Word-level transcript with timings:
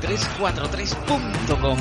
9343.com. 0.00 1.78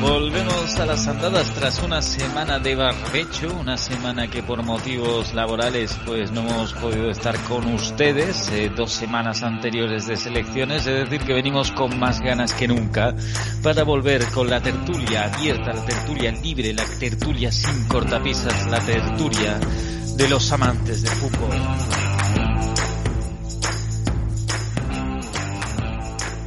Volvemos 0.00 0.76
a 0.76 0.86
las 0.86 1.06
andadas 1.08 1.50
tras 1.52 1.82
una 1.82 2.00
semana 2.00 2.58
de 2.58 2.74
barbecho, 2.74 3.54
una 3.60 3.76
semana 3.76 4.28
que 4.28 4.42
por 4.42 4.62
motivos 4.62 5.34
laborales 5.34 5.94
pues 6.06 6.32
no 6.32 6.40
hemos 6.40 6.72
podido 6.72 7.10
estar 7.10 7.36
con 7.44 7.66
ustedes, 7.74 8.50
eh, 8.50 8.72
dos 8.74 8.92
semanas 8.92 9.42
anteriores 9.42 10.06
de 10.06 10.16
selecciones, 10.16 10.86
es 10.86 11.10
decir 11.10 11.26
que 11.26 11.34
venimos 11.34 11.70
con 11.72 11.98
más 11.98 12.20
ganas 12.20 12.54
que 12.54 12.66
nunca 12.66 13.14
para 13.62 13.84
volver 13.84 14.24
con 14.28 14.48
la 14.48 14.62
tertulia 14.62 15.30
abierta, 15.32 15.74
la 15.74 15.84
tertulia 15.84 16.32
libre, 16.32 16.72
la 16.72 16.84
tertulia 16.98 17.52
sin 17.52 17.84
cortapisas, 17.86 18.68
la 18.68 18.80
tertulia 18.80 19.60
de 20.16 20.28
los 20.28 20.50
amantes 20.50 21.02
de 21.02 21.10
fútbol. 21.10 22.09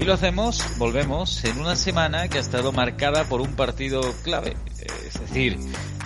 Y 0.03 0.05
lo 0.05 0.15
hacemos, 0.15 0.61
volvemos, 0.77 1.45
en 1.45 1.61
una 1.61 1.77
semana 1.77 2.27
que 2.27 2.37
ha 2.37 2.41
estado 2.41 2.73
marcada 2.73 3.23
por 3.23 3.39
un 3.39 3.55
partido 3.55 4.01
clave. 4.21 4.57
Es 4.77 5.13
decir, 5.13 5.57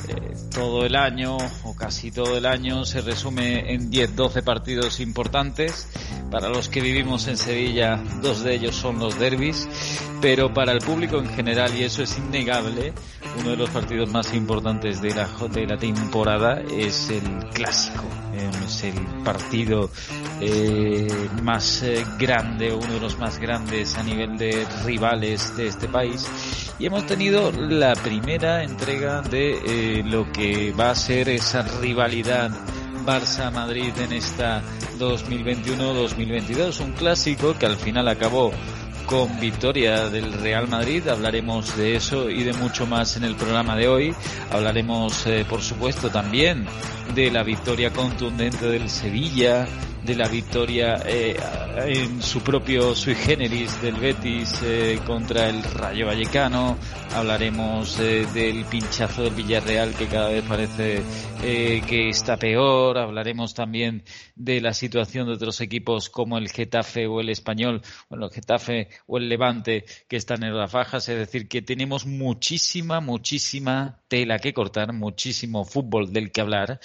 eh, 0.08 0.35
todo 0.53 0.85
el 0.85 0.95
año, 0.95 1.35
o 1.63 1.75
casi 1.75 2.11
todo 2.11 2.38
el 2.38 2.45
año, 2.45 2.86
se 2.86 3.02
resume 3.02 3.73
en 3.73 3.89
10-12 3.89 4.44
partidos 4.44 4.99
importantes. 4.99 5.88
Para 6.30 6.47
los 6.47 6.69
que 6.69 6.80
vivimos 6.80 7.27
en 7.27 7.38
Sevilla, 7.38 7.99
dos 8.21 8.44
de 8.44 8.53
ellos 8.53 8.75
son 8.75 8.99
los 8.99 9.17
derbis, 9.17 9.67
pero 10.21 10.53
para 10.53 10.71
el 10.71 10.79
público 10.79 11.17
en 11.19 11.29
general, 11.29 11.75
y 11.75 11.83
eso 11.83 12.03
es 12.03 12.17
innegable, 12.17 12.93
uno 13.39 13.51
de 13.51 13.57
los 13.57 13.69
partidos 13.69 14.09
más 14.11 14.33
importantes 14.33 15.01
de 15.01 15.13
la, 15.13 15.27
de 15.51 15.67
la 15.67 15.77
temporada 15.77 16.61
es 16.61 17.09
el 17.09 17.49
clásico. 17.53 18.03
Es 18.65 18.83
el 18.83 18.95
partido 19.23 19.89
eh, 20.41 21.07
más 21.41 21.81
eh, 21.83 22.05
grande, 22.19 22.71
uno 22.73 22.93
de 22.93 22.99
los 22.99 23.17
más 23.17 23.39
grandes 23.39 23.95
a 23.97 24.03
nivel 24.03 24.37
de 24.37 24.65
rivales 24.85 25.55
de 25.57 25.67
este 25.67 25.87
país. 25.87 26.27
Y 26.77 26.85
hemos 26.85 27.05
tenido 27.05 27.52
la 27.52 27.93
primera 27.93 28.63
entrega 28.63 29.21
de 29.21 29.57
eh, 29.65 30.03
lo 30.03 30.31
que 30.31 30.71
va 30.73 30.91
a 30.91 30.95
ser 30.95 31.29
esa 31.29 31.63
rivalidad 31.79 32.52
Barça-Madrid 33.05 33.93
en 33.99 34.13
esta 34.13 34.61
2021-2022. 34.99 36.81
Un 36.81 36.91
clásico 36.91 37.57
que 37.57 37.65
al 37.65 37.77
final 37.77 38.07
acabó 38.07 38.52
con 39.08 39.39
victoria 39.39 40.09
del 40.09 40.33
Real 40.33 40.67
Madrid. 40.67 41.08
Hablaremos 41.08 41.75
de 41.77 41.95
eso 41.95 42.30
y 42.30 42.44
de 42.44 42.53
mucho 42.53 42.86
más 42.86 43.16
en 43.16 43.23
el 43.23 43.36
programa 43.36 43.75
de 43.75 43.88
hoy. 43.88 44.16
Hablaremos, 44.52 45.25
por 45.49 45.61
supuesto, 45.61 46.09
también 46.09 46.67
de 47.16 47.31
la 47.31 47.44
victoria 47.44 47.91
contundente 47.91 48.67
del 48.67 48.89
Sevilla, 48.89 49.66
de 50.08 50.16
la 50.16 50.30
victoria 50.30 51.03
eh, 51.05 51.36
en 51.86 52.23
su 52.23 52.41
propio 52.41 52.95
sui 52.95 53.13
generis 53.13 53.81
del 53.81 53.95
Betis 53.95 54.61
eh, 54.64 54.99
contra 55.05 55.49
el 55.49 55.61
Rayo 55.61 56.05
Vallecano. 56.05 56.77
Hablaremos 57.14 57.99
eh, 57.99 58.25
del 58.33 58.64
pinchazo 58.64 59.23
del 59.23 59.33
Villarreal 59.33 59.94
que 59.95 60.08
cada 60.08 60.30
vez 60.30 60.45
parece 60.47 61.03
que 61.41 62.08
está 62.08 62.38
peor. 62.38 62.98
Hablaremos 62.98 63.54
también 63.54 64.04
de 64.36 64.61
la 64.61 64.73
situación 64.73 65.27
de 65.27 65.33
otros 65.33 65.59
equipos 65.59 66.10
como 66.10 66.37
el 66.37 66.49
Getafe 66.49 67.05
o 67.05 67.20
el 67.20 67.27
Español, 67.30 67.81
bueno, 68.10 68.27
el 68.27 68.31
Getafe 68.31 68.87
o 69.08 69.17
el 69.17 69.27
Levante 69.27 69.83
que 70.08 70.15
están 70.15 70.42
en 70.45 70.55
las 70.55 70.71
fajas. 70.71 71.10
Es 71.10 71.17
decir, 71.17 71.49
que 71.49 71.61
tenemos 71.61 72.05
muchísima, 72.05 73.02
muchísima 73.02 73.99
tela 74.07 74.39
que 74.39 74.53
cortar, 74.53 74.93
muchísimo 74.93 75.65
fútbol 75.65 76.11
del 76.11 76.31
que 76.31 76.41
hablar. 76.41 76.79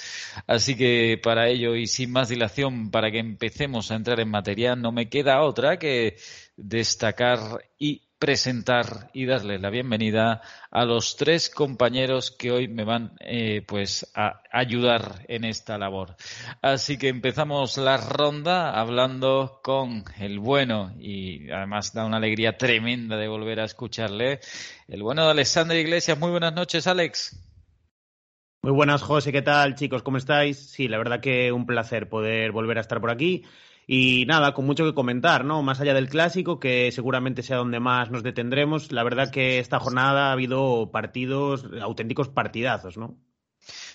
Así 0.46 0.76
que 0.76 1.20
para 1.22 1.48
ello 1.48 1.74
y 1.74 1.86
sin 1.86 2.12
más 2.12 2.28
dilación, 2.28 2.90
para 2.90 3.10
que 3.10 3.18
empecemos 3.18 3.90
a 3.90 3.96
entrar 3.96 4.20
en 4.20 4.28
materia, 4.30 4.76
no 4.76 4.92
me 4.92 5.08
queda 5.08 5.42
otra 5.42 5.78
que 5.78 6.16
destacar 6.56 7.38
y 7.78 8.02
presentar 8.22 9.10
y 9.12 9.26
darle 9.26 9.58
la 9.58 9.68
bienvenida 9.68 10.42
a 10.70 10.84
los 10.84 11.16
tres 11.16 11.50
compañeros 11.50 12.30
que 12.30 12.52
hoy 12.52 12.68
me 12.68 12.84
van 12.84 13.16
eh, 13.18 13.64
pues 13.66 14.08
a 14.14 14.42
ayudar 14.52 15.24
en 15.26 15.44
esta 15.44 15.76
labor. 15.76 16.14
Así 16.62 16.98
que 16.98 17.08
empezamos 17.08 17.78
la 17.78 17.96
ronda 17.96 18.78
hablando 18.78 19.58
con 19.64 20.04
el 20.20 20.38
bueno 20.38 20.94
y 21.00 21.50
además 21.50 21.94
da 21.94 22.06
una 22.06 22.18
alegría 22.18 22.56
tremenda 22.56 23.16
de 23.16 23.26
volver 23.26 23.58
a 23.58 23.64
escucharle, 23.64 24.38
el 24.86 25.02
bueno 25.02 25.24
de 25.24 25.32
Alexander 25.32 25.76
Iglesias. 25.76 26.16
Muy 26.16 26.30
buenas 26.30 26.54
noches, 26.54 26.86
Alex. 26.86 27.36
Muy 28.62 28.72
buenas, 28.72 29.02
José. 29.02 29.32
¿Qué 29.32 29.42
tal, 29.42 29.74
chicos? 29.74 30.04
¿Cómo 30.04 30.18
estáis? 30.18 30.70
Sí, 30.70 30.86
la 30.86 30.98
verdad 30.98 31.18
que 31.18 31.50
un 31.50 31.66
placer 31.66 32.08
poder 32.08 32.52
volver 32.52 32.78
a 32.78 32.82
estar 32.82 33.00
por 33.00 33.10
aquí. 33.10 33.42
Y 33.86 34.24
nada, 34.26 34.54
con 34.54 34.66
mucho 34.66 34.84
que 34.84 34.94
comentar, 34.94 35.44
¿no? 35.44 35.62
Más 35.62 35.80
allá 35.80 35.94
del 35.94 36.08
clásico, 36.08 36.60
que 36.60 36.90
seguramente 36.92 37.42
sea 37.42 37.56
donde 37.56 37.80
más 37.80 38.10
nos 38.10 38.22
detendremos, 38.22 38.92
la 38.92 39.02
verdad 39.02 39.30
que 39.30 39.58
esta 39.58 39.80
jornada 39.80 40.28
ha 40.28 40.32
habido 40.32 40.90
partidos, 40.90 41.66
auténticos 41.80 42.28
partidazos, 42.28 42.96
¿no? 42.96 43.16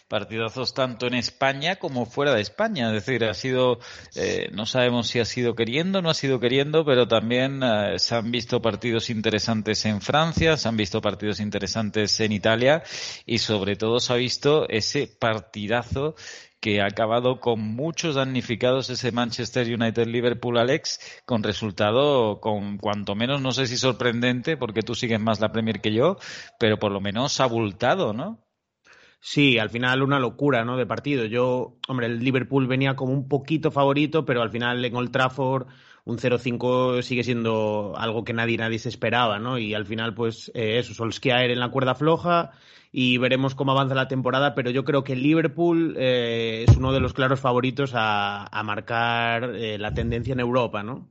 partidazos 0.07 0.73
tanto 0.73 1.07
en 1.07 1.15
España 1.15 1.77
como 1.77 2.05
fuera 2.05 2.33
de 2.33 2.41
España. 2.41 2.87
Es 2.87 3.05
decir, 3.05 3.25
ha 3.25 3.33
sido, 3.33 3.79
eh, 4.15 4.49
no 4.53 4.65
sabemos 4.65 5.07
si 5.07 5.19
ha 5.19 5.25
sido 5.25 5.55
queriendo, 5.55 6.01
no 6.01 6.09
ha 6.09 6.13
sido 6.13 6.39
queriendo, 6.39 6.85
pero 6.85 7.07
también 7.07 7.61
eh, 7.63 7.99
se 7.99 8.15
han 8.15 8.31
visto 8.31 8.61
partidos 8.61 9.09
interesantes 9.09 9.85
en 9.85 10.01
Francia, 10.01 10.57
se 10.57 10.67
han 10.67 10.77
visto 10.77 11.01
partidos 11.01 11.39
interesantes 11.39 12.19
en 12.19 12.31
Italia 12.31 12.83
y 13.25 13.39
sobre 13.39 13.75
todo 13.75 13.99
se 13.99 14.13
ha 14.13 14.15
visto 14.15 14.67
ese 14.69 15.07
partidazo 15.07 16.15
que 16.59 16.81
ha 16.81 16.85
acabado 16.85 17.39
con 17.39 17.59
muchos 17.59 18.15
damnificados 18.15 18.89
ese 18.89 19.11
Manchester 19.11 19.67
United 19.67 20.07
Liverpool 20.07 20.57
Alex 20.57 21.21
con 21.25 21.43
resultado 21.43 22.39
con 22.41 22.77
cuanto 22.77 23.15
menos 23.15 23.41
no 23.41 23.51
sé 23.51 23.67
si 23.67 23.77
sorprendente 23.77 24.57
porque 24.57 24.81
tú 24.81 24.95
sigues 24.95 25.19
más 25.19 25.39
la 25.39 25.51
Premier 25.51 25.81
que 25.81 25.93
yo 25.93 26.17
pero 26.59 26.79
por 26.79 26.91
lo 26.91 27.01
menos 27.01 27.39
abultado 27.39 28.13
¿no? 28.13 28.43
Sí, 29.19 29.57
al 29.57 29.69
final 29.69 30.03
una 30.03 30.19
locura, 30.19 30.63
¿no? 30.63 30.77
De 30.77 30.85
partido. 30.85 31.25
Yo, 31.25 31.79
hombre, 31.87 32.05
el 32.05 32.19
Liverpool 32.19 32.67
venía 32.67 32.95
como 32.95 33.13
un 33.13 33.27
poquito 33.27 33.71
favorito, 33.71 34.25
pero 34.25 34.41
al 34.41 34.51
final 34.51 34.85
en 34.85 34.95
Old 34.95 35.11
Trafford 35.11 35.67
un 36.07 36.17
0-5 36.17 37.01
sigue 37.01 37.25
siendo 37.25 37.93
algo 37.97 38.23
que 38.23 38.31
nadie, 38.31 38.57
nadie 38.57 38.79
se 38.79 38.87
esperaba, 38.87 39.39
¿no? 39.39 39.57
Y 39.57 39.73
al 39.73 39.85
final, 39.85 40.13
pues 40.13 40.49
eh, 40.55 40.79
eso, 40.79 40.93
Solskjaer 40.93 41.51
en 41.51 41.59
la 41.59 41.69
cuerda 41.69 41.95
floja 41.95 42.51
y 42.93 43.17
veremos 43.17 43.55
cómo 43.55 43.73
avanza 43.73 43.93
la 43.93 44.07
temporada, 44.07 44.55
pero 44.55 44.71
yo 44.71 44.85
creo 44.85 45.03
que 45.03 45.17
Liverpool 45.17 45.95
eh, 45.97 46.63
es 46.65 46.77
uno 46.77 46.93
de 46.93 47.01
los 47.01 47.11
claros 47.11 47.41
favoritos 47.41 47.91
a, 47.93 48.49
marcar 48.63 49.53
eh, 49.55 49.77
la 49.77 49.93
tendencia 49.93 50.31
en 50.31 50.39
Europa, 50.39 50.81
¿no? 50.81 51.09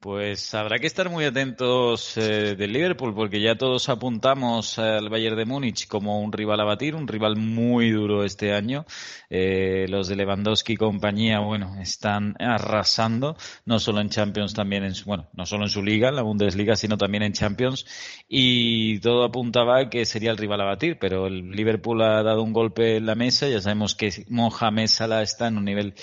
Pues 0.00 0.54
habrá 0.54 0.78
que 0.78 0.86
estar 0.86 1.10
muy 1.10 1.24
atentos 1.24 2.16
eh, 2.16 2.54
del 2.54 2.72
Liverpool 2.72 3.12
porque 3.16 3.40
ya 3.40 3.56
todos 3.56 3.88
apuntamos 3.88 4.78
al 4.78 5.08
Bayern 5.08 5.36
de 5.36 5.44
Múnich 5.44 5.88
como 5.88 6.20
un 6.20 6.32
rival 6.32 6.60
a 6.60 6.64
batir, 6.64 6.94
un 6.94 7.08
rival 7.08 7.34
muy 7.34 7.90
duro 7.90 8.22
este 8.22 8.54
año. 8.54 8.86
Eh, 9.28 9.86
los 9.88 10.06
de 10.06 10.14
Lewandowski 10.14 10.74
y 10.74 10.76
compañía, 10.76 11.40
bueno, 11.40 11.80
están 11.80 12.36
arrasando, 12.38 13.36
no 13.64 13.80
solo 13.80 14.00
en 14.00 14.08
Champions, 14.08 14.54
también 14.54 14.84
en 14.84 14.94
su, 14.94 15.04
bueno, 15.04 15.30
no 15.32 15.44
solo 15.46 15.64
en 15.64 15.70
su 15.70 15.82
liga, 15.82 16.10
en 16.10 16.14
la 16.14 16.22
Bundesliga, 16.22 16.76
sino 16.76 16.96
también 16.96 17.24
en 17.24 17.32
Champions. 17.32 17.84
Y 18.28 19.00
todo 19.00 19.24
apuntaba 19.24 19.90
que 19.90 20.04
sería 20.04 20.30
el 20.30 20.38
rival 20.38 20.60
a 20.60 20.66
batir, 20.66 20.98
pero 21.00 21.26
el 21.26 21.50
Liverpool 21.50 22.02
ha 22.02 22.22
dado 22.22 22.44
un 22.44 22.52
golpe 22.52 22.98
en 22.98 23.06
la 23.06 23.16
mesa. 23.16 23.48
Ya 23.48 23.60
sabemos 23.60 23.96
que 23.96 24.12
Mohamed 24.28 24.86
Salah 24.86 25.22
está 25.22 25.48
en 25.48 25.58
un 25.58 25.64
nivel 25.64 25.94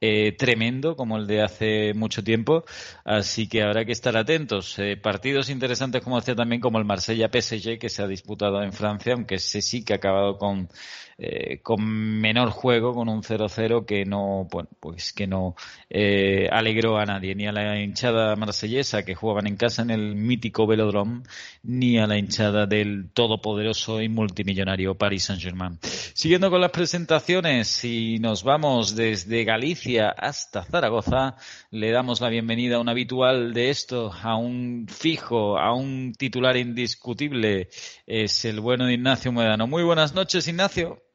eh, 0.00 0.32
tremendo 0.36 0.96
como 0.96 1.16
el 1.16 1.26
de 1.26 1.42
hace 1.42 1.94
mucho 1.94 2.22
tiempo, 2.22 2.64
así 3.04 3.48
que 3.48 3.62
habrá 3.62 3.84
que 3.84 3.92
estar 3.92 4.16
atentos. 4.16 4.78
Eh, 4.78 4.96
partidos 4.96 5.48
interesantes 5.48 6.02
como 6.02 6.18
decía 6.18 6.34
también 6.34 6.60
como 6.60 6.78
el 6.78 6.84
Marsella 6.84 7.30
PSG 7.32 7.78
que 7.78 7.88
se 7.88 8.02
ha 8.02 8.06
disputado 8.06 8.62
en 8.62 8.72
Francia, 8.72 9.14
aunque 9.14 9.36
ese 9.36 9.62
sí 9.62 9.84
que 9.84 9.94
ha 9.94 9.96
acabado 9.96 10.38
con 10.38 10.68
eh, 11.18 11.60
con 11.62 11.82
menor 11.82 12.50
juego, 12.50 12.92
con 12.92 13.08
un 13.08 13.22
0-0 13.22 13.86
que 13.86 14.04
no, 14.04 14.46
bueno, 14.50 14.68
pues 14.80 15.14
que 15.14 15.26
no 15.26 15.54
eh, 15.88 16.46
alegró 16.52 16.98
a 16.98 17.06
nadie, 17.06 17.34
ni 17.34 17.46
a 17.46 17.52
la 17.52 17.80
hinchada 17.80 18.36
marsellesa 18.36 19.02
que 19.02 19.14
jugaban 19.14 19.46
en 19.46 19.56
casa 19.56 19.80
en 19.80 19.90
el 19.90 20.14
mítico 20.14 20.66
Velodrome, 20.66 21.22
ni 21.62 21.98
a 21.98 22.06
la 22.06 22.18
hinchada 22.18 22.66
del 22.66 23.10
todopoderoso 23.14 24.02
y 24.02 24.10
multimillonario 24.10 24.94
Paris 24.94 25.24
Saint-Germain. 25.24 25.78
Siguiendo 25.80 26.50
con 26.50 26.60
las 26.60 26.70
presentaciones, 26.70 27.82
y 27.84 28.18
nos 28.18 28.42
vamos 28.42 28.94
desde 28.94 29.44
Galicia 29.44 30.10
hasta 30.10 30.64
Zaragoza, 30.64 31.36
le 31.70 31.92
damos 31.92 32.20
la 32.20 32.28
bienvenida 32.28 32.76
a 32.76 32.80
un 32.80 32.90
habitual 32.90 33.54
de 33.54 33.70
esto, 33.70 34.12
a 34.12 34.36
un 34.36 34.86
fijo, 34.86 35.58
a 35.58 35.74
un 35.74 36.12
titular 36.12 36.58
indiscutible, 36.58 37.68
es 38.06 38.44
el 38.44 38.60
bueno 38.60 38.84
de 38.84 38.94
Ignacio 38.94 39.32
Muedano. 39.32 39.66
Muy 39.66 39.82
buenas 39.82 40.14
noches, 40.14 40.46
Ignacio. 40.46 41.05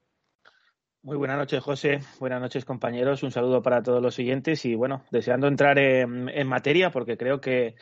Muy 1.04 1.18
buenas 1.18 1.38
noches, 1.38 1.64
José. 1.64 2.02
Buenas 2.20 2.40
noches, 2.40 2.64
compañeros. 2.64 3.24
Un 3.24 3.32
saludo 3.32 3.64
para 3.64 3.82
todos 3.82 4.04
los 4.04 4.14
siguientes 4.14 4.64
y, 4.66 4.76
bueno, 4.76 5.04
deseando 5.10 5.48
entrar 5.48 5.80
en, 5.80 6.48
materia 6.48 6.92
porque 6.92 7.18
creo 7.18 7.42
que, 7.42 7.74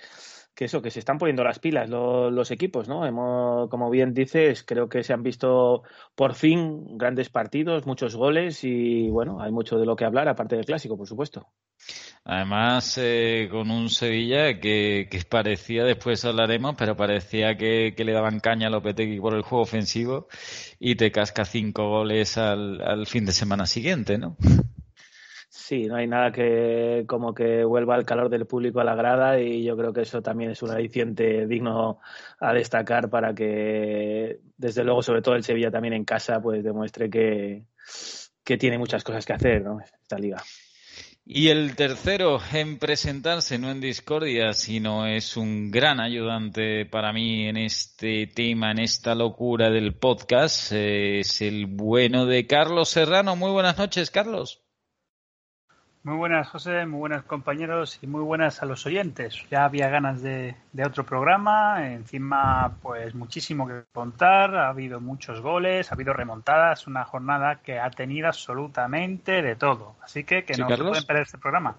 que 0.59 0.65
eso, 0.65 0.81
que 0.81 0.91
se 0.91 0.99
están 0.99 1.17
poniendo 1.17 1.41
las 1.41 1.57
pilas 1.57 1.89
los 1.89 2.51
equipos, 2.51 2.89
¿no? 2.89 3.05
Hemos, 3.05 3.69
como 3.69 3.89
bien 3.89 4.13
dices, 4.13 4.61
creo 4.63 4.89
que 4.89 5.05
se 5.05 5.13
han 5.13 5.23
visto 5.23 5.83
por 6.15 6.33
fin 6.33 6.97
grandes 6.97 7.29
partidos, 7.29 7.85
muchos 7.85 8.17
goles 8.17 8.65
y 8.65 9.07
bueno, 9.07 9.39
hay 9.39 9.53
mucho 9.53 9.77
de 9.77 9.85
lo 9.85 9.95
que 9.95 10.03
hablar, 10.03 10.27
aparte 10.27 10.57
del 10.57 10.65
clásico, 10.65 10.97
por 10.97 11.07
supuesto. 11.07 11.47
Además, 12.25 12.97
eh, 13.01 13.47
con 13.49 13.71
un 13.71 13.89
Sevilla 13.89 14.59
que, 14.59 15.07
parecía, 15.29 15.85
después 15.85 16.25
hablaremos, 16.25 16.75
pero 16.77 16.97
parecía 16.97 17.55
que, 17.55 17.95
le 17.97 18.11
daban 18.11 18.41
caña 18.41 18.67
a 18.67 18.69
Lopetegui 18.69 19.17
por 19.21 19.35
el 19.35 19.43
juego 19.43 19.63
ofensivo 19.63 20.27
y 20.77 20.95
te 20.95 21.09
casca 21.09 21.45
cinco 21.45 21.87
goles 21.87 22.37
al, 22.37 22.81
al 22.81 23.07
fin 23.07 23.25
de 23.25 23.31
semana 23.31 23.65
siguiente, 23.65 24.17
¿no? 24.17 24.35
Sí, 25.59 25.85
no 25.87 25.97
hay 25.97 26.07
nada 26.07 26.31
que 26.31 27.03
como 27.05 27.33
que 27.33 27.63
vuelva 27.65 27.97
el 27.97 28.05
calor 28.05 28.29
del 28.29 28.47
público 28.47 28.79
a 28.79 28.85
la 28.85 28.95
grada 28.95 29.39
y 29.39 29.63
yo 29.63 29.75
creo 29.75 29.91
que 29.91 30.01
eso 30.01 30.21
también 30.21 30.51
es 30.51 30.63
un 30.63 30.71
aliciente 30.71 31.45
digno 31.47 31.99
a 32.39 32.53
destacar 32.53 33.09
para 33.09 33.35
que, 33.35 34.39
desde 34.57 34.83
luego, 34.85 35.03
sobre 35.03 35.21
todo 35.21 35.35
el 35.35 35.43
Sevilla 35.43 35.69
también 35.69 35.93
en 35.93 36.05
casa, 36.05 36.41
pues 36.41 36.63
demuestre 36.63 37.09
que, 37.09 37.65
que 38.43 38.57
tiene 38.57 38.77
muchas 38.77 39.03
cosas 39.03 39.25
que 39.25 39.33
hacer, 39.33 39.61
¿no? 39.61 39.79
Esta 39.81 40.17
liga. 40.17 40.41
Y 41.25 41.49
el 41.49 41.75
tercero 41.75 42.39
en 42.53 42.79
presentarse, 42.79 43.59
no 43.59 43.69
en 43.69 43.81
discordia, 43.81 44.53
sino 44.53 45.05
es 45.05 45.35
un 45.35 45.69
gran 45.69 45.99
ayudante 45.99 46.85
para 46.85 47.11
mí 47.11 47.47
en 47.47 47.57
este 47.57 48.27
tema, 48.27 48.71
en 48.71 48.79
esta 48.79 49.13
locura 49.13 49.69
del 49.69 49.93
podcast, 49.93 50.71
es 50.71 51.41
el 51.41 51.67
bueno 51.67 52.25
de 52.25 52.47
Carlos 52.47 52.89
Serrano. 52.89 53.35
Muy 53.35 53.51
buenas 53.51 53.77
noches, 53.77 54.09
Carlos. 54.09 54.63
Muy 56.01 56.15
buenas, 56.15 56.47
José, 56.47 56.85
muy 56.85 56.99
buenas 56.99 57.25
compañeros 57.25 57.99
y 58.01 58.07
muy 58.07 58.21
buenas 58.21 58.63
a 58.63 58.65
los 58.65 58.85
oyentes. 58.85 59.45
Ya 59.51 59.65
había 59.65 59.89
ganas 59.89 60.21
de, 60.21 60.55
otro 60.85 61.05
programa, 61.05 61.91
encima 61.91 62.77
pues 62.81 63.13
muchísimo 63.13 63.67
que 63.67 63.83
contar, 63.91 64.55
ha 64.55 64.69
habido 64.69 65.01
muchos 65.01 65.41
goles, 65.41 65.91
ha 65.91 65.95
habido 65.95 66.13
remontadas, 66.13 66.87
una 66.87 67.03
jornada 67.03 67.61
que 67.61 67.79
ha 67.79 67.89
tenido 67.91 68.27
absolutamente 68.27 69.41
de 69.41 69.57
todo. 69.57 69.97
Así 70.01 70.23
que 70.23 70.45
que 70.45 70.55
no 70.57 70.69
se 70.69 70.77
pueden 70.77 71.03
perder 71.03 71.23
este 71.23 71.37
programa. 71.37 71.75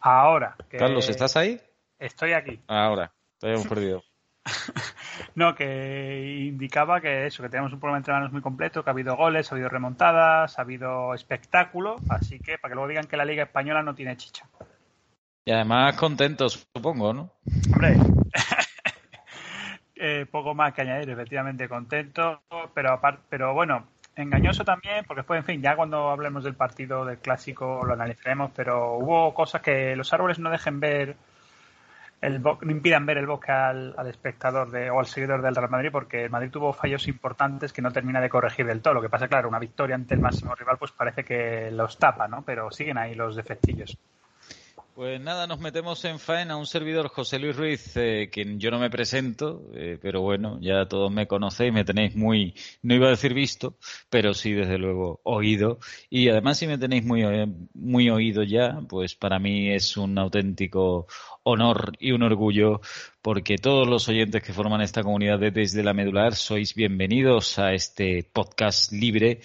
Ahora. 0.00 0.54
Carlos, 0.68 1.08
¿estás 1.08 1.36
ahí? 1.36 1.60
Estoy 1.98 2.32
aquí. 2.32 2.60
Ahora, 2.68 3.12
te 3.40 3.48
habíamos 3.48 3.66
perdido. 3.66 4.04
no, 5.34 5.54
que 5.54 6.46
indicaba 6.48 7.00
que 7.00 7.26
eso, 7.26 7.42
que 7.42 7.48
tenemos 7.48 7.72
un 7.72 7.80
programa 7.80 7.98
de 7.98 8.00
entrenamientos 8.00 8.32
muy 8.32 8.42
completo, 8.42 8.82
que 8.82 8.90
ha 8.90 8.92
habido 8.92 9.16
goles, 9.16 9.50
ha 9.50 9.54
habido 9.54 9.68
remontadas, 9.68 10.58
ha 10.58 10.62
habido 10.62 11.14
espectáculo, 11.14 11.96
así 12.08 12.38
que 12.38 12.58
para 12.58 12.72
que 12.72 12.74
luego 12.74 12.88
digan 12.88 13.06
que 13.06 13.16
la 13.16 13.24
Liga 13.24 13.44
Española 13.44 13.82
no 13.82 13.94
tiene 13.94 14.16
chicha. 14.16 14.46
Y 15.46 15.52
además 15.52 15.96
contentos, 15.96 16.66
supongo, 16.74 17.12
¿no? 17.12 17.30
Hombre, 17.72 17.96
eh, 19.96 20.26
poco 20.30 20.54
más 20.54 20.72
que 20.72 20.82
añadir, 20.82 21.10
efectivamente 21.10 21.68
contento, 21.68 22.42
pero 22.74 22.92
aparte, 22.92 23.22
pero 23.28 23.52
bueno, 23.52 23.86
engañoso 24.16 24.64
también, 24.64 25.04
porque 25.06 25.20
después, 25.20 25.38
en 25.38 25.44
fin, 25.44 25.62
ya 25.62 25.76
cuando 25.76 26.10
hablemos 26.10 26.44
del 26.44 26.54
partido 26.54 27.04
del 27.04 27.18
clásico 27.18 27.84
lo 27.84 27.92
analizaremos, 27.94 28.52
pero 28.54 28.94
hubo 28.94 29.34
cosas 29.34 29.60
que 29.62 29.96
los 29.96 30.12
árboles 30.12 30.38
no 30.38 30.50
dejen 30.50 30.80
ver 30.80 31.16
el 32.24 32.42
no 32.42 32.70
impidan 32.70 33.04
ver 33.06 33.18
el 33.18 33.26
bosque 33.26 33.52
al, 33.52 33.94
espectador 34.06 34.70
de, 34.70 34.90
o 34.90 34.98
al 34.98 35.06
seguidor 35.06 35.42
del 35.42 35.54
Real 35.54 35.70
Madrid 35.70 35.90
porque 35.92 36.24
el 36.24 36.30
Madrid 36.30 36.50
tuvo 36.50 36.72
fallos 36.72 37.06
importantes 37.06 37.72
que 37.72 37.82
no 37.82 37.92
termina 37.92 38.20
de 38.20 38.30
corregir 38.30 38.66
del 38.66 38.80
todo. 38.80 38.94
Lo 38.94 39.02
que 39.02 39.10
pasa, 39.10 39.28
claro, 39.28 39.48
una 39.48 39.58
victoria 39.58 39.94
ante 39.94 40.14
el 40.14 40.20
máximo 40.20 40.54
rival 40.54 40.78
pues 40.78 40.92
parece 40.92 41.24
que 41.24 41.70
los 41.70 41.98
tapa, 41.98 42.26
¿no? 42.26 42.42
Pero 42.42 42.70
siguen 42.70 42.98
ahí 42.98 43.14
los 43.14 43.36
defectillos. 43.36 43.98
Pues 44.94 45.20
nada, 45.20 45.48
nos 45.48 45.58
metemos 45.58 46.04
en 46.04 46.20
faena. 46.20 46.56
Un 46.56 46.66
servidor, 46.66 47.08
José 47.08 47.40
Luis 47.40 47.56
Ruiz, 47.56 47.96
eh, 47.96 48.30
quien 48.30 48.60
yo 48.60 48.70
no 48.70 48.78
me 48.78 48.90
presento, 48.90 49.68
eh, 49.74 49.98
pero 50.00 50.20
bueno, 50.20 50.60
ya 50.60 50.86
todos 50.86 51.10
me 51.10 51.26
conocéis, 51.26 51.72
me 51.72 51.84
tenéis 51.84 52.14
muy, 52.14 52.54
no 52.82 52.94
iba 52.94 53.08
a 53.08 53.10
decir 53.10 53.34
visto, 53.34 53.76
pero 54.08 54.34
sí, 54.34 54.52
desde 54.52 54.78
luego, 54.78 55.20
oído. 55.24 55.80
Y 56.10 56.28
además, 56.28 56.58
si 56.58 56.68
me 56.68 56.78
tenéis 56.78 57.04
muy, 57.04 57.24
eh, 57.24 57.48
muy 57.74 58.08
oído 58.08 58.44
ya, 58.44 58.82
pues 58.88 59.16
para 59.16 59.40
mí 59.40 59.68
es 59.72 59.96
un 59.96 60.16
auténtico 60.16 61.08
honor 61.42 61.94
y 61.98 62.12
un 62.12 62.22
orgullo 62.22 62.80
porque 63.20 63.58
todos 63.58 63.88
los 63.88 64.08
oyentes 64.08 64.44
que 64.44 64.52
forman 64.52 64.80
esta 64.80 65.02
comunidad 65.02 65.40
de 65.40 65.50
Desde 65.50 65.82
la 65.82 65.92
Medular 65.92 66.36
sois 66.36 66.72
bienvenidos 66.72 67.58
a 67.58 67.72
este 67.72 68.22
podcast 68.32 68.92
libre 68.92 69.40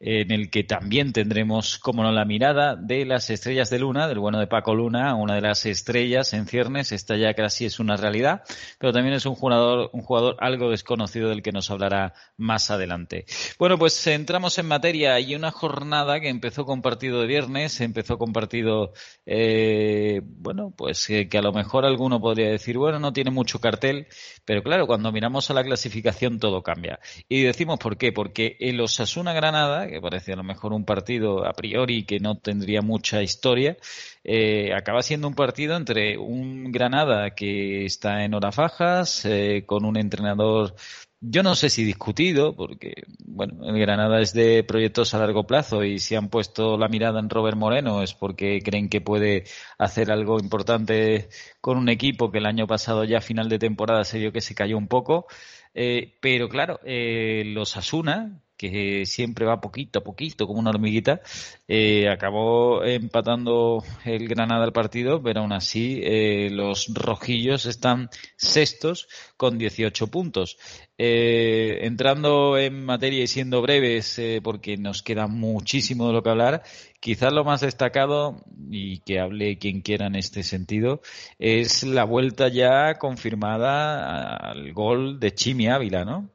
en 0.00 0.30
el 0.30 0.50
que 0.50 0.62
también 0.62 1.12
tendremos, 1.12 1.78
como 1.78 2.02
no, 2.02 2.12
la 2.12 2.24
mirada 2.24 2.76
de 2.76 3.04
las 3.04 3.30
estrellas 3.30 3.68
de 3.70 3.80
Luna, 3.80 4.06
del 4.06 4.20
bueno 4.20 4.38
de 4.38 4.46
Paco 4.46 4.74
Luna, 4.74 5.14
una 5.16 5.34
de 5.34 5.40
las 5.40 5.66
estrellas 5.66 6.32
en 6.34 6.46
ciernes, 6.46 6.92
esta 6.92 7.16
ya 7.16 7.34
casi 7.34 7.64
es 7.64 7.80
una 7.80 7.96
realidad, 7.96 8.42
pero 8.78 8.92
también 8.92 9.14
es 9.14 9.26
un 9.26 9.34
jugador, 9.34 9.90
un 9.92 10.02
jugador 10.02 10.36
algo 10.38 10.70
desconocido 10.70 11.28
del 11.30 11.42
que 11.42 11.50
nos 11.50 11.70
hablará 11.70 12.14
más 12.36 12.70
adelante. 12.70 13.24
Bueno, 13.58 13.76
pues 13.76 14.06
entramos 14.06 14.58
en 14.58 14.66
materia 14.66 15.18
y 15.18 15.34
una 15.34 15.50
jornada 15.50 16.20
que 16.20 16.28
empezó 16.28 16.64
con 16.64 16.80
partido 16.80 17.20
de 17.20 17.26
viernes, 17.26 17.80
empezó 17.80 18.18
con 18.18 18.32
partido, 18.32 18.92
eh, 19.26 20.20
bueno, 20.22 20.72
pues 20.76 21.10
eh, 21.10 21.28
que 21.28 21.38
a 21.38 21.42
lo 21.42 21.52
mejor 21.52 21.84
alguno 21.84 22.20
podría 22.20 22.50
decir, 22.50 22.78
bueno, 22.78 23.00
no 23.00 23.12
tiene 23.12 23.30
mucho 23.30 23.60
cartel, 23.60 24.06
pero 24.44 24.62
claro, 24.62 24.86
cuando 24.86 25.10
miramos 25.10 25.50
a 25.50 25.54
la 25.54 25.64
clasificación 25.64 26.38
todo 26.38 26.62
cambia. 26.62 27.00
Y 27.28 27.42
decimos 27.42 27.78
por 27.78 27.96
qué, 27.96 28.12
porque 28.12 28.56
el 28.60 28.80
Osasuna 28.80 29.32
Granada, 29.32 29.87
que 29.88 30.00
parece 30.00 30.32
a 30.32 30.36
lo 30.36 30.44
mejor 30.44 30.72
un 30.72 30.84
partido 30.84 31.46
a 31.46 31.52
priori 31.52 32.04
que 32.04 32.20
no 32.20 32.38
tendría 32.38 32.82
mucha 32.82 33.22
historia, 33.22 33.76
eh, 34.24 34.72
acaba 34.74 35.02
siendo 35.02 35.28
un 35.28 35.34
partido 35.34 35.76
entre 35.76 36.18
un 36.18 36.70
Granada 36.72 37.34
que 37.34 37.84
está 37.84 38.24
en 38.24 38.34
horas 38.34 38.54
fajas, 38.54 39.24
eh, 39.24 39.64
con 39.66 39.84
un 39.84 39.96
entrenador 39.96 40.74
yo 41.20 41.42
no 41.42 41.56
sé 41.56 41.68
si 41.68 41.84
discutido, 41.84 42.54
porque 42.54 42.92
bueno, 43.24 43.68
el 43.68 43.78
Granada 43.78 44.20
es 44.20 44.32
de 44.34 44.62
proyectos 44.62 45.14
a 45.14 45.18
largo 45.18 45.46
plazo 45.46 45.82
y 45.82 45.98
si 45.98 46.14
han 46.14 46.28
puesto 46.28 46.78
la 46.78 46.88
mirada 46.88 47.18
en 47.18 47.28
Robert 47.28 47.56
Moreno 47.56 48.02
es 48.02 48.14
porque 48.14 48.60
creen 48.62 48.88
que 48.88 49.00
puede 49.00 49.44
hacer 49.78 50.12
algo 50.12 50.38
importante 50.38 51.28
con 51.60 51.76
un 51.76 51.88
equipo 51.88 52.30
que 52.30 52.38
el 52.38 52.46
año 52.46 52.66
pasado 52.68 53.04
ya 53.04 53.18
a 53.18 53.20
final 53.20 53.48
de 53.48 53.58
temporada 53.58 54.04
se 54.04 54.18
vio 54.20 54.32
que 54.32 54.40
se 54.40 54.54
cayó 54.54 54.78
un 54.78 54.88
poco. 54.88 55.26
Eh, 55.74 56.18
pero 56.20 56.48
claro, 56.48 56.80
los 56.84 57.76
Asuna, 57.76 58.40
que 58.58 59.06
siempre 59.06 59.46
va 59.46 59.60
poquito 59.60 60.00
a 60.00 60.04
poquito, 60.04 60.46
como 60.46 60.58
una 60.58 60.70
hormiguita, 60.70 61.22
eh, 61.68 62.08
acabó 62.10 62.84
empatando 62.84 63.82
el 64.04 64.28
Granada 64.28 64.64
al 64.64 64.72
partido, 64.72 65.22
pero 65.22 65.40
aún 65.40 65.52
así 65.52 66.00
eh, 66.02 66.50
los 66.50 66.92
rojillos 66.92 67.64
están 67.66 68.10
sextos 68.36 69.08
con 69.36 69.56
18 69.56 70.08
puntos. 70.08 70.58
Eh, 70.98 71.86
entrando 71.86 72.58
en 72.58 72.84
materia 72.84 73.22
y 73.22 73.28
siendo 73.28 73.62
breves, 73.62 74.20
porque 74.42 74.76
nos 74.76 75.02
queda 75.04 75.28
muchísimo 75.28 76.08
de 76.08 76.12
lo 76.12 76.22
que 76.24 76.30
hablar, 76.30 76.62
quizás 77.00 77.32
lo 77.32 77.44
más 77.44 77.60
destacado, 77.60 78.42
y 78.70 78.98
que 79.00 79.20
hable 79.20 79.58
quien 79.58 79.82
quiera 79.82 80.08
en 80.08 80.16
este 80.16 80.42
sentido, 80.42 81.00
es 81.38 81.84
la 81.84 82.02
vuelta 82.02 82.48
ya 82.48 82.94
confirmada 82.98 84.36
al 84.36 84.72
gol 84.72 85.20
de 85.20 85.32
Chimi 85.32 85.68
Ávila, 85.68 86.04
¿no? 86.04 86.30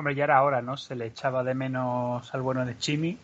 Hombre, 0.00 0.14
ya 0.14 0.24
era 0.24 0.42
hora, 0.42 0.62
¿no? 0.62 0.78
Se 0.78 0.96
le 0.96 1.04
echaba 1.04 1.44
de 1.44 1.52
menos 1.52 2.34
al 2.34 2.40
bueno 2.40 2.64
de 2.64 2.78
Chimi. 2.78 3.18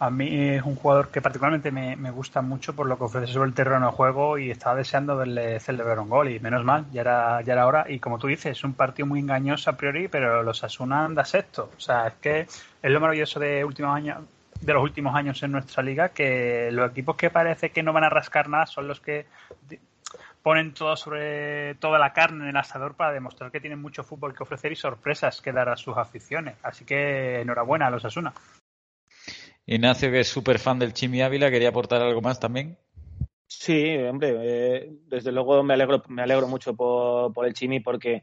A 0.00 0.10
mí 0.10 0.56
es 0.56 0.62
un 0.64 0.74
jugador 0.74 1.10
que 1.10 1.22
particularmente 1.22 1.70
me, 1.70 2.10
gusta 2.10 2.42
mucho 2.42 2.74
por 2.74 2.88
lo 2.88 2.98
que 2.98 3.04
ofrece 3.04 3.32
sobre 3.32 3.50
el 3.50 3.54
terreno 3.54 3.86
de 3.86 3.92
juego 3.92 4.36
y 4.36 4.50
estaba 4.50 4.74
deseando 4.74 5.16
verle 5.16 5.60
celebrar 5.60 6.00
un 6.00 6.08
gol 6.08 6.28
y 6.28 6.40
menos 6.40 6.64
mal, 6.64 6.86
ya 6.90 7.02
era, 7.02 7.42
ya 7.42 7.52
era 7.52 7.64
hora. 7.64 7.86
Y 7.88 8.00
como 8.00 8.18
tú 8.18 8.26
dices, 8.26 8.58
es 8.58 8.64
un 8.64 8.72
partido 8.72 9.06
muy 9.06 9.20
engañoso 9.20 9.70
a 9.70 9.76
priori, 9.76 10.08
pero 10.08 10.42
los 10.42 10.64
Asuna 10.64 11.04
anda 11.04 11.24
sexto. 11.24 11.70
O 11.76 11.80
sea, 11.80 12.08
es 12.08 12.14
que 12.14 12.40
es 12.40 12.90
lo 12.90 12.98
maravilloso 12.98 13.38
de 13.38 13.64
últimos 13.64 13.94
años 13.94 14.18
de 14.60 14.72
los 14.72 14.82
últimos 14.82 15.14
años 15.14 15.40
en 15.44 15.52
nuestra 15.52 15.84
liga 15.84 16.08
que 16.08 16.70
los 16.72 16.90
equipos 16.90 17.14
que 17.14 17.30
parece 17.30 17.70
que 17.70 17.84
no 17.84 17.92
van 17.92 18.02
a 18.02 18.10
rascar 18.10 18.48
nada 18.48 18.66
son 18.66 18.88
los 18.88 18.98
que 18.98 19.26
ponen 20.46 20.74
todo 20.74 20.94
sobre 20.94 21.74
toda 21.74 21.98
la 21.98 22.12
carne 22.12 22.44
en 22.44 22.50
el 22.50 22.56
asador 22.56 22.94
para 22.94 23.12
demostrar 23.12 23.50
que 23.50 23.58
tienen 23.58 23.82
mucho 23.82 24.04
fútbol 24.04 24.32
que 24.32 24.44
ofrecer 24.44 24.70
y 24.70 24.76
sorpresas 24.76 25.40
que 25.40 25.50
dar 25.50 25.68
a 25.68 25.76
sus 25.76 25.96
aficiones. 25.96 26.54
Así 26.62 26.84
que 26.84 27.40
enhorabuena 27.40 27.88
a 27.88 27.90
los 27.90 28.04
Asuna. 28.04 28.32
Ignacio, 29.66 30.08
que 30.12 30.20
es 30.20 30.28
súper 30.28 30.60
fan 30.60 30.78
del 30.78 30.92
Chimi 30.92 31.20
Ávila, 31.20 31.50
¿quería 31.50 31.70
aportar 31.70 32.00
algo 32.00 32.20
más 32.20 32.38
también? 32.38 32.78
Sí, 33.48 33.96
hombre, 33.96 34.36
eh, 34.40 34.88
desde 35.08 35.32
luego 35.32 35.64
me 35.64 35.74
alegro, 35.74 36.04
me 36.06 36.22
alegro 36.22 36.46
mucho 36.46 36.76
por, 36.76 37.44
el 37.44 37.52
Chimi 37.52 37.80
porque 37.80 38.22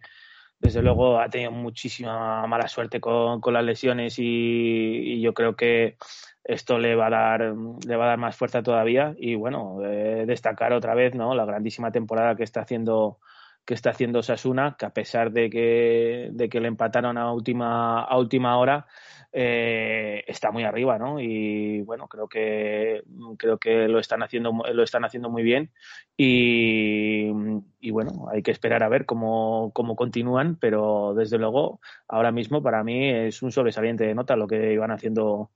desde 0.59 0.81
luego 0.81 1.19
ha 1.19 1.27
tenido 1.27 1.51
muchísima 1.51 2.47
mala 2.47 2.69
suerte 2.69 3.01
con, 3.01 3.41
las 3.47 3.65
lesiones 3.65 4.15
y, 4.17 5.19
yo 5.19 5.33
creo 5.33 5.57
que 5.57 5.97
esto 6.43 6.77
le 6.77 6.95
va 6.95 7.07
a 7.07 7.09
dar 7.09 7.55
le 7.88 7.95
va 7.95 8.05
a 8.05 8.07
dar 8.09 8.17
más 8.19 8.35
fuerza 8.35 8.63
todavía. 8.63 9.13
Y 9.17 9.35
bueno 9.35 9.79
eh, 9.83 10.25
destacar 10.27 10.73
otra 10.73 10.95
vez 10.95 11.15
no 11.15 11.35
la 11.35 11.45
grandísima 11.45 11.91
temporada 11.91 12.35
que 12.35 12.43
está 12.43 12.62
haciendo 12.62 13.19
que 13.65 13.73
está 13.73 13.91
haciendo 13.91 14.21
Sasuna, 14.23 14.75
que 14.77 14.85
a 14.85 14.89
pesar 14.89 15.31
de 15.31 15.50
que, 15.50 16.29
de 16.31 16.50
que 16.50 16.59
le 16.59 16.67
empataron 16.67 17.17
a 17.17 17.31
última, 17.31 18.03
a 18.03 18.17
última 18.17 18.57
hora, 18.57 18.85
eh, 19.31 20.23
está 20.27 20.51
muy 20.51 20.63
arriba, 20.63 21.00
¿no? 21.00 21.19
Y 21.19 21.81
bueno, 21.81 22.07
creo 22.07 22.27
que 22.27 23.03
creo 23.38 23.57
que 23.57 23.88
lo 23.88 24.00
están 24.00 24.21
haciendo 24.21 24.51
lo 24.73 24.83
están 24.83 25.05
haciendo 25.05 25.29
muy 25.29 25.43
bien. 25.43 25.71
Y, 26.17 27.31
y 27.79 27.91
bueno, 27.91 28.27
hay 28.31 28.43
que 28.43 28.51
esperar 28.51 28.83
a 28.83 28.89
ver 28.89 29.05
cómo, 29.05 29.71
cómo 29.73 29.95
continúan, 29.95 30.57
pero 30.59 31.13
desde 31.15 31.38
luego 31.38 31.79
ahora 32.07 32.31
mismo 32.31 32.62
para 32.62 32.83
mí 32.83 33.09
es 33.09 33.41
un 33.41 33.51
sobresaliente 33.51 34.05
de 34.05 34.15
nota 34.15 34.35
lo 34.35 34.47
que 34.47 34.73
iban 34.73 34.91
haciendo 34.91 35.51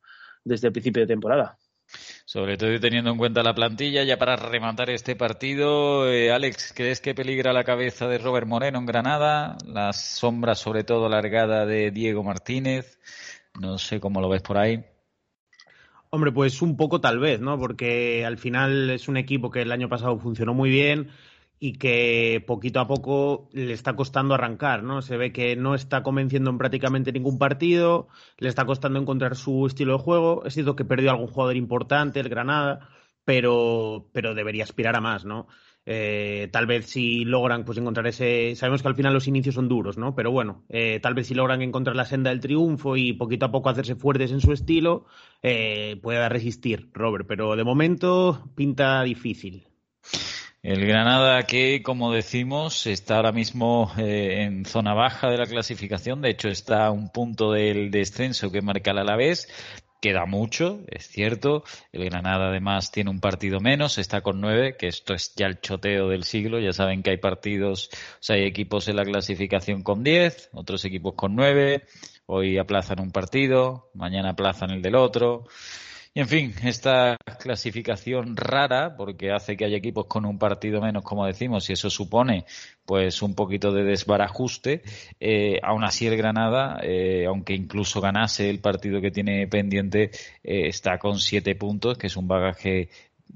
desde 0.48 0.68
el 0.68 0.74
principio 0.74 1.01
de 1.01 1.08
temporada. 1.08 1.58
Sobre 2.25 2.58
todo 2.58 2.77
teniendo 2.80 3.12
en 3.12 3.18
cuenta 3.18 3.44
la 3.44 3.56
plantilla, 3.56 4.04
ya 4.04 4.18
para 4.18 4.36
rematar 4.36 4.89
este 4.89 5.16
partido, 5.16 6.12
eh, 6.12 6.32
Alex, 6.32 6.74
¿crees 6.75 7.00
que 7.00 7.16
peligra 7.16 7.54
la 7.54 7.63
cabeza 7.63 8.08
de 8.08 8.18
Robert 8.18 8.48
Moreno 8.48 8.80
en 8.80 8.86
Granada? 8.86 9.58
Las 9.66 10.18
sombras, 10.18 10.60
sobre 10.60 10.84
todo, 10.84 11.08
largada 11.08 11.66
de 11.66 11.92
Diego 11.92 12.24
Martínez. 12.24 13.00
No 13.60 13.77
sé 13.77 14.00
cómo 14.00 14.20
lo 14.20 14.27
ves 14.27 14.42
por 14.42 14.58
ahí. 14.58 14.84
Hombre, 16.10 16.32
pues 16.32 16.62
un 16.62 16.75
poco 16.77 17.00
tal 17.01 17.20
vez, 17.20 17.39
¿no? 17.39 17.58
Porque 17.58 18.25
al 18.25 18.38
final 18.38 18.89
es 18.89 19.08
un 19.08 19.18
equipo 19.18 19.50
que 19.50 19.62
el 19.62 19.72
año 19.72 19.89
pasado 19.89 20.18
funcionó 20.20 20.54
muy 20.54 20.70
bien 20.70 21.10
y 21.60 21.74
que 21.74 22.44
poquito 22.46 22.80
a 22.80 22.88
poco 22.88 23.50
le 23.52 23.74
está 23.74 23.96
costando 23.96 24.36
arrancar, 24.36 24.84
¿no? 24.84 25.02
Se 25.02 25.18
ve 25.18 25.32
que 25.32 25.56
no 25.56 25.76
está 25.76 26.04
convenciendo 26.04 26.52
en 26.52 26.58
prácticamente 26.58 27.12
ningún 27.12 27.40
partido, 27.40 28.08
le 28.38 28.50
está 28.50 28.66
costando 28.66 29.00
encontrar 29.00 29.36
su 29.36 29.66
estilo 29.66 29.94
de 29.94 30.04
juego. 30.04 30.44
Es 30.46 30.54
cierto 30.54 30.76
que 30.76 30.86
perdió 30.86 31.12
algún 31.12 31.28
jugador 31.28 31.56
importante, 31.56 32.20
el 32.20 32.30
Granada, 32.30 32.90
pero, 33.26 34.08
pero 34.14 34.36
debería 34.36 34.64
aspirar 34.64 34.96
a 34.96 35.02
más, 35.02 35.26
¿no? 35.26 35.48
Eh, 35.90 36.50
tal 36.52 36.66
vez 36.68 36.88
si 36.88 37.24
logran 37.24 37.64
pues 37.64 37.78
encontrar 37.78 38.08
ese 38.08 38.56
sabemos 38.58 38.82
que 38.82 38.90
al 38.90 38.96
final 38.96 39.14
los 39.14 39.30
inicios 39.30 39.56
son 39.56 39.70
duros 39.70 39.98
no 39.98 40.16
pero 40.16 40.32
bueno 40.32 40.66
eh, 40.68 41.00
tal 41.02 41.14
vez 41.14 41.28
si 41.28 41.34
logran 41.34 41.62
encontrar 41.62 41.96
la 41.96 42.04
senda 42.04 42.30
del 42.30 42.42
triunfo 42.42 42.98
y 42.98 43.14
poquito 43.14 43.46
a 43.46 43.52
poco 43.52 43.70
hacerse 43.70 43.96
fuertes 43.96 44.34
en 44.34 44.42
su 44.42 44.52
estilo 44.52 45.06
eh, 45.44 45.98
pueda 46.04 46.28
resistir 46.28 46.90
Robert 46.92 47.26
pero 47.26 47.56
de 47.56 47.64
momento 47.64 48.50
pinta 48.54 49.02
difícil 49.04 49.68
el 50.67 50.86
Granada 50.86 51.43
que, 51.43 51.81
como 51.81 52.12
decimos, 52.12 52.88
está 52.88 53.15
ahora 53.15 53.31
mismo 53.31 53.89
en 53.95 54.65
zona 54.65 54.93
baja 54.93 55.29
de 55.29 55.38
la 55.38 55.45
clasificación. 55.45 56.21
De 56.21 56.31
hecho, 56.31 56.50
está 56.50 56.88
a 56.88 56.91
un 56.91 57.09
punto 57.09 57.53
del 57.53 57.89
descenso 57.89 58.51
que 58.51 58.62
marca 58.62 58.91
el 58.91 58.97
Alavés. 58.97 59.47
Queda 60.01 60.25
mucho, 60.25 60.81
es 60.89 61.07
cierto. 61.07 61.63
El 61.93 62.03
Granada 62.03 62.50
además 62.50 62.91
tiene 62.91 63.12
un 63.12 63.21
partido 63.21 63.62
menos, 63.62 63.97
está 63.97 64.19
con 64.19 64.41
nueve, 64.41 64.75
que 64.77 64.88
esto 64.88 65.13
es 65.13 65.33
ya 65.38 65.45
el 65.45 65.62
choteo 65.62 66.09
del 66.09 66.25
siglo. 66.25 66.59
Ya 66.59 66.74
saben 66.74 67.01
que 67.01 67.12
hay 67.12 67.17
partidos, 67.17 67.89
o 67.93 68.17
sea, 68.19 68.36
hay 68.36 68.43
equipos 68.43 68.89
en 68.89 68.97
la 68.97 69.05
clasificación 69.05 69.83
con 69.83 70.03
diez, 70.03 70.50
otros 70.51 70.83
equipos 70.83 71.13
con 71.15 71.33
nueve. 71.33 71.86
Hoy 72.25 72.57
aplazan 72.57 73.00
un 73.00 73.12
partido, 73.12 73.89
mañana 73.93 74.31
aplazan 74.31 74.71
el 74.71 74.81
del 74.81 74.95
otro. 74.95 75.45
Y 76.17 76.19
en 76.19 76.27
fin, 76.27 76.55
esta 76.63 77.15
clasificación 77.39 78.36
rara, 78.36 78.95
porque 78.97 79.31
hace 79.31 79.55
que 79.55 79.65
haya 79.65 79.77
equipos 79.77 80.07
con 80.07 80.25
un 80.25 80.39
partido 80.39 80.81
menos, 80.81 81.03
como 81.03 81.27
decimos, 81.27 81.69
y 81.69 81.74
eso 81.74 81.91
supone 81.91 82.45
pues 82.88 83.21
un 83.21 83.36
poquito 83.36 83.71
de 83.71 83.83
desbarajuste. 83.83 84.81
Eh, 85.19 85.59
aún 85.62 85.83
así 85.83 86.07
el 86.07 86.17
Granada, 86.17 86.79
eh, 86.81 87.27
aunque 87.27 87.53
incluso 87.53 88.01
ganase 88.01 88.50
el 88.50 88.62
partido 88.62 89.00
que 89.00 89.12
tiene 89.12 89.45
pendiente, 89.47 90.09
eh, 90.43 90.69
está 90.69 90.97
con 90.97 91.19
siete 91.19 91.53
puntos, 91.53 92.00
que 92.00 92.07
es 92.07 92.17
un 92.17 92.27
bagaje 92.27 92.89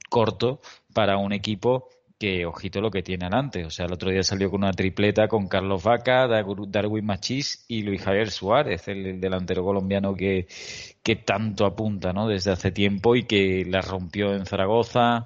corto 0.10 0.60
para 0.92 1.18
un 1.18 1.34
equipo 1.34 1.88
que 2.22 2.46
ojito 2.46 2.82
lo 2.82 2.92
que 2.92 3.02
tiene 3.02 3.26
adelante. 3.26 3.66
O 3.66 3.72
sea, 3.72 3.88
el 3.88 3.94
otro 3.94 4.12
día 4.12 4.22
salió 4.22 4.52
con 4.52 4.62
una 4.62 4.74
tripleta 4.74 5.28
con 5.28 5.48
Carlos 5.48 5.82
Vaca, 5.82 6.28
Darwin 6.28 7.04
Machís 7.04 7.66
y 7.68 7.82
Luis 7.82 8.04
Javier 8.04 8.30
Suárez, 8.30 8.88
el, 8.90 9.20
delantero 9.20 9.64
colombiano 9.64 10.14
que, 10.14 10.46
que 11.02 11.16
tanto 11.16 11.66
apunta 11.66 12.14
¿no? 12.14 12.28
desde 12.28 12.52
hace 12.52 12.70
tiempo 12.70 13.16
y 13.16 13.24
que 13.24 13.66
la 13.66 13.82
rompió 13.82 14.36
en 14.36 14.46
Zaragoza 14.46 15.26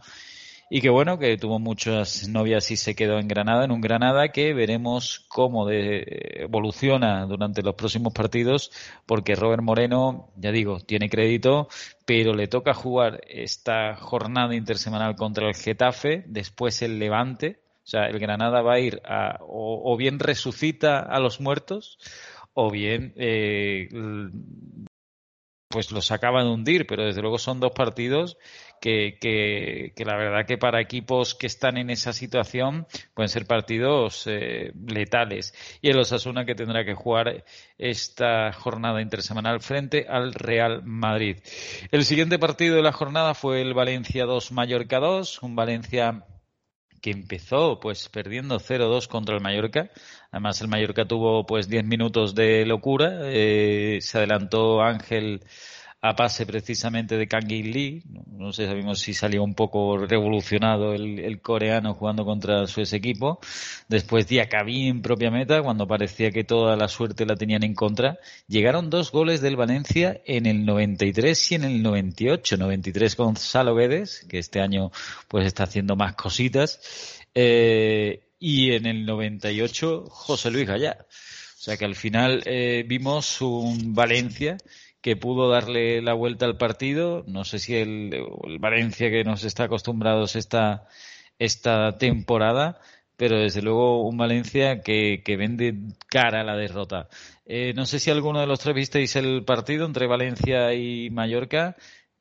y 0.70 0.82
que 0.82 0.90
bueno, 0.90 1.20
que 1.20 1.38
tuvo 1.38 1.60
muchas 1.60 2.28
novias 2.28 2.72
y 2.72 2.78
se 2.78 2.96
quedó 2.96 3.20
en 3.20 3.28
Granada, 3.28 3.66
en 3.66 3.72
un 3.72 3.82
Granada 3.82 4.30
que 4.30 4.54
veremos 4.54 5.26
cómo 5.28 5.70
evoluciona 5.70 7.26
durante 7.26 7.62
los 7.62 7.76
próximos 7.76 8.14
partidos, 8.14 8.72
porque 9.06 9.36
Robert 9.36 9.62
Moreno, 9.62 10.32
ya 10.36 10.52
digo, 10.52 10.80
tiene 10.80 11.10
crédito, 11.10 11.68
pero 12.06 12.34
le 12.34 12.48
toca 12.48 12.74
jugar 12.74 13.22
esta 13.28 13.96
jornada 13.96 14.56
intersemanal 14.56 15.16
contra 15.16 15.48
el 15.48 15.56
Getafe, 15.56 16.24
después 16.28 16.82
el 16.82 16.98
Levante, 16.98 17.60
o 17.84 17.88
sea, 17.88 18.08
el 18.08 18.18
Granada 18.18 18.64
va 18.64 18.74
a 18.74 18.80
ir 18.80 19.02
a, 19.06 19.38
o, 19.42 19.96
bien 19.96 20.18
resucita 20.18 21.00
a 21.00 21.20
los 21.20 21.40
muertos, 21.40 22.00
o 22.56 22.72
bien 22.72 23.14
eh, 23.18 23.88
pues 25.70 25.92
los 25.92 26.12
acaba 26.12 26.44
de 26.44 26.50
hundir, 26.50 26.88
pero 26.88 27.06
desde 27.06 27.22
luego 27.22 27.38
son 27.38 27.60
dos 27.60 27.74
partidos 27.74 28.38
que, 28.82 29.94
la 29.98 30.16
verdad 30.16 30.46
que 30.46 30.58
para 30.58 30.82
equipos 30.82 31.36
que 31.36 31.48
están 31.48 31.78
en 31.78 31.90
esa 31.90 32.14
situación 32.14 32.88
pueden 33.14 33.30
ser 33.30 33.46
partidos 33.46 34.26
eh, 34.28 34.72
letales. 34.88 35.54
Y 35.82 35.90
el 35.90 36.00
Osasuna 36.00 36.46
que 36.46 36.56
tendrá 36.56 36.86
que 36.86 36.94
jugar 36.94 37.44
esta 37.78 38.52
jornada 38.54 39.02
intersemanal 39.02 39.60
frente 39.62 40.06
al 40.08 40.34
Real 40.34 40.84
Madrid. 40.84 41.38
El 41.92 42.06
siguiente 42.06 42.40
partido 42.40 42.76
de 42.76 42.84
la 42.84 42.92
jornada 42.92 43.34
fue 43.34 43.62
el 43.62 43.74
Valencia 43.74 44.26
2 44.26 44.52
Mallorca 44.52 45.00
2, 45.00 45.44
un 45.44 45.56
Valencia 45.56 46.26
que 47.06 47.12
empezó 47.12 47.80
pues 47.80 48.10
perdiendo 48.10 48.60
0-2 48.60 49.08
contra 49.08 49.36
el 49.36 49.42
Mallorca. 49.42 49.92
Además 50.32 50.60
el 50.62 50.70
Mallorca 50.70 51.06
tuvo 51.06 51.46
pues 51.46 51.70
10 51.70 51.86
minutos 51.86 52.34
de 52.34 52.66
locura. 52.66 53.20
Eh, 53.26 54.00
se 54.02 54.18
adelantó 54.18 54.82
Ángel 54.82 55.42
a 56.02 56.16
pase 56.16 56.46
precisamente 56.46 57.18
de 57.18 57.28
Kang 57.28 57.50
Lee. 57.50 58.04
No, 58.32 58.54
sé, 58.54 58.68
sabemos 58.68 59.00
si 59.00 59.14
salió 59.14 59.44
un 59.44 59.56
poco 59.56 59.98
revolucionado 59.98 60.94
el, 60.94 61.42
coreano 61.42 61.96
jugando 61.96 62.26
contra 62.26 62.68
su 62.68 62.82
equipo. 62.82 63.40
Después 63.88 64.28
Diacabí 64.28 64.88
en 64.88 65.02
propia 65.02 65.32
meta, 65.32 65.64
cuando 65.64 65.88
parecía 65.88 66.32
que 66.32 66.44
toda 66.44 66.76
la 66.76 66.88
suerte 66.88 67.26
la 67.26 67.36
tenían 67.36 67.64
en 67.64 67.74
contra. 67.74 68.20
Llegaron 68.48 68.90
dos 68.90 69.12
goles 69.12 69.42
del 69.42 69.56
Valencia 69.56 70.22
en 70.26 70.46
el 70.46 70.66
93 70.66 71.52
y 71.52 71.56
en 71.56 71.64
el 71.64 71.82
98. 71.82 72.58
93 72.58 73.16
Gonzalo 73.16 73.76
Guedes, 73.76 74.26
que 74.30 74.38
este 74.38 74.62
año 74.62 74.92
pues 75.28 75.48
está 75.48 75.64
haciendo 75.64 75.96
más 75.96 76.16
cositas. 76.16 77.24
Eh, 77.34 78.22
y 78.40 78.74
en 78.74 78.86
el 78.86 79.06
98 79.06 80.06
José 80.08 80.52
Luis 80.52 80.68
Gallá. 80.68 80.98
O 81.02 81.62
sea 81.66 81.78
que 81.78 81.86
al 81.86 81.96
final 81.96 82.44
eh, 82.46 82.86
vimos 82.88 83.42
un 83.42 83.96
Valencia 83.96 84.58
que 85.06 85.16
pudo 85.16 85.50
darle 85.50 86.02
la 86.02 86.16
vuelta 86.16 86.48
al 86.48 86.58
partido. 86.58 87.24
No 87.28 87.44
sé 87.44 87.60
si 87.60 87.76
el, 87.76 88.10
Valencia 88.60 89.12
que 89.12 89.24
nos 89.24 89.44
está 89.44 89.66
acostumbrados 89.66 90.36
esta, 90.36 90.88
esta 91.38 92.00
temporada, 92.00 92.80
pero 93.16 93.38
desde 93.38 93.62
luego 93.62 94.02
un 94.02 94.18
Valencia 94.18 94.82
que, 94.82 95.22
que 95.24 95.38
vende 95.38 95.76
cara 96.08 96.42
a 96.42 96.44
la 96.44 96.58
derrota. 96.58 97.08
Eh, 97.46 97.74
no 97.76 97.86
sé 97.86 98.00
si 98.00 98.10
alguno 98.10 98.40
de 98.40 98.48
los 98.48 98.60
tres 98.60 98.74
visteis 98.74 99.16
el 99.16 99.46
partido 99.46 99.86
entre 99.86 100.08
Valencia 100.08 100.74
y 100.74 101.12
Mallorca, 101.12 101.76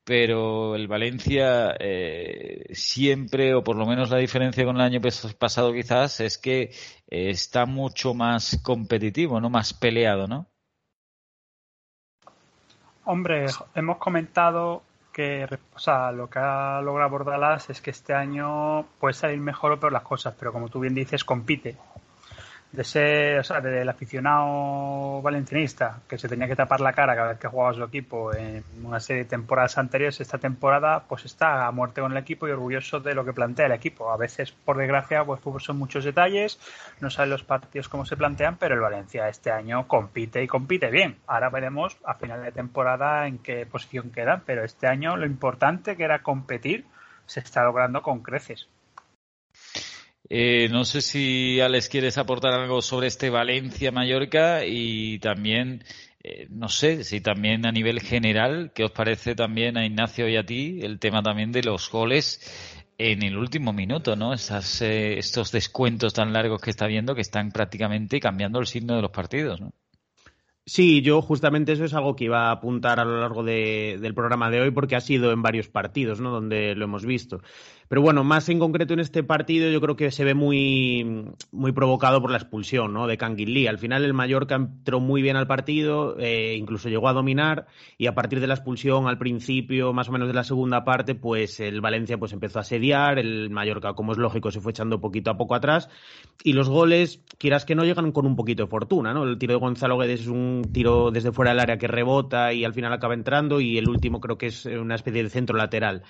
pero 0.04 0.76
el 0.76 0.86
Valencia 0.86 1.74
eh, 1.80 2.66
siempre, 2.74 3.54
o 3.54 3.64
por 3.64 3.76
lo 3.76 3.86
menos 3.86 4.10
la 4.10 4.18
diferencia 4.18 4.66
con 4.66 4.76
el 4.76 4.82
año 4.82 5.00
pasado 5.38 5.72
quizás, 5.72 6.20
es 6.20 6.36
que 6.36 6.64
eh, 7.08 7.30
está 7.30 7.64
mucho 7.64 8.12
más 8.12 8.60
competitivo, 8.62 9.40
no 9.40 9.48
más 9.48 9.72
peleado, 9.72 10.26
¿no? 10.26 10.53
Hombre, 13.04 13.46
hemos 13.75 13.99
comentado 13.99 14.82
que 15.12 15.46
o 15.75 15.78
sea, 15.78 16.11
lo 16.11 16.28
que 16.28 16.40
ha 16.40 16.80
logrado 16.82 17.11
Bordalas 17.11 17.70
es 17.70 17.80
que 17.80 17.90
este 17.90 18.14
año 18.14 18.84
puede 18.99 19.14
salir 19.14 19.38
mejor 19.38 19.73
o 19.73 19.80
peor 19.80 19.92
las 19.92 20.02
cosas, 20.02 20.34
pero 20.38 20.52
como 20.52 20.68
tú 20.68 20.80
bien 20.80 20.94
dices, 20.94 21.25
compite 21.25 21.76
de 22.75 22.83
ese, 22.83 23.38
o 23.38 23.45
sea, 23.45 23.61
del 23.61 23.88
aficionado 23.88 25.23
valencianista 25.23 26.00
que 26.09 26.19
se 26.19 26.28
tenía 26.28 26.49
que 26.49 26.57
tapar 26.57 26.81
la 26.81 26.93
cara 26.93 27.14
cada 27.14 27.28
vez 27.28 27.38
que 27.38 27.47
jugaba 27.47 27.73
su 27.73 27.85
equipo 27.85 28.35
en 28.35 28.64
una 28.83 28.99
serie 28.99 29.23
de 29.23 29.28
temporadas 29.28 29.78
anteriores, 29.78 30.21
esta 30.21 30.38
temporada 30.38 31.04
pues 31.09 31.25
está 31.25 31.66
a 31.66 31.71
muerte 31.71 32.00
con 32.00 32.11
el 32.11 32.19
equipo 32.19 32.49
y 32.49 32.50
orgulloso 32.50 32.99
de 32.99 33.14
lo 33.14 33.25
que 33.25 33.33
plantea 33.33 33.66
el 33.66 33.73
equipo. 33.73 34.11
A 34.11 34.16
veces, 34.16 34.50
por 34.52 34.76
desgracia, 34.76 35.25
pues, 35.25 35.40
pues 35.40 35.62
son 35.62 35.78
muchos 35.78 36.04
detalles, 36.04 36.59
no 37.00 37.11
saben 37.11 37.31
los 37.31 37.45
partidos 37.45 37.88
cómo 37.88 38.07
se 38.07 38.16
plantean, 38.16 38.57
pero 38.57 38.75
el 38.75 38.81
Valencia 38.81 39.28
este 39.28 39.52
año 39.52 39.87
compite 39.87 40.43
y 40.43 40.49
compite 40.49 40.90
bien. 40.90 41.19
Ahora 41.28 41.50
veremos 41.50 41.97
a 42.04 42.14
final 42.14 42.43
de 42.43 42.50
temporada 42.50 43.28
en 43.28 43.38
qué 43.38 43.66
posición 43.66 44.11
queda, 44.11 44.43
pero 44.45 44.64
este 44.64 44.88
año 44.88 45.16
lo 45.16 45.26
importante 45.26 45.97
que 45.97 46.04
era 46.04 46.23
competir 46.23 46.87
se 47.26 47.40
está 47.40 47.62
logrando 47.62 48.02
con 48.02 48.21
creces. 48.21 48.69
Eh, 50.28 50.69
no 50.71 50.85
sé 50.85 51.02
si 51.02 51.61
Alex 51.61 51.88
quieres 51.88 52.16
aportar 52.16 52.54
algo 52.54 52.81
sobre 52.81 53.09
este 53.09 53.28
Valencia-Mallorca 53.28 54.64
y 54.66 55.19
también, 55.19 55.85
eh, 56.23 56.47
no 56.50 56.69
sé, 56.69 57.04
si 57.04 57.21
también 57.21 57.66
a 57.66 57.73
nivel 57.73 58.00
general, 58.00 58.73
¿qué 58.75 58.85
os 58.85 58.90
parece 58.93 59.35
también 59.35 59.76
a 59.76 59.85
Ignacio 59.85 60.28
y 60.28 60.37
a 60.37 60.47
ti 60.47 60.81
el 60.83 60.99
tema 60.99 61.23
también 61.23 61.52
de 61.52 61.62
los 61.62 61.90
goles 61.90 62.40
en 62.97 63.23
el 63.23 63.37
último 63.37 63.73
minuto, 63.73 64.16
¿no? 64.16 64.33
Esas, 64.33 64.81
eh, 64.83 65.19
estos 65.19 65.52
descuentos 65.52 66.14
tan 66.14 66.33
largos 66.33 66.61
que 66.61 66.71
está 66.71 66.87
viendo 66.87 67.14
que 67.14 67.21
están 67.21 67.50
prácticamente 67.50 68.21
cambiando 68.21 68.61
el 68.61 68.66
signo 68.66 68.97
de 68.97 69.02
los 69.02 69.11
partidos, 69.11 69.61
¿no? 69.61 69.73
Sí, 70.66 71.02
yo 71.02 71.21
justamente 71.21 71.73
eso 71.73 71.85
es 71.85 71.93
algo 71.93 72.16
que 72.16 72.25
iba 72.25 72.49
a 72.49 72.52
apuntar 72.52 72.99
a 72.99 73.04
lo 73.04 73.21
largo 73.21 73.45
del 73.45 74.14
programa 74.14 74.50
de 74.50 74.62
hoy 74.62 74.71
porque 74.71 74.97
ha 74.97 75.00
sido 75.02 75.31
en 75.31 75.43
varios 75.43 75.69
partidos, 75.69 76.21
¿no? 76.23 76.31
Donde 76.31 76.75
lo 76.75 76.87
hemos 76.87 77.04
visto. 77.04 77.43
Pero 77.88 78.02
bueno, 78.02 78.24
más 78.24 78.48
en 78.48 78.58
concreto 78.58 78.94
en 78.94 79.00
este 79.00 79.22
partido 79.22 79.70
yo 79.70 79.80
creo 79.80 79.96
que 79.96 80.10
se 80.10 80.24
ve 80.24 80.34
muy, 80.34 81.26
muy 81.52 81.72
provocado 81.72 82.20
por 82.20 82.30
la 82.30 82.38
expulsión 82.38 82.92
¿no? 82.92 83.06
de 83.06 83.16
Lee. 83.46 83.66
Al 83.66 83.78
final 83.78 84.04
el 84.04 84.14
Mallorca 84.14 84.54
entró 84.54 85.00
muy 85.00 85.22
bien 85.22 85.36
al 85.36 85.46
partido, 85.46 86.16
eh, 86.18 86.56
incluso 86.56 86.88
llegó 86.88 87.08
a 87.08 87.12
dominar 87.12 87.66
y 87.98 88.06
a 88.06 88.14
partir 88.14 88.40
de 88.40 88.46
la 88.46 88.54
expulsión 88.54 89.06
al 89.06 89.18
principio, 89.18 89.92
más 89.92 90.08
o 90.08 90.12
menos 90.12 90.28
de 90.28 90.34
la 90.34 90.44
segunda 90.44 90.84
parte, 90.84 91.14
pues 91.14 91.60
el 91.60 91.80
Valencia 91.80 92.18
pues 92.18 92.32
empezó 92.32 92.58
a 92.58 92.62
asediar, 92.62 93.18
el 93.18 93.50
Mallorca, 93.50 93.94
como 93.94 94.12
es 94.12 94.18
lógico, 94.18 94.50
se 94.50 94.60
fue 94.60 94.72
echando 94.72 95.00
poquito 95.00 95.30
a 95.30 95.36
poco 95.36 95.54
atrás 95.54 95.88
y 96.42 96.52
los 96.52 96.68
goles, 96.68 97.20
quieras 97.38 97.64
que 97.64 97.74
no, 97.74 97.84
llegan 97.84 98.12
con 98.12 98.26
un 98.26 98.36
poquito 98.36 98.64
de 98.64 98.68
fortuna. 98.68 99.12
¿no? 99.12 99.24
El 99.24 99.38
tiro 99.38 99.54
de 99.54 99.60
Gonzalo 99.60 99.98
Guedes 99.98 100.22
es 100.22 100.26
un 100.28 100.62
tiro 100.72 101.10
desde 101.10 101.32
fuera 101.32 101.52
del 101.52 101.60
área 101.60 101.78
que 101.78 101.88
rebota 101.88 102.52
y 102.52 102.64
al 102.64 102.74
final 102.74 102.92
acaba 102.92 103.14
entrando 103.14 103.60
y 103.60 103.78
el 103.78 103.88
último 103.88 104.20
creo 104.20 104.38
que 104.38 104.46
es 104.46 104.66
una 104.66 104.94
especie 104.94 105.22
de 105.22 105.30
centro 105.30 105.56
lateral. 105.56 106.02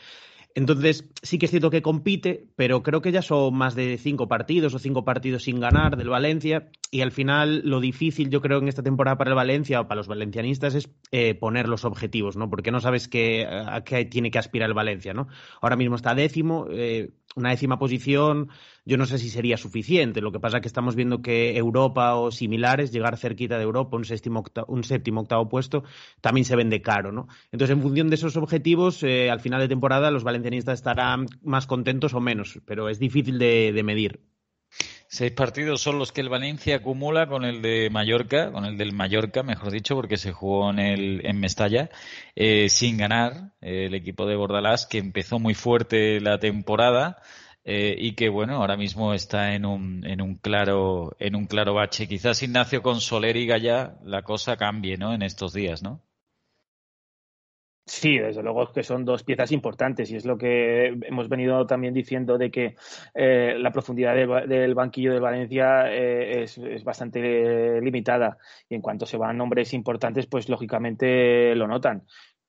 Entonces, 0.57 1.11
sí 1.23 1.39
que 1.39 1.47
es 1.47 1.51
cierto 1.51 1.71
que 1.71 1.83
compite, 1.83 2.47
pero 2.55 2.85
creo 2.85 3.03
que 3.03 3.11
ya 3.11 3.23
son 3.23 3.55
más 3.57 3.75
de 3.75 3.99
cinco 3.99 4.29
partidos 4.29 4.73
o 4.75 4.79
cinco 4.79 5.05
partidos 5.05 5.43
sin 5.43 5.59
ganar 5.59 5.97
del 5.97 6.09
Valencia. 6.09 6.71
Y 6.93 7.01
al 7.01 7.11
final, 7.11 7.63
lo 7.65 7.81
difícil, 7.81 8.31
yo 8.31 8.41
creo, 8.41 8.59
en 8.59 8.69
esta 8.69 8.85
temporada 8.85 9.19
para 9.19 9.31
el 9.31 9.37
Valencia 9.37 9.81
o 9.81 9.89
para 9.89 9.99
los 9.99 10.07
valencianistas 10.07 10.77
es 10.77 10.89
eh, 11.11 11.35
poner 11.35 11.69
los 11.69 11.85
objetivos, 11.85 12.37
¿no? 12.37 12.49
Porque 12.49 12.71
no 12.71 12.79
sabes 12.79 13.09
qué, 13.09 13.45
a 13.47 13.83
qué 13.83 14.05
tiene 14.05 14.31
que 14.31 14.39
aspirar 14.39 14.69
el 14.69 14.75
Valencia, 14.75 15.13
¿no? 15.13 15.27
Ahora 15.61 15.75
mismo 15.75 15.97
está 15.97 16.15
décimo, 16.15 16.69
eh, 16.71 17.11
una 17.35 17.51
décima 17.51 17.77
posición, 17.77 18.49
yo 18.85 18.97
no 18.97 19.07
sé 19.07 19.19
si 19.19 19.31
sería 19.31 19.57
suficiente. 19.57 20.21
Lo 20.21 20.33
que 20.33 20.41
pasa 20.41 20.59
es 20.59 20.63
que 20.63 20.69
estamos 20.69 20.95
viendo 20.95 21.23
que 21.23 21.57
Europa 21.57 22.15
o 22.17 22.31
similares, 22.31 22.93
llegar 22.93 23.17
cerquita 23.17 23.57
de 23.57 23.65
Europa, 23.65 23.97
un 23.97 24.05
séptimo 24.05 24.41
octavo, 24.41 24.67
un 24.73 24.85
séptimo 24.85 25.23
octavo 25.23 25.49
puesto, 25.49 25.85
también 26.21 26.45
se 26.45 26.57
vende 26.57 26.83
caro, 26.83 27.11
¿no? 27.11 27.29
Entonces, 27.51 27.77
en 27.77 27.83
función 27.83 28.11
de 28.11 28.17
esos 28.17 28.37
objetivos, 28.37 29.03
eh, 29.03 29.31
al 29.31 29.41
final 29.41 29.61
de 29.61 29.69
temporada 29.69 30.11
los 30.11 30.25
valencianistas 30.25 30.75
estarán 30.75 31.27
más 31.43 31.67
contentos 31.67 32.15
o 32.15 32.21
menos, 32.21 32.61
pero 32.67 32.89
es 32.89 32.99
difícil 32.99 33.39
de, 33.39 33.83
medir. 33.85 34.21
Seis 35.09 35.33
partidos 35.33 35.81
son 35.81 35.99
los 35.99 36.11
que 36.11 36.23
el 36.23 36.29
Valencia 36.29 36.77
acumula 36.77 37.29
con 37.29 37.45
el 37.45 37.63
de 37.63 37.89
Mallorca, 37.91 38.51
con 38.51 38.65
el 38.65 38.77
del 38.79 38.93
Mallorca, 38.93 39.43
mejor 39.43 39.71
dicho, 39.71 39.95
porque 39.95 40.17
se 40.17 40.33
jugó 40.33 40.71
en, 40.71 40.79
el, 40.79 41.21
en 41.25 41.39
Mestalla, 41.39 41.91
eh, 42.35 42.69
sin 42.69 42.97
ganar. 42.97 43.53
el 43.61 43.95
equipo 43.95 44.27
de 44.27 44.37
Bordalás, 44.37 44.87
que 44.87 44.99
empezó 44.99 45.39
muy 45.39 45.55
fuerte 45.55 46.21
la 46.21 46.39
temporada, 46.39 47.19
eh, 47.65 47.95
y 47.99 48.15
que 48.15 48.29
bueno 48.29 48.57
ahora 48.57 48.77
mismo 48.77 49.15
está 49.15 49.55
en 49.55 49.65
un, 49.67 50.05
en 50.07 50.21
un 50.21 50.37
claro 50.37 51.17
en 51.19 51.35
un 51.37 51.47
claro 51.47 51.75
bache. 51.75 52.07
Quizás 52.09 52.43
Ignacio 52.43 52.83
con 52.83 53.01
Soler 53.01 53.37
y 53.37 53.47
Gaya 53.47 53.97
la 54.05 54.23
cosa 54.23 54.57
cambie 54.57 54.97
no 54.97 55.15
en 55.15 55.23
estos 55.23 55.53
días 55.53 55.83
no 55.83 56.03
Sí, 57.87 58.17
desde 58.17 58.43
luego 58.43 58.73
que 58.73 58.83
son 58.83 59.05
dos 59.05 59.25
piezas 59.25 59.53
importantes 59.53 60.11
y 60.11 60.17
es 60.17 60.25
lo 60.25 60.39
que 60.39 60.87
hemos 61.03 61.29
venido 61.29 61.67
también 61.67 61.93
diciendo 61.93 62.39
de 62.39 62.51
que 62.51 62.77
eh, 63.15 63.57
la 63.59 63.73
profundidad 63.73 64.15
del, 64.15 64.75
banquillo 64.75 65.13
de 65.13 65.21
Valencia 65.21 65.93
eh, 65.93 66.45
es, 66.45 66.83
bastante 66.83 67.83
limitada 67.83 68.39
y 68.71 68.75
en 68.75 68.81
cuanto 68.81 69.05
se 69.05 69.19
van 69.19 69.37
nombres 69.37 69.75
importantes, 69.75 70.27
pues 70.27 70.49
lógicamente 70.49 71.55
lo 71.57 71.69
notan 71.69 72.05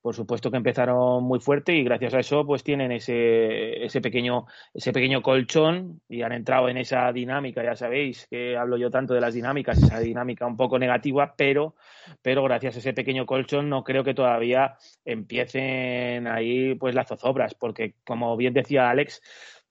por 0.06 0.14
supuesto 0.14 0.52
que 0.52 0.58
empezaron 0.58 1.24
muy 1.24 1.40
fuerte 1.40 1.74
y 1.74 1.84
gracias 1.84 2.14
a 2.14 2.20
eso 2.20 2.46
pues 2.46 2.64
tienen 2.64 2.92
ese, 2.92 3.84
ese, 3.84 4.02
pequeño, 4.02 4.46
ese 4.72 4.94
pequeño 4.94 5.24
colchón 5.24 6.00
y 6.08 6.22
han 6.22 6.32
entrado 6.32 6.70
en 6.70 6.78
esa 6.78 7.12
dinámica, 7.12 7.64
ya 7.64 7.76
sabéis 7.76 8.28
que 8.30 8.56
hablo 8.56 8.78
yo 8.78 8.92
tanto 8.92 9.16
de 9.16 9.22
las 9.22 9.34
dinámicas, 9.34 9.82
esa 9.82 10.00
dinámica 10.00 10.46
un 10.46 10.58
poco 10.58 10.78
negativa, 10.78 11.34
pero, 11.36 11.74
pero 12.22 12.44
gracias 12.44 12.76
a 12.76 12.80
ese 12.82 12.94
pequeño 12.94 13.26
colchón 13.26 13.68
no 13.68 13.84
creo 13.84 14.04
que 14.04 14.14
todavía 14.14 14.78
empiecen 15.06 16.28
ahí 16.28 16.76
pues 16.76 16.94
las 16.94 17.08
zozobras, 17.08 17.56
porque 17.56 17.96
como 18.06 18.38
bien 18.38 18.54
decía 18.54 18.92
Alex, 18.92 19.24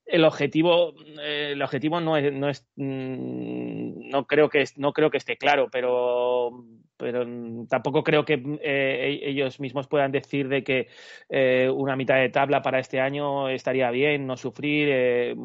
el 0.04 0.24
objetivo 0.24 0.94
el 1.22 1.62
objetivo 1.62 2.00
no 2.00 2.16
es 2.16 2.32
no 2.32 2.48
es 2.48 2.66
mm, 2.74 4.11
no 4.11 4.26
creo 4.26 4.48
que 4.48 4.64
no 4.78 4.92
creo 4.92 5.11
que 5.11 5.18
esté 5.18 5.37
claro 5.37 5.68
pero 5.70 6.50
pero 6.96 7.26
tampoco 7.68 8.02
creo 8.02 8.24
que 8.24 8.35
eh, 8.62 9.20
e-, 9.22 9.30
ellos 9.30 9.61
mismos 9.61 9.88
puedan 9.88 10.12
decir 10.12 10.48
de 10.48 10.62
que 10.62 10.88
eh, 11.28 11.70
una 11.74 11.96
mitad 11.96 12.16
de 12.16 12.28
tabla 12.28 12.62
para 12.62 12.78
este 12.78 13.00
año 13.00 13.48
estaría 13.48 13.90
bien, 13.90 14.26
no 14.26 14.37
sufrir. 14.37 14.88
Eh, 14.90 15.37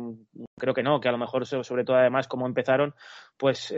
creo 0.60 0.76
que 0.76 0.84
no, 0.84 1.00
que 1.00 1.10
a 1.10 1.12
lo 1.12 1.17
mejor, 1.17 1.48
sobre 1.48 1.84
todo 1.84 1.98
además, 1.98 2.28
como 2.28 2.45
empezaron, 2.45 2.93
pues 3.38 3.74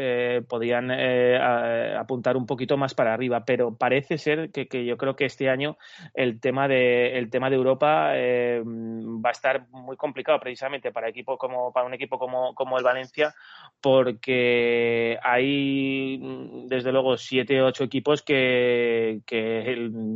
podían 0.49 0.91
apuntar 0.91 2.35
un 2.35 2.45
poquito 2.45 2.77
más 2.77 2.93
para 2.93 3.13
arriba. 3.13 3.45
Pero 3.45 3.75
parece 3.75 4.17
ser 4.17 4.51
que, 4.51 4.67
que, 4.67 4.85
yo 4.85 4.97
creo 4.97 5.15
que 5.15 5.25
este 5.25 5.49
año 5.49 5.77
el 6.13 6.39
tema 6.39 6.67
de, 6.67 7.17
el 7.17 7.29
tema 7.29 7.49
de 7.49 7.55
Europa 7.55 8.11
va 8.11 9.29
a 9.29 9.31
estar 9.31 9.67
muy 9.69 9.95
complicado 9.95 10.39
precisamente 10.39 10.91
para, 10.91 11.09
equipo 11.09 11.37
como, 11.37 11.71
para 11.71 11.85
un 11.85 11.93
equipo 11.93 12.17
como, 12.17 12.53
como 12.55 12.77
el 12.77 12.83
Valencia, 12.83 13.33
porque 13.81 15.17
hay, 15.21 16.19
desde 16.67 16.91
luego, 16.91 17.17
siete 17.17 17.61
ocho 17.61 17.83
equipos 17.83 18.21
que, 18.21 19.21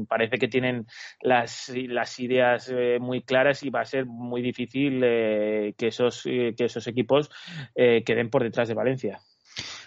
parece 0.07 0.37
que 0.37 0.47
tienen 0.47 0.87
las, 1.21 1.71
las 1.75 2.19
ideas 2.19 2.71
eh, 2.73 2.97
muy 2.99 3.21
claras 3.21 3.63
y 3.63 3.69
va 3.69 3.81
a 3.81 3.85
ser 3.85 4.05
muy 4.05 4.41
difícil 4.41 5.01
eh, 5.03 5.73
que, 5.77 5.87
esos, 5.87 6.25
eh, 6.55 6.57
que 6.57 6.65
esos 6.65 6.87
equipos 6.87 7.29
queden 7.75 8.29
por 8.29 8.43
detrás 8.43 8.67
de 8.67 8.73
Valencia. 8.73 9.19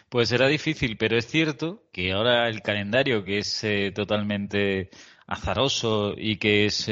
Pues 0.08 0.28
será 0.30 0.46
difícil, 0.46 0.96
pero 0.96 1.18
es 1.18 1.26
cierto 1.26 1.84
que 1.92 2.12
ahora 2.12 2.48
el 2.48 2.62
calendario, 2.62 3.24
que 3.24 3.38
es 3.38 3.66
totalmente 3.94 4.90
azaroso 5.26 6.14
y 6.16 6.36
que 6.36 6.64
es 6.64 6.88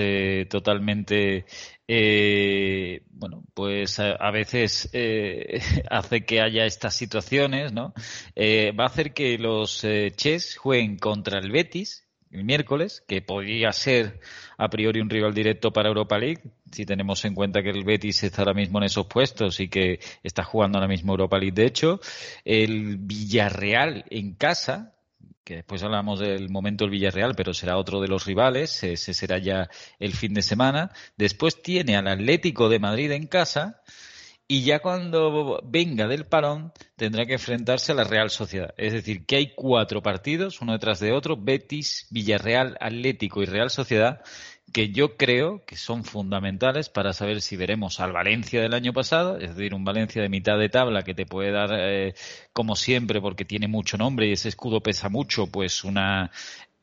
totalmente 0.50 1.46
eh, 1.88 3.02
bueno, 3.10 3.44
pues 3.54 4.00
a, 4.00 4.30
veces 4.30 4.88
eh, 4.92 5.60
hace 5.90 6.24
que 6.24 6.40
haya 6.40 6.64
estas 6.64 6.94
situaciones, 6.94 7.72
¿no? 7.72 7.94
Eh, 8.34 8.72
va 8.78 8.84
a 8.84 8.88
hacer 8.88 9.14
que 9.14 9.38
los 9.38 9.84
eh, 9.84 10.12
Chess 10.14 10.56
jueguen 10.56 10.98
contra 10.98 11.38
el 11.38 11.50
Betis 11.50 12.05
el 12.30 12.44
miércoles, 12.44 13.02
que 13.06 13.22
podría 13.22 13.72
ser 13.72 14.20
a 14.58 14.68
priori 14.68 15.00
un 15.00 15.10
rival 15.10 15.34
directo 15.34 15.72
para 15.72 15.88
Europa 15.88 16.18
League, 16.18 16.42
si 16.70 16.84
tenemos 16.84 17.24
en 17.24 17.34
cuenta 17.34 17.62
que 17.62 17.70
el 17.70 17.84
Betis 17.84 18.24
está 18.24 18.42
ahora 18.42 18.54
mismo 18.54 18.78
en 18.78 18.84
esos 18.84 19.06
puestos 19.06 19.60
y 19.60 19.68
que 19.68 20.00
está 20.22 20.42
jugando 20.42 20.78
ahora 20.78 20.88
mismo 20.88 21.12
Europa 21.12 21.38
League. 21.38 21.54
De 21.54 21.66
hecho, 21.66 22.00
el 22.44 22.96
Villarreal 22.98 24.04
en 24.10 24.34
casa, 24.34 24.94
que 25.44 25.56
después 25.56 25.82
hablamos 25.82 26.18
del 26.18 26.50
momento 26.50 26.84
del 26.84 26.90
Villarreal, 26.90 27.34
pero 27.36 27.54
será 27.54 27.76
otro 27.78 28.00
de 28.00 28.08
los 28.08 28.26
rivales, 28.26 28.82
ese 28.82 29.14
será 29.14 29.38
ya 29.38 29.68
el 29.98 30.12
fin 30.12 30.34
de 30.34 30.42
semana. 30.42 30.90
Después 31.16 31.62
tiene 31.62 31.96
al 31.96 32.08
Atlético 32.08 32.68
de 32.68 32.80
Madrid 32.80 33.12
en 33.12 33.26
casa 33.28 33.82
y 34.48 34.62
ya 34.62 34.78
cuando 34.78 35.60
venga 35.64 36.06
del 36.06 36.24
parón 36.24 36.72
tendrá 36.96 37.26
que 37.26 37.34
enfrentarse 37.34 37.92
a 37.92 37.96
la 37.96 38.04
Real 38.04 38.30
Sociedad. 38.30 38.74
Es 38.76 38.92
decir, 38.92 39.26
que 39.26 39.36
hay 39.36 39.52
cuatro 39.54 40.02
partidos, 40.02 40.60
uno 40.60 40.72
detrás 40.72 41.00
de 41.00 41.12
otro, 41.12 41.36
Betis, 41.36 42.06
Villarreal, 42.10 42.76
Atlético 42.80 43.42
y 43.42 43.46
Real 43.46 43.70
Sociedad, 43.70 44.22
que 44.72 44.90
yo 44.90 45.16
creo 45.16 45.64
que 45.64 45.76
son 45.76 46.04
fundamentales 46.04 46.88
para 46.88 47.12
saber 47.12 47.40
si 47.40 47.56
veremos 47.56 47.98
al 47.98 48.12
Valencia 48.12 48.60
del 48.60 48.74
año 48.74 48.92
pasado, 48.92 49.38
es 49.38 49.56
decir, 49.56 49.74
un 49.74 49.84
Valencia 49.84 50.22
de 50.22 50.28
mitad 50.28 50.58
de 50.58 50.68
tabla 50.68 51.02
que 51.02 51.14
te 51.14 51.26
puede 51.26 51.50
dar, 51.50 51.70
eh, 51.72 52.14
como 52.52 52.76
siempre, 52.76 53.20
porque 53.20 53.44
tiene 53.44 53.68
mucho 53.68 53.96
nombre 53.96 54.28
y 54.28 54.32
ese 54.32 54.48
escudo 54.48 54.82
pesa 54.82 55.08
mucho, 55.08 55.46
pues 55.46 55.82
una 55.84 56.30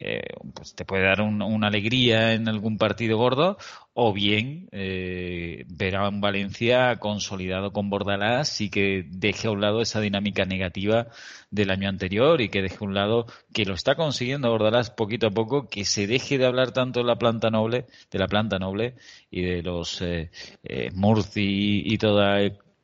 eh, 0.05 0.21
pues 0.53 0.75
te 0.75 0.83
puede 0.83 1.03
dar 1.05 1.21
una 1.21 1.67
alegría 1.67 2.33
en 2.33 2.49
algún 2.49 2.77
partido 2.77 3.17
gordo, 3.17 3.57
o 3.93 4.11
bien 4.11 4.67
eh, 4.73 5.63
ver 5.69 5.95
a 5.95 6.09
un 6.09 6.19
Valencia 6.19 6.97
consolidado 6.97 7.71
con 7.71 7.89
Bordalás 7.89 8.59
y 8.59 8.69
que 8.69 9.05
deje 9.07 9.47
a 9.47 9.51
un 9.51 9.61
lado 9.61 9.81
esa 9.81 10.01
dinámica 10.01 10.43
negativa 10.43 11.07
del 11.51 11.71
año 11.71 11.87
anterior 11.87 12.41
y 12.41 12.49
que 12.49 12.61
deje 12.61 12.79
a 12.81 12.85
un 12.85 12.93
lado 12.93 13.27
que 13.53 13.63
lo 13.63 13.75
está 13.75 13.95
consiguiendo 13.95 14.49
Bordalás 14.49 14.89
poquito 14.89 15.27
a 15.27 15.31
poco, 15.31 15.69
que 15.69 15.85
se 15.85 16.05
deje 16.05 16.37
de 16.37 16.47
hablar 16.47 16.73
tanto 16.73 16.99
de 16.99 17.05
la 17.05 17.15
planta 17.15 17.49
noble, 17.49 17.85
de 18.11 18.19
la 18.19 18.27
planta 18.27 18.59
noble 18.59 18.95
y 19.31 19.41
de 19.43 19.63
los 19.63 20.01
eh, 20.01 20.31
eh 20.63 20.89
Murci 20.93 21.83
y 21.85 21.97
toda 21.97 22.39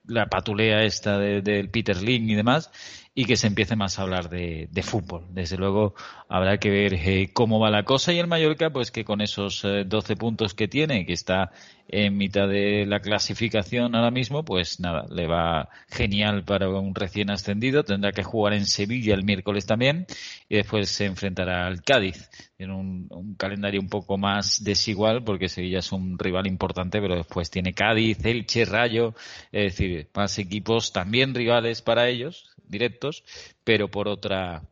la 0.05 0.27
patulea 0.27 0.83
esta 0.83 1.19
del 1.19 1.69
Peter 1.69 2.01
Link 2.01 2.29
y 2.29 2.35
demás 2.35 2.71
y 3.13 3.25
que 3.25 3.35
se 3.35 3.47
empiece 3.47 3.75
más 3.75 3.99
a 3.99 4.03
hablar 4.03 4.29
de, 4.29 4.69
fútbol. 4.83 5.25
Desde 5.31 5.57
luego 5.57 5.93
habrá 6.27 6.57
que 6.57 6.69
ver 6.69 6.93
eh, 6.93 7.31
cómo 7.33 7.59
va 7.59 7.69
la 7.69 7.83
cosa 7.83 8.13
y 8.13 8.19
el 8.19 8.27
Mallorca, 8.27 8.71
pues 8.71 8.91
que 8.91 9.03
con 9.03 9.21
esos 9.21 9.61
12 9.63 10.15
puntos 10.15 10.53
que 10.53 10.67
tiene, 10.67 11.05
que 11.05 11.13
está 11.13 11.51
en 11.91 12.17
mitad 12.17 12.47
de 12.47 12.85
la 12.85 12.99
clasificación 12.99 13.95
ahora 13.95 14.11
mismo, 14.11 14.45
pues 14.45 14.79
nada, 14.79 15.05
le 15.09 15.25
va 15.25 15.69
genial 15.89 16.45
para 16.45 16.69
un 16.69 16.93
recién 16.93 17.31
ascendido. 17.31 17.83
Tendrá 17.83 18.11
que 18.11 18.23
jugar 18.23 18.53
en 18.53 18.65
Sevilla 18.65 19.15
el 19.15 19.23
miércoles 19.23 19.65
también 19.65 20.05
y 20.47 20.57
después 20.57 20.89
se 20.89 21.05
enfrentará 21.05 21.65
al 21.65 21.81
Cádiz. 21.81 22.29
Tiene 22.57 22.73
un, 22.73 23.07
un 23.09 23.33
calendario 23.35 23.81
un 23.81 23.89
poco 23.89 24.17
más 24.17 24.63
desigual 24.63 25.23
porque 25.23 25.49
Sevilla 25.49 25.79
es 25.79 25.91
un 25.91 26.19
rival 26.19 26.45
importante, 26.45 27.01
pero 27.01 27.15
después 27.15 27.49
tiene 27.49 27.73
Cádiz, 27.73 28.23
Elche, 28.23 28.65
Rayo, 28.65 29.15
es 29.51 29.75
decir, 29.75 30.09
más 30.13 30.37
equipos 30.37 30.93
también 30.93 31.33
rivales 31.33 31.81
para 31.81 32.07
ellos, 32.07 32.51
pero 33.63 33.89
por 33.89 34.07
otra 34.07 34.63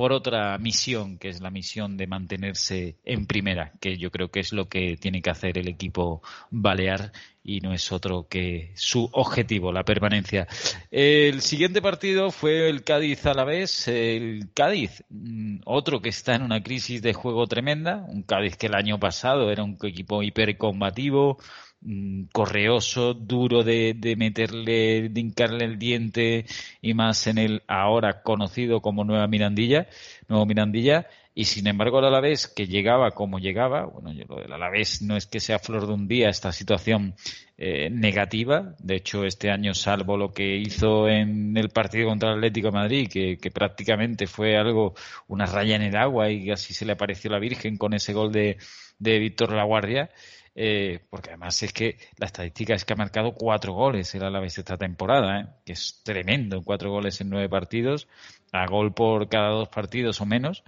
por 0.00 0.14
otra 0.14 0.56
misión, 0.56 1.18
que 1.18 1.28
es 1.28 1.42
la 1.42 1.50
misión 1.50 1.98
de 1.98 2.06
mantenerse 2.06 2.96
en 3.04 3.26
primera, 3.26 3.74
que 3.82 3.98
yo 3.98 4.10
creo 4.10 4.30
que 4.30 4.40
es 4.40 4.50
lo 4.50 4.66
que 4.66 4.96
tiene 4.96 5.20
que 5.20 5.28
hacer 5.28 5.58
el 5.58 5.68
equipo 5.68 6.22
balear 6.50 7.12
y 7.44 7.60
no 7.60 7.74
es 7.74 7.92
otro 7.92 8.26
que 8.26 8.72
su 8.76 9.10
objetivo, 9.12 9.72
la 9.72 9.84
permanencia. 9.84 10.48
El 10.90 11.42
siguiente 11.42 11.82
partido 11.82 12.30
fue 12.30 12.70
el 12.70 12.82
Cádiz 12.82 13.26
a 13.26 13.34
la 13.34 13.44
vez. 13.44 13.88
El 13.88 14.48
Cádiz, 14.54 15.04
mm, 15.10 15.60
otro 15.66 16.00
que 16.00 16.08
está 16.08 16.34
en 16.34 16.44
una 16.44 16.62
crisis 16.62 17.02
de 17.02 17.12
juego 17.12 17.46
tremenda, 17.46 18.04
un 18.08 18.22
Cádiz 18.22 18.56
que 18.56 18.68
el 18.68 18.76
año 18.76 18.98
pasado 18.98 19.50
era 19.50 19.64
un 19.64 19.76
equipo 19.82 20.22
hipercombativo, 20.22 21.36
Mm, 21.82 22.24
correoso, 22.32 23.14
duro 23.14 23.62
de, 23.64 23.94
de, 23.96 24.14
meterle, 24.14 25.08
de 25.08 25.20
hincarle 25.20 25.64
el 25.64 25.78
diente 25.78 26.44
y 26.82 26.92
más 26.92 27.26
en 27.26 27.38
el 27.38 27.62
ahora 27.68 28.22
conocido 28.22 28.82
como 28.82 29.02
Nueva 29.02 29.26
Mirandilla, 29.28 29.88
Nuevo 30.28 30.44
Mirandilla, 30.44 31.06
y 31.34 31.44
sin 31.46 31.66
embargo 31.66 32.00
el 32.00 32.04
Alavés 32.04 32.48
que 32.48 32.66
llegaba 32.66 33.12
como 33.12 33.38
llegaba, 33.38 33.86
bueno, 33.86 34.12
yo, 34.12 34.24
lo 34.26 34.54
Alavés 34.54 35.00
no 35.00 35.16
es 35.16 35.26
que 35.26 35.40
sea 35.40 35.58
flor 35.58 35.86
de 35.86 35.94
un 35.94 36.06
día 36.06 36.28
esta 36.28 36.52
situación 36.52 37.14
eh, 37.56 37.88
negativa, 37.88 38.74
de 38.78 38.96
hecho 38.96 39.24
este 39.24 39.50
año 39.50 39.72
salvo 39.72 40.18
lo 40.18 40.34
que 40.34 40.56
hizo 40.56 41.08
en 41.08 41.56
el 41.56 41.70
partido 41.70 42.08
contra 42.08 42.30
el 42.30 42.36
Atlético 42.36 42.68
de 42.68 42.72
Madrid, 42.72 43.08
que, 43.08 43.50
prácticamente 43.50 44.26
fue 44.26 44.58
algo, 44.58 44.94
una 45.28 45.46
raya 45.46 45.76
en 45.76 45.82
el 45.82 45.96
agua 45.96 46.30
y 46.30 46.50
así 46.50 46.74
se 46.74 46.84
le 46.84 46.92
apareció 46.92 47.30
la 47.30 47.38
Virgen 47.38 47.78
con 47.78 47.94
ese 47.94 48.12
gol 48.12 48.32
de, 48.32 48.58
de 48.98 49.18
Víctor 49.18 49.54
Laguardia, 49.54 50.10
eh, 50.54 51.00
porque 51.10 51.30
además 51.30 51.62
es 51.62 51.72
que 51.72 51.98
la 52.16 52.26
estadística 52.26 52.74
es 52.74 52.84
que 52.84 52.92
ha 52.92 52.96
marcado 52.96 53.32
cuatro 53.32 53.72
goles 53.72 54.14
el 54.14 54.24
Alavés 54.24 54.58
esta 54.58 54.76
temporada, 54.76 55.40
¿eh? 55.40 55.46
que 55.64 55.72
es 55.72 56.02
tremendo, 56.04 56.62
cuatro 56.62 56.90
goles 56.90 57.20
en 57.20 57.30
nueve 57.30 57.48
partidos, 57.48 58.08
a 58.52 58.66
gol 58.66 58.92
por 58.92 59.28
cada 59.28 59.50
dos 59.50 59.68
partidos 59.68 60.20
o 60.20 60.26
menos, 60.26 60.64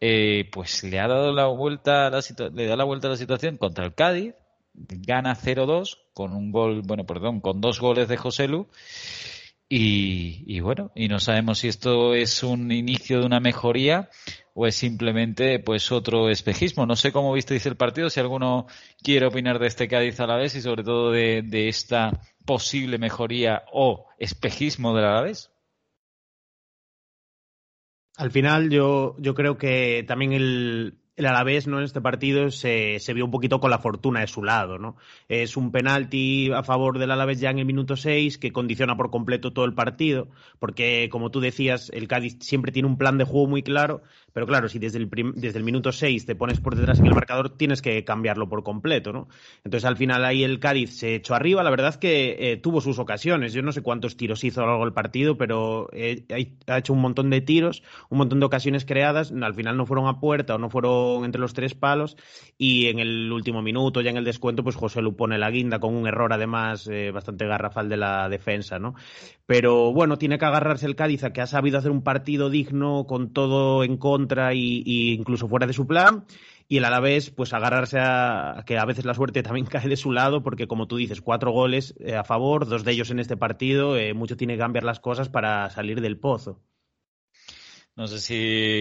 eh, 0.00 0.48
pues 0.52 0.82
le 0.84 0.98
ha 1.00 1.08
dado 1.08 1.32
la 1.32 1.46
vuelta 1.46 2.06
a 2.06 2.10
la 2.10 2.20
le 2.52 2.66
da 2.66 2.76
la 2.76 2.84
vuelta 2.84 3.08
a 3.08 3.12
la 3.12 3.16
situación 3.16 3.56
contra 3.56 3.84
el 3.84 3.94
Cádiz, 3.94 4.34
gana 4.74 5.34
0-2 5.34 5.98
con 6.14 6.32
un 6.34 6.52
gol, 6.52 6.82
bueno, 6.84 7.04
perdón, 7.04 7.40
con 7.40 7.60
dos 7.60 7.80
goles 7.80 8.08
de 8.08 8.16
Joselu. 8.16 8.68
Y, 9.74 10.60
bueno, 10.60 10.92
y 10.94 11.08
no 11.08 11.18
sabemos 11.18 11.60
si 11.60 11.68
esto 11.68 12.12
es 12.12 12.42
un 12.42 12.70
inicio 12.70 13.20
de 13.20 13.24
una 13.24 13.40
mejoría 13.40 14.10
o 14.52 14.66
es 14.66 14.74
simplemente 14.74 15.60
pues 15.60 15.90
otro 15.90 16.28
espejismo. 16.28 16.84
No 16.84 16.94
sé 16.94 17.10
cómo 17.10 17.32
visteis 17.32 17.64
el 17.64 17.76
partido, 17.76 18.10
si 18.10 18.20
alguno 18.20 18.66
quiere 19.02 19.24
opinar 19.24 19.58
de 19.58 19.68
este 19.68 19.88
Cádiz 19.88 20.20
a 20.20 20.26
la 20.26 20.36
vez 20.36 20.54
y 20.56 20.60
sobre 20.60 20.84
todo 20.84 21.10
de, 21.10 21.40
de 21.40 21.68
esta 21.68 22.20
posible 22.44 22.98
mejoría 22.98 23.62
o 23.72 24.08
espejismo 24.18 24.94
del 24.94 25.06
Alavés. 25.06 25.50
Al 28.18 28.30
final 28.30 28.68
yo, 28.68 29.16
yo 29.20 29.34
creo 29.34 29.56
que 29.56 30.04
también 30.06 30.34
el, 30.34 31.01
el 31.22 31.28
Alavés 31.28 31.66
¿no? 31.66 31.78
en 31.78 31.84
este 31.84 32.00
partido 32.00 32.50
se, 32.50 32.98
se, 32.98 33.14
vio 33.14 33.24
un 33.24 33.30
poquito 33.30 33.60
con 33.60 33.70
la 33.70 33.78
fortuna 33.78 34.20
de 34.20 34.26
su 34.26 34.42
lado. 34.42 34.78
¿no? 34.78 34.96
Es 35.28 35.56
un 35.56 35.70
penalti 35.70 36.50
a 36.52 36.62
favor 36.62 36.98
del 36.98 37.10
Alavés 37.10 37.40
ya 37.40 37.50
en 37.50 37.60
el 37.60 37.64
minuto 37.64 37.96
6 37.96 38.38
que 38.38 38.52
condiciona 38.52 38.96
por 38.96 39.10
completo 39.10 39.52
todo 39.52 39.64
el 39.64 39.74
partido, 39.74 40.28
porque 40.58 41.08
como 41.10 41.30
tú 41.30 41.40
decías, 41.40 41.90
el 41.94 42.08
Cádiz 42.08 42.38
siempre 42.40 42.72
tiene 42.72 42.88
un 42.88 42.98
plan 42.98 43.18
de 43.18 43.24
juego 43.24 43.46
muy 43.46 43.62
claro, 43.62 44.02
pero 44.32 44.46
claro, 44.46 44.68
si 44.68 44.78
desde 44.78 44.98
el, 44.98 45.08
desde 45.36 45.58
el 45.58 45.64
minuto 45.64 45.92
6 45.92 46.26
te 46.26 46.34
pones 46.34 46.60
por 46.60 46.74
detrás 46.74 46.98
en 46.98 47.06
el 47.06 47.14
marcador, 47.14 47.56
tienes 47.56 47.82
que 47.82 48.04
cambiarlo 48.04 48.48
por 48.48 48.62
completo. 48.62 49.12
¿no? 49.12 49.28
Entonces 49.64 49.84
al 49.84 49.96
final 49.96 50.24
ahí 50.24 50.44
el 50.44 50.58
Cádiz 50.58 50.98
se 50.98 51.14
echó 51.14 51.34
arriba, 51.34 51.62
la 51.62 51.70
verdad 51.70 51.92
que 51.96 52.52
eh, 52.52 52.56
tuvo 52.56 52.80
sus 52.80 52.98
ocasiones, 52.98 53.52
yo 53.52 53.62
no 53.62 53.72
sé 53.72 53.82
cuántos 53.82 54.16
tiros 54.16 54.44
hizo 54.44 54.60
a 54.60 54.64
lo 54.64 54.70
largo 54.70 54.84
del 54.84 54.94
partido, 54.94 55.36
pero 55.36 55.88
eh, 55.92 56.24
ha 56.66 56.78
hecho 56.78 56.92
un 56.92 57.00
montón 57.00 57.30
de 57.30 57.40
tiros, 57.40 57.82
un 58.08 58.18
montón 58.18 58.40
de 58.40 58.46
ocasiones 58.46 58.84
creadas, 58.84 59.32
al 59.32 59.54
final 59.54 59.76
no 59.76 59.86
fueron 59.86 60.08
a 60.08 60.20
puerta 60.20 60.54
o 60.54 60.58
no 60.58 60.70
fueron 60.70 61.24
entre 61.24 61.40
los 61.40 61.54
tres 61.54 61.74
palos 61.74 62.16
y 62.58 62.86
en 62.86 62.98
el 62.98 63.30
último 63.32 63.62
minuto, 63.62 64.00
ya 64.00 64.10
en 64.10 64.16
el 64.16 64.24
descuento, 64.24 64.62
pues 64.62 64.76
José 64.76 65.02
Lu 65.02 65.16
pone 65.16 65.38
la 65.38 65.50
guinda 65.50 65.78
con 65.78 65.94
un 65.94 66.06
error 66.06 66.32
además 66.32 66.88
eh, 66.88 67.10
bastante 67.10 67.46
garrafal 67.46 67.88
de 67.88 67.96
la 67.96 68.28
defensa, 68.28 68.78
¿no? 68.78 68.94
Pero 69.46 69.92
bueno, 69.92 70.18
tiene 70.18 70.38
que 70.38 70.44
agarrarse 70.44 70.86
el 70.86 70.96
Cádiz 70.96 71.24
a 71.24 71.32
que 71.32 71.40
ha 71.40 71.46
sabido 71.46 71.78
hacer 71.78 71.90
un 71.90 72.02
partido 72.02 72.48
digno 72.48 73.06
con 73.06 73.32
todo 73.32 73.84
en 73.84 73.96
contra 73.96 74.21
y, 74.54 74.82
y 74.84 75.12
incluso 75.14 75.48
fuera 75.48 75.66
de 75.66 75.72
su 75.72 75.86
plan 75.86 76.24
y 76.68 76.78
el 76.78 76.84
Alavés 76.84 77.30
pues 77.30 77.52
agarrarse 77.52 77.98
a, 78.00 78.64
que 78.66 78.78
a 78.78 78.84
veces 78.84 79.04
la 79.04 79.14
suerte 79.14 79.42
también 79.42 79.66
cae 79.70 79.88
de 79.88 79.96
su 79.96 80.12
lado 80.12 80.42
porque 80.42 80.66
como 80.66 80.86
tú 80.86 80.96
dices 80.96 81.20
cuatro 81.20 81.52
goles 81.52 81.94
eh, 82.00 82.16
a 82.16 82.24
favor 82.24 82.66
dos 82.66 82.84
de 82.84 82.92
ellos 82.92 83.10
en 83.10 83.18
este 83.18 83.36
partido 83.36 83.96
eh, 83.96 84.14
mucho 84.14 84.36
tiene 84.36 84.54
que 84.54 84.60
cambiar 84.60 84.84
las 84.84 85.00
cosas 85.00 85.28
para 85.28 85.68
salir 85.70 86.00
del 86.00 86.18
pozo 86.18 86.60
no 87.94 88.06
sé 88.06 88.20
si 88.20 88.34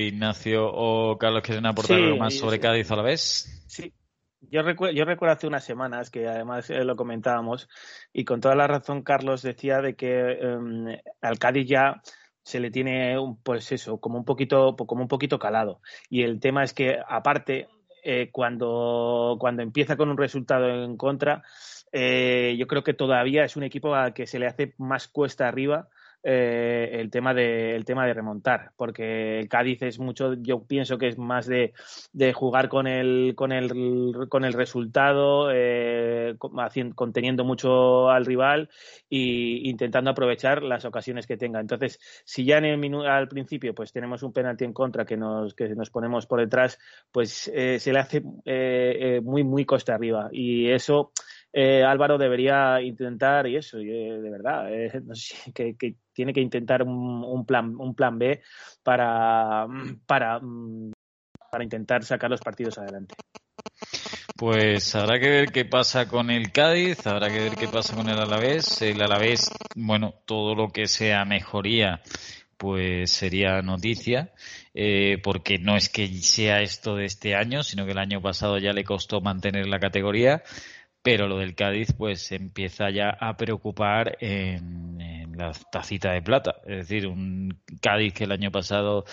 Ignacio 0.08 0.66
o 0.66 1.18
Carlos 1.18 1.44
quieren 1.44 1.66
aportar 1.66 1.98
algo 1.98 2.18
más 2.18 2.34
sobre 2.34 2.60
Cádiz 2.60 2.90
a 2.92 2.96
la 2.96 3.02
vez. 3.02 3.66
Sí. 3.68 3.94
Yo 4.40 4.64
recuerdo, 4.64 4.96
yo 4.96 5.06
recuerdo 5.06 5.34
hace 5.34 5.48
unas 5.48 5.64
semanas 5.64 6.10
que 6.10 6.28
además 6.28 6.70
eh, 6.70 6.84
lo 6.84 6.96
comentábamos 6.96 7.70
y 8.12 8.24
con 8.24 8.42
toda 8.42 8.56
la 8.56 8.68
razón 8.68 9.04
Carlos 9.04 9.44
decía 9.44 9.82
de 9.82 9.96
que 9.96 10.40
um, 10.42 10.88
al 11.22 11.38
Cádiz 11.38 11.68
ya 11.68 12.02
se 12.44 12.60
le 12.60 12.72
tiene 12.72 13.16
pues 13.44 13.72
eso 13.72 14.00
como 14.00 14.18
un 14.18 14.26
poquito 14.26 14.76
como 14.76 15.02
un 15.02 15.08
poquito 15.08 15.40
calado. 15.40 15.82
Y 16.10 16.24
el 16.24 16.40
tema 16.40 16.64
es 16.64 16.74
que 16.74 16.98
aparte 17.08 17.68
eh, 18.04 18.30
cuando 18.32 19.38
cuando 19.40 19.62
empieza 19.62 19.96
con 19.98 20.10
un 20.10 20.18
resultado 20.18 20.84
en 20.84 20.98
contra 20.98 21.44
eh, 21.92 22.56
yo 22.58 22.68
creo 22.68 22.84
que 22.84 22.94
todavía 22.94 23.44
es 23.44 23.56
un 23.56 23.64
equipo 23.64 23.94
al 23.94 24.14
que 24.14 24.26
se 24.26 24.40
le 24.40 24.48
hace 24.48 24.74
más 24.78 25.08
cuesta 25.08 25.48
arriba 25.48 25.90
eh, 26.24 26.90
el, 26.94 27.10
tema 27.10 27.34
de, 27.34 27.76
el 27.76 27.86
tema 27.86 28.06
de 28.06 28.14
remontar, 28.14 28.72
porque 28.76 29.40
el 29.40 29.50
Cádiz 29.50 29.82
es 29.82 30.00
mucho, 30.00 30.34
yo 30.36 30.66
pienso 30.66 30.98
que 30.98 31.08
es 31.08 31.18
más 31.18 31.48
de, 31.48 31.74
de 32.14 32.34
jugar 32.34 32.70
con 32.70 32.88
el, 32.88 33.34
con 33.36 33.52
el, 33.52 34.28
con 34.30 34.46
el 34.46 34.54
resultado, 34.54 35.50
eh, 35.52 36.36
conteniendo 36.96 37.44
mucho 37.44 38.10
al 38.10 38.26
rival 38.26 38.70
e 39.10 39.62
intentando 39.64 40.12
aprovechar 40.12 40.64
las 40.64 40.86
ocasiones 40.86 41.26
que 41.26 41.38
tenga. 41.38 41.60
Entonces, 41.60 42.00
si 42.26 42.46
ya 42.46 42.58
en 42.58 42.66
el 42.66 42.82
al 43.06 43.28
principio 43.28 43.74
pues 43.74 43.92
tenemos 43.92 44.24
un 44.24 44.34
penalti 44.34 44.66
en 44.66 44.74
contra 44.74 45.06
que 45.06 45.18
nos, 45.18 45.54
que 45.54 45.70
nos 45.70 45.90
ponemos 45.90 46.26
por 46.26 46.40
detrás, 46.40 46.78
pues 47.12 47.50
eh, 47.54 47.80
se 47.80 47.94
le 47.94 48.00
hace 48.00 48.24
eh, 48.46 49.22
muy, 49.24 49.44
muy 49.44 49.66
costa 49.66 49.96
arriba. 49.96 50.30
Y 50.32 50.70
eso 50.70 51.12
eh, 51.54 51.84
Álvaro 51.84 52.18
debería 52.18 52.82
intentar, 52.82 53.48
y 53.48 53.58
eso, 53.58 53.78
de 53.78 54.30
verdad, 54.30 54.70
no 55.06 55.16
sé, 55.16 55.52
que, 55.54 55.76
que, 55.76 55.96
tiene 56.14 56.34
que 56.34 56.42
intentar 56.42 56.84
un, 56.84 57.46
plan, 57.46 57.76
un 57.78 57.96
plan 57.96 58.18
B 58.18 58.42
para, 58.84 59.68
para, 60.06 60.40
para 61.52 61.64
intentar 61.64 62.04
sacar 62.04 62.30
los 62.30 62.42
partidos 62.42 62.78
adelante. 62.78 63.16
Pues 64.36 64.96
habrá 64.96 65.20
que 65.20 65.30
ver 65.30 65.52
qué 65.52 65.66
pasa 65.66 66.08
con 66.08 66.32
el 66.32 66.52
Cádiz, 66.52 67.06
habrá 67.06 67.30
que 67.30 67.40
ver 67.40 67.56
qué 67.56 67.68
pasa 67.68 67.96
con 67.96 68.10
el 68.10 68.18
Alavés. 68.18 68.82
El 68.82 69.02
Alavés, 69.02 69.52
bueno, 69.76 70.16
todo 70.26 70.56
lo 70.56 70.70
que 70.70 70.88
sea 70.88 71.26
mejoría, 71.26 72.02
pues 72.58 73.12
sería 73.12 73.62
noticia, 73.62 74.34
eh, 74.74 75.20
porque 75.24 75.60
no 75.60 75.76
es 75.76 75.90
que 75.90 76.08
sea 76.08 76.62
esto 76.62 76.96
de 76.96 77.06
este 77.06 77.36
año, 77.36 77.62
sino 77.62 77.86
que 77.86 77.92
el 77.92 78.00
año 78.00 78.20
pasado 78.20 78.58
ya 78.58 78.74
le 78.74 78.84
costó 78.84 79.22
mantener 79.22 79.68
la 79.68 79.80
categoría 79.80 80.42
pero 81.02 81.28
lo 81.28 81.40
del 81.40 81.56
Cádiz 81.56 81.94
pues 81.94 82.32
empieza 82.32 82.90
ya 82.90 83.10
a 83.20 83.36
preocupar 83.36 84.18
en, 84.20 85.21
la 85.42 85.52
tacita 85.72 86.12
de 86.12 86.22
plata. 86.22 86.56
Es 86.66 86.88
decir, 86.88 87.08
un 87.08 87.62
Cádiz 87.82 88.14
que 88.14 88.24
el 88.26 88.32
año 88.32 88.52
pasado 88.52 89.06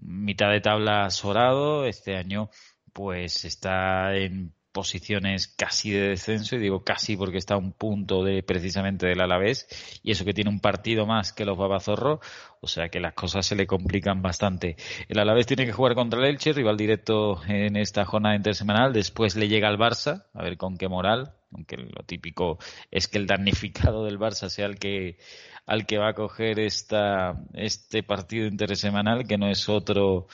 mitad 0.00 0.50
de 0.50 0.60
tabla 0.60 1.10
sorado, 1.10 1.86
este 1.86 2.16
año 2.16 2.50
pues 2.92 3.44
está 3.44 4.14
en 4.16 4.54
posiciones 4.72 5.48
casi 5.48 5.90
de 5.90 6.08
descenso, 6.08 6.56
y 6.56 6.58
digo 6.58 6.82
casi 6.82 7.16
porque 7.16 7.36
está 7.36 7.54
a 7.54 7.58
un 7.58 7.72
punto 7.72 8.24
de 8.24 8.42
precisamente 8.42 9.06
del 9.06 9.20
Alavés, 9.20 9.68
y 10.02 10.10
eso 10.10 10.24
que 10.24 10.32
tiene 10.32 10.50
un 10.50 10.60
partido 10.60 11.06
más 11.06 11.32
que 11.32 11.44
los 11.44 11.58
Babazorro, 11.58 12.20
o 12.60 12.66
sea 12.66 12.88
que 12.88 12.98
las 12.98 13.12
cosas 13.12 13.44
se 13.44 13.54
le 13.54 13.66
complican 13.66 14.22
bastante. 14.22 14.76
El 15.08 15.18
Alavés 15.18 15.46
tiene 15.46 15.66
que 15.66 15.72
jugar 15.72 15.94
contra 15.94 16.20
el 16.20 16.26
Elche, 16.26 16.54
rival 16.54 16.78
directo 16.78 17.42
en 17.46 17.76
esta 17.76 18.06
jornada 18.06 18.34
intersemanal, 18.34 18.94
después 18.94 19.36
le 19.36 19.48
llega 19.48 19.68
al 19.68 19.78
Barça, 19.78 20.24
a 20.32 20.42
ver 20.42 20.56
con 20.56 20.78
qué 20.78 20.88
moral, 20.88 21.34
aunque 21.52 21.76
lo 21.76 22.02
típico 22.06 22.58
es 22.90 23.08
que 23.08 23.18
el 23.18 23.26
damnificado 23.26 24.06
del 24.06 24.18
Barça 24.18 24.48
sea 24.48 24.64
el 24.64 24.78
que 24.78 25.18
al 25.66 25.86
que 25.86 25.98
va 25.98 26.10
a 26.10 26.14
coger 26.14 26.58
esta, 26.60 27.34
este 27.54 28.02
partido 28.02 28.46
intersemanal, 28.46 29.26
que 29.26 29.38
no 29.38 29.48
es 29.48 29.68
otro 29.68 30.26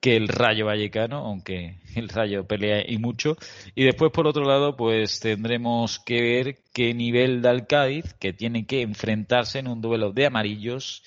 que 0.00 0.16
el 0.16 0.28
Rayo 0.28 0.66
Vallecano, 0.66 1.18
aunque 1.18 1.76
el 1.94 2.08
Rayo 2.08 2.46
pelea 2.46 2.82
y 2.86 2.98
mucho. 2.98 3.36
Y 3.74 3.84
después, 3.84 4.10
por 4.12 4.26
otro 4.26 4.44
lado, 4.44 4.76
pues 4.76 5.20
tendremos 5.20 5.98
que 6.00 6.20
ver 6.22 6.58
qué 6.72 6.94
nivel 6.94 7.42
da 7.42 7.50
el 7.50 7.66
Cádiz, 7.66 8.14
que 8.14 8.32
tiene 8.32 8.66
que 8.66 8.82
enfrentarse 8.82 9.58
en 9.58 9.68
un 9.68 9.80
duelo 9.80 10.12
de 10.12 10.26
amarillos 10.26 11.02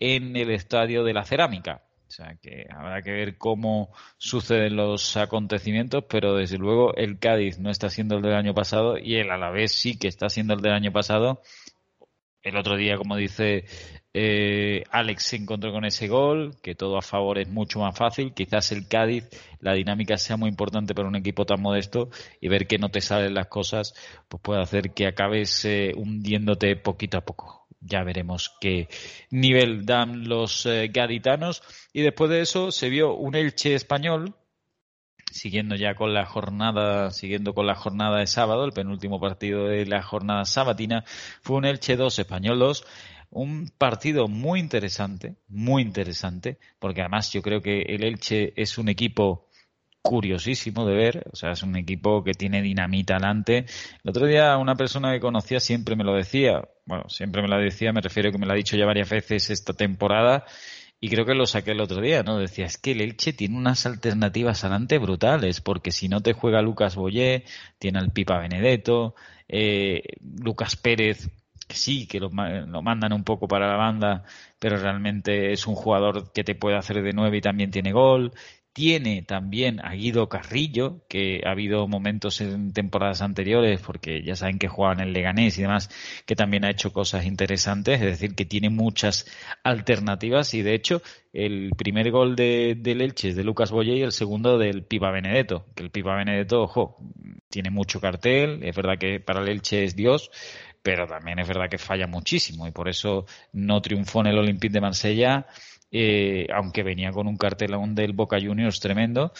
en 0.00 0.36
el 0.36 0.50
Estadio 0.50 1.04
de 1.04 1.12
la 1.12 1.24
Cerámica. 1.24 1.82
O 2.08 2.10
sea 2.10 2.36
que 2.40 2.66
habrá 2.74 3.02
que 3.02 3.12
ver 3.12 3.36
cómo 3.36 3.90
suceden 4.16 4.76
los 4.76 5.14
acontecimientos, 5.18 6.04
pero 6.08 6.34
desde 6.36 6.56
luego 6.56 6.94
el 6.94 7.18
Cádiz 7.18 7.58
no 7.58 7.70
está 7.70 7.90
siendo 7.90 8.16
el 8.16 8.22
del 8.22 8.32
año 8.32 8.54
pasado 8.54 8.96
y 8.96 9.16
el 9.16 9.30
Alavés 9.30 9.72
sí 9.72 9.98
que 9.98 10.08
está 10.08 10.30
siendo 10.30 10.54
el 10.54 10.62
del 10.62 10.72
año 10.72 10.90
pasado. 10.90 11.42
El 12.42 12.56
otro 12.56 12.76
día, 12.76 12.96
como 12.96 13.16
dice 13.16 13.64
eh, 14.14 14.84
Alex, 14.90 15.22
se 15.24 15.36
encontró 15.36 15.72
con 15.72 15.84
ese 15.84 16.08
gol, 16.08 16.56
que 16.62 16.74
todo 16.74 16.96
a 16.96 17.02
favor 17.02 17.38
es 17.38 17.48
mucho 17.48 17.80
más 17.80 17.96
fácil. 17.96 18.32
Quizás 18.32 18.72
el 18.72 18.88
Cádiz, 18.88 19.28
la 19.60 19.74
dinámica 19.74 20.16
sea 20.16 20.36
muy 20.36 20.48
importante 20.48 20.94
para 20.94 21.08
un 21.08 21.16
equipo 21.16 21.44
tan 21.44 21.60
modesto 21.60 22.10
y 22.40 22.48
ver 22.48 22.66
que 22.66 22.78
no 22.78 22.90
te 22.90 23.00
salen 23.00 23.34
las 23.34 23.48
cosas, 23.48 23.94
pues 24.28 24.42
puede 24.42 24.62
hacer 24.62 24.92
que 24.92 25.06
acabes 25.06 25.64
eh, 25.64 25.92
hundiéndote 25.96 26.76
poquito 26.76 27.18
a 27.18 27.24
poco 27.24 27.58
ya 27.80 28.02
veremos 28.02 28.56
qué 28.60 28.88
nivel 29.30 29.86
dan 29.86 30.28
los 30.28 30.66
eh, 30.66 30.88
gaditanos. 30.92 31.62
Y 31.92 32.02
después 32.02 32.30
de 32.30 32.40
eso 32.40 32.70
se 32.70 32.88
vio 32.88 33.14
un 33.14 33.34
Elche 33.34 33.74
español, 33.74 34.34
siguiendo 35.30 35.76
ya 35.76 35.94
con 35.94 36.14
la 36.14 36.26
jornada, 36.26 37.10
siguiendo 37.10 37.54
con 37.54 37.66
la 37.66 37.74
jornada 37.74 38.18
de 38.18 38.26
sábado, 38.26 38.64
el 38.64 38.72
penúltimo 38.72 39.20
partido 39.20 39.66
de 39.66 39.86
la 39.86 40.02
jornada 40.02 40.44
sabatina, 40.44 41.04
fue 41.42 41.56
un 41.56 41.64
Elche 41.64 41.96
2 41.96 42.18
español 42.18 42.58
2. 42.58 42.84
Un 43.30 43.70
partido 43.76 44.26
muy 44.26 44.58
interesante, 44.58 45.36
muy 45.48 45.82
interesante, 45.82 46.58
porque 46.78 47.02
además 47.02 47.30
yo 47.30 47.42
creo 47.42 47.60
que 47.60 47.82
el 47.82 48.02
Elche 48.02 48.54
es 48.56 48.78
un 48.78 48.88
equipo 48.88 49.48
curiosísimo 50.00 50.86
de 50.86 50.94
ver, 50.94 51.24
o 51.30 51.36
sea, 51.36 51.52
es 51.52 51.62
un 51.62 51.76
equipo 51.76 52.24
que 52.24 52.32
tiene 52.32 52.62
dinamita 52.62 53.16
adelante. 53.16 53.66
El 54.02 54.10
otro 54.10 54.26
día 54.26 54.56
una 54.56 54.74
persona 54.74 55.12
que 55.12 55.20
conocía 55.20 55.60
siempre 55.60 55.96
me 55.96 56.04
lo 56.04 56.14
decía, 56.14 56.62
bueno, 56.86 57.08
siempre 57.08 57.42
me 57.42 57.48
lo 57.48 57.58
decía, 57.58 57.92
me 57.92 58.00
refiero 58.00 58.32
que 58.32 58.38
me 58.38 58.46
lo 58.46 58.52
ha 58.52 58.56
dicho 58.56 58.76
ya 58.76 58.86
varias 58.86 59.10
veces 59.10 59.50
esta 59.50 59.74
temporada, 59.74 60.46
y 61.00 61.08
creo 61.10 61.24
que 61.24 61.34
lo 61.34 61.46
saqué 61.46 61.72
el 61.72 61.80
otro 61.80 62.00
día, 62.00 62.22
¿no? 62.22 62.38
Decía, 62.38 62.66
es 62.66 62.76
que 62.78 62.92
el 62.92 63.00
Elche 63.00 63.32
tiene 63.32 63.56
unas 63.56 63.86
alternativas 63.86 64.64
adelante 64.64 64.98
brutales, 64.98 65.60
porque 65.60 65.92
si 65.92 66.08
no 66.08 66.20
te 66.22 66.32
juega 66.32 66.62
Lucas 66.62 66.96
Boyé, 66.96 67.44
tiene 67.78 68.00
al 68.00 68.10
Pipa 68.10 68.38
Benedetto, 68.38 69.14
eh, 69.48 70.02
Lucas 70.20 70.76
Pérez, 70.76 71.30
que 71.68 71.76
sí, 71.76 72.06
que 72.06 72.18
lo, 72.18 72.30
lo, 72.30 72.82
mandan 72.82 73.12
un 73.12 73.24
poco 73.24 73.46
para 73.46 73.68
la 73.68 73.76
banda, 73.76 74.24
pero 74.58 74.76
realmente 74.78 75.52
es 75.52 75.66
un 75.66 75.74
jugador 75.74 76.32
que 76.32 76.42
te 76.44 76.54
puede 76.54 76.76
hacer 76.76 77.02
de 77.02 77.12
nueve 77.12 77.36
y 77.38 77.40
también 77.42 77.70
tiene 77.70 77.92
gol 77.92 78.32
tiene 78.78 79.22
también 79.22 79.84
a 79.84 79.94
Guido 79.94 80.28
Carrillo, 80.28 81.00
que 81.08 81.42
ha 81.44 81.50
habido 81.50 81.88
momentos 81.88 82.40
en 82.40 82.72
temporadas 82.72 83.22
anteriores, 83.22 83.80
porque 83.80 84.22
ya 84.22 84.36
saben 84.36 84.60
que 84.60 84.68
juegan 84.68 85.00
en 85.00 85.08
el 85.08 85.14
Leganés 85.14 85.58
y 85.58 85.62
demás, 85.62 85.90
que 86.26 86.36
también 86.36 86.64
ha 86.64 86.70
hecho 86.70 86.92
cosas 86.92 87.26
interesantes, 87.26 88.00
es 88.00 88.06
decir, 88.06 88.36
que 88.36 88.44
tiene 88.44 88.70
muchas 88.70 89.26
alternativas 89.64 90.54
y 90.54 90.62
de 90.62 90.74
hecho 90.74 91.02
el 91.32 91.72
primer 91.76 92.12
gol 92.12 92.36
de, 92.36 92.76
del 92.78 93.00
Elche 93.00 93.30
es 93.30 93.34
de 93.34 93.42
Lucas 93.42 93.72
Boye 93.72 93.96
y 93.96 94.02
el 94.02 94.12
segundo 94.12 94.58
del 94.58 94.84
Pipa 94.84 95.10
Benedetto, 95.10 95.66
que 95.74 95.82
el 95.82 95.90
Pipa 95.90 96.14
Benedetto, 96.14 96.62
ojo, 96.62 96.98
tiene 97.48 97.70
mucho 97.70 98.00
cartel, 98.00 98.62
es 98.62 98.76
verdad 98.76 98.96
que 98.96 99.18
para 99.18 99.40
el 99.40 99.48
Elche 99.48 99.82
es 99.82 99.96
Dios, 99.96 100.30
pero 100.84 101.08
también 101.08 101.40
es 101.40 101.48
verdad 101.48 101.68
que 101.68 101.78
falla 101.78 102.06
muchísimo 102.06 102.68
y 102.68 102.70
por 102.70 102.88
eso 102.88 103.26
no 103.52 103.82
triunfó 103.82 104.20
en 104.20 104.28
el 104.28 104.38
Olympique 104.38 104.72
de 104.72 104.80
Marsella 104.80 105.48
eh, 105.90 106.46
aunque 106.54 106.82
venía 106.82 107.10
con 107.12 107.26
un 107.26 107.36
cartelón 107.36 107.94
del 107.94 108.12
Boca 108.12 108.38
Juniors 108.40 108.80
tremendo, 108.80 109.32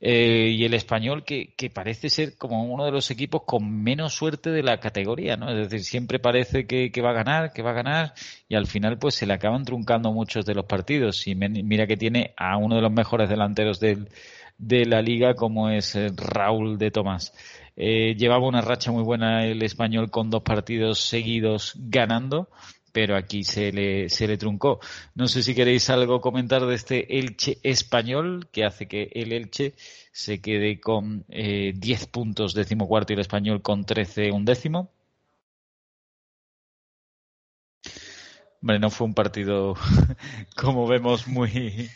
eh, 0.00 0.48
y 0.56 0.64
el 0.64 0.74
español 0.74 1.24
que, 1.24 1.54
parece 1.72 2.10
ser 2.10 2.36
como 2.36 2.64
uno 2.64 2.84
de 2.84 2.92
los 2.92 3.10
equipos 3.10 3.42
con 3.46 3.82
menos 3.82 4.14
suerte 4.14 4.50
de 4.50 4.62
la 4.62 4.78
categoría, 4.78 5.36
¿no? 5.36 5.50
Es 5.50 5.70
decir, 5.70 5.84
siempre 5.84 6.18
parece 6.18 6.66
que, 6.66 6.90
va 7.02 7.10
a 7.10 7.14
ganar, 7.14 7.52
que 7.52 7.62
va 7.62 7.70
a 7.70 7.74
ganar, 7.74 8.14
y 8.48 8.54
al 8.56 8.66
final 8.66 8.98
pues 8.98 9.14
se 9.14 9.26
le 9.26 9.34
acaban 9.34 9.64
truncando 9.64 10.12
muchos 10.12 10.44
de 10.44 10.54
los 10.54 10.66
partidos, 10.66 11.26
y 11.26 11.34
mira 11.34 11.86
que 11.86 11.96
tiene 11.96 12.34
a 12.36 12.56
uno 12.56 12.76
de 12.76 12.82
los 12.82 12.92
mejores 12.92 13.28
delanteros 13.28 13.78
del, 13.80 14.08
de 14.58 14.86
la 14.86 15.02
liga 15.02 15.34
como 15.34 15.70
es 15.70 15.94
eh, 15.96 16.10
Raúl 16.16 16.78
de 16.78 16.90
Tomás. 16.90 17.32
Eh, 17.76 18.14
llevaba 18.16 18.46
una 18.46 18.60
racha 18.60 18.92
muy 18.92 19.02
buena 19.02 19.46
el 19.46 19.62
español 19.62 20.10
con 20.10 20.30
dos 20.30 20.42
partidos 20.42 21.00
seguidos 21.00 21.72
ganando, 21.76 22.48
pero 22.92 23.16
aquí 23.16 23.44
se 23.44 23.72
le, 23.72 24.08
se 24.08 24.28
le 24.28 24.36
truncó. 24.36 24.80
No 25.14 25.26
sé 25.26 25.42
si 25.42 25.54
queréis 25.54 25.90
algo 25.90 26.20
comentar 26.20 26.64
de 26.66 26.74
este 26.74 27.18
Elche 27.18 27.58
español, 27.62 28.48
que 28.52 28.64
hace 28.64 28.86
que 28.86 29.10
el 29.14 29.32
Elche 29.32 29.74
se 30.12 30.40
quede 30.40 30.80
con 30.80 31.24
eh, 31.28 31.72
10 31.74 32.06
puntos 32.08 32.54
decimocuarto 32.54 33.12
y 33.12 33.14
el 33.14 33.20
español 33.20 33.62
con 33.62 33.84
13 33.84 34.30
undécimo. 34.30 34.90
Hombre, 38.62 38.78
no 38.78 38.90
fue 38.90 39.08
un 39.08 39.14
partido, 39.14 39.74
como 40.56 40.86
vemos, 40.86 41.26
muy, 41.26 41.90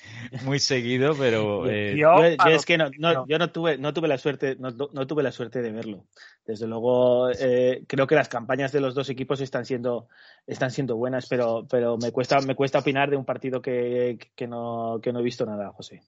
muy 0.44 0.58
seguido, 0.58 1.14
pero 1.16 1.64
eh... 1.70 1.94
yo, 1.96 2.24
es 2.24 2.66
que 2.66 2.76
no, 2.76 2.90
no, 2.98 3.24
yo 3.28 3.38
no 3.38 3.50
tuve, 3.52 3.78
no 3.78 3.94
tuve 3.94 4.08
la 4.08 4.18
suerte, 4.18 4.56
no, 4.58 4.70
no 4.70 5.06
tuve 5.06 5.22
la 5.22 5.30
suerte 5.30 5.62
de 5.62 5.70
verlo. 5.70 6.06
Desde 6.44 6.66
luego, 6.66 7.30
eh, 7.30 7.84
creo 7.86 8.08
que 8.08 8.16
las 8.16 8.28
campañas 8.28 8.72
de 8.72 8.80
los 8.80 8.96
dos 8.96 9.08
equipos 9.10 9.40
están 9.40 9.64
siendo, 9.64 10.08
están 10.44 10.72
siendo 10.72 10.96
buenas, 10.96 11.28
pero, 11.28 11.68
pero 11.70 11.98
me 11.98 12.10
cuesta, 12.10 12.40
me 12.40 12.56
cuesta 12.56 12.80
opinar 12.80 13.10
de 13.10 13.16
un 13.16 13.24
partido 13.24 13.62
que, 13.62 14.18
que 14.34 14.48
no, 14.48 14.98
que 15.00 15.12
no 15.12 15.20
he 15.20 15.24
visto 15.24 15.46
nada, 15.46 15.70
José. 15.70 16.02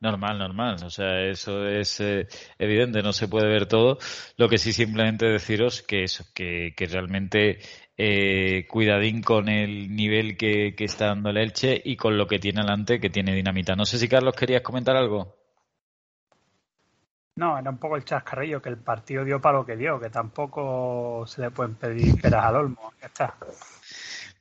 Normal, 0.00 0.38
normal. 0.38 0.76
O 0.84 0.90
sea, 0.90 1.22
eso 1.22 1.66
es 1.66 1.98
eh, 2.00 2.26
evidente, 2.58 3.02
no 3.02 3.12
se 3.12 3.26
puede 3.26 3.48
ver 3.48 3.66
todo. 3.66 3.98
Lo 4.36 4.48
que 4.48 4.58
sí 4.58 4.72
simplemente 4.72 5.26
deciros 5.26 5.82
que 5.82 6.04
eso, 6.04 6.24
que, 6.34 6.74
que 6.76 6.86
realmente 6.86 7.58
eh, 7.96 8.66
cuidadín 8.68 9.22
con 9.22 9.48
el 9.48 9.94
nivel 9.94 10.36
que, 10.36 10.74
que, 10.76 10.84
está 10.84 11.06
dando 11.06 11.30
el 11.30 11.36
Elche 11.36 11.80
y 11.84 11.96
con 11.96 12.18
lo 12.18 12.26
que 12.26 12.38
tiene 12.38 12.60
adelante, 12.60 13.00
que 13.00 13.10
tiene 13.10 13.34
dinamita. 13.34 13.76
No 13.76 13.84
sé 13.84 13.98
si 13.98 14.08
Carlos 14.08 14.34
querías 14.34 14.62
comentar 14.62 14.96
algo. 14.96 15.36
No, 17.36 17.58
era 17.58 17.68
un 17.68 17.78
poco 17.78 17.96
el 17.96 18.04
chascarrillo, 18.04 18.62
que 18.62 18.68
el 18.68 18.78
partido 18.78 19.24
dio 19.24 19.40
para 19.40 19.58
lo 19.58 19.66
que 19.66 19.76
dio, 19.76 19.98
que 19.98 20.08
tampoco 20.08 21.24
se 21.26 21.42
le 21.42 21.50
pueden 21.50 21.74
pedir 21.74 22.20
peras 22.20 22.44
al 22.44 22.56
olmo. 22.56 22.92
Ya 23.00 23.06
está. 23.06 23.36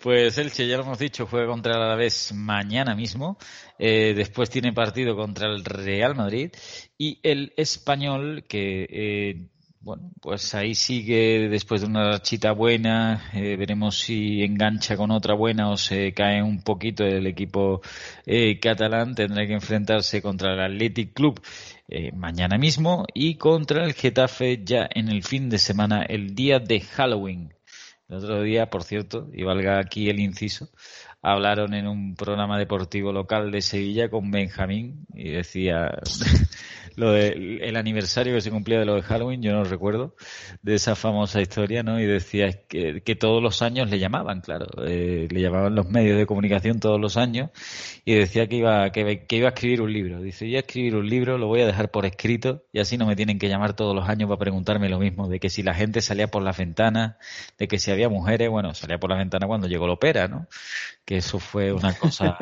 Pues 0.03 0.37
Elche, 0.37 0.67
ya 0.67 0.77
lo 0.77 0.83
hemos 0.83 0.99
dicho, 0.99 1.25
juega 1.25 1.47
contra 1.47 1.75
el 1.75 1.81
Alavés 1.81 2.33
mañana 2.33 2.93
mismo. 2.93 3.37
Eh, 3.79 4.13
después 4.13 4.49
tiene 4.49 4.73
partido 4.73 5.15
contra 5.15 5.47
el 5.47 5.63
Real 5.63 6.13
Madrid. 6.13 6.51
Y 6.97 7.19
el 7.23 7.53
español, 7.57 8.43
que 8.47 8.85
eh, 8.89 9.49
bueno, 9.83 10.11
pues 10.21 10.55
ahí 10.55 10.75
sigue 10.75 11.49
después 11.49 11.81
de 11.81 11.87
una 11.87 12.11
rachita 12.11 12.53
buena. 12.53 13.29
Eh, 13.33 13.57
veremos 13.57 13.99
si 13.99 14.41
engancha 14.41 14.95
con 14.95 15.11
otra 15.11 15.35
buena 15.35 15.69
o 15.71 15.77
se 15.77 16.13
cae 16.13 16.41
un 16.41 16.61
poquito 16.61 17.03
el 17.03 17.27
equipo 17.27 17.81
eh, 18.25 18.59
catalán. 18.61 19.13
Tendrá 19.13 19.45
que 19.45 19.53
enfrentarse 19.53 20.21
contra 20.21 20.53
el 20.53 20.61
Athletic 20.61 21.13
Club 21.13 21.41
eh, 21.89 22.13
mañana 22.13 22.57
mismo 22.57 23.05
y 23.13 23.35
contra 23.35 23.83
el 23.83 23.93
Getafe 23.93 24.63
ya 24.63 24.87
en 24.89 25.09
el 25.09 25.21
fin 25.21 25.49
de 25.49 25.57
semana, 25.57 26.03
el 26.03 26.33
día 26.33 26.59
de 26.59 26.79
Halloween. 26.79 27.53
El 28.07 28.17
otro 28.17 28.41
día, 28.41 28.69
por 28.69 28.83
cierto, 28.83 29.29
y 29.33 29.43
valga 29.43 29.79
aquí 29.79 30.09
el 30.09 30.19
inciso, 30.19 30.69
hablaron 31.21 31.73
en 31.73 31.87
un 31.87 32.15
programa 32.15 32.57
deportivo 32.59 33.11
local 33.11 33.51
de 33.51 33.61
Sevilla 33.61 34.09
con 34.09 34.29
Benjamín 34.29 35.05
y 35.13 35.31
decía 35.31 35.89
lo 36.95 37.11
de 37.11 37.59
el 37.61 37.75
aniversario 37.75 38.33
que 38.33 38.41
se 38.41 38.51
cumplía 38.51 38.79
de 38.79 38.85
lo 38.85 38.95
de 38.95 39.01
Halloween, 39.01 39.41
yo 39.41 39.51
no 39.51 39.63
recuerdo, 39.63 40.15
de 40.61 40.75
esa 40.75 40.95
famosa 40.95 41.41
historia, 41.41 41.83
¿no? 41.83 41.99
Y 41.99 42.05
decía 42.05 42.51
que, 42.67 43.01
que 43.01 43.15
todos 43.15 43.41
los 43.41 43.61
años 43.61 43.89
le 43.89 43.99
llamaban, 43.99 44.41
claro, 44.41 44.67
eh, 44.85 45.27
le 45.29 45.41
llamaban 45.41 45.75
los 45.75 45.89
medios 45.89 46.17
de 46.17 46.25
comunicación 46.25 46.79
todos 46.79 46.99
los 46.99 47.17
años 47.17 47.49
y 48.05 48.15
decía 48.15 48.47
que 48.47 48.57
iba, 48.57 48.91
que, 48.91 49.25
iba 49.29 49.47
a 49.47 49.51
escribir 49.51 49.81
un 49.81 49.93
libro. 49.93 50.21
Dice, 50.21 50.45
voy 50.45 50.55
a 50.55 50.59
escribir 50.59 50.95
un 50.95 51.09
libro, 51.09 51.37
lo 51.37 51.47
voy 51.47 51.61
a 51.61 51.67
dejar 51.67 51.91
por 51.91 52.05
escrito 52.05 52.63
y 52.71 52.79
así 52.79 52.97
no 52.97 53.05
me 53.05 53.15
tienen 53.15 53.39
que 53.39 53.49
llamar 53.49 53.75
todos 53.75 53.95
los 53.95 54.07
años 54.07 54.27
para 54.27 54.39
preguntarme 54.39 54.89
lo 54.89 54.99
mismo, 54.99 55.27
de 55.27 55.39
que 55.39 55.49
si 55.49 55.63
la 55.63 55.73
gente 55.73 56.01
salía 56.01 56.27
por 56.27 56.43
la 56.43 56.51
ventana, 56.51 57.17
de 57.57 57.67
que 57.67 57.79
si 57.79 57.91
había 57.91 58.09
mujeres, 58.09 58.49
bueno, 58.49 58.73
salía 58.73 58.97
por 58.99 59.09
la 59.09 59.17
ventana 59.17 59.47
cuando 59.47 59.67
llegó 59.67 59.87
la 59.87 59.93
ópera, 59.93 60.27
¿no? 60.27 60.47
Que 61.05 61.17
eso 61.17 61.39
fue 61.39 61.73
una 61.73 61.93
cosa 61.97 62.37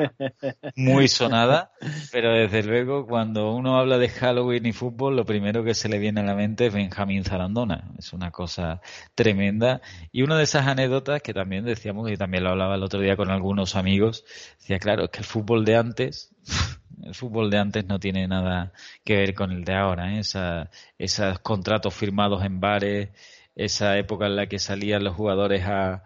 muy 0.76 1.08
sonada, 1.08 1.72
pero 2.12 2.32
desde 2.32 2.62
luego 2.62 3.06
cuando 3.06 3.52
uno 3.52 3.76
habla 3.76 3.98
de 3.98 4.08
Halloween, 4.08 4.66
y 4.66 4.72
fútbol, 4.72 5.16
lo 5.16 5.24
primero 5.24 5.64
que 5.64 5.74
se 5.74 5.88
le 5.88 5.98
viene 5.98 6.20
a 6.20 6.24
la 6.24 6.34
mente 6.34 6.66
es 6.66 6.72
Benjamín 6.72 7.24
Zarandona. 7.24 7.92
Es 7.98 8.12
una 8.12 8.30
cosa 8.30 8.80
tremenda. 9.14 9.80
Y 10.12 10.22
una 10.22 10.36
de 10.36 10.44
esas 10.44 10.66
anécdotas 10.68 11.22
que 11.22 11.34
también 11.34 11.64
decíamos, 11.64 12.10
y 12.10 12.16
también 12.16 12.44
lo 12.44 12.50
hablaba 12.50 12.76
el 12.76 12.82
otro 12.84 13.00
día 13.00 13.16
con 13.16 13.30
algunos 13.30 13.74
amigos, 13.74 14.24
decía, 14.60 14.78
claro, 14.78 15.04
es 15.04 15.10
que 15.10 15.18
el 15.18 15.24
fútbol 15.24 15.64
de 15.64 15.76
antes, 15.76 16.32
el 17.02 17.14
fútbol 17.14 17.50
de 17.50 17.58
antes 17.58 17.84
no 17.86 17.98
tiene 17.98 18.28
nada 18.28 18.72
que 19.04 19.16
ver 19.16 19.34
con 19.34 19.50
el 19.50 19.64
de 19.64 19.74
ahora. 19.74 20.14
¿eh? 20.14 20.20
Esa, 20.20 20.70
esos 20.98 21.40
contratos 21.40 21.94
firmados 21.94 22.44
en 22.44 22.60
bares, 22.60 23.10
esa 23.54 23.98
época 23.98 24.26
en 24.26 24.36
la 24.36 24.46
que 24.46 24.58
salían 24.58 25.04
los 25.04 25.14
jugadores 25.16 25.64
a, 25.66 26.02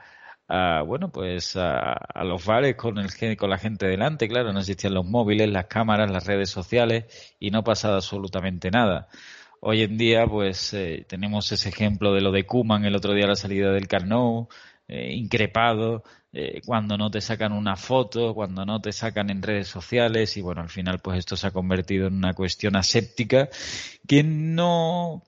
a 0.49 0.83
bueno, 0.83 1.11
pues 1.11 1.57
a, 1.57 1.93
a, 1.93 2.25
los 2.25 2.45
bares 2.45 2.77
con, 2.77 2.99
el, 2.99 3.37
con 3.37 3.51
la 3.51 3.59
gente 3.59 3.87
delante, 3.87 4.29
claro, 4.29 4.53
no 4.53 4.61
existían 4.61 4.95
los 4.95 5.05
móviles, 5.05 5.49
las 5.51 5.67
cámaras, 5.67 6.11
las 6.11 6.27
redes 6.27 6.51
sociales 6.51 7.05
y 7.41 7.51
no 7.51 7.65
pasaba 7.65 7.97
absolutamente 7.97 8.71
nada. 8.71 9.09
Hoy 9.61 9.83
en 9.83 9.97
día, 9.99 10.27
pues 10.27 10.75
eh, 10.75 11.05
tenemos 11.09 11.51
ese 11.51 11.69
ejemplo 11.71 12.13
de 12.15 12.21
lo 12.21 12.31
de 12.31 12.47
Kuman 12.47 12.85
el 12.85 12.95
otro 12.95 13.15
día 13.15 13.27
la 13.27 13.37
salida 13.37 13.73
del 13.73 13.89
Carnot, 13.89 14.49
eh, 14.89 15.13
increpado, 15.15 16.05
eh, 16.33 16.61
cuando 16.65 16.97
no 16.99 17.11
te 17.11 17.21
sacan 17.21 17.53
una 17.53 17.77
foto, 17.77 18.35
cuando 18.35 18.65
no 18.67 18.81
te 18.81 18.93
sacan 18.93 19.31
en 19.31 19.43
redes 19.43 19.69
sociales 19.69 20.37
y 20.37 20.43
bueno, 20.43 20.61
al 20.61 20.69
final 20.69 21.01
pues 21.01 21.19
esto 21.19 21.37
se 21.37 21.47
ha 21.47 21.51
convertido 21.51 22.07
en 22.09 22.15
una 22.15 22.35
cuestión 22.35 22.77
aséptica 22.77 23.49
que 24.07 24.23
no 24.23 25.23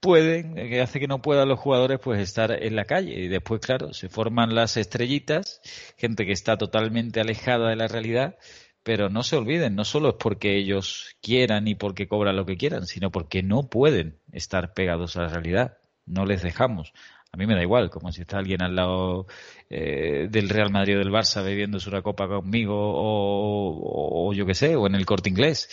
pueden, 0.00 0.54
que 0.54 0.80
hace 0.80 1.00
que 1.00 1.08
no 1.08 1.22
puedan 1.22 1.48
los 1.48 1.58
jugadores 1.58 1.98
pues 2.02 2.20
estar 2.20 2.52
en 2.62 2.76
la 2.76 2.84
calle. 2.84 3.14
Y 3.14 3.28
después, 3.28 3.60
claro, 3.60 3.92
se 3.92 4.08
forman 4.08 4.54
las 4.54 4.76
estrellitas, 4.76 5.60
gente 5.96 6.26
que 6.26 6.32
está 6.32 6.56
totalmente 6.56 7.20
alejada 7.20 7.70
de 7.70 7.76
la 7.76 7.88
realidad, 7.88 8.36
pero 8.82 9.08
no 9.08 9.22
se 9.22 9.36
olviden, 9.36 9.74
no 9.74 9.84
solo 9.84 10.10
es 10.10 10.14
porque 10.18 10.56
ellos 10.56 11.16
quieran 11.20 11.66
y 11.66 11.74
porque 11.74 12.06
cobran 12.06 12.36
lo 12.36 12.46
que 12.46 12.56
quieran, 12.56 12.86
sino 12.86 13.10
porque 13.10 13.42
no 13.42 13.68
pueden 13.68 14.20
estar 14.32 14.74
pegados 14.74 15.16
a 15.16 15.22
la 15.22 15.28
realidad. 15.28 15.78
No 16.06 16.24
les 16.24 16.42
dejamos. 16.42 16.92
A 17.32 17.36
mí 17.36 17.46
me 17.46 17.54
da 17.54 17.62
igual, 17.62 17.90
como 17.90 18.12
si 18.12 18.22
está 18.22 18.38
alguien 18.38 18.62
al 18.62 18.76
lado 18.76 19.26
eh, 19.68 20.28
del 20.30 20.48
Real 20.48 20.70
Madrid 20.70 20.96
o 20.96 20.98
del 21.00 21.10
Barça 21.10 21.42
bebiéndose 21.42 21.88
una 21.88 22.00
copa 22.02 22.28
conmigo 22.28 22.74
o, 22.76 24.28
o 24.28 24.32
yo 24.32 24.46
qué 24.46 24.54
sé, 24.54 24.76
o 24.76 24.86
en 24.86 24.94
el 24.94 25.04
corte 25.04 25.30
inglés. 25.30 25.68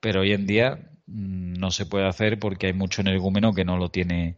Pero 0.00 0.20
hoy 0.20 0.32
en 0.32 0.46
día 0.46 0.78
no 1.08 1.70
se 1.70 1.86
puede 1.86 2.06
hacer 2.06 2.38
porque 2.38 2.68
hay 2.68 2.72
mucho 2.72 3.00
energúmeno 3.00 3.52
que 3.52 3.64
no 3.64 3.76
lo 3.76 3.90
tiene 3.90 4.36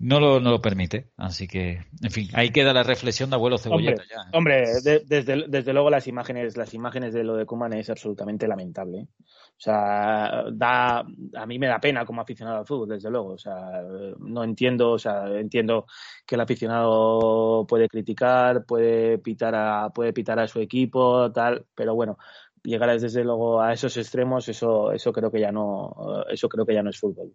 no 0.00 0.18
lo, 0.18 0.40
no 0.40 0.50
lo 0.50 0.62
permite. 0.62 1.10
Así 1.18 1.46
que, 1.46 1.84
en 2.02 2.10
fin, 2.10 2.28
ahí 2.32 2.50
queda 2.50 2.72
la 2.72 2.82
reflexión 2.82 3.28
de 3.28 3.36
abuelo 3.36 3.58
cebolleta 3.58 4.02
hombre, 4.02 4.06
ya. 4.10 4.38
Hombre, 4.38 4.66
desde, 4.82 5.46
desde, 5.46 5.72
luego 5.74 5.90
las 5.90 6.06
imágenes, 6.06 6.56
las 6.56 6.72
imágenes 6.72 7.12
de 7.12 7.22
lo 7.22 7.36
de 7.36 7.44
Kuman 7.44 7.74
es 7.74 7.90
absolutamente 7.90 8.48
lamentable. 8.48 9.08
O 9.20 9.62
sea, 9.62 10.44
da, 10.50 11.00
a 11.00 11.46
mí 11.46 11.58
me 11.58 11.66
da 11.66 11.78
pena 11.78 12.06
como 12.06 12.22
aficionado 12.22 12.60
al 12.60 12.66
fútbol, 12.66 12.88
desde 12.88 13.10
luego. 13.10 13.34
O 13.34 13.38
sea, 13.38 13.82
no 14.20 14.42
entiendo, 14.42 14.92
o 14.92 14.98
sea, 14.98 15.26
entiendo 15.38 15.84
que 16.26 16.34
el 16.34 16.40
aficionado 16.40 17.66
puede 17.68 17.86
criticar, 17.86 18.64
puede 18.64 19.18
pitar 19.18 19.54
a, 19.54 19.90
puede 19.90 20.14
pitar 20.14 20.40
a 20.40 20.48
su 20.48 20.60
equipo, 20.60 21.30
tal, 21.30 21.66
pero 21.74 21.94
bueno, 21.94 22.16
llegar 22.62 22.98
desde 23.00 23.24
luego 23.24 23.60
a 23.60 23.72
esos 23.72 23.96
extremos, 23.96 24.48
eso, 24.48 24.92
eso 24.92 25.12
creo 25.12 25.30
que 25.30 25.40
ya 25.40 25.52
no, 25.52 26.24
eso 26.30 26.48
creo 26.48 26.66
que 26.66 26.74
ya 26.74 26.82
no 26.82 26.90
es 26.90 26.98
fútbol. 26.98 27.34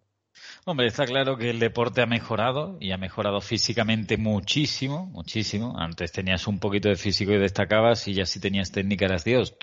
Hombre, 0.64 0.88
está 0.88 1.06
claro 1.06 1.36
que 1.36 1.50
el 1.50 1.60
deporte 1.60 2.02
ha 2.02 2.06
mejorado 2.06 2.76
y 2.80 2.90
ha 2.90 2.96
mejorado 2.96 3.40
físicamente 3.40 4.16
muchísimo, 4.16 5.06
muchísimo. 5.06 5.78
Antes 5.78 6.10
tenías 6.10 6.48
un 6.48 6.58
poquito 6.58 6.88
de 6.88 6.96
físico 6.96 7.30
y 7.32 7.38
destacabas 7.38 8.08
y 8.08 8.14
ya 8.14 8.26
si 8.26 8.40
tenías 8.40 8.72
técnica 8.72 9.04
eras 9.04 9.22
Dios. 9.22 9.54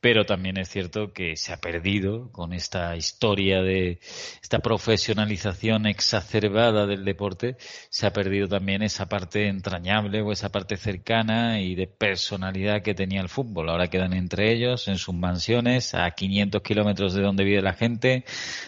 Pero 0.00 0.24
también 0.24 0.58
es 0.58 0.68
cierto 0.68 1.12
que 1.12 1.36
se 1.36 1.52
ha 1.52 1.58
perdido 1.58 2.32
con 2.32 2.52
esta 2.52 2.96
historia 2.96 3.62
de 3.62 4.00
esta 4.42 4.58
profesionalización 4.58 5.86
exacerbada 5.86 6.86
del 6.86 7.04
deporte, 7.04 7.56
se 7.90 8.06
ha 8.06 8.12
perdido 8.12 8.48
también 8.48 8.82
esa 8.82 9.08
parte 9.08 9.46
entrañable 9.46 10.20
o 10.22 10.32
esa 10.32 10.48
parte 10.48 10.76
cercana 10.76 11.60
y 11.60 11.74
de 11.74 11.86
personalidad 11.86 12.82
que 12.82 12.94
tenía 12.94 13.20
el 13.20 13.28
fútbol. 13.28 13.68
Ahora 13.68 13.88
quedan 13.88 14.14
entre 14.14 14.52
ellos 14.52 14.88
en 14.88 14.98
sus 14.98 15.14
mansiones 15.14 15.94
a 15.94 16.10
500 16.10 16.62
kilómetros 16.62 17.14
de 17.14 17.22
donde 17.22 17.44
vive 17.44 17.62
la 17.62 17.74
gente, 17.74 18.24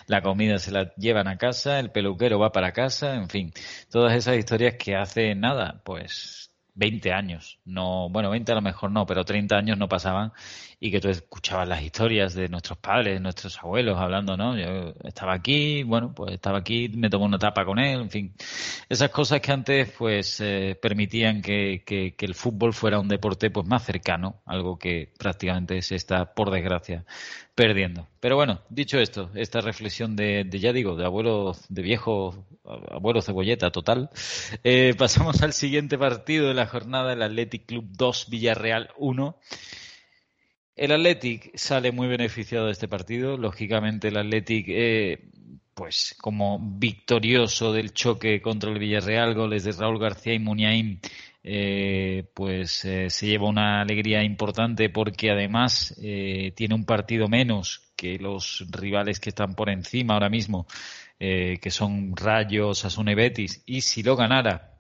la 0.07 0.23
comida 0.23 0.59
se 0.59 0.71
la 0.71 0.95
llevan 0.95 1.29
a 1.29 1.39
casa, 1.43 1.81
el 1.81 1.91
peluquero 1.91 2.39
va 2.39 2.53
para 2.53 2.73
casa, 2.73 3.17
en 3.17 3.29
fin, 3.29 3.53
todas 3.91 4.15
esas 4.15 4.37
historias 4.37 4.77
que 4.79 4.95
hace 4.95 5.35
nada, 5.35 5.81
pues 5.85 6.53
20 6.75 7.13
años, 7.13 7.59
no, 7.65 8.09
bueno, 8.11 8.31
20 8.31 8.53
a 8.53 8.55
lo 8.55 8.63
mejor 8.63 8.93
no, 8.93 9.07
pero 9.07 9.25
30 9.25 9.57
años 9.57 9.77
no 9.77 9.89
pasaban 9.89 10.33
y 10.85 10.91
que 10.91 11.01
tú 11.01 11.09
escuchabas 11.09 11.69
las 11.69 11.81
historias 11.81 12.35
de 12.35 12.49
nuestros 12.49 12.77
padres, 12.77 13.21
nuestros 13.21 13.57
abuelos 13.61 13.97
hablando, 14.01 14.37
¿no? 14.37 14.59
Yo 14.59 14.93
estaba 15.05 15.33
aquí, 15.33 15.85
bueno, 15.85 16.13
pues 16.13 16.35
estaba 16.35 16.59
aquí, 16.59 16.89
me 16.89 17.09
tomé 17.09 17.27
una 17.27 17.39
tapa 17.39 17.65
con 17.65 17.79
él, 17.79 18.01
en 18.01 18.11
fin. 18.11 18.35
Esas 18.89 19.11
cosas 19.11 19.41
que 19.41 19.53
antes, 19.53 19.93
pues, 19.97 20.41
eh, 20.41 20.77
permitían 20.83 21.41
que, 21.41 21.85
que, 21.87 22.17
que, 22.17 22.27
el 22.27 22.35
fútbol 22.35 22.75
fuera 22.75 22.99
un 22.99 23.07
deporte, 23.07 23.49
pues, 23.49 23.65
más 23.65 23.85
cercano, 23.85 24.43
algo 24.45 24.77
que 24.77 25.13
prácticamente 25.17 25.81
se 25.83 25.95
está, 25.95 26.35
por 26.35 26.51
desgracia, 26.51 27.05
perdiendo. 27.55 28.09
Pero 28.19 28.35
bueno, 28.35 28.63
dicho 28.69 28.99
esto, 28.99 29.31
esta 29.37 29.61
reflexión 29.61 30.17
de, 30.17 30.43
de 30.43 30.59
ya 30.59 30.73
digo, 30.73 30.97
de 30.97 31.05
abuelo, 31.05 31.55
de 31.69 31.83
viejo, 31.83 32.45
abuelo 32.91 33.23
cebolleta 33.23 33.71
total, 33.71 34.11
eh, 34.65 34.95
pasamos 34.99 35.43
al 35.43 35.53
siguiente 35.53 35.97
partido 35.97 36.49
de 36.49 36.55
la 36.55 36.67
jornada, 36.67 37.13
el 37.13 37.23
Athletic 37.23 37.67
Club 37.67 37.85
2, 37.89 38.31
Villarreal 38.31 38.91
1. 38.97 39.39
El 40.75 40.93
Athletic 40.93 41.57
sale 41.57 41.93
muy 41.93 42.09
beneficiado 42.09 42.67
de 42.67 42.73
este 42.73 42.89
partido. 42.89 43.37
Lógicamente, 43.37 44.09
el 44.09 44.17
Athletic, 44.17 44.67
eh, 44.69 45.31
pues 45.75 46.15
como 46.21 46.59
victorioso 46.61 47.73
del 47.73 47.93
choque 47.93 48.41
contra 48.41 48.71
el 48.71 48.79
Villarreal, 48.79 49.35
goles 49.35 49.65
de 49.65 49.73
Raúl 49.73 49.99
García 49.99 50.35
y 50.35 50.39
Muniain, 50.39 51.01
eh, 51.45 52.25
pues 52.35 52.85
eh, 52.85 53.11
se 53.11 53.27
lleva 53.27 53.49
una 53.49 53.81
alegría 53.81 54.23
importante 54.23 54.91
porque 54.91 55.31
además 55.31 55.95
eh, 56.03 56.53
tiene 56.55 56.75
un 56.75 56.85
partido 56.85 57.29
menos 57.29 57.93
que 57.97 58.19
los 58.19 58.65
rivales 58.71 59.21
que 59.21 59.31
están 59.31 59.55
por 59.55 59.69
encima 59.71 60.15
ahora 60.15 60.29
mismo, 60.29 60.67
eh, 61.19 61.59
que 61.61 61.71
son 61.71 62.17
Rayos, 62.17 62.85
Asune 62.85 63.15
Betis, 63.15 63.63
y 63.67 63.81
si 63.83 64.03
lo 64.03 64.17
ganara 64.17 64.72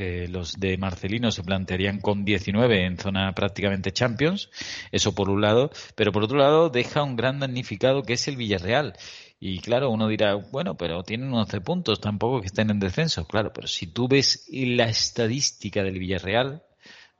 eh, 0.00 0.28
los 0.28 0.58
de 0.58 0.78
Marcelino 0.78 1.30
se 1.30 1.42
plantearían 1.42 2.00
con 2.00 2.24
19 2.24 2.86
en 2.86 2.96
zona 2.96 3.34
prácticamente 3.34 3.92
Champions, 3.92 4.48
eso 4.92 5.14
por 5.14 5.28
un 5.28 5.42
lado, 5.42 5.70
pero 5.94 6.10
por 6.10 6.24
otro 6.24 6.38
lado 6.38 6.70
deja 6.70 7.02
un 7.02 7.16
gran 7.16 7.38
damnificado 7.38 8.02
que 8.02 8.14
es 8.14 8.26
el 8.26 8.36
Villarreal. 8.36 8.94
Y 9.38 9.60
claro, 9.60 9.90
uno 9.90 10.08
dirá, 10.08 10.34
bueno, 10.36 10.76
pero 10.76 11.02
tienen 11.02 11.32
11 11.32 11.60
puntos, 11.60 12.00
tampoco 12.00 12.40
que 12.40 12.46
estén 12.46 12.70
en 12.70 12.80
descenso. 12.80 13.26
Claro, 13.26 13.52
pero 13.52 13.68
si 13.68 13.86
tú 13.88 14.08
ves 14.08 14.46
la 14.50 14.88
estadística 14.88 15.82
del 15.82 15.98
Villarreal, 15.98 16.62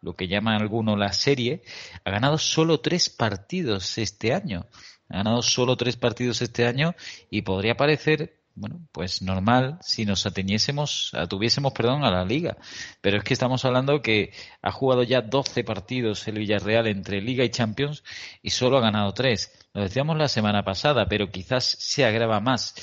lo 0.01 0.15
que 0.15 0.29
llaman 0.29 0.61
algunos 0.61 0.99
la 0.99 1.13
serie, 1.13 1.63
ha 2.05 2.11
ganado 2.11 2.39
solo 2.39 2.81
tres 2.81 3.11
partidos 3.11 3.99
este 3.99 4.33
año. 4.33 4.67
Ha 5.11 5.19
ganado 5.19 5.43
solo 5.43 5.77
tres 5.77 5.97
partidos 5.97 6.41
este 6.41 6.67
año 6.67 6.95
y 7.31 7.43
podría 7.43 7.77
parecer 7.77 8.40
bueno, 8.61 8.87
pues 8.93 9.23
normal 9.23 9.79
si 9.81 10.05
nos 10.05 10.27
ateniésemos, 10.27 11.13
tuviésemos, 11.29 11.73
perdón, 11.73 12.05
a 12.05 12.11
la 12.11 12.25
liga. 12.25 12.59
Pero 13.01 13.19
es 13.19 13.25
que 13.25 13.33
estamos 13.33 13.65
hablando 13.65 14.03
que 14.03 14.33
ha 14.61 14.71
jugado 14.71 15.03
ya 15.03 15.23
12 15.23 15.65
partidos 15.65 16.29
el 16.29 16.39
Villarreal 16.39 16.87
entre 16.87 17.23
Liga 17.23 17.43
y 17.43 17.51
Champions 17.51 18.05
y 18.43 18.51
solo 18.51 18.79
ha 18.79 18.83
ganado 18.83 19.13
3. 19.15 19.69
Lo 19.73 19.83
decíamos 19.83 20.19
la 20.19 20.29
semana 20.29 20.63
pasada, 20.63 21.07
pero 21.07 21.31
quizás 21.31 21.65
se 21.65 22.05
agrava 22.05 22.41
más. 22.41 22.75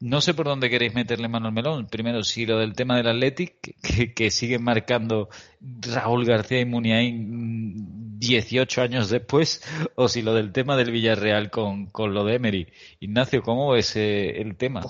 No 0.00 0.20
sé 0.20 0.32
por 0.32 0.46
dónde 0.46 0.70
queréis 0.70 0.94
meterle 0.94 1.28
mano 1.28 1.48
al 1.48 1.52
melón. 1.52 1.88
Primero, 1.88 2.22
si 2.22 2.46
lo 2.46 2.58
del 2.58 2.74
tema 2.74 2.96
del 2.96 3.08
Athletic, 3.08 3.76
que, 3.82 4.14
que 4.14 4.30
siguen 4.30 4.62
marcando 4.62 5.28
Raúl 5.60 6.24
García 6.24 6.60
y 6.60 6.64
Muniain 6.64 8.18
18 8.18 8.82
años 8.82 9.10
después, 9.10 9.62
o 9.96 10.08
si 10.08 10.22
lo 10.22 10.34
del 10.34 10.52
tema 10.52 10.76
del 10.76 10.92
Villarreal 10.92 11.50
con, 11.50 11.86
con 11.86 12.14
lo 12.14 12.24
de 12.24 12.36
Emery. 12.36 12.68
Ignacio, 13.00 13.42
¿cómo 13.42 13.74
es 13.74 13.96
eh, 13.96 14.40
el 14.40 14.56
tema? 14.56 14.82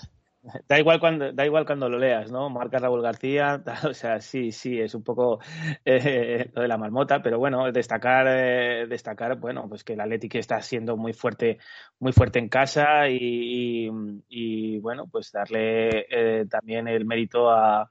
Da 0.69 0.79
igual 0.79 1.01
cuando, 1.01 1.33
da 1.33 1.45
igual 1.45 1.67
cuando 1.67 1.89
lo 1.89 1.99
leas, 1.99 2.31
¿no? 2.31 2.49
Marca 2.49 2.79
Raúl 2.79 3.03
García, 3.03 3.61
o 3.91 3.93
sea, 3.93 4.21
sí, 4.21 4.53
sí, 4.53 4.81
es 4.81 4.95
un 4.95 5.03
poco 5.03 5.41
eh, 5.85 6.49
lo 6.55 6.63
de 6.63 6.69
la 6.69 6.79
marmota, 6.79 7.21
pero 7.21 7.39
bueno, 7.39 7.71
destacar, 7.73 8.27
eh, 8.29 8.87
destacar, 8.89 9.37
bueno, 9.39 9.69
pues 9.69 9.83
que 9.83 9.95
el 9.95 10.01
Atlético 10.01 10.39
está 10.39 10.63
siendo 10.63 10.97
muy 10.97 11.13
fuerte, 11.13 11.59
muy 11.99 12.13
fuerte 12.13 12.39
en 12.39 12.49
casa 12.49 13.09
y, 13.09 13.89
y, 13.89 13.91
y 14.29 14.79
bueno, 14.79 15.07
pues 15.11 15.33
darle 15.33 16.07
eh, 16.09 16.47
también 16.49 16.87
el 16.87 17.05
mérito 17.05 17.51
a, 17.51 17.91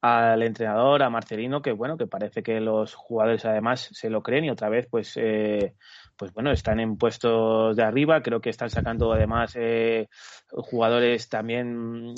al 0.00 0.42
entrenador, 0.42 1.02
a 1.02 1.10
Marcelino, 1.10 1.62
que 1.62 1.72
bueno, 1.72 1.96
que 1.98 2.06
parece 2.06 2.42
que 2.42 2.60
los 2.60 2.94
jugadores 2.94 3.44
además 3.44 3.88
se 3.92 4.10
lo 4.10 4.22
creen 4.22 4.46
y 4.46 4.50
otra 4.50 4.68
vez, 4.70 4.86
pues 4.90 5.12
eh, 5.16 5.74
pues 6.22 6.32
bueno, 6.34 6.52
están 6.52 6.78
en 6.78 6.98
puestos 6.98 7.74
de 7.74 7.82
arriba. 7.82 8.22
Creo 8.22 8.40
que 8.40 8.50
están 8.50 8.70
sacando 8.70 9.12
además 9.12 9.56
eh, 9.58 10.08
jugadores 10.50 11.28
también 11.28 12.14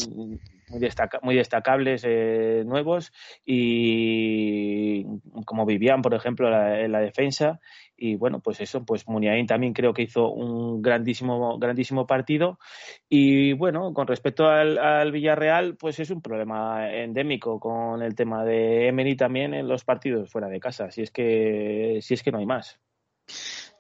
muy, 0.69 0.79
destaca 0.79 1.21
muy 1.23 1.37
destacables 1.37 2.05
eh, 2.07 2.65
nuevos 2.67 3.15
y 3.47 5.07
como 5.47 5.65
Vivian, 5.65 6.03
por 6.03 6.13
ejemplo, 6.13 6.51
la, 6.51 6.83
en 6.83 6.93
la 6.93 7.01
defensa. 7.01 7.61
Y 7.97 8.17
bueno, 8.17 8.41
pues 8.41 8.61
eso, 8.61 8.85
pues 8.85 9.09
Muniain 9.09 9.47
también 9.47 9.73
creo 9.73 9.95
que 9.95 10.03
hizo 10.03 10.29
un 10.29 10.83
grandísimo, 10.83 11.59
grandísimo 11.59 12.07
partido. 12.07 12.59
Y 13.09 13.55
bueno, 13.55 13.95
con 13.95 14.07
respecto 14.07 14.45
al, 14.45 14.77
al 14.77 15.13
Villarreal, 15.13 15.77
pues 15.77 15.99
es 15.99 16.11
un 16.11 16.21
problema 16.21 16.93
endémico 16.93 17.59
con 17.59 18.03
el 18.03 18.15
tema 18.15 18.45
de 18.45 18.87
Emery 18.89 19.17
también 19.17 19.55
en 19.55 19.67
los 19.67 19.83
partidos 19.83 20.31
fuera 20.31 20.49
de 20.49 20.61
casa. 20.61 20.91
Si 20.91 21.01
es 21.01 21.11
que, 21.11 22.01
si 22.03 22.13
es 22.13 22.23
que 22.23 22.33
no 22.33 22.37
hay 22.37 22.45
más. 22.45 22.79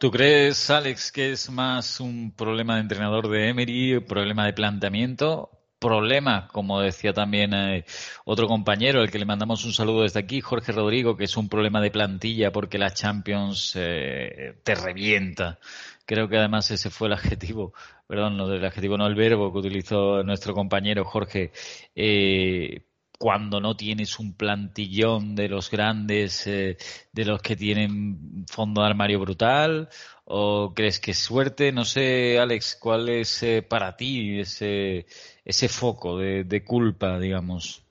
¿Tú 0.04 0.10
crees, 0.10 0.68
Alex, 0.68 1.10
que 1.10 1.32
es 1.32 1.48
más 1.48 1.98
un 1.98 2.30
problema 2.36 2.74
de 2.74 2.82
entrenador 2.82 3.26
de 3.30 3.48
Emery, 3.48 4.00
problema 4.00 4.44
de 4.44 4.52
planteamiento? 4.52 5.50
problema, 5.78 6.46
como 6.48 6.80
decía 6.80 7.14
también 7.14 7.54
eh, 7.54 7.86
otro 8.26 8.46
compañero, 8.46 9.02
el 9.02 9.10
que 9.10 9.18
le 9.18 9.24
mandamos 9.24 9.64
un 9.64 9.72
saludo 9.72 10.02
desde 10.02 10.20
aquí, 10.20 10.42
Jorge 10.42 10.72
Rodrigo, 10.72 11.16
que 11.16 11.24
es 11.24 11.36
un 11.38 11.48
problema 11.48 11.80
de 11.80 11.90
plantilla 11.90 12.52
porque 12.52 12.76
la 12.76 12.92
Champions 12.92 13.72
eh, 13.76 14.60
te 14.62 14.74
revienta. 14.74 15.58
Creo 16.04 16.28
que 16.28 16.36
además 16.36 16.70
ese 16.70 16.90
fue 16.90 17.08
el 17.08 17.14
adjetivo, 17.14 17.72
perdón, 18.06 18.36
no 18.36 18.46
del 18.46 18.64
adjetivo, 18.64 18.98
no 18.98 19.06
el 19.06 19.14
verbo 19.14 19.52
que 19.52 19.58
utilizó 19.58 20.22
nuestro 20.22 20.52
compañero 20.52 21.06
Jorge. 21.06 21.50
Eh, 21.94 22.84
cuando 23.24 23.58
no 23.58 23.74
tienes 23.74 24.18
un 24.18 24.34
plantillón 24.34 25.34
de 25.34 25.48
los 25.48 25.70
grandes, 25.70 26.44
de 26.44 26.76
los 27.24 27.40
que 27.40 27.56
tienen 27.56 28.44
fondo 28.46 28.82
de 28.82 28.88
armario 28.88 29.18
brutal, 29.18 29.88
o 30.26 30.74
crees 30.74 31.00
que 31.00 31.12
es 31.12 31.20
suerte? 31.20 31.72
No 31.72 31.86
sé, 31.86 32.38
Alex, 32.38 32.76
¿cuál 32.78 33.08
es 33.08 33.42
para 33.66 33.96
ti 33.96 34.40
ese, 34.40 35.06
ese 35.42 35.68
foco 35.70 36.18
de 36.18 36.64
culpa, 36.66 37.18
digamos. 37.18 37.83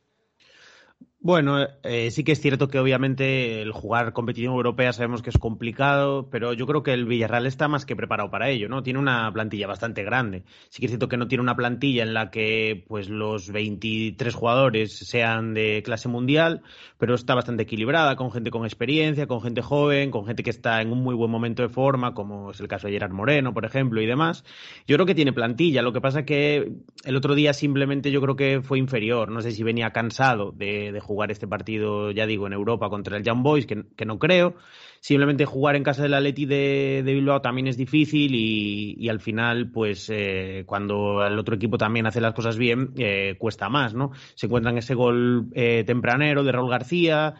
Bueno, 1.25 1.65
eh, 1.83 2.11
sí 2.11 2.25
que 2.25 2.33
es 2.33 2.41
cierto 2.41 2.67
que 2.67 2.79
obviamente 2.79 3.61
el 3.61 3.71
jugar 3.71 4.11
competición 4.11 4.55
europea 4.55 4.91
sabemos 4.91 5.21
que 5.21 5.29
es 5.29 5.37
complicado, 5.37 6.27
pero 6.29 6.51
yo 6.51 6.67
creo 6.67 6.83
que 6.83 6.91
el 6.91 7.05
Villarreal 7.05 7.45
está 7.45 7.69
más 7.69 7.85
que 7.85 7.95
preparado 7.95 8.29
para 8.29 8.49
ello, 8.49 8.67
¿no? 8.67 8.83
Tiene 8.83 8.99
una 8.99 9.31
plantilla 9.31 9.65
bastante 9.65 10.03
grande. 10.03 10.43
Sí 10.67 10.81
que 10.81 10.87
es 10.87 10.91
cierto 10.91 11.07
que 11.07 11.15
no 11.15 11.29
tiene 11.29 11.41
una 11.41 11.55
plantilla 11.55 12.03
en 12.03 12.13
la 12.13 12.29
que 12.29 12.83
pues 12.89 13.07
los 13.07 13.49
23 13.53 14.35
jugadores 14.35 14.97
sean 14.97 15.53
de 15.53 15.81
clase 15.85 16.09
mundial, 16.09 16.61
pero 16.97 17.15
está 17.15 17.35
bastante 17.35 17.63
equilibrada, 17.63 18.17
con 18.17 18.29
gente 18.29 18.51
con 18.51 18.65
experiencia, 18.65 19.25
con 19.25 19.41
gente 19.41 19.61
joven, 19.61 20.11
con 20.11 20.25
gente 20.25 20.43
que 20.43 20.49
está 20.49 20.81
en 20.81 20.91
un 20.91 21.03
muy 21.03 21.15
buen 21.15 21.31
momento 21.31 21.63
de 21.63 21.69
forma, 21.69 22.13
como 22.13 22.51
es 22.51 22.59
el 22.59 22.67
caso 22.67 22.87
de 22.87 22.95
Gerard 22.95 23.13
Moreno, 23.13 23.53
por 23.53 23.63
ejemplo, 23.63 24.01
y 24.01 24.05
demás. 24.05 24.43
Yo 24.87 24.97
creo 24.97 25.05
que 25.05 25.15
tiene 25.15 25.31
plantilla, 25.31 25.83
lo 25.83 25.93
que 25.93 26.01
pasa 26.01 26.25
que 26.25 26.73
el 27.05 27.15
otro 27.15 27.33
día 27.33 27.53
simplemente 27.53 28.11
yo 28.11 28.19
creo 28.19 28.35
que 28.35 28.61
fue 28.61 28.77
inferior, 28.77 29.31
no 29.31 29.39
sé 29.39 29.51
si 29.51 29.63
venía 29.63 29.91
cansado 29.91 30.51
de 30.51 30.99
jugar 30.99 31.12
jugar 31.13 31.31
este 31.31 31.47
partido, 31.47 32.11
ya 32.11 32.25
digo, 32.25 32.47
en 32.47 32.53
Europa 32.53 32.89
contra 32.89 33.17
el 33.17 33.23
Young 33.23 33.43
Boys, 33.43 33.67
que, 33.67 34.05
no 34.05 34.17
creo. 34.17 34.55
Simplemente 34.99 35.45
jugar 35.45 35.75
en 35.75 35.83
casa 35.83 36.01
del 36.01 36.13
Atleti 36.13 36.45
de, 36.45 37.03
de 37.05 37.13
Bilbao 37.13 37.41
también 37.41 37.67
es 37.67 37.77
difícil 37.77 38.33
y, 38.33 38.95
y 38.97 39.09
al 39.09 39.19
final, 39.19 39.69
pues 39.69 40.09
eh, 40.09 40.63
cuando 40.65 41.25
el 41.25 41.37
otro 41.37 41.55
equipo 41.55 41.77
también 41.77 42.07
hace 42.07 42.21
las 42.21 42.33
cosas 42.33 42.57
bien, 42.57 42.93
eh, 42.97 43.35
cuesta 43.37 43.69
más, 43.69 43.93
¿no? 43.93 44.11
Se 44.35 44.47
encuentran 44.47 44.77
ese 44.77 44.95
gol 44.95 45.47
eh, 45.53 45.83
tempranero 45.85 46.43
de 46.43 46.51
Raúl 46.51 46.69
García, 46.69 47.35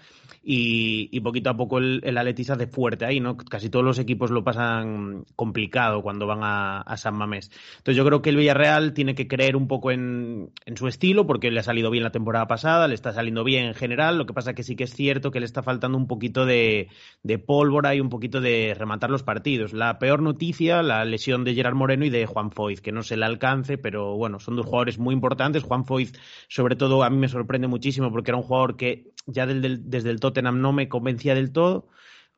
y, 0.46 1.20
poquito 1.22 1.50
a 1.50 1.56
poco 1.56 1.78
el, 1.78 2.02
el 2.04 2.18
Atleti 2.18 2.44
se 2.44 2.52
hace 2.52 2.68
fuerte 2.68 3.06
ahí, 3.06 3.22
¿no? 3.22 3.38
Casi 3.38 3.70
todos 3.70 3.86
los 3.86 3.98
equipos 3.98 4.30
lo 4.30 4.44
pasan 4.44 5.24
complicado 5.38 6.02
cuando 6.02 6.28
van 6.28 6.40
a, 6.44 6.98
San 6.98 7.16
Mamés. 7.16 7.50
Entonces 7.78 7.96
yo 7.96 8.06
creo 8.06 8.22
que 8.22 8.30
el 8.30 8.36
Villarreal 8.36 8.94
tiene 8.94 9.16
que 9.16 9.28
creer 9.28 9.56
un 9.56 9.68
poco 9.68 9.92
en, 9.92 10.52
su 10.76 10.88
estilo 10.88 11.26
porque 11.26 11.50
le 11.50 11.62
ha 11.62 11.64
salido 11.64 11.90
bien 11.90 12.04
la 12.04 12.12
temporada 12.12 12.48
pasada, 12.48 12.88
le 12.88 12.96
está 12.96 13.14
saliendo 13.14 13.44
bien 13.44 13.66
en 13.66 13.74
general, 13.74 14.18
lo 14.18 14.26
que 14.26 14.34
pasa 14.34 14.54
que 14.54 14.64
sí 14.64 14.76
que 14.76 14.84
es 14.84 14.94
cierto 14.94 15.32
que 15.32 15.40
le 15.40 15.46
está 15.46 15.64
faltando 15.64 15.98
un 15.98 16.08
poquito 16.08 16.46
de, 16.46 16.90
pólvora 17.46 17.96
y 17.96 18.02
un 18.02 18.10
poquito 18.10 18.42
de 18.42 18.76
rematar 18.78 19.10
los 19.10 19.24
partidos. 19.24 19.74
La 19.74 19.98
peor 19.98 20.22
noticia, 20.22 20.84
la 20.84 21.06
lesión 21.06 21.46
de 21.46 21.56
Gerard 21.56 21.76
Moreno 21.76 22.06
y 22.06 22.10
de 22.10 22.26
Juan 22.26 22.52
Foyz, 22.52 22.82
que 22.82 22.92
no 22.92 23.02
se 23.02 23.16
le 23.16 23.26
alcance, 23.26 23.78
pero 23.78 24.18
bueno, 24.18 24.40
son 24.40 24.58
dos 24.58 24.66
jugadores 24.66 25.00
muy 25.00 25.14
importantes. 25.14 25.64
Juan 25.64 25.86
Foyz, 25.86 26.12
sobre 26.50 26.76
todo, 26.76 27.04
a 27.04 27.10
mí 27.10 27.18
me 27.18 27.30
sorprende 27.30 27.68
muchísimo 27.68 28.12
porque 28.12 28.32
era 28.32 28.38
un 28.38 28.44
jugador 28.44 28.76
que 28.76 29.14
ya 29.26 29.46
desde 29.46 30.10
el 30.10 30.20
Tottenham 30.20 30.62
no 30.62 30.74
me 30.74 30.90
convencía 30.90 31.36
del 31.36 31.52
todo. 31.52 31.88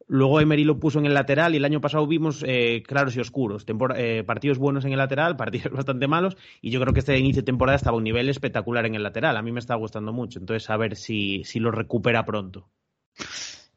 Luego 0.07 0.39
Emery 0.39 0.63
lo 0.63 0.79
puso 0.79 0.99
en 0.99 1.07
el 1.07 1.15
lateral 1.15 1.53
y 1.53 1.57
el 1.57 1.65
año 1.65 1.81
pasado 1.81 2.05
vimos 2.05 2.43
eh, 2.45 2.83
claros 2.86 3.15
y 3.15 3.19
oscuros, 3.19 3.65
eh, 3.95 4.23
partidos 4.23 4.59
buenos 4.59 4.86
en 4.86 4.91
el 4.91 4.99
lateral, 4.99 5.36
partidos 5.38 5.73
bastante 5.73 6.07
malos 6.07 6.38
y 6.61 6.69
yo 6.69 6.79
creo 6.79 6.93
que 6.93 6.99
este 6.99 7.17
inicio 7.17 7.41
de 7.41 7.45
temporada 7.47 7.75
estaba 7.75 7.95
a 7.95 7.97
un 7.97 8.03
nivel 8.03 8.29
espectacular 8.29 8.86
en 8.86 8.95
el 8.95 9.03
lateral. 9.03 9.36
A 9.36 9.41
mí 9.41 9.51
me 9.51 9.59
está 9.59 9.75
gustando 9.75 10.13
mucho, 10.13 10.39
entonces 10.39 10.69
a 10.69 10.77
ver 10.77 10.95
si, 10.95 11.43
si 11.43 11.59
lo 11.59 11.71
recupera 11.71 12.23
pronto. 12.23 12.69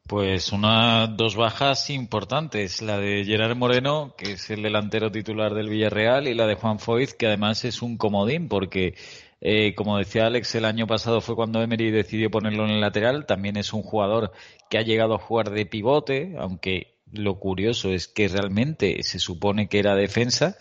Pues 0.09 0.51
una, 0.51 1.05
dos 1.05 1.35
bajas 1.35 1.91
importantes, 1.91 2.81
la 2.81 2.97
de 2.97 3.23
Gerard 3.25 3.55
Moreno, 3.55 4.15
que 4.17 4.31
es 4.31 4.49
el 4.49 4.63
delantero 4.63 5.11
titular 5.11 5.53
del 5.53 5.69
Villarreal, 5.69 6.27
y 6.27 6.33
la 6.33 6.47
de 6.47 6.55
Juan 6.55 6.79
Foyz, 6.79 7.13
que 7.13 7.27
además 7.27 7.63
es 7.63 7.83
un 7.83 7.95
comodín, 7.95 8.47
porque 8.47 8.95
eh, 9.41 9.73
como 9.75 9.97
decía 9.97 10.25
Alex, 10.25 10.55
el 10.55 10.65
año 10.65 10.85
pasado 10.87 11.21
fue 11.21 11.35
cuando 11.35 11.61
Emery 11.61 11.91
decidió 11.91 12.29
ponerlo 12.29 12.65
en 12.65 12.71
el 12.71 12.81
lateral. 12.81 13.25
También 13.25 13.57
es 13.57 13.73
un 13.73 13.83
jugador 13.83 14.31
que 14.69 14.77
ha 14.77 14.81
llegado 14.81 15.15
a 15.15 15.19
jugar 15.19 15.51
de 15.51 15.65
pivote, 15.65 16.35
aunque 16.37 16.95
lo 17.11 17.39
curioso 17.39 17.91
es 17.91 18.07
que 18.07 18.27
realmente 18.27 19.01
se 19.03 19.19
supone 19.19 19.67
que 19.67 19.79
era 19.79 19.95
defensa. 19.95 20.57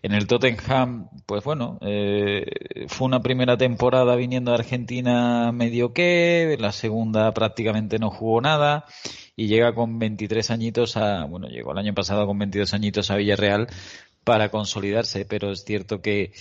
En 0.00 0.12
el 0.12 0.28
Tottenham, 0.28 1.08
pues 1.26 1.42
bueno, 1.42 1.78
eh, 1.80 2.44
fue 2.86 3.06
una 3.08 3.20
primera 3.20 3.56
temporada 3.56 4.14
viniendo 4.14 4.52
de 4.52 4.58
Argentina 4.58 5.50
medio 5.50 5.92
que, 5.92 6.56
la 6.60 6.70
segunda 6.70 7.34
prácticamente 7.34 7.98
no 7.98 8.10
jugó 8.10 8.40
nada 8.40 8.84
y 9.34 9.48
llega 9.48 9.74
con 9.74 9.98
23 9.98 10.52
añitos 10.52 10.96
a, 10.96 11.24
bueno, 11.24 11.48
llegó 11.48 11.72
el 11.72 11.78
año 11.78 11.94
pasado 11.94 12.26
con 12.26 12.38
22 12.38 12.74
añitos 12.74 13.10
a 13.10 13.16
Villarreal 13.16 13.66
para 14.28 14.50
consolidarse, 14.50 15.24
pero 15.24 15.52
es 15.52 15.64
cierto 15.64 16.02
que, 16.02 16.32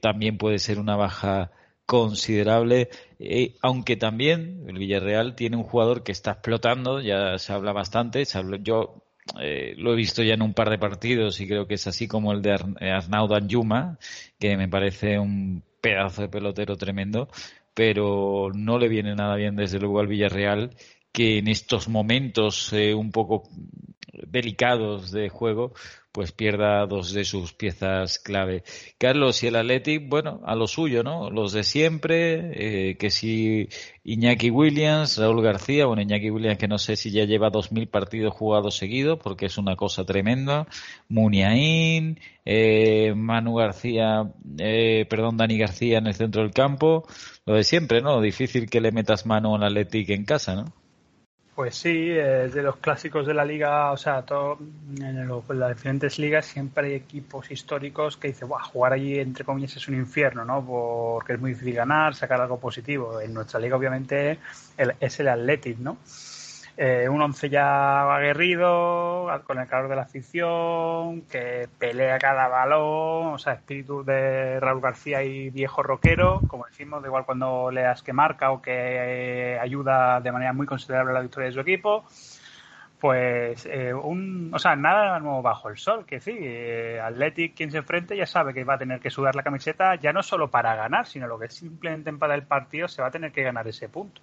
también 0.00 0.38
puede 0.38 0.58
ser 0.58 0.78
una 0.78 0.96
baja 0.96 1.50
considerable, 1.84 2.88
eh, 3.18 3.54
aunque 3.60 3.96
también 3.96 4.64
el 4.66 4.78
Villarreal 4.78 5.34
tiene 5.34 5.58
un 5.58 5.62
jugador 5.62 6.02
que 6.02 6.12
está 6.12 6.30
explotando, 6.32 7.02
ya 7.02 7.36
se 7.36 7.52
habla 7.52 7.74
bastante, 7.74 8.24
yo 8.62 9.04
eh, 9.38 9.74
lo 9.76 9.92
he 9.92 9.96
visto 9.96 10.22
ya 10.22 10.32
en 10.32 10.40
un 10.40 10.54
par 10.54 10.70
de 10.70 10.78
partidos 10.78 11.38
y 11.42 11.46
creo 11.46 11.66
que 11.66 11.74
es 11.74 11.86
así 11.86 12.08
como 12.08 12.32
el 12.32 12.40
de 12.40 12.52
Arnaud 12.52 13.34
Anjuma, 13.34 13.98
que 14.40 14.56
me 14.56 14.66
parece 14.66 15.18
un 15.18 15.62
pedazo 15.82 16.22
de 16.22 16.28
pelotero 16.28 16.76
tremendo, 16.78 17.28
pero 17.74 18.50
no 18.54 18.78
le 18.78 18.88
viene 18.88 19.14
nada 19.14 19.36
bien 19.36 19.54
desde 19.54 19.78
luego 19.78 20.00
al 20.00 20.06
Villarreal 20.06 20.70
que 21.12 21.36
en 21.36 21.48
estos 21.48 21.88
momentos 21.90 22.72
eh, 22.72 22.94
un 22.94 23.12
poco 23.12 23.42
delicados 24.26 25.10
de 25.12 25.28
juego, 25.28 25.72
pues 26.12 26.32
pierda 26.32 26.84
dos 26.86 27.12
de 27.12 27.24
sus 27.24 27.52
piezas 27.52 28.18
clave. 28.18 28.64
Carlos 28.98 29.42
y 29.42 29.46
el 29.46 29.56
Athletic, 29.56 30.08
bueno, 30.08 30.40
a 30.44 30.56
lo 30.56 30.66
suyo, 30.66 31.02
¿no? 31.04 31.30
Los 31.30 31.52
de 31.52 31.62
siempre, 31.62 32.90
eh, 32.90 32.96
que 32.96 33.10
si 33.10 33.68
Iñaki 34.02 34.50
Williams, 34.50 35.18
Raúl 35.18 35.42
García, 35.42 35.86
bueno, 35.86 36.02
Iñaki 36.02 36.30
Williams 36.30 36.58
que 36.58 36.66
no 36.66 36.78
sé 36.78 36.96
si 36.96 37.10
ya 37.12 37.24
lleva 37.24 37.50
dos 37.50 37.70
mil 37.70 37.88
partidos 37.88 38.34
jugados 38.34 38.76
seguidos, 38.76 39.18
porque 39.22 39.46
es 39.46 39.58
una 39.58 39.76
cosa 39.76 40.04
tremenda, 40.04 40.66
Muniain, 41.08 42.18
eh, 42.44 43.14
Manu 43.14 43.54
García, 43.54 44.32
eh, 44.58 45.06
perdón, 45.08 45.36
Dani 45.36 45.56
García 45.56 45.98
en 45.98 46.08
el 46.08 46.14
centro 46.14 46.42
del 46.42 46.52
campo, 46.52 47.06
lo 47.46 47.54
de 47.54 47.62
siempre, 47.62 48.00
¿no? 48.00 48.20
Difícil 48.20 48.68
que 48.68 48.80
le 48.80 48.90
metas 48.90 49.26
mano 49.26 49.54
al 49.54 49.62
Athletic 49.62 50.10
en 50.10 50.24
casa, 50.24 50.56
¿no? 50.56 50.87
Pues 51.58 51.74
sí, 51.74 52.10
es 52.12 52.54
de 52.54 52.62
los 52.62 52.76
clásicos 52.76 53.26
de 53.26 53.34
la 53.34 53.44
liga, 53.44 53.90
o 53.90 53.96
sea, 53.96 54.22
todo, 54.22 54.58
en, 55.00 55.28
las 55.58 55.74
diferentes 55.74 56.16
ligas 56.16 56.46
siempre 56.46 56.86
hay 56.86 56.94
equipos 56.94 57.50
históricos 57.50 58.16
que 58.16 58.28
dicen, 58.28 58.48
jugar 58.48 58.92
allí 58.92 59.18
entre 59.18 59.44
comillas 59.44 59.74
es 59.74 59.88
un 59.88 59.96
infierno, 59.96 60.44
¿no? 60.44 60.64
Porque 60.64 61.32
es 61.32 61.40
muy 61.40 61.54
difícil 61.54 61.74
ganar, 61.74 62.14
sacar 62.14 62.40
algo 62.40 62.60
positivo. 62.60 63.20
En 63.20 63.34
nuestra 63.34 63.58
liga 63.58 63.76
obviamente 63.76 64.38
es 65.00 65.18
el 65.18 65.26
Athletic, 65.26 65.78
¿no? 65.78 65.98
Eh, 66.80 67.08
un 67.08 67.20
once 67.20 67.48
ya 67.50 68.14
aguerrido, 68.14 69.26
con 69.44 69.58
el 69.58 69.66
calor 69.66 69.88
de 69.88 69.96
la 69.96 70.02
afición, 70.02 71.22
que 71.22 71.68
pelea 71.76 72.18
cada 72.20 72.46
balón, 72.46 73.34
o 73.34 73.38
sea, 73.38 73.54
espíritu 73.54 74.04
de 74.04 74.60
Raúl 74.60 74.80
García 74.80 75.24
y 75.24 75.50
viejo 75.50 75.82
rockero, 75.82 76.44
como 76.46 76.66
decimos, 76.66 77.02
de 77.02 77.08
igual 77.08 77.24
cuando 77.26 77.72
leas 77.72 78.04
que 78.04 78.12
marca 78.12 78.52
o 78.52 78.62
que 78.62 78.70
eh, 79.54 79.58
ayuda 79.58 80.20
de 80.20 80.30
manera 80.30 80.52
muy 80.52 80.66
considerable 80.66 81.10
a 81.10 81.14
la 81.14 81.22
victoria 81.22 81.48
de 81.48 81.54
su 81.54 81.60
equipo. 81.60 82.04
Pues, 83.00 83.66
eh, 83.66 83.92
un, 83.92 84.52
o 84.54 84.58
sea, 84.60 84.76
nada 84.76 85.18
nuevo 85.18 85.42
bajo 85.42 85.68
el 85.70 85.78
sol, 85.78 86.06
que 86.06 86.20
sí, 86.20 86.38
Athletic 87.02 87.56
quien 87.56 87.72
se 87.72 87.78
enfrente 87.78 88.16
ya 88.16 88.26
sabe 88.26 88.54
que 88.54 88.62
va 88.62 88.74
a 88.74 88.78
tener 88.78 89.00
que 89.00 89.10
sudar 89.10 89.34
la 89.34 89.42
camiseta 89.42 89.96
ya 89.96 90.12
no 90.12 90.22
solo 90.22 90.48
para 90.48 90.76
ganar, 90.76 91.06
sino 91.06 91.26
lo 91.26 91.40
que 91.40 91.48
simplemente 91.48 92.12
para 92.12 92.36
el 92.36 92.44
partido 92.44 92.86
se 92.86 93.02
va 93.02 93.08
a 93.08 93.10
tener 93.10 93.32
que 93.32 93.42
ganar 93.42 93.66
ese 93.66 93.88
punto. 93.88 94.22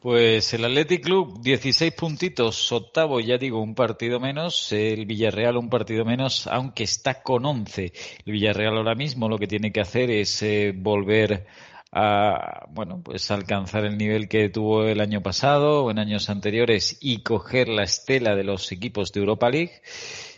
Pues 0.00 0.54
el 0.54 0.64
Athletic 0.64 1.04
Club, 1.04 1.42
16 1.42 1.92
puntitos, 1.92 2.72
octavo, 2.72 3.20
ya 3.20 3.36
digo, 3.36 3.60
un 3.60 3.74
partido 3.74 4.18
menos, 4.18 4.72
el 4.72 5.04
Villarreal 5.04 5.58
un 5.58 5.68
partido 5.68 6.06
menos, 6.06 6.46
aunque 6.46 6.84
está 6.84 7.22
con 7.22 7.44
11. 7.44 7.92
El 8.24 8.32
Villarreal 8.32 8.78
ahora 8.78 8.94
mismo 8.94 9.28
lo 9.28 9.36
que 9.36 9.46
tiene 9.46 9.72
que 9.72 9.82
hacer 9.82 10.10
es 10.10 10.42
eh, 10.42 10.72
volver 10.74 11.46
a, 11.92 12.66
bueno, 12.70 13.02
pues 13.04 13.30
alcanzar 13.30 13.84
el 13.84 13.98
nivel 13.98 14.26
que 14.26 14.48
tuvo 14.48 14.84
el 14.84 15.02
año 15.02 15.22
pasado 15.22 15.84
o 15.84 15.90
en 15.90 15.98
años 15.98 16.30
anteriores 16.30 16.96
y 17.02 17.22
coger 17.22 17.68
la 17.68 17.82
estela 17.82 18.34
de 18.34 18.44
los 18.44 18.72
equipos 18.72 19.12
de 19.12 19.20
Europa 19.20 19.50
League. 19.50 19.82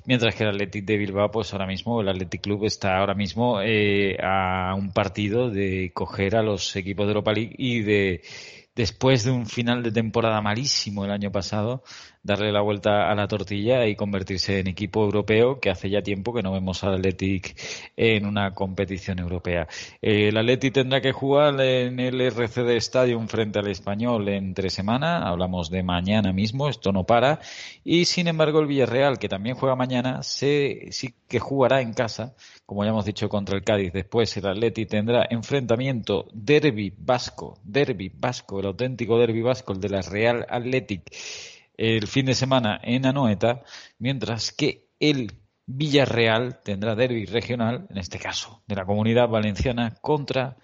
Mientras 0.06 0.34
que 0.34 0.42
el 0.42 0.50
Athletic 0.50 0.84
de 0.84 0.96
Bilbao, 0.96 1.30
pues 1.30 1.52
ahora 1.52 1.68
mismo, 1.68 2.00
el 2.00 2.08
Athletic 2.08 2.40
Club 2.40 2.64
está 2.64 2.98
ahora 2.98 3.14
mismo 3.14 3.60
eh, 3.62 4.16
a 4.20 4.74
un 4.74 4.92
partido 4.92 5.50
de 5.50 5.92
coger 5.94 6.34
a 6.34 6.42
los 6.42 6.74
equipos 6.74 7.06
de 7.06 7.10
Europa 7.12 7.32
League 7.32 7.54
y 7.56 7.82
de 7.82 8.22
después 8.74 9.24
de 9.24 9.30
un 9.30 9.46
final 9.46 9.82
de 9.82 9.92
temporada 9.92 10.40
malísimo 10.40 11.04
el 11.04 11.10
año 11.10 11.30
pasado, 11.30 11.82
darle 12.22 12.52
la 12.52 12.60
vuelta 12.60 13.10
a 13.10 13.14
la 13.14 13.26
tortilla 13.26 13.86
y 13.86 13.96
convertirse 13.96 14.60
en 14.60 14.68
equipo 14.68 15.02
europeo, 15.04 15.58
que 15.60 15.70
hace 15.70 15.90
ya 15.90 16.02
tiempo 16.02 16.32
que 16.32 16.42
no 16.42 16.52
vemos 16.52 16.82
al 16.84 16.94
Athletic 16.94 17.56
en 17.96 18.26
una 18.26 18.54
competición 18.54 19.18
europea. 19.18 19.66
El 20.00 20.36
Athletic 20.36 20.72
tendrá 20.72 21.00
que 21.00 21.12
jugar 21.12 21.60
en 21.60 21.98
el 22.00 22.20
RCD 22.20 22.76
Stadium 22.76 23.26
frente 23.28 23.58
al 23.58 23.68
Español 23.68 24.28
en 24.28 24.54
tres 24.54 24.72
semanas, 24.72 25.22
hablamos 25.24 25.68
de 25.70 25.82
mañana 25.82 26.32
mismo, 26.32 26.68
esto 26.68 26.92
no 26.92 27.04
para, 27.04 27.40
y 27.84 28.04
sin 28.04 28.28
embargo 28.28 28.60
el 28.60 28.66
Villarreal, 28.66 29.18
que 29.18 29.28
también 29.28 29.56
juega 29.56 29.74
mañana, 29.74 30.22
sí 30.22 30.90
que 31.28 31.40
jugará 31.40 31.80
en 31.80 31.92
casa, 31.92 32.34
como 32.66 32.84
ya 32.84 32.90
hemos 32.90 33.04
dicho, 33.04 33.28
contra 33.28 33.56
el 33.56 33.64
Cádiz. 33.64 33.92
Después 33.92 34.36
el 34.36 34.46
Athletic 34.46 34.88
tendrá 34.88 35.26
enfrentamiento 35.28 36.26
derby 36.32 36.92
vasco, 36.96 37.58
derby 37.64 38.12
vasco, 38.14 38.61
el 38.62 38.68
auténtico 38.68 39.18
derby 39.18 39.42
vasco, 39.42 39.72
el 39.72 39.80
de 39.80 39.88
la 39.90 40.00
Real 40.00 40.46
Athletic 40.48 41.02
el 41.76 42.06
fin 42.06 42.26
de 42.26 42.34
semana 42.34 42.80
en 42.82 43.06
Anoeta, 43.06 43.62
mientras 43.98 44.52
que 44.52 44.88
el 45.00 45.32
Villarreal 45.66 46.62
tendrá 46.62 46.94
derby 46.94 47.24
regional, 47.24 47.86
en 47.90 47.98
este 47.98 48.18
caso 48.18 48.62
de 48.66 48.76
la 48.76 48.84
comunidad 48.84 49.28
valenciana, 49.28 49.94
contra 50.00 50.56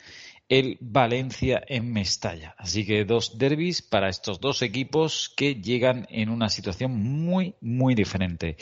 el 0.48 0.78
Valencia 0.80 1.62
en 1.66 1.92
Mestalla. 1.92 2.54
Así 2.56 2.86
que 2.86 3.04
dos 3.04 3.36
derbis 3.36 3.82
para 3.82 4.08
estos 4.08 4.40
dos 4.40 4.62
equipos 4.62 5.32
que 5.36 5.56
llegan 5.56 6.06
en 6.08 6.30
una 6.30 6.48
situación 6.48 6.96
muy, 6.96 7.54
muy 7.60 7.94
diferente. 7.94 8.56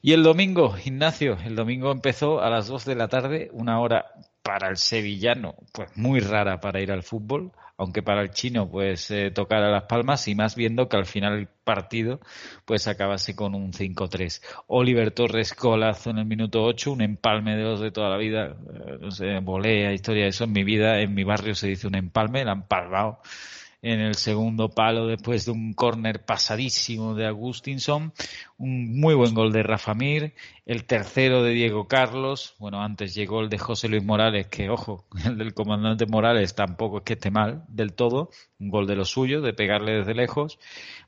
Y 0.00 0.12
el 0.12 0.22
domingo, 0.22 0.76
Ignacio, 0.82 1.36
el 1.44 1.54
domingo 1.54 1.92
empezó 1.92 2.40
a 2.40 2.48
las 2.48 2.68
dos 2.68 2.84
de 2.84 2.94
la 2.94 3.08
tarde, 3.08 3.50
una 3.52 3.80
hora 3.80 4.06
para 4.42 4.68
el 4.68 4.78
sevillano, 4.78 5.54
pues 5.72 5.94
muy 5.96 6.20
rara 6.20 6.60
para 6.60 6.80
ir 6.80 6.90
al 6.90 7.02
fútbol, 7.02 7.52
aunque 7.78 8.02
para 8.02 8.22
el 8.22 8.30
chino 8.30 8.68
pues 8.68 9.10
eh, 9.10 9.30
tocar 9.30 9.62
a 9.62 9.70
las 9.70 9.84
palmas 9.84 10.28
y 10.28 10.34
más 10.34 10.56
viendo 10.56 10.88
que 10.88 10.96
al 10.96 11.06
final 11.06 11.38
el 11.38 11.48
partido 11.64 12.20
pues 12.64 12.88
acabase 12.88 13.34
con 13.34 13.54
un 13.54 13.72
5-3. 13.72 14.42
Oliver 14.66 15.12
Torres 15.12 15.54
colazo 15.54 16.10
en 16.10 16.18
el 16.18 16.26
minuto 16.26 16.62
8, 16.64 16.92
un 16.92 17.02
empalme 17.02 17.56
de 17.56 17.62
los 17.62 17.80
de 17.80 17.92
toda 17.92 18.10
la 18.10 18.16
vida, 18.16 18.48
eh, 18.48 18.98
no 19.00 19.10
sé, 19.12 19.38
volea, 19.38 19.92
historia 19.92 20.24
de 20.24 20.30
eso 20.30 20.44
en 20.44 20.52
mi 20.52 20.64
vida, 20.64 21.00
en 21.00 21.14
mi 21.14 21.24
barrio 21.24 21.54
se 21.54 21.68
dice 21.68 21.86
un 21.86 21.94
empalme, 21.94 22.42
el 22.42 22.48
han 22.48 22.66
palmado 22.66 23.20
en 23.82 24.00
el 24.00 24.16
segundo 24.16 24.70
palo 24.70 25.06
después 25.06 25.44
de 25.44 25.52
un 25.52 25.72
córner 25.72 26.24
pasadísimo 26.24 27.14
de 27.14 27.26
Agustinson, 27.26 28.12
un 28.56 28.98
muy 28.98 29.14
buen 29.14 29.34
gol 29.34 29.52
de 29.52 29.62
Rafa 29.62 29.94
Mir, 29.94 30.34
el 30.66 30.84
tercero 30.84 31.42
de 31.42 31.52
Diego 31.52 31.86
Carlos, 31.86 32.54
bueno, 32.58 32.82
antes 32.82 33.14
llegó 33.14 33.40
el 33.40 33.48
de 33.48 33.58
José 33.58 33.88
Luis 33.88 34.04
Morales, 34.04 34.48
que 34.48 34.68
ojo, 34.68 35.04
el 35.24 35.38
del 35.38 35.54
comandante 35.54 36.06
Morales 36.06 36.54
tampoco 36.54 36.98
es 36.98 37.04
que 37.04 37.12
esté 37.12 37.30
mal 37.30 37.64
del 37.68 37.92
todo, 37.92 38.30
un 38.58 38.70
gol 38.70 38.86
de 38.86 38.96
lo 38.96 39.04
suyo, 39.04 39.40
de 39.40 39.52
pegarle 39.52 39.98
desde 39.98 40.14
lejos, 40.14 40.58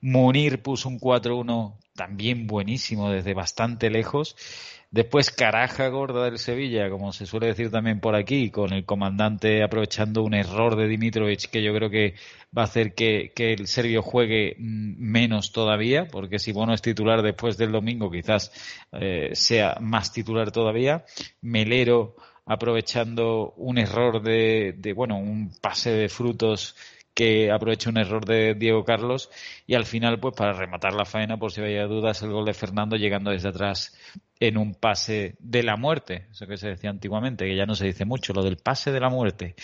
Munir 0.01 0.63
puso 0.63 0.89
un 0.89 1.01
4-1 1.01 1.75
también 1.95 2.47
buenísimo 2.47 3.11
desde 3.11 3.35
bastante 3.35 3.91
lejos, 3.91 4.37
Después 4.93 5.31
Caraja 5.31 5.87
Gorda 5.87 6.25
del 6.25 6.39
Sevilla, 6.39 6.91
como 6.91 7.13
se 7.13 7.25
suele 7.25 7.47
decir 7.47 7.71
también 7.71 8.01
por 8.01 8.17
aquí, 8.17 8.51
con 8.51 8.73
el 8.73 8.85
comandante 8.85 9.63
aprovechando 9.63 10.25
un 10.25 10.35
error 10.35 10.75
de 10.75 10.89
Dimitrovic 10.89 11.49
que 11.49 11.63
yo 11.63 11.73
creo 11.73 11.91
que 11.91 12.15
va 12.57 12.63
a 12.63 12.65
hacer 12.65 12.93
que, 12.95 13.33
el 13.37 13.69
serbio 13.69 14.03
juegue 14.03 14.57
mm, 14.59 14.97
menos 14.99 15.53
todavía, 15.53 16.09
porque 16.09 16.41
si 16.41 16.51
Bono 16.51 16.75
es 16.75 16.83
titular 16.83 17.23
después 17.23 17.57
del 17.57 17.71
domingo 17.71 18.11
quizás 18.11 18.51
eh, 18.91 19.31
sea 19.35 19.77
más 19.81 20.13
titular 20.13 20.51
todavía. 20.51 21.05
Melero 21.41 22.17
aprovechando 22.45 23.53
un 23.59 23.79
error 23.79 24.21
de, 24.21 24.75
de, 24.77 24.93
bueno, 24.93 25.19
un 25.19 25.53
pase 25.61 25.93
de 25.93 26.09
frutos 26.09 26.75
que 27.15 27.51
aprovecha 27.51 27.91
un 27.91 27.99
error 27.99 28.25
de 28.25 28.55
Diego 28.55 28.85
Carlos 28.85 29.31
y 29.67 29.75
al 29.75 29.85
final, 29.85 30.21
pues 30.21 30.35
para 30.35 30.53
rematar 30.53 30.93
la 30.95 31.05
faena, 31.05 31.39
por 31.39 31.53
si 31.53 31.61
había 31.61 31.87
dudas, 31.87 32.23
el 32.23 32.31
gol 32.31 32.45
de 32.45 32.55
Fernando 32.55 32.97
llegando 32.97 33.31
desde 33.31 33.49
atrás 33.49 33.97
en 34.39 34.57
un 34.57 34.75
pase 34.75 35.37
de 35.39 35.63
la 35.63 35.77
muerte, 35.77 36.27
eso 36.31 36.47
que 36.47 36.57
se 36.57 36.69
decía 36.69 36.91
antiguamente, 36.91 37.47
que 37.47 37.57
ya 37.57 37.67
no 37.67 37.75
se 37.75 37.87
dice 37.87 38.05
mucho, 38.05 38.33
lo 38.33 38.43
del 38.43 38.57
pase 38.57 38.91
de 38.93 39.01
la 39.01 39.11
muerte. 39.11 39.55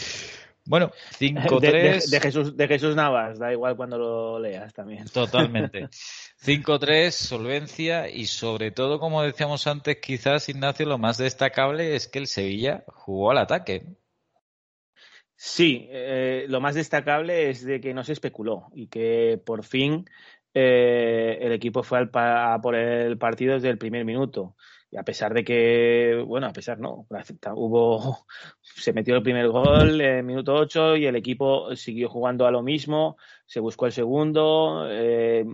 Bueno, 0.67 0.91
5-3. 1.19 1.61
De, 2.11 2.21
Jesús, 2.21 2.57
de 2.57 2.69
Jesús 2.69 2.97
Navas, 2.97 3.39
da 3.39 3.53
igual 3.53 3.77
cuando 3.77 3.99
lo 3.99 4.39
leas 4.39 4.75
también. 4.75 5.07
Totalmente. 5.09 5.89
5-3, 6.45 7.11
solvencia 7.11 8.09
y 8.09 8.27
sobre 8.27 8.73
todo, 8.73 8.99
como 8.99 9.23
decíamos 9.23 9.67
antes, 9.67 9.99
quizás 10.03 10.49
Ignacio, 10.49 10.87
lo 10.87 10.99
más 10.99 11.19
destacable 11.19 11.95
es 11.95 12.09
que 12.09 12.19
el 12.19 12.27
Sevilla 12.27 12.85
jugó 12.89 13.31
al 13.31 13.39
ataque. 13.39 13.85
Sí, 15.37 15.87
eh, 15.91 16.47
lo 16.49 16.61
más 16.61 16.75
destacable 16.75 17.51
es 17.51 17.65
de 17.65 17.81
que 17.81 17.93
no 17.93 18.03
se 18.05 18.15
especuló 18.15 18.69
y 18.73 18.89
que 18.89 19.41
por 19.45 19.65
fin 19.65 20.07
eh, 20.55 21.39
el 21.43 21.53
equipo 21.53 21.83
fue 21.83 21.99
al 21.99 22.11
a 22.15 22.59
por 22.63 22.75
el 22.75 23.19
partido 23.19 23.55
desde 23.55 23.69
el 23.69 23.77
primer 23.77 24.07
minuto. 24.07 24.57
Y 24.91 24.97
a 24.97 25.03
pesar 25.03 25.35
de 25.35 25.45
que, 25.45 26.23
bueno, 26.27 26.47
a 26.47 26.53
pesar 26.53 26.79
no, 26.79 27.07
hubo, 27.55 28.27
se 28.63 28.95
metió 28.95 29.17
el 29.17 29.23
primer 29.23 29.49
gol 29.49 30.01
en 30.01 30.17
el 30.19 30.25
minuto 30.25 30.55
8 30.55 30.97
y 30.97 31.07
el 31.07 31.17
equipo 31.17 31.77
siguió 31.77 32.09
jugando 32.09 32.47
a 32.47 32.51
lo 32.51 32.63
mismo, 32.63 33.19
se 33.45 33.61
buscó 33.61 33.87
el 33.87 33.93
segundo. 33.93 34.87
Eh, 34.89 35.45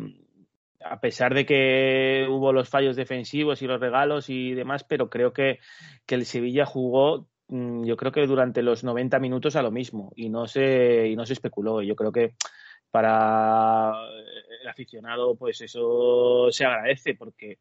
a 0.84 1.00
pesar 1.00 1.34
de 1.34 1.46
que 1.46 2.26
hubo 2.28 2.52
los 2.52 2.68
fallos 2.68 2.96
defensivos 2.96 3.62
y 3.62 3.66
los 3.66 3.80
regalos 3.80 4.28
y 4.28 4.52
demás, 4.54 4.84
pero 4.84 5.10
creo 5.10 5.32
que, 5.32 5.58
que 6.06 6.14
el 6.14 6.26
Sevilla 6.26 6.66
jugó 6.66 7.28
yo 7.53 7.96
creo 7.96 8.12
que 8.12 8.26
durante 8.26 8.62
los 8.62 8.82
90 8.82 9.18
minutos 9.18 9.57
a 9.57 9.62
lo 9.62 9.70
mismo 9.70 10.11
y 10.16 10.30
no 10.30 10.46
se, 10.46 11.09
y 11.09 11.16
no 11.16 11.26
se 11.26 11.34
especuló. 11.34 11.82
Yo 11.82 11.94
creo 11.94 12.11
que 12.11 12.34
para 12.90 13.92
el 14.62 14.68
aficionado 14.68 15.36
pues 15.36 15.61
eso 15.61 16.48
se 16.50 16.64
agradece 16.64 17.14
porque 17.14 17.59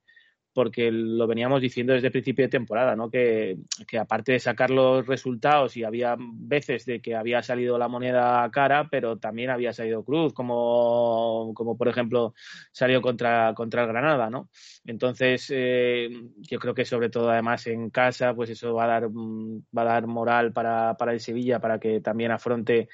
porque 0.53 0.91
lo 0.91 1.27
veníamos 1.27 1.61
diciendo 1.61 1.93
desde 1.93 2.07
el 2.07 2.11
principio 2.11 2.45
de 2.45 2.49
temporada, 2.49 2.95
¿no? 2.95 3.09
Que, 3.09 3.57
aparte 3.99 4.33
de 4.33 4.39
sacar 4.39 4.69
los 4.69 5.05
resultados 5.05 5.77
y 5.77 5.83
había 5.83 6.15
veces 6.19 6.85
de 6.85 7.01
que 7.01 7.15
había 7.15 7.41
salido 7.43 7.77
la 7.77 7.87
moneda 7.87 8.49
cara, 8.51 8.87
pero 8.89 9.17
también 9.17 9.49
había 9.49 9.73
salido 9.73 10.03
cruz, 10.03 10.33
como, 10.33 11.51
como 11.53 11.77
por 11.77 11.87
ejemplo 11.87 12.33
salió 12.71 13.01
contra, 13.01 13.53
contra 13.53 13.83
el 13.83 13.87
Granada, 13.87 14.29
¿no? 14.29 14.49
Entonces, 14.85 15.47
eh, 15.53 16.09
yo 16.37 16.59
creo 16.59 16.73
que 16.73 16.85
sobre 16.85 17.09
todo 17.09 17.29
además 17.29 17.67
en 17.67 17.89
casa, 17.89 18.33
pues 18.33 18.49
eso 18.49 18.73
va 18.73 18.85
a 18.85 18.87
dar, 18.87 19.09
va 19.09 19.81
a 19.81 19.85
dar 19.85 20.07
moral 20.07 20.51
para, 20.53 20.95
para 20.97 21.13
el 21.13 21.19
Sevilla, 21.19 21.59
para 21.59 21.79
que 21.79 22.01
también 22.01 22.31
afronte 22.31 22.89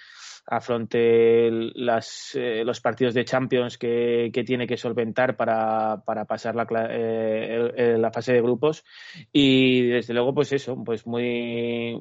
afronte 0.50 1.50
las, 1.76 2.32
eh, 2.36 2.64
los 2.64 2.80
partidos 2.80 3.14
de 3.14 3.26
Champions 3.26 3.78
que, 3.78 4.30
que 4.34 4.46
tiene 4.46 4.66
que 4.66 4.78
solventar 4.78 5.36
para, 5.36 6.02
para 6.06 6.24
pasar 6.24 6.56
la, 6.56 6.66
eh, 6.90 7.98
la 7.98 8.12
fase 8.12 8.32
de 8.32 8.42
grupos 8.42 8.86
y 9.34 9.88
desde 9.88 10.14
luego 10.14 10.34
pues 10.34 10.54
eso 10.54 10.82
pues 10.86 11.06
muy 11.06 12.00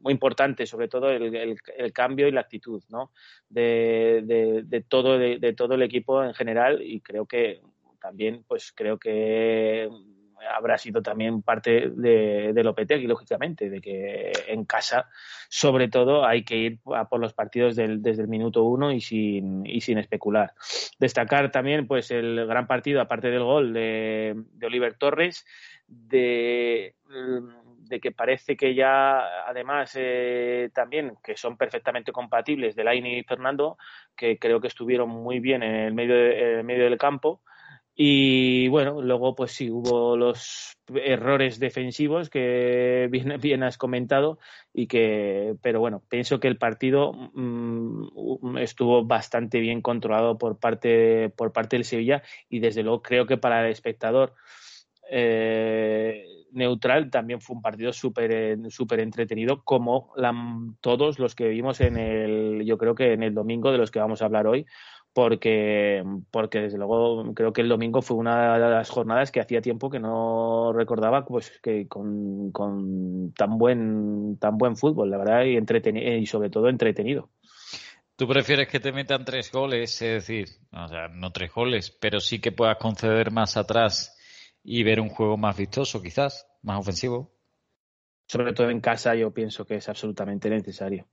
muy 0.00 0.12
importante 0.12 0.64
sobre 0.64 0.86
todo 0.86 1.10
el, 1.10 1.34
el, 1.34 1.92
cambio 1.92 2.28
y 2.28 2.32
la 2.32 2.42
actitud 2.42 2.82
¿no? 2.88 3.10
de, 3.48 4.22
de, 4.24 4.62
de 4.62 4.80
todo 4.82 5.18
de 5.18 5.52
todo 5.54 5.74
el 5.74 5.82
equipo 5.82 6.22
en 6.22 6.34
general 6.34 6.80
y 6.80 7.00
creo 7.00 7.26
que 7.26 7.60
también 8.00 8.44
pues 8.46 8.72
creo 8.72 8.96
que 8.96 9.88
habrá 10.46 10.78
sido 10.78 11.02
también 11.02 11.42
parte 11.42 11.90
de, 11.90 12.52
de 12.52 12.64
Lopetegui, 12.64 13.06
lógicamente, 13.06 13.70
de 13.70 13.80
que 13.80 14.32
en 14.46 14.64
casa, 14.64 15.08
sobre 15.48 15.88
todo, 15.88 16.24
hay 16.24 16.44
que 16.44 16.56
ir 16.56 16.78
a 16.94 17.08
por 17.08 17.20
los 17.20 17.34
partidos 17.34 17.76
desde 17.76 18.22
el 18.22 18.28
minuto 18.28 18.64
uno 18.64 18.92
y 18.92 19.00
sin, 19.00 19.64
y 19.66 19.80
sin 19.80 19.98
especular. 19.98 20.52
Destacar 20.98 21.50
también 21.50 21.86
pues 21.86 22.10
el 22.10 22.46
gran 22.46 22.66
partido, 22.66 23.00
aparte 23.00 23.30
del 23.30 23.42
gol 23.42 23.72
de, 23.72 24.36
Oliver 24.62 24.94
Torres, 24.94 25.46
de, 25.86 26.94
de 27.88 28.00
que 28.00 28.12
parece 28.12 28.56
que 28.56 28.74
ya, 28.74 29.46
además, 29.46 29.92
eh, 29.96 30.70
también 30.74 31.14
que 31.22 31.36
son 31.36 31.56
perfectamente 31.56 32.12
compatibles 32.12 32.76
de 32.76 32.84
Laini 32.84 33.18
y 33.18 33.24
Fernando, 33.24 33.78
que 34.16 34.38
creo 34.38 34.60
que 34.60 34.68
estuvieron 34.68 35.08
muy 35.08 35.40
bien 35.40 35.62
en 35.62 35.74
el 35.74 35.94
medio, 35.94 36.16
en 36.16 36.58
el 36.58 36.64
medio 36.64 36.84
del 36.84 36.98
campo 36.98 37.42
y 38.00 38.68
bueno, 38.68 39.02
luego 39.02 39.34
pues 39.34 39.50
sí, 39.50 39.72
hubo 39.72 40.16
los 40.16 40.78
errores 40.94 41.58
defensivos 41.58 42.30
que 42.30 43.08
bien, 43.40 43.64
has 43.64 43.76
comentado 43.76 44.38
y 44.72 44.86
que, 44.86 45.56
pero 45.62 45.80
bueno, 45.80 46.00
pienso 46.08 46.38
que 46.38 46.46
el 46.46 46.58
partido 46.58 47.12
mm, 47.12 48.56
estuvo 48.58 49.04
bastante 49.04 49.58
bien 49.58 49.82
controlado 49.82 50.38
por 50.38 50.60
parte, 50.60 51.30
por 51.30 51.52
parte 51.52 51.74
del 51.74 51.84
Sevilla 51.84 52.22
y 52.48 52.60
desde 52.60 52.84
luego 52.84 53.02
creo 53.02 53.26
que 53.26 53.36
para 53.36 53.66
el 53.66 53.72
espectador 53.72 54.36
eh, 55.10 56.24
neutral 56.52 57.10
también 57.10 57.40
fue 57.40 57.56
un 57.56 57.62
partido 57.62 57.92
súper 57.92 58.58
súper 58.70 59.00
entretenido 59.00 59.64
como 59.64 60.12
todos 60.80 61.18
los 61.18 61.34
que 61.34 61.48
vimos 61.48 61.80
en 61.80 61.96
el, 61.96 62.62
yo 62.64 62.78
creo 62.78 62.94
que 62.94 63.12
en 63.12 63.24
el 63.24 63.34
domingo 63.34 63.72
de 63.72 63.78
los 63.78 63.90
que 63.90 63.98
vamos 63.98 64.22
a 64.22 64.26
hablar 64.26 64.46
hoy 64.46 64.66
porque, 65.12 66.04
porque 66.30 66.60
desde 66.60 66.78
luego 66.78 67.34
creo 67.34 67.52
que 67.52 67.62
el 67.62 67.68
domingo 67.68 68.02
fue 68.02 68.16
una 68.16 68.54
de 68.54 68.70
las 68.70 68.90
jornadas 68.90 69.30
que 69.30 69.40
hacía 69.40 69.60
tiempo 69.60 69.90
que 69.90 69.98
no 69.98 70.72
recordaba 70.72 71.24
pues 71.24 71.58
que 71.62 71.88
con, 71.88 72.52
tan 73.34 73.58
buen 73.58 74.38
tan 74.38 74.58
buen 74.58 74.76
fútbol, 74.76 75.10
la 75.10 75.18
verdad, 75.18 75.44
y 75.44 75.56
entretenido 75.56 76.16
y 76.16 76.26
sobre 76.26 76.50
todo 76.50 76.68
entretenido. 76.68 77.30
¿Tú 78.16 78.26
prefieres 78.26 78.68
que 78.68 78.80
te 78.80 78.92
metan 78.92 79.24
tres 79.24 79.52
goles? 79.52 80.02
Es 80.02 80.26
decir, 80.26 80.48
o 80.72 80.88
sea, 80.88 81.08
no 81.08 81.30
tres 81.30 81.52
goles, 81.52 81.90
pero 81.90 82.18
sí 82.18 82.40
que 82.40 82.52
puedas 82.52 82.76
conceder 82.78 83.30
más 83.30 83.56
atrás 83.56 84.16
y 84.64 84.82
ver 84.82 85.00
un 85.00 85.08
juego 85.08 85.36
más 85.36 85.56
vistoso, 85.56 86.02
quizás, 86.02 86.46
más 86.62 86.80
ofensivo. 86.80 87.32
Sobre 88.26 88.52
todo 88.52 88.70
en 88.70 88.80
casa, 88.80 89.14
yo 89.14 89.32
pienso 89.32 89.64
que 89.64 89.76
es 89.76 89.88
absolutamente 89.88 90.50
necesario. 90.50 91.06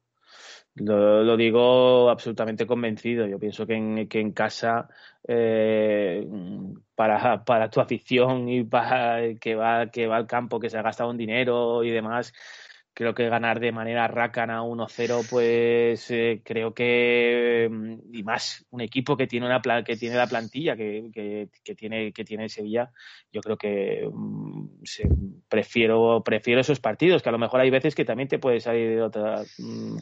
Lo, 0.75 1.37
digo 1.37 2.09
absolutamente 2.09 2.67
convencido. 2.67 3.27
Yo 3.27 3.39
pienso 3.39 3.65
que 3.65 3.75
en, 3.75 4.07
que 4.09 4.19
en 4.19 4.33
casa, 4.33 4.89
eh, 5.27 6.27
para, 6.95 7.45
para 7.45 7.69
tu 7.69 7.79
afición 7.79 8.49
y 8.49 8.63
para 8.63 9.35
que 9.35 9.55
va, 9.55 9.89
que 9.89 10.07
va 10.07 10.17
al 10.17 10.27
campo, 10.27 10.59
que 10.59 10.69
se 10.69 10.77
ha 10.77 10.81
gastado 10.81 11.09
un 11.09 11.17
dinero 11.17 11.83
y 11.83 11.91
demás, 11.91 12.33
creo 12.95 13.13
que 13.13 13.27
ganar 13.27 13.59
de 13.59 13.73
manera 13.73 14.07
rácana 14.07 14.63
1-0, 14.63 15.29
pues 15.29 16.09
eh, 16.09 16.41
creo 16.45 16.73
que 16.73 17.67
mm, 17.69 18.15
y 18.15 18.23
más 18.23 18.65
un 18.71 18.79
equipo 18.79 19.17
que 19.17 19.27
tiene 19.27 19.45
una 19.45 19.61
que 19.83 19.97
tiene 19.97 20.15
la 20.15 20.27
plantilla 20.27 20.77
que, 20.77 21.11
que, 21.13 21.75
tiene 21.75 22.13
que 22.13 22.23
tiene 22.23 22.47
Sevilla, 22.47 22.89
yo 23.33 23.41
creo 23.41 23.57
que 23.57 24.09
mm, 24.09 24.67
prefiero 25.49 26.23
prefiero 26.23 26.61
esos 26.61 26.79
partidos 26.79 27.21
que 27.21 27.29
a 27.29 27.33
lo 27.33 27.37
mejor 27.37 27.59
hay 27.59 27.69
veces 27.69 27.95
que 27.95 28.05
también 28.05 28.29
te 28.29 28.39
puede 28.39 28.61
salir 28.61 28.89
de 28.91 29.01
otra 29.01 29.43
mm, 29.57 29.97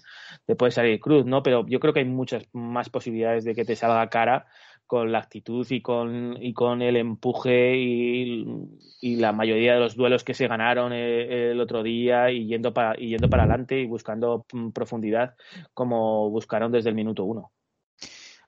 te 0.45 0.55
puede 0.55 0.71
salir 0.71 0.99
cruz, 0.99 1.25
¿no? 1.25 1.41
Pero 1.41 1.65
yo 1.67 1.79
creo 1.79 1.93
que 1.93 2.01
hay 2.01 2.05
muchas 2.05 2.43
más 2.53 2.89
posibilidades 2.89 3.43
de 3.43 3.55
que 3.55 3.65
te 3.65 3.75
salga 3.75 4.07
cara 4.09 4.45
con 4.85 5.11
la 5.11 5.19
actitud 5.19 5.65
y 5.69 5.81
con, 5.81 6.37
y 6.41 6.53
con 6.53 6.81
el 6.81 6.97
empuje 6.97 7.75
y, 7.77 9.15
la 9.17 9.31
mayoría 9.33 9.73
de 9.73 9.79
los 9.79 9.95
duelos 9.95 10.23
que 10.23 10.33
se 10.33 10.47
ganaron 10.47 10.93
eh, 10.93 11.51
el, 11.51 11.59
otro 11.59 11.83
día 11.83 12.31
y 12.31 12.47
yendo, 12.47 12.73
para, 12.73 12.99
y 12.99 13.09
yendo 13.09 13.29
para 13.29 13.43
adelante 13.43 13.79
y 13.79 13.85
buscando 13.85 14.45
profundidad 14.73 15.35
como 15.73 16.29
buscaron 16.29 16.71
desde 16.71 16.89
el 16.89 16.95
minuto 16.95 17.23
uno. 17.25 17.51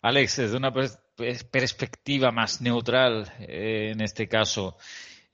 Alex, 0.01 0.37
desde 0.37 0.57
una 0.57 0.71
perspectiva 0.71 2.31
más 2.31 2.61
neutral 2.61 3.31
eh, 3.39 3.91
en 3.93 4.01
este 4.01 4.27
caso, 4.27 4.77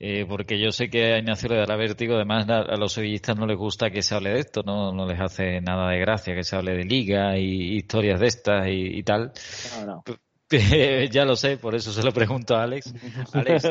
eh, 0.04 0.26
porque 0.26 0.58
yo 0.58 0.72
sé 0.72 0.90
que 0.90 1.12
a 1.12 1.18
Ignacio 1.18 1.48
le 1.48 1.58
dará 1.58 1.76
vértigo, 1.76 2.16
además 2.16 2.48
a, 2.48 2.76
los 2.76 2.92
sevillistas 2.92 3.36
no 3.36 3.46
les 3.46 3.56
gusta 3.56 3.90
que 3.90 4.02
se 4.02 4.16
hable 4.16 4.30
de 4.30 4.40
esto, 4.40 4.62
no, 4.64 4.92
no 4.92 5.06
les 5.06 5.20
hace 5.20 5.60
nada 5.60 5.90
de 5.90 6.00
gracia 6.00 6.34
que 6.34 6.42
se 6.42 6.56
hable 6.56 6.74
de 6.74 6.84
liga 6.84 7.38
y 7.38 7.76
historias 7.76 8.18
de 8.18 8.26
estas 8.26 8.66
y, 8.68 9.02
tal. 9.04 9.32
No, 9.78 9.86
no. 9.86 10.04
ya 11.10 11.24
lo 11.24 11.36
sé, 11.36 11.56
por 11.56 11.74
eso 11.74 11.92
se 11.92 12.02
lo 12.02 12.12
pregunto 12.12 12.54
a 12.56 12.64
Alex. 12.64 12.92
Alex, 13.32 13.68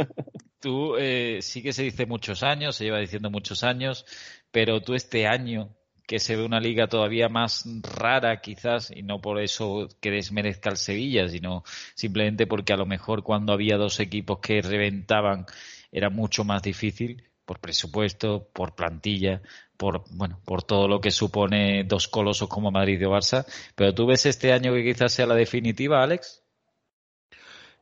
tú 0.60 0.96
eh, 0.98 1.40
sí 1.42 1.62
que 1.62 1.74
se 1.74 1.84
dice 1.84 2.06
muchos 2.06 2.44
años, 2.44 2.76
se 2.76 2.86
lleva 2.86 3.00
diciendo 3.00 3.30
muchos 3.30 3.64
años, 3.64 4.06
pero 4.52 4.82
tú 4.82 4.94
este 4.94 5.28
año 5.28 5.76
que 6.08 6.20
se 6.20 6.36
ve 6.36 6.44
una 6.44 6.60
liga 6.60 6.88
todavía 6.88 7.30
más 7.30 7.66
rara 7.84 8.42
quizás, 8.42 8.92
y 8.92 9.02
no 9.04 9.22
por 9.22 9.40
eso 9.40 9.88
que 10.02 10.12
desmerezca 10.12 10.70
el 10.70 10.78
Sevilla, 10.78 11.30
sino 11.30 11.64
simplemente 11.96 12.48
porque 12.48 12.74
a 12.74 12.78
lo 12.78 12.86
mejor 12.86 13.24
cuando 13.24 13.54
había 13.54 13.78
dos 13.78 14.00
equipos 14.00 14.40
que 14.40 14.62
reventaban 14.62 15.46
era 15.92 16.10
mucho 16.10 16.44
más 16.44 16.64
difícil 16.64 17.24
por 17.46 17.60
presupuesto, 17.60 18.48
por 18.54 18.76
plantilla, 18.76 19.42
por 19.76 20.04
bueno, 20.12 20.40
por 20.46 20.64
todo 20.64 20.88
lo 20.88 21.02
que 21.02 21.12
supone 21.12 21.84
dos 21.84 22.08
colosos 22.08 22.48
como 22.48 22.72
Madrid 22.72 23.02
y 23.02 23.04
Barça. 23.04 23.46
Pero 23.76 23.94
tú 23.94 24.06
ves 24.06 24.26
este 24.26 24.54
año 24.54 24.74
que 24.74 24.86
quizás 24.86 25.12
sea 25.12 25.26
la 25.26 25.36
definitiva, 25.36 26.02
Alex. 26.02 26.41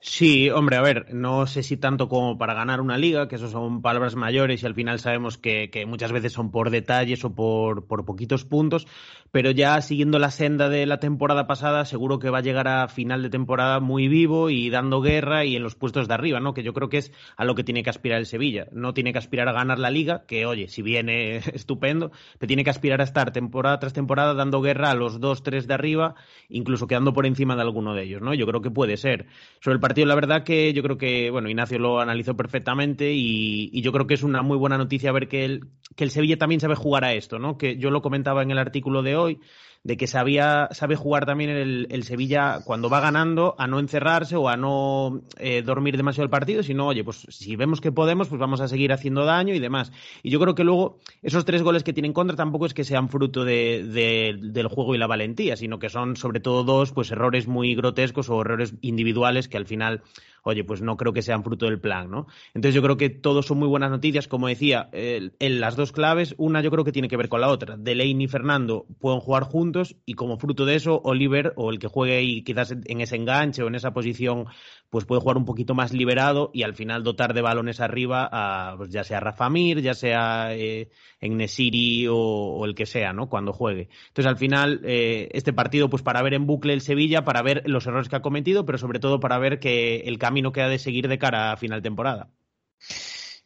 Sí, 0.02 0.50
hombre, 0.50 0.78
a 0.78 0.82
ver, 0.82 1.14
no 1.14 1.46
sé 1.46 1.62
si 1.62 1.76
tanto 1.76 2.08
como 2.08 2.38
para 2.38 2.54
ganar 2.54 2.80
una 2.80 2.98
liga, 2.98 3.28
que 3.28 3.36
eso 3.36 3.50
son 3.50 3.82
palabras 3.82 4.16
mayores 4.16 4.64
y 4.64 4.66
al 4.66 4.74
final 4.74 4.98
sabemos 4.98 5.38
que, 5.38 5.70
que 5.70 5.86
muchas 5.86 6.14
veces 6.14 6.32
son 6.32 6.52
por 6.52 6.70
detalles 6.70 7.26
o 7.26 7.36
por, 7.36 7.86
por, 7.86 8.06
poquitos 8.06 8.46
puntos, 8.46 8.88
pero 9.32 9.52
ya 9.52 9.82
siguiendo 9.82 10.18
la 10.18 10.32
senda 10.32 10.70
de 10.70 10.86
la 10.86 11.02
temporada 11.02 11.48
pasada, 11.48 11.84
seguro 11.84 12.18
que 12.18 12.30
va 12.30 12.38
a 12.38 12.42
llegar 12.42 12.70
a 12.70 12.88
final 12.88 13.22
de 13.22 13.30
temporada 13.30 13.82
muy 13.82 14.08
vivo 14.08 14.50
y 14.50 14.70
dando 14.70 15.02
guerra 15.02 15.44
y 15.44 15.58
en 15.58 15.64
los 15.64 15.76
puestos 15.76 16.08
de 16.08 16.14
arriba, 16.14 16.40
¿no? 16.40 16.54
Que 16.54 16.64
yo 16.64 16.72
creo 16.74 16.88
que 16.88 17.00
es 17.00 17.12
a 17.36 17.44
lo 17.44 17.54
que 17.56 17.66
tiene 17.66 17.84
que 17.84 17.90
aspirar 17.90 18.20
el 18.20 18.26
Sevilla. 18.26 18.68
No 18.72 18.94
tiene 18.94 19.12
que 19.12 19.20
aspirar 19.20 19.50
a 19.50 19.54
ganar 19.54 19.80
la 19.80 19.90
liga, 19.92 20.24
que 20.26 20.46
oye, 20.46 20.70
si 20.70 20.82
viene 20.82 21.38
estupendo, 21.54 22.12
pero 22.38 22.48
tiene 22.48 22.64
que 22.64 22.70
aspirar 22.70 23.02
a 23.02 23.04
estar 23.04 23.34
temporada 23.34 23.80
tras 23.80 23.92
temporada 23.92 24.34
dando 24.34 24.62
guerra 24.62 24.92
a 24.92 24.96
los 24.96 25.20
dos, 25.20 25.44
tres 25.44 25.68
de 25.68 25.74
arriba, 25.74 26.16
incluso 26.48 26.88
quedando 26.88 27.12
por 27.12 27.26
encima 27.26 27.58
de 27.58 27.64
alguno 27.64 27.94
de 27.94 28.04
ellos, 28.04 28.22
¿no? 28.22 28.34
Yo 28.34 28.48
creo 28.48 28.62
que 28.62 28.72
puede 28.72 28.96
ser. 28.96 29.28
Sobre 29.60 29.74
el 29.74 29.82
partido, 29.90 30.08
la 30.08 30.16
verdad 30.16 30.44
que 30.44 30.72
yo 30.72 30.84
creo 30.84 30.98
que, 30.98 31.32
bueno, 31.32 31.50
Ignacio 31.50 31.80
lo 31.80 32.00
analizó 32.00 32.38
perfectamente 32.38 33.12
y, 33.12 33.82
yo 33.82 33.92
creo 33.92 34.06
que 34.06 34.14
es 34.14 34.24
una 34.24 34.44
muy 34.44 34.56
buena 34.56 34.78
noticia 34.78 35.12
ver 35.12 35.28
que 35.28 35.46
el, 35.46 35.62
que 35.96 36.04
el 36.04 36.12
Sevilla 36.12 36.38
también 36.38 36.62
sabe 36.62 36.76
jugar 36.76 37.04
a 37.04 37.14
esto, 37.14 37.40
¿no? 37.40 37.58
Que 37.58 37.78
yo 37.78 37.90
lo 37.90 38.04
comentaba 38.04 38.44
en 38.44 38.52
el 38.52 38.60
artículo 38.60 39.02
de 39.02 39.16
hoy, 39.16 39.40
de 39.84 39.96
que 39.96 40.08
sabía, 40.08 40.68
sabe 40.72 40.96
jugar 40.96 41.26
también 41.26 41.50
el, 41.50 42.04
Sevilla 42.04 42.60
cuando 42.66 42.90
va 42.90 43.00
ganando 43.00 43.56
a 43.58 43.68
no 43.68 43.80
encerrarse 43.80 44.36
o 44.36 44.50
a 44.50 44.58
no 44.58 45.22
eh, 45.38 45.62
dormir 45.62 45.96
demasiado 45.96 46.26
el 46.26 46.30
partido, 46.30 46.64
sino, 46.64 46.88
oye, 46.88 47.04
pues 47.04 47.26
si 47.30 47.56
vemos 47.56 47.80
que 47.80 47.92
podemos, 47.92 48.28
pues 48.28 48.40
vamos 48.40 48.62
a 48.62 48.68
seguir 48.68 48.92
haciendo 48.92 49.26
daño 49.26 49.54
y 49.54 49.60
demás. 49.60 49.92
Y 50.22 50.32
yo 50.32 50.40
creo 50.40 50.56
que 50.56 50.64
luego 50.64 51.00
esos 51.22 51.46
tres 51.46 51.64
goles 51.64 51.84
que 51.84 51.94
tienen 51.94 52.14
contra 52.14 52.36
tampoco 52.36 52.66
es 52.66 52.74
que 52.74 52.84
sean 52.84 53.10
fruto 53.10 53.46
de, 53.46 54.38
del 54.42 54.68
juego 54.68 54.96
y 54.96 54.98
la 54.98 55.08
valentía, 55.08 55.56
sino 55.56 55.80
que 55.80 55.90
son 55.90 56.16
sobre 56.16 56.40
todo 56.40 56.64
dos 56.64 56.92
pues 56.92 57.12
errores 57.12 57.48
muy 57.48 57.74
grotescos 57.76 58.30
o 58.30 58.42
errores 58.42 58.74
individuales 58.82 59.48
que 59.48 59.58
al 59.58 59.66
final 59.66 60.02
oye, 60.44 60.64
pues 60.64 60.82
no 60.82 60.98
creo 60.98 61.14
que 61.14 61.22
sean 61.22 61.44
fruto 61.44 61.66
del 61.66 61.80
plan, 61.80 62.10
¿no? 62.10 62.28
Entonces 62.54 62.76
yo 62.76 62.82
creo 62.82 62.98
que 62.98 63.10
todos 63.10 63.46
son 63.46 63.60
muy 63.60 63.68
buenas 63.68 63.92
noticias, 63.92 64.28
como 64.28 64.48
decía, 64.48 64.90
en 64.92 65.60
las 65.60 65.76
dos 65.76 65.92
claves, 65.92 66.36
una 66.38 66.62
yo 66.62 66.72
creo 66.72 66.84
que 66.84 66.92
tiene 66.92 67.08
que 67.08 67.18
ver 67.18 67.30
con 67.30 67.42
la 67.42 67.50
otra. 67.50 67.78
Delaney 67.78 68.24
y 68.24 68.28
Fernando 68.28 68.86
pueden 69.00 69.20
jugar 69.20 69.44
juntos 69.44 69.96
y 70.06 70.14
como 70.14 70.38
fruto 70.38 70.66
de 70.66 70.76
eso, 70.76 71.02
Oliver 71.04 71.54
o 71.56 71.72
el 71.72 71.80
que 71.80 71.88
juegue 71.88 72.22
y 72.24 72.44
quizás 72.44 72.72
en 72.72 73.02
ese 73.02 73.16
enganche 73.16 73.64
o 73.64 73.68
en 73.68 73.76
esa 73.76 73.94
posición 73.94 74.46
pues 74.90 75.06
puede 75.06 75.22
jugar 75.22 75.38
un 75.38 75.46
poquito 75.46 75.76
más 75.76 75.94
liberado 75.94 76.50
y 76.54 76.64
al 76.64 76.74
final 76.74 77.04
dotar 77.04 77.34
de 77.34 77.42
balones 77.42 77.80
arriba 77.80 78.28
a, 78.32 78.76
pues 78.78 78.90
ya 78.90 79.04
sea 79.04 79.20
Rafa 79.20 79.50
Mir, 79.50 79.82
ya 79.82 79.94
sea 79.94 80.56
eh, 80.56 80.90
en 81.20 81.38
Nesiri 81.38 82.08
o, 82.10 82.66
el 82.66 82.76
que 82.76 82.86
sea, 82.86 83.14
¿no? 83.14 83.30
Cuando 83.30 83.54
juegue. 83.54 83.90
Entonces, 84.08 84.30
al 84.30 84.38
final, 84.38 84.82
eh, 84.84 85.30
este 85.34 85.54
partido, 85.54 85.90
pues 85.90 86.02
para 86.02 86.22
ver 86.22 86.34
en 86.34 86.48
bucle 86.48 86.74
el 86.74 86.82
Sevilla, 86.82 87.24
para 87.24 87.42
ver 87.42 87.64
los 87.66 87.86
errores 87.86 88.10
que 88.10 88.16
ha 88.16 88.22
cometido, 88.22 88.66
pero 88.66 88.78
sobre 88.78 89.00
todo 89.00 89.20
para 89.20 89.38
ver 89.38 89.60
que 89.60 89.98
el 90.06 90.18
camino 90.18 90.52
que 90.52 90.62
ha 90.62 90.70
de 90.70 90.80
seguir 90.80 91.08
de 91.08 91.20
cara 91.20 91.52
a 91.52 91.58
final 91.58 91.82
temporada. 91.82 92.30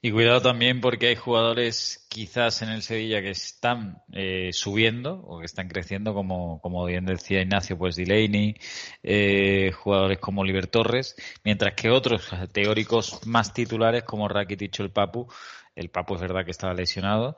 Y 0.06 0.12
cuidado 0.12 0.42
también 0.42 0.82
porque 0.82 1.08
hay 1.08 1.16
jugadores 1.16 2.06
quizás 2.10 2.62
en 2.62 2.68
el 2.68 2.82
Sevilla 2.82 3.22
que 3.22 3.30
están 3.30 4.04
eh, 4.12 4.50
subiendo 4.52 5.22
o 5.26 5.40
que 5.40 5.46
están 5.46 5.70
creciendo, 5.70 6.14
como, 6.14 6.60
como 6.60 6.84
bien 6.84 7.06
decía 7.06 7.42
Ignacio, 7.42 7.78
pues 7.78 7.96
Delaney, 7.96 8.58
eh, 9.02 9.72
jugadores 9.72 10.20
como 10.20 10.42
Oliver 10.42 10.68
Torres, 10.68 11.16
mientras 11.46 11.74
que 11.76 11.90
otros 11.90 12.30
teóricos 12.52 13.26
más 13.26 13.54
titulares 13.54 14.04
como 14.04 14.28
Rakitic 14.28 14.78
o 14.82 14.84
el 14.84 14.92
Papu, 14.92 15.32
el 15.74 15.90
Papu 15.90 16.16
es 16.16 16.22
verdad 16.22 16.44
que 16.44 16.52
estaba 16.52 16.74
lesionado, 16.74 17.38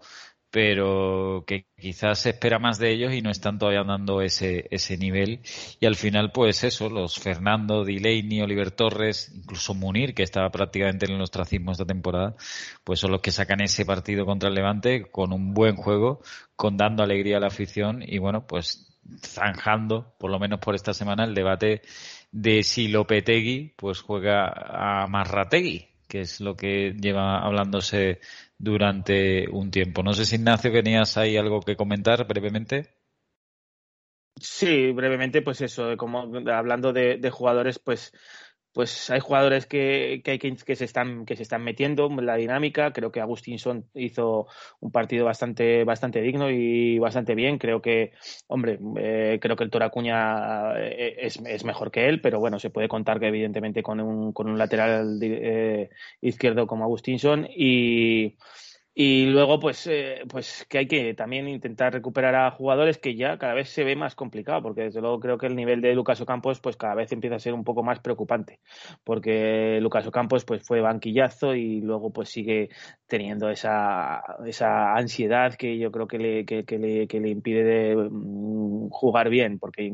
pero 0.51 1.43
que 1.45 1.65
quizás 1.77 2.19
se 2.19 2.29
espera 2.29 2.59
más 2.59 2.79
de 2.79 2.91
ellos 2.91 3.13
y 3.13 3.21
no 3.21 3.29
están 3.29 3.59
todavía 3.59 3.83
dando 3.83 4.21
ese, 4.21 4.67
ese 4.71 4.97
nivel. 4.97 5.41
Y 5.79 5.85
al 5.85 5.95
final, 5.95 6.31
pues 6.31 6.63
eso, 6.63 6.89
los 6.89 7.19
Fernando, 7.19 7.83
Delaney, 7.83 8.41
Oliver 8.41 8.71
Torres, 8.71 9.31
incluso 9.35 9.73
Munir, 9.73 10.13
que 10.13 10.23
estaba 10.23 10.49
prácticamente 10.49 11.05
en 11.05 11.13
el 11.13 11.21
ostracismo 11.21 11.71
esta 11.71 11.85
temporada, 11.85 12.35
pues 12.83 12.99
son 12.99 13.11
los 13.11 13.21
que 13.21 13.31
sacan 13.31 13.61
ese 13.61 13.85
partido 13.85 14.25
contra 14.25 14.49
el 14.49 14.55
Levante 14.55 15.05
con 15.11 15.33
un 15.33 15.53
buen 15.53 15.75
juego, 15.75 16.21
con 16.55 16.77
dando 16.77 17.03
alegría 17.03 17.37
a 17.37 17.41
la 17.41 17.47
afición 17.47 18.03
y 18.05 18.17
bueno, 18.17 18.47
pues 18.47 18.95
zanjando, 19.21 20.15
por 20.17 20.31
lo 20.31 20.39
menos 20.39 20.59
por 20.59 20.75
esta 20.75 20.93
semana, 20.93 21.25
el 21.25 21.35
debate 21.35 21.81
de 22.31 22.63
si 22.63 22.87
Lopetegui 22.87 23.73
pues 23.75 24.01
juega 24.01 24.47
a 24.47 25.07
Marrategui, 25.07 25.87
que 26.07 26.21
es 26.21 26.41
lo 26.41 26.55
que 26.55 26.93
lleva 26.99 27.39
hablándose 27.39 28.19
durante 28.58 29.49
un 29.49 29.72
tiempo. 29.72 30.03
No 30.03 30.14
sé 30.14 30.26
si 30.26 30.36
Ignacio 30.36 30.72
tenías 30.72 31.18
ahí 31.18 31.38
algo 31.38 31.62
que 31.62 31.76
comentar 31.76 32.28
brevemente. 32.28 32.95
Sí, 34.39 34.91
brevemente, 34.91 35.41
pues 35.41 35.62
eso, 35.62 35.95
como 35.97 36.30
hablando 36.51 36.91
de, 36.91 37.18
de 37.18 37.30
jugadores, 37.32 37.80
pues 37.80 38.12
pues 38.76 39.09
hay 39.09 39.21
jugadores 39.21 39.65
que, 39.67 40.21
que, 40.21 40.38
que, 40.38 40.76
se 40.76 40.84
están, 40.84 41.26
que 41.26 41.38
se 41.38 41.43
están 41.43 41.63
metiendo 41.63 42.07
en 42.07 42.26
la 42.26 42.36
dinámica. 42.36 42.91
Creo 42.91 43.09
que 43.09 43.21
Agustinson 43.21 43.86
hizo 43.93 44.47
un 44.82 44.91
partido 44.91 45.23
bastante, 45.23 45.86
bastante 45.86 46.21
digno 46.21 46.49
y 46.49 46.99
bastante 46.99 47.36
bien. 47.36 47.57
Creo 47.57 47.82
que, 47.82 48.11
hombre, 48.47 48.78
eh, 48.97 49.39
creo 49.41 49.55
que 49.55 49.63
el 49.63 49.69
Toracuña 49.69 50.78
eh, 50.78 51.15
es, 51.21 51.38
es, 51.45 51.63
mejor 51.63 51.89
que 51.89 52.09
él, 52.09 52.19
pero 52.19 52.41
bueno, 52.41 52.59
se 52.59 52.69
puede 52.69 52.89
contar 52.89 53.17
que 53.17 53.28
evidentemente 53.28 53.82
con 53.82 54.01
un, 54.01 54.34
con 54.34 54.49
un 54.49 54.57
lateral 54.57 55.19
eh, 55.23 55.89
izquierdo 56.19 56.67
como 56.67 56.84
Agustinson 56.84 57.47
y 57.49 58.36
Y 58.97 59.25
luego, 59.25 59.59
pues, 59.59 59.85
eh, 59.87 60.21
pues 60.29 60.65
que 60.69 60.77
hay 60.77 60.87
que 60.87 61.13
también 61.13 61.49
intentar 61.49 61.91
recuperar 61.91 62.33
a 62.33 62.51
jugadores 62.51 62.97
que 62.97 63.17
ya 63.17 63.37
cada 63.37 63.53
vez 63.53 63.67
se 63.67 63.83
ve 63.83 63.97
más 63.97 64.15
complicado, 64.15 64.61
porque 64.61 64.83
desde 64.83 65.01
luego 65.01 65.19
creo 65.19 65.37
que 65.37 65.47
el 65.47 65.55
nivel 65.57 65.81
de 65.81 65.93
Lucas 65.93 66.21
Ocampos, 66.21 66.61
pues 66.61 66.77
cada 66.77 66.95
vez 66.95 67.11
empieza 67.11 67.35
a 67.35 67.39
ser 67.39 67.53
un 67.53 67.65
poco 67.65 67.83
más 67.83 67.99
preocupante, 67.99 68.61
porque 69.03 69.79
Lucas 69.81 70.07
Ocampos, 70.07 70.45
pues 70.45 70.63
fue 70.65 70.79
banquillazo 70.79 71.55
y 71.55 71.81
luego, 71.81 72.13
pues 72.13 72.29
sigue 72.29 72.69
teniendo 73.05 73.49
esa, 73.49 74.23
esa 74.45 74.95
ansiedad 74.95 75.55
que 75.55 75.77
yo 75.77 75.91
creo 75.91 76.07
que 76.07 76.17
le, 76.17 76.45
que, 76.45 76.63
le, 76.79 77.05
que 77.07 77.19
le 77.19 77.29
impide 77.29 77.63
de, 77.65 77.95
mm, 77.97 78.87
jugar 78.91 79.29
bien, 79.29 79.59
porque, 79.59 79.93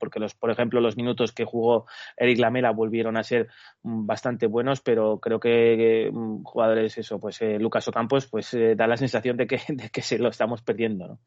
porque 0.00 0.18
los, 0.18 0.34
por 0.34 0.50
ejemplo, 0.50 0.80
los 0.80 0.96
minutos 0.96 1.30
que 1.30 1.44
jugó 1.44 1.86
Eric 2.16 2.40
Lamela 2.40 2.72
volvieron 2.72 3.16
a 3.16 3.22
ser 3.22 3.46
mm, 3.84 4.04
bastante 4.04 4.48
buenos, 4.48 4.80
pero 4.80 5.20
creo 5.20 5.38
que, 5.38 6.10
mm, 6.12 6.42
jugadores, 6.42 6.98
eso, 6.98 7.20
pues 7.20 7.40
eh, 7.40 7.60
Lucas 7.60 7.86
Ocampos, 7.86 8.31
pues 8.32 8.54
eh, 8.54 8.74
da 8.74 8.86
la 8.86 8.96
sensación 8.96 9.36
de 9.36 9.46
que, 9.46 9.60
de 9.68 9.90
que 9.90 10.00
se 10.00 10.18
lo 10.18 10.30
estamos 10.30 10.62
perdiendo, 10.62 11.06
¿no? 11.06 11.20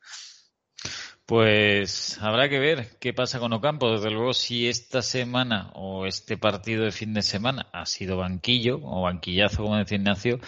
Pues 1.27 2.19
habrá 2.21 2.49
que 2.49 2.59
ver 2.59 2.97
qué 2.99 3.13
pasa 3.13 3.39
con 3.39 3.53
Ocampo. 3.53 3.91
Desde 3.91 4.09
luego, 4.11 4.33
si 4.33 4.67
esta 4.67 5.01
semana 5.01 5.71
o 5.73 6.07
este 6.07 6.37
partido 6.37 6.83
de 6.83 6.91
fin 6.91 7.13
de 7.13 7.21
semana 7.21 7.67
ha 7.73 7.85
sido 7.85 8.17
banquillo 8.17 8.79
o 8.83 9.03
banquillazo, 9.03 9.63
como 9.63 9.77
decía 9.77 9.97
Ignacio, 9.97 10.39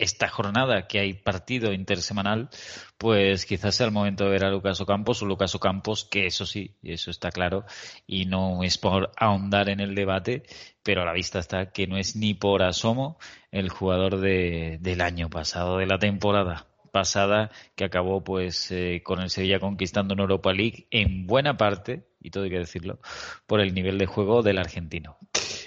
esta 0.00 0.28
jornada 0.28 0.86
que 0.88 0.98
hay 0.98 1.12
partido 1.12 1.72
intersemanal, 1.72 2.48
pues 2.96 3.44
quizás 3.44 3.74
sea 3.74 3.86
el 3.86 3.92
momento 3.92 4.24
de 4.24 4.30
ver 4.30 4.44
a 4.44 4.50
Lucas 4.50 4.80
Ocampos 4.80 5.22
o 5.22 5.26
Lucas 5.26 5.54
Ocampos, 5.54 6.04
que 6.04 6.26
eso 6.26 6.46
sí, 6.46 6.74
eso 6.82 7.10
está 7.10 7.30
claro, 7.30 7.64
y 8.06 8.24
no 8.24 8.64
es 8.64 8.78
por 8.78 9.12
ahondar 9.16 9.68
en 9.68 9.80
el 9.80 9.94
debate, 9.94 10.42
pero 10.82 11.02
a 11.02 11.04
la 11.04 11.12
vista 11.12 11.38
está 11.38 11.70
que 11.70 11.86
no 11.86 11.98
es 11.98 12.16
ni 12.16 12.32
por 12.32 12.62
asomo 12.62 13.18
el 13.52 13.68
jugador 13.68 14.20
de, 14.20 14.78
del 14.80 15.02
año 15.02 15.28
pasado, 15.28 15.76
de 15.76 15.86
la 15.86 15.98
temporada 15.98 16.66
pasada, 16.90 17.50
que 17.76 17.84
acabó 17.84 18.24
pues 18.24 18.70
eh, 18.70 19.02
con 19.04 19.20
el 19.20 19.30
Sevilla 19.30 19.60
conquistando 19.60 20.14
en 20.14 20.20
Europa 20.20 20.52
League 20.52 20.86
en 20.90 21.26
buena 21.26 21.58
parte, 21.58 22.06
y 22.20 22.30
todo 22.30 22.44
hay 22.44 22.50
que 22.50 22.58
decirlo, 22.58 23.00
por 23.46 23.60
el 23.60 23.74
nivel 23.74 23.98
de 23.98 24.06
juego 24.06 24.42
del 24.42 24.58
argentino. 24.58 25.18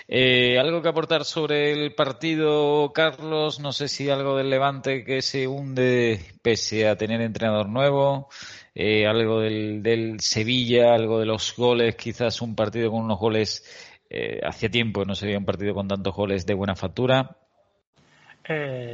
Eh, 0.08 0.60
¿Algo 0.60 0.82
que 0.82 0.90
aportar 0.90 1.24
sobre 1.24 1.72
el 1.72 1.94
partido, 1.96 2.92
Carlos? 2.94 3.60
No 3.60 3.72
sé 3.72 3.88
si 3.88 4.10
algo 4.10 4.36
del 4.36 4.50
Levante 4.50 5.04
que 5.04 5.22
se 5.22 5.48
hunde 5.48 6.20
pese 6.42 6.88
a 6.88 6.98
tener 6.98 7.22
entrenador 7.22 7.70
nuevo. 7.70 8.30
Eh, 8.76 9.08
algo 9.08 9.40
del, 9.40 10.20
Sevilla, 10.20 10.94
algo 10.94 11.20
de 11.20 11.26
los 11.26 11.56
goles, 11.56 11.96
quizás 11.96 12.42
un 12.42 12.56
partido 12.56 12.92
con 12.92 13.04
unos 13.04 13.20
goles 13.20 13.64
eh, 14.10 14.42
hace 14.44 14.70
tiempo 14.70 15.06
no 15.06 15.16
sería 15.16 15.38
un 15.38 15.46
partido 15.46 15.74
con 15.74 15.88
tantos 15.88 16.14
goles 16.16 16.46
de 16.46 16.54
buena 16.54 16.76
factura. 16.76 17.38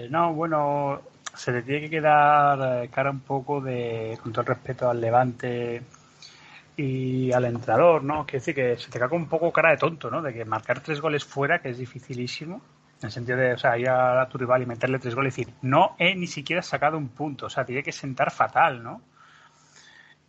no, 0.10 0.34
bueno, 0.34 1.02
se 1.34 1.52
le 1.54 1.62
tiene 1.64 1.82
que 1.82 1.90
quedar 1.90 2.90
cara 2.90 3.10
un 3.10 3.22
poco 3.22 3.62
de, 3.62 4.18
con 4.22 4.32
todo 4.32 4.42
el 4.42 4.48
respeto 4.48 4.90
al 4.90 5.02
Levante, 5.02 5.82
y 6.82 7.34
al 7.34 7.44
entrenador, 7.44 8.06
¿no? 8.06 8.26
Quiere 8.26 8.40
decir 8.40 8.56
que 8.56 8.78
se 8.78 8.90
te 8.90 9.00
cae 9.00 9.10
un 9.12 9.28
poco 9.28 9.52
cara 9.52 9.72
de 9.72 9.78
tonto, 9.78 10.10
¿no? 10.10 10.22
De 10.22 10.34
que 10.34 10.46
marcar 10.46 10.80
tres 10.80 11.02
goles 11.02 11.26
fuera, 11.26 11.60
que 11.62 11.72
es 11.72 11.78
dificilísimo, 11.78 12.62
en 13.02 13.06
el 13.06 13.12
sentido 13.12 13.38
de, 13.38 13.52
o 13.52 13.58
sea, 13.58 13.78
ir 13.78 13.90
a 13.90 14.26
tu 14.30 14.38
rival 14.38 14.62
y 14.62 14.66
meterle 14.66 14.98
tres 14.98 15.14
goles 15.14 15.38
y 15.38 15.42
decir, 15.42 15.56
no 15.62 15.98
he 16.00 16.16
ni 16.16 16.26
siquiera 16.26 16.62
sacado 16.62 16.98
un 16.98 17.10
punto, 17.10 17.48
o 17.48 17.50
sea, 17.50 17.66
tiene 17.66 17.84
que 17.84 17.92
sentar 17.92 18.32
fatal, 18.32 18.82
¿no? 18.82 19.02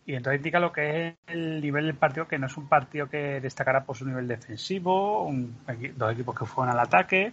Y 0.05 0.13
entonces 0.13 0.39
indica 0.39 0.59
lo 0.59 0.73
que 0.73 1.07
es 1.07 1.15
el 1.27 1.61
nivel 1.61 1.85
del 1.85 1.95
partido, 1.95 2.27
que 2.27 2.37
no 2.37 2.47
es 2.47 2.57
un 2.57 2.67
partido 2.67 3.07
que 3.07 3.39
destacará 3.39 3.85
por 3.85 3.95
su 3.95 4.05
nivel 4.05 4.27
defensivo, 4.27 5.23
un, 5.23 5.55
dos 5.95 6.11
equipos 6.11 6.37
que 6.37 6.45
fueron 6.45 6.73
al 6.73 6.81
ataque, 6.81 7.31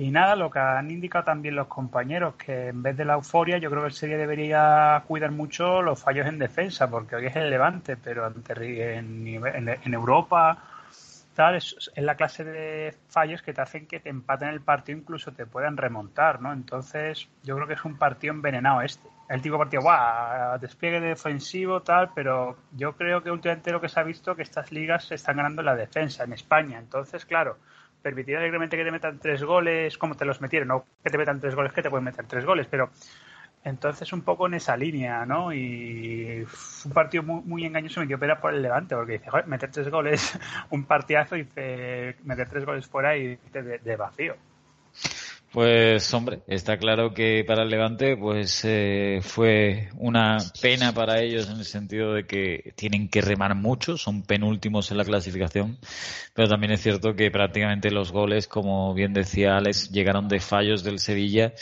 y 0.00 0.10
nada, 0.10 0.34
lo 0.34 0.50
que 0.50 0.58
han 0.58 0.90
indicado 0.90 1.24
también 1.26 1.54
los 1.54 1.66
compañeros, 1.66 2.34
que 2.36 2.68
en 2.68 2.82
vez 2.82 2.96
de 2.96 3.04
la 3.04 3.12
euforia, 3.12 3.58
yo 3.58 3.68
creo 3.68 3.82
que 3.82 3.88
el 3.88 3.92
Serie 3.92 4.16
debería 4.16 5.04
cuidar 5.06 5.30
mucho 5.30 5.82
los 5.82 6.02
fallos 6.02 6.26
en 6.26 6.38
defensa, 6.38 6.88
porque 6.88 7.16
hoy 7.16 7.26
es 7.26 7.36
el 7.36 7.50
Levante, 7.50 7.98
pero 7.98 8.26
en, 8.26 9.26
en, 9.26 9.92
Europa, 9.94 10.56
tal, 11.34 11.56
es, 11.56 11.90
la 11.96 12.14
clase 12.14 12.44
de 12.44 12.96
fallos 13.08 13.42
que 13.42 13.52
te 13.52 13.60
hacen 13.60 13.86
que 13.86 14.00
te 14.00 14.08
empaten 14.08 14.48
el 14.48 14.62
partido, 14.62 14.98
incluso 14.98 15.32
te 15.32 15.44
puedan 15.44 15.76
remontar, 15.76 16.40
¿no? 16.40 16.54
Entonces, 16.54 17.28
yo 17.42 17.54
creo 17.56 17.66
que 17.66 17.74
es 17.74 17.84
un 17.84 17.98
partido 17.98 18.32
envenenado 18.32 18.80
este. 18.80 19.06
El 19.28 19.42
tipo 19.42 19.58
partido, 19.58 19.82
guau, 19.82 20.58
despliegue 20.58 20.98
defensivo, 21.00 21.82
tal, 21.82 22.10
pero 22.14 22.56
yo 22.72 22.96
creo 22.96 23.22
que 23.22 23.30
últimamente 23.30 23.70
lo 23.70 23.82
que 23.82 23.90
se 23.90 24.00
ha 24.00 24.02
visto 24.02 24.34
que 24.34 24.44
estas 24.44 24.72
ligas 24.72 25.04
se 25.04 25.16
están 25.16 25.36
ganando 25.36 25.60
en 25.60 25.66
la 25.66 25.76
defensa 25.76 26.24
en 26.24 26.32
España. 26.32 26.78
Entonces, 26.78 27.26
claro 27.26 27.58
permitir 28.02 28.36
alegremente 28.36 28.76
que 28.76 28.84
te 28.84 28.90
metan 28.90 29.18
tres 29.18 29.42
goles, 29.42 29.98
como 29.98 30.14
te 30.16 30.24
los 30.24 30.40
metieron, 30.40 30.68
no 30.68 30.84
que 31.02 31.10
te 31.10 31.18
metan 31.18 31.40
tres 31.40 31.54
goles, 31.54 31.72
que 31.72 31.82
te 31.82 31.90
pueden 31.90 32.04
meter 32.04 32.26
tres 32.26 32.44
goles, 32.44 32.66
pero 32.70 32.90
entonces 33.64 34.12
un 34.12 34.22
poco 34.22 34.46
en 34.46 34.54
esa 34.54 34.76
línea, 34.76 35.26
¿no? 35.26 35.52
Y 35.52 36.46
un 36.84 36.92
partido 36.92 37.22
muy, 37.22 37.64
engañoso 37.64 38.00
me 38.00 38.06
dio 38.06 38.18
pena 38.18 38.40
por 38.40 38.54
el 38.54 38.62
Levante, 38.62 38.94
porque 38.94 39.12
dice, 39.12 39.30
joder, 39.30 39.46
meter 39.46 39.70
tres 39.70 39.90
goles, 39.90 40.38
un 40.70 40.84
partidazo, 40.84 41.36
y 41.36 41.44
dice, 41.44 42.16
meter 42.24 42.48
tres 42.48 42.64
goles 42.64 42.86
fuera 42.86 43.16
y 43.16 43.38
de 43.52 43.96
vacío. 43.96 44.36
Pues 45.52 46.14
hombre, 46.14 46.42
está 46.46 46.78
claro 46.78 47.12
que 47.12 47.42
para 47.44 47.64
el 47.64 47.70
Levante 47.70 48.16
pues 48.16 48.64
eh, 48.64 49.18
fue 49.20 49.88
una 49.98 50.38
pena 50.62 50.94
para 50.94 51.20
ellos 51.20 51.50
en 51.50 51.58
el 51.58 51.64
sentido 51.64 52.14
de 52.14 52.24
que 52.24 52.72
tienen 52.76 53.08
que 53.08 53.20
remar 53.20 53.56
mucho, 53.56 53.96
son 53.96 54.22
penúltimos 54.22 54.92
en 54.92 54.98
la 54.98 55.04
clasificación, 55.04 55.76
pero 56.34 56.48
también 56.48 56.70
es 56.72 56.82
cierto 56.82 57.16
que 57.16 57.32
prácticamente 57.32 57.90
los 57.90 58.12
goles, 58.12 58.46
como 58.46 58.94
bien 58.94 59.12
decía 59.12 59.56
Alex, 59.56 59.90
llegaron 59.90 60.28
de 60.28 60.38
fallos 60.38 60.84
del 60.84 61.00
Sevilla 61.00 61.52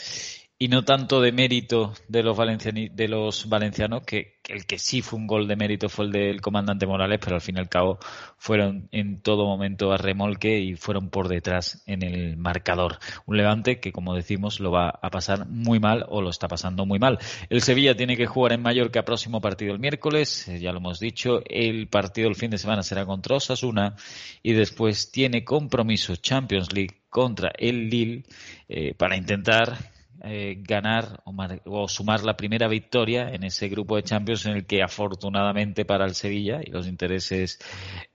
y 0.61 0.67
no 0.67 0.83
tanto 0.83 1.21
de 1.21 1.31
mérito 1.31 1.93
de 2.09 2.21
los, 2.21 2.37
de 2.37 3.07
los 3.07 3.47
valencianos, 3.47 4.03
que, 4.03 4.39
el 4.49 4.65
que 4.65 4.77
sí 4.77 5.01
fue 5.01 5.17
un 5.17 5.25
gol 5.25 5.47
de 5.47 5.55
mérito 5.55 5.87
fue 5.87 6.03
el 6.03 6.11
del 6.11 6.41
comandante 6.41 6.85
Morales, 6.85 7.19
pero 7.23 7.35
al 7.35 7.41
fin 7.41 7.55
y 7.55 7.59
al 7.61 7.69
cabo 7.69 7.97
fueron 8.37 8.89
en 8.91 9.21
todo 9.21 9.45
momento 9.45 9.93
a 9.93 9.97
remolque 9.97 10.59
y 10.59 10.75
fueron 10.75 11.09
por 11.09 11.29
detrás 11.29 11.81
en 11.85 12.03
el 12.03 12.35
marcador. 12.35 12.99
Un 13.25 13.37
levante 13.37 13.79
que, 13.79 13.93
como 13.93 14.13
decimos, 14.13 14.59
lo 14.59 14.69
va 14.69 14.89
a 14.89 15.09
pasar 15.09 15.47
muy 15.47 15.79
mal 15.79 16.05
o 16.09 16.21
lo 16.21 16.29
está 16.29 16.49
pasando 16.49 16.85
muy 16.85 16.99
mal. 16.99 17.19
El 17.49 17.61
Sevilla 17.61 17.95
tiene 17.95 18.17
que 18.17 18.27
jugar 18.27 18.51
en 18.51 18.61
Mallorca 18.61 19.05
próximo 19.05 19.39
partido 19.39 19.71
el 19.71 19.79
miércoles, 19.79 20.45
eh, 20.49 20.59
ya 20.59 20.73
lo 20.73 20.79
hemos 20.79 20.99
dicho. 20.99 21.41
El 21.45 21.87
partido 21.87 22.27
el 22.27 22.35
fin 22.35 22.51
de 22.51 22.57
semana 22.57 22.83
será 22.83 23.05
contra 23.05 23.37
Osasuna 23.37 23.95
y 24.43 24.51
después 24.51 25.09
tiene 25.09 25.45
compromiso 25.45 26.17
Champions 26.17 26.73
League 26.73 26.97
contra 27.09 27.53
el 27.57 27.89
Lille 27.89 28.23
eh, 28.67 28.93
para 28.93 29.15
intentar 29.15 29.77
eh, 30.23 30.57
ganar 30.59 31.23
o, 31.65 31.87
sumar 31.87 32.23
la 32.23 32.35
primera 32.35 32.67
victoria 32.67 33.29
en 33.29 33.43
ese 33.45 33.69
grupo 33.69 33.95
de 33.95 34.03
Champions 34.03 34.45
en 34.45 34.57
el 34.57 34.65
que 34.65 34.83
afortunadamente 34.83 35.85
para 35.85 36.05
el 36.05 36.13
Sevilla 36.13 36.59
y 36.61 36.71
los 36.71 36.87
intereses 36.87 37.59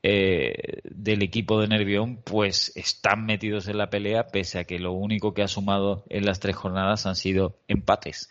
eh, 0.02 0.80
del 0.84 1.22
equipo 1.22 1.61
de 1.61 1.68
Nervión 1.68 2.20
pues 2.22 2.72
están 2.76 3.24
metidos 3.24 3.68
en 3.68 3.78
la 3.78 3.88
pelea 3.88 4.26
pese 4.26 4.59
a 4.59 4.64
que 4.64 4.78
lo 4.78 4.92
único 4.92 5.32
que 5.32 5.42
ha 5.42 5.48
sumado 5.48 6.05
en 6.11 6.26
las 6.26 6.40
tres 6.40 6.57
jornadas 6.57 7.07
han 7.07 7.16
sido 7.16 7.59
empates. 7.68 8.28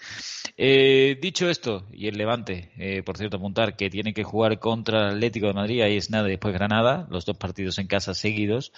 Eh, 0.55 1.17
dicho 1.19 1.49
esto, 1.49 1.87
y 1.91 2.07
el 2.07 2.17
Levante, 2.17 3.01
por 3.05 3.17
cierto, 3.17 3.37
apuntar 3.37 3.75
que 3.75 3.89
tiene 3.89 4.13
que 4.13 4.23
jugar 4.23 4.59
contra 4.59 5.07
el 5.09 5.15
Atlético 5.15 5.47
de 5.47 5.53
Madrid, 5.53 5.81
ahí 5.81 5.97
es 5.97 6.11
nada, 6.11 6.27
después 6.27 6.53
Granada, 6.53 7.07
los 7.09 7.25
dos 7.25 7.37
partidos 7.37 7.79
en 7.79 7.87
casa 7.87 8.13
seguidos. 8.13 8.71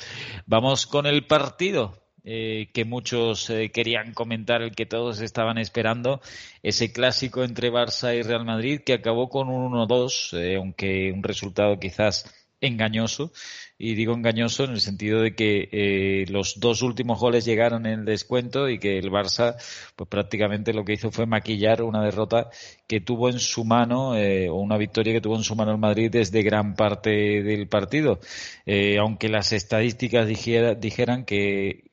Vamos 0.46 0.88
con 0.88 1.06
el 1.06 1.26
partido 1.26 2.05
eh, 2.28 2.70
que 2.74 2.86
muchos 2.86 3.52
eh, 3.52 3.70
querían 3.72 4.14
comentar, 4.16 4.64
el 4.64 4.72
que 4.76 4.88
todos 4.88 5.22
estaban 5.22 5.60
esperando, 5.60 6.22
ese 6.64 6.92
clásico 6.92 7.44
entre 7.44 7.72
Barça 7.72 8.18
y 8.18 8.24
Real 8.24 8.46
Madrid 8.46 8.82
que 8.84 8.94
acabó 8.94 9.30
con 9.30 9.48
un 9.48 9.74
1-2, 9.74 10.36
eh, 10.40 10.56
aunque 10.56 11.12
un 11.12 11.22
resultado 11.22 11.80
quizás 11.80 12.26
engañoso. 12.62 13.32
Y 13.78 13.94
digo 13.94 14.14
engañoso 14.16 14.64
en 14.64 14.72
el 14.72 14.82
sentido 14.82 15.22
de 15.22 15.36
que 15.36 16.26
los 16.30 16.60
dos 16.60 16.82
últimos 16.82 17.20
goles 17.20 17.46
llegaron 17.46 17.86
en 17.86 18.00
el 18.00 18.06
descuento 18.06 18.70
y 18.70 18.80
que 18.80 18.98
el 18.98 19.12
Barça, 19.12 19.56
pues 19.96 20.10
prácticamente 20.10 20.74
lo 20.74 20.84
que 20.86 20.94
hizo 20.94 21.12
fue 21.12 21.26
maquillar 21.28 21.84
una 21.84 22.04
derrota 22.04 22.50
que 22.88 23.02
tuvo 23.02 23.30
en 23.30 23.40
su 23.40 23.66
mano, 23.66 24.12
o 24.14 24.56
una 24.56 24.78
victoria 24.78 25.14
que 25.14 25.22
tuvo 25.22 25.36
en 25.36 25.44
su 25.44 25.56
mano 25.56 25.72
el 25.72 25.78
Madrid 25.78 26.10
desde 26.10 26.42
gran 26.42 26.76
parte 26.76 27.10
del 27.44 27.68
partido. 27.68 28.20
aunque 29.00 29.30
las 29.30 29.52
estadísticas 29.52 30.26
dijeran 30.28 31.26
que 31.26 31.84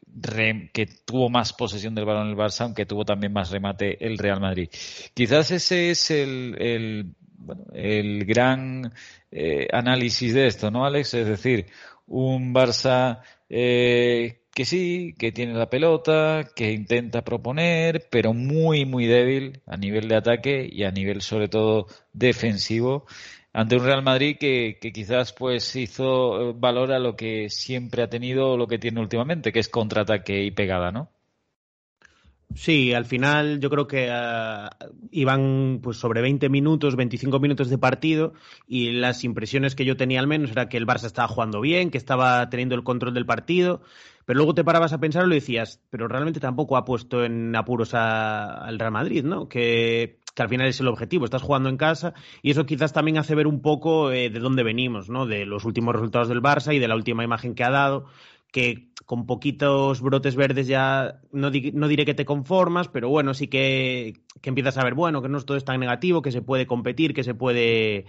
que 0.73 0.87
tuvo 1.05 1.29
más 1.29 1.53
posesión 1.53 1.95
del 1.95 2.05
balón 2.05 2.29
el 2.29 2.37
Barça, 2.37 2.63
aunque 2.63 2.87
tuvo 2.87 3.05
también 3.05 3.33
más 3.33 3.51
remate 3.51 4.05
el 4.05 4.19
Real 4.19 4.41
Madrid. 4.41 4.69
Quizás 5.15 5.51
ese 5.51 5.91
es 5.91 6.11
el, 6.11 6.57
el, 6.59 7.15
bueno, 7.39 7.65
el 7.73 8.25
gran 8.25 8.93
eh, 9.31 9.67
análisis 9.73 10.35
de 10.35 10.47
esto, 10.47 10.71
¿no, 10.71 10.85
Alex? 10.85 11.15
Es 11.15 11.27
decir, 11.27 11.67
un 12.07 12.55
Barça 12.55 13.21
eh, 13.49 14.43
que 14.55 14.65
sí, 14.65 15.15
que 15.19 15.33
tiene 15.33 15.55
la 15.55 15.71
pelota, 15.71 16.51
que 16.55 16.73
intenta 16.73 17.23
proponer, 17.23 18.07
pero 18.11 18.35
muy, 18.35 18.85
muy 18.85 19.07
débil 19.07 19.63
a 19.67 19.77
nivel 19.77 20.09
de 20.09 20.17
ataque 20.17 20.69
y 20.71 20.85
a 20.85 20.91
nivel 20.91 21.23
sobre 21.23 21.49
todo 21.49 21.87
defensivo 22.13 23.07
ante 23.53 23.76
un 23.76 23.84
Real 23.84 24.03
Madrid 24.03 24.36
que, 24.38 24.78
quizás 24.92 25.32
pues 25.32 25.76
hizo 25.76 26.50
eh, 26.50 26.55
valor 26.57 26.92
a 26.92 26.98
lo 26.98 27.16
que 27.16 27.50
siempre 27.50 28.03
ha 28.03 28.09
tenido 28.09 28.53
o 28.53 28.57
lo 28.57 28.66
que 28.66 28.78
tiene 28.78 29.00
últimamente, 29.00 29.53
que 29.53 29.61
es 29.61 29.68
contraataque 29.68 30.42
y 30.42 30.50
pegada, 30.50 30.90
¿no? 30.90 31.11
Sí, 32.55 32.92
al 32.92 33.07
final 33.07 33.61
yo 33.61 33.70
creo 33.70 33.86
que 33.86 34.11
uh, 34.11 34.68
iban 35.11 35.80
pues 35.82 35.96
sobre 35.96 36.20
20 36.20 36.50
minutos, 36.50 36.96
25 36.96 37.40
minutos 37.40 37.70
de 37.70 37.78
partido 37.78 38.34
y 38.66 38.90
las 38.92 39.24
impresiones 39.24 39.74
que 39.74 39.86
yo 39.86 39.96
tenía 39.96 40.20
al 40.20 40.26
menos 40.26 40.50
era 40.50 40.68
que 40.68 40.76
el 40.76 40.86
Barça 40.86 41.07
estaba 41.07 41.28
jugando 41.28 41.62
bien, 41.62 41.90
que 41.90 41.96
estaba 41.96 42.48
teniendo 42.50 42.74
el 42.74 42.84
control 42.84 43.14
del 43.14 43.24
partido, 43.24 43.80
pero 44.26 44.36
luego 44.36 44.55
te 44.55 44.64
parabas 44.64 44.92
a 44.92 45.00
pensar 45.00 45.24
y 45.24 45.28
lo 45.28 45.34
decías, 45.34 45.80
pero 45.88 46.09
realmente 46.09 46.40
tampoco 46.40 46.76
ha 46.76 46.84
puesto 46.84 47.24
en 47.24 47.57
apuros 47.57 47.94
al 47.94 48.78
Real 48.78 48.92
Madrid, 48.92 49.24
¿no? 49.24 49.48
Que, 49.48 50.18
que, 50.35 50.43
al 50.43 50.49
final 50.49 50.66
es 50.66 50.80
el 50.80 50.89
objetivo, 50.89 51.24
estás 51.24 51.43
jugando 51.43 51.68
en 51.68 51.76
casa 51.76 52.14
y 52.43 52.51
eso 52.51 52.66
quizás 52.66 52.93
también 52.93 53.18
hace 53.18 53.35
ver 53.35 53.47
un 53.47 53.62
poco 53.62 54.11
eh, 54.12 54.30
de 54.30 54.41
dónde 54.41 54.62
venimos, 54.62 55.09
¿no? 55.09 55.26
De 55.26 55.47
los 55.47 55.64
últimos 55.64 55.95
resultados 55.95 56.28
del 56.28 56.43
Barça 56.43 56.74
y 56.74 56.78
de 56.78 56.89
la 56.89 56.97
última 56.97 57.24
imagen 57.24 57.55
que 57.55 57.64
ha 57.64 57.70
dado 57.70 58.07
que 58.53 58.93
con 59.07 59.26
poquitos 59.26 60.01
brotes 60.01 60.37
verdes 60.37 60.66
ya 60.66 61.20
no, 61.33 61.51
no, 61.51 61.89
diré 61.89 62.05
que 62.05 62.14
te 62.14 62.26
conformas, 62.26 62.89
pero 62.89 63.09
bueno, 63.09 63.35
sí 63.35 63.49
que, 63.49 64.20
que 64.41 64.51
empiezas 64.51 64.76
a 64.76 64.85
ver, 64.85 64.95
bueno, 64.95 65.22
que 65.22 65.28
no 65.28 65.41
todo 65.41 65.57
es 65.57 65.64
tan 65.64 65.80
negativo, 65.80 66.22
que 66.22 66.30
se 66.30 66.43
puede 66.43 66.66
competir, 66.66 67.14
que 67.14 67.24
se 67.24 67.35
puede 67.35 68.05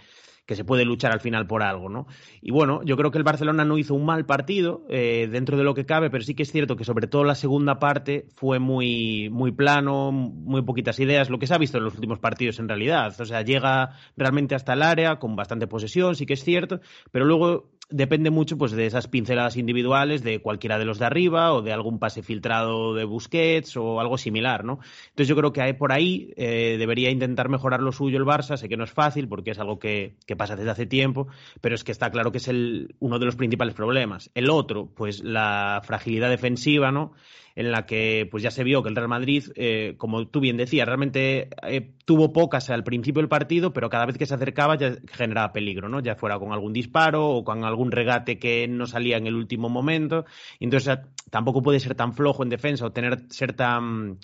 que 0.46 0.56
se 0.56 0.66
puede 0.66 0.84
luchar 0.86 1.12
al 1.12 1.22
final 1.22 1.48
por 1.48 1.64
algo, 1.64 1.90
¿no? 1.90 2.08
Y 2.42 2.52
bueno, 2.52 2.82
yo 2.84 2.98
creo 2.98 3.12
que 3.12 3.18
el 3.18 3.24
Barcelona 3.24 3.64
no 3.64 3.78
hizo 3.78 3.96
un 3.96 4.06
mal 4.06 4.26
partido 4.26 4.86
eh, 4.90 5.28
dentro 5.32 5.58
de 5.58 5.64
lo 5.64 5.74
que 5.74 5.86
cabe, 5.86 6.10
pero 6.10 6.24
sí 6.24 6.36
que 6.36 6.44
es 6.44 6.52
cierto 6.52 6.76
que 6.76 6.84
sobre 6.84 7.08
todo 7.08 7.24
la 7.24 7.36
segunda 7.36 7.80
parte 7.80 8.28
fue 8.36 8.60
muy, 8.60 9.30
muy 9.30 9.52
plano, 9.52 10.12
muy 10.12 10.62
poquitas 10.62 11.00
ideas, 11.00 11.30
lo 11.30 11.40
que 11.40 11.48
se 11.48 11.54
ha 11.54 11.58
visto 11.58 11.78
en 11.78 11.86
los 11.86 11.96
últimos 11.96 12.20
partidos 12.20 12.60
en 12.60 12.68
realidad. 12.68 13.14
O 13.20 13.26
sea, 13.26 13.42
llega 13.42 13.92
realmente 14.18 14.56
hasta 14.56 14.74
el 14.74 14.82
área 14.82 15.18
con 15.18 15.36
bastante 15.36 15.68
posesión, 15.68 16.16
sí 16.16 16.26
que 16.26 16.34
es 16.34 16.44
cierto, 16.44 16.82
pero 17.12 17.26
luego 17.26 17.72
depende 17.94 18.32
mucho 18.32 18.58
pues 18.58 18.72
de 18.72 18.88
esas 18.88 19.08
pinceladas 19.08 19.56
individuales 19.56 20.24
de 20.24 20.40
cualquiera 20.40 20.80
de 20.80 20.86
los 20.86 20.98
de 20.98 21.06
arriba 21.06 21.54
o 21.54 21.62
de 21.62 21.72
algún 21.72 22.00
pase 22.00 22.24
filtrado 22.24 22.96
de 22.96 23.06
Busquets 23.06 23.78
o 23.78 24.00
algo 24.00 24.18
similar, 24.18 24.66
¿no? 24.66 24.80
Entonces 25.10 25.28
yo 25.28 25.36
creo 25.36 25.54
que 25.54 25.74
por 25.76 25.92
ahí 25.92 26.34
eh, 26.36 26.78
debería 26.80 27.12
intentar 27.12 27.50
mejorar 27.50 27.82
lo 27.82 27.92
suyo 27.92 28.18
el 28.18 28.26
Barça, 28.26 28.58
sé 28.58 28.68
que 28.68 28.78
no 28.78 28.84
es 28.84 28.92
fácil 28.92 29.28
porque 29.28 29.52
es 29.52 29.60
algo 29.60 29.78
que, 29.78 30.16
que, 30.26 30.36
pasa 30.36 30.56
desde 30.56 30.72
hace 30.72 30.86
tiempo, 30.88 31.28
pero 31.62 31.76
es 31.76 31.84
que 31.84 31.92
está 31.92 32.10
claro 32.10 32.32
que 32.32 32.40
es 32.40 32.48
el, 32.48 32.96
uno 33.00 33.20
de 33.20 33.26
los 33.26 33.36
principales 33.36 33.76
problemas. 33.76 34.32
El 34.34 34.50
otro, 34.50 34.90
pues 34.96 35.24
la 35.24 35.82
fragilidad 35.86 36.32
defensiva, 36.32 36.92
¿no? 36.92 37.14
En 37.56 37.72
la 37.72 37.86
que 37.86 38.28
pues 38.30 38.44
ya 38.44 38.52
se 38.52 38.64
vio 38.64 38.82
que 38.82 38.90
el 38.90 38.96
Real 38.96 39.08
Madrid, 39.08 39.46
eh, 39.56 39.96
como 39.98 40.28
tú 40.28 40.40
bien 40.40 40.58
decías, 40.58 40.88
realmente 40.88 41.50
eh, 41.64 41.94
tuvo 42.06 42.34
pocas 42.34 42.70
al 42.70 42.84
principio 42.84 43.22
del 43.22 43.30
partido, 43.30 43.74
pero 43.74 43.90
cada 43.90 44.06
vez 44.06 44.18
que 44.18 44.26
se 44.26 44.34
acercaba 44.34 44.76
ya 44.76 44.96
generaba 45.12 45.54
peligro, 45.54 45.90
¿no? 45.90 46.00
Ya 46.00 46.16
fuera 46.16 46.40
con 46.40 46.52
algún 46.52 46.74
disparo 46.74 47.30
o 47.30 47.44
con 47.44 47.64
algún 47.64 47.92
regate 47.92 48.40
que 48.40 48.68
no 48.68 48.88
salía 48.88 49.18
en 49.18 49.28
el 49.28 49.36
último 49.36 49.70
momento. 49.70 50.26
Entonces 50.60 51.00
tampoco 51.30 51.62
puede 51.62 51.80
ser 51.80 51.96
tan 51.96 52.14
flojo 52.14 52.44
en 52.44 52.50
defensa 52.50 52.86
o 52.86 52.92
tener 52.92 53.24
ser 53.30 53.54
tan 53.54 54.20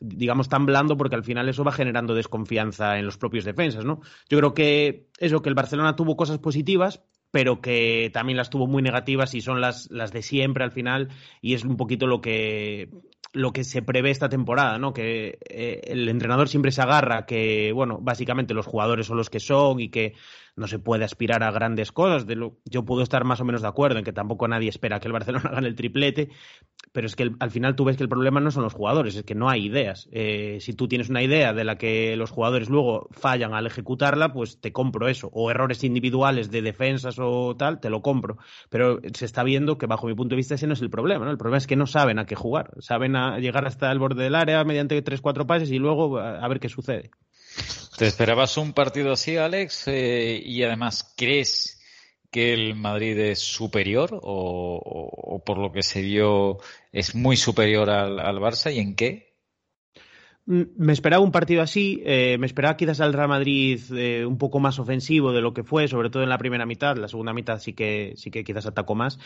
digamos, 0.00 0.48
tan 0.48 0.66
blando 0.66 0.96
porque 0.96 1.14
al 1.14 1.24
final 1.24 1.48
eso 1.48 1.64
va 1.64 1.72
generando 1.72 2.14
desconfianza 2.14 2.98
en 2.98 3.06
los 3.06 3.16
propios 3.16 3.44
defensas, 3.44 3.84
¿no? 3.84 4.00
Yo 4.28 4.38
creo 4.38 4.54
que 4.54 5.08
eso, 5.18 5.42
que 5.42 5.48
el 5.48 5.54
Barcelona 5.54 5.96
tuvo 5.96 6.16
cosas 6.16 6.38
positivas, 6.38 7.02
pero 7.34 7.60
que 7.60 8.12
también 8.14 8.36
las 8.36 8.48
tuvo 8.48 8.68
muy 8.68 8.80
negativas 8.80 9.34
y 9.34 9.40
son 9.40 9.60
las, 9.60 9.90
las 9.90 10.12
de 10.12 10.22
siempre 10.22 10.62
al 10.62 10.70
final 10.70 11.08
y 11.42 11.54
es 11.54 11.64
un 11.64 11.76
poquito 11.76 12.06
lo 12.06 12.20
que 12.20 12.90
lo 13.32 13.52
que 13.52 13.64
se 13.64 13.82
prevé 13.82 14.10
esta 14.10 14.28
temporada, 14.28 14.78
¿no? 14.78 14.92
Que 14.92 15.40
eh, 15.50 15.80
el 15.86 16.08
entrenador 16.08 16.48
siempre 16.48 16.70
se 16.70 16.80
agarra 16.80 17.26
que, 17.26 17.72
bueno, 17.72 17.98
básicamente 18.00 18.54
los 18.54 18.66
jugadores 18.66 19.08
son 19.08 19.16
los 19.16 19.30
que 19.30 19.40
son 19.40 19.80
y 19.80 19.88
que 19.88 20.14
no 20.56 20.66
se 20.66 20.78
puede 20.78 21.04
aspirar 21.04 21.42
a 21.42 21.50
grandes 21.50 21.92
cosas. 21.92 22.26
De 22.26 22.36
lo, 22.36 22.58
yo 22.64 22.84
puedo 22.84 23.02
estar 23.02 23.24
más 23.24 23.40
o 23.40 23.44
menos 23.44 23.62
de 23.62 23.68
acuerdo 23.68 23.98
en 23.98 24.04
que 24.04 24.12
tampoco 24.12 24.48
nadie 24.48 24.68
espera 24.68 25.00
que 25.00 25.08
el 25.08 25.12
Barcelona 25.12 25.50
gane 25.54 25.68
el 25.68 25.74
triplete, 25.74 26.30
pero 26.92 27.06
es 27.06 27.16
que 27.16 27.30
al 27.38 27.50
final 27.50 27.74
tú 27.74 27.84
ves 27.84 27.96
que 27.96 28.02
el 28.02 28.08
problema 28.08 28.40
no 28.40 28.50
son 28.50 28.62
los 28.62 28.72
jugadores, 28.72 29.16
es 29.16 29.24
que 29.24 29.34
no 29.34 29.48
hay 29.48 29.66
ideas. 29.66 30.08
Eh, 30.12 30.58
si 30.60 30.72
tú 30.74 30.88
tienes 30.88 31.08
una 31.08 31.22
idea 31.22 31.52
de 31.52 31.64
la 31.64 31.76
que 31.76 32.16
los 32.16 32.30
jugadores 32.30 32.68
luego 32.68 33.08
fallan 33.12 33.54
al 33.54 33.66
ejecutarla, 33.66 34.32
pues 34.32 34.60
te 34.60 34.72
compro 34.72 35.08
eso. 35.08 35.28
O 35.32 35.50
errores 35.50 35.82
individuales 35.84 36.50
de 36.50 36.62
defensas 36.62 37.16
o 37.18 37.56
tal, 37.56 37.80
te 37.80 37.90
lo 37.90 38.02
compro. 38.02 38.38
Pero 38.70 39.00
se 39.12 39.24
está 39.24 39.42
viendo 39.42 39.78
que 39.78 39.86
bajo 39.86 40.06
mi 40.06 40.14
punto 40.14 40.34
de 40.34 40.36
vista 40.36 40.54
ese 40.54 40.66
no 40.66 40.74
es 40.74 40.82
el 40.82 40.90
problema. 40.90 41.28
El 41.30 41.38
problema 41.38 41.58
es 41.58 41.66
que 41.66 41.76
no 41.76 41.86
saben 41.86 42.18
a 42.18 42.26
qué 42.26 42.36
jugar. 42.36 42.70
Saben 42.78 43.16
a 43.16 43.38
llegar 43.38 43.66
hasta 43.66 43.90
el 43.90 43.98
borde 43.98 44.22
del 44.22 44.34
área 44.34 44.62
mediante 44.64 45.00
tres, 45.02 45.20
cuatro 45.20 45.46
pases 45.46 45.70
y 45.70 45.78
luego 45.78 46.18
a 46.18 46.46
ver 46.48 46.60
qué 46.60 46.68
sucede. 46.68 47.10
¿Te 47.96 48.06
esperabas 48.06 48.56
un 48.56 48.72
partido 48.72 49.12
así, 49.12 49.36
Alex? 49.36 49.86
Eh, 49.86 50.42
y 50.44 50.64
además, 50.64 51.14
¿crees 51.16 51.80
que 52.30 52.52
el 52.52 52.74
Madrid 52.74 53.16
es 53.16 53.38
superior 53.38 54.18
o, 54.20 55.40
por 55.46 55.58
lo 55.58 55.70
que 55.70 55.84
se 55.84 56.02
vio 56.02 56.58
es 56.90 57.14
muy 57.14 57.36
superior 57.36 57.88
al, 57.90 58.38
Barça? 58.40 58.74
¿Y 58.74 58.80
en 58.80 58.96
qué? 58.96 59.36
Mm, 60.46 60.62
me 60.76 60.92
esperaba 60.92 61.22
un 61.22 61.30
partido 61.30 61.62
así, 61.62 62.02
eh, 62.04 62.36
me 62.40 62.46
esperaba 62.46 62.76
quizás 62.76 63.00
al 63.00 63.12
Real 63.12 63.28
Madrid 63.28 63.80
eh, 63.96 64.26
un 64.26 64.38
poco 64.38 64.58
más 64.58 64.80
ofensivo 64.80 65.32
de 65.32 65.40
lo 65.40 65.54
que 65.54 65.62
fue, 65.62 65.86
sobre 65.86 66.10
todo 66.10 66.24
en 66.24 66.30
la 66.30 66.38
primera 66.38 66.66
mitad, 66.66 66.96
la 66.96 67.06
segunda 67.06 67.32
mitad 67.32 67.60
sí 67.60 67.74
que 67.74 68.14
sí 68.16 68.32
que 68.32 68.42
quizás 68.42 68.66
atacó 68.66 68.96
más. 68.96 69.20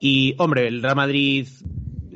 Y 0.00 0.34
hombre, 0.38 0.66
el 0.66 0.82
Real 0.82 0.96
Madrid 0.96 1.46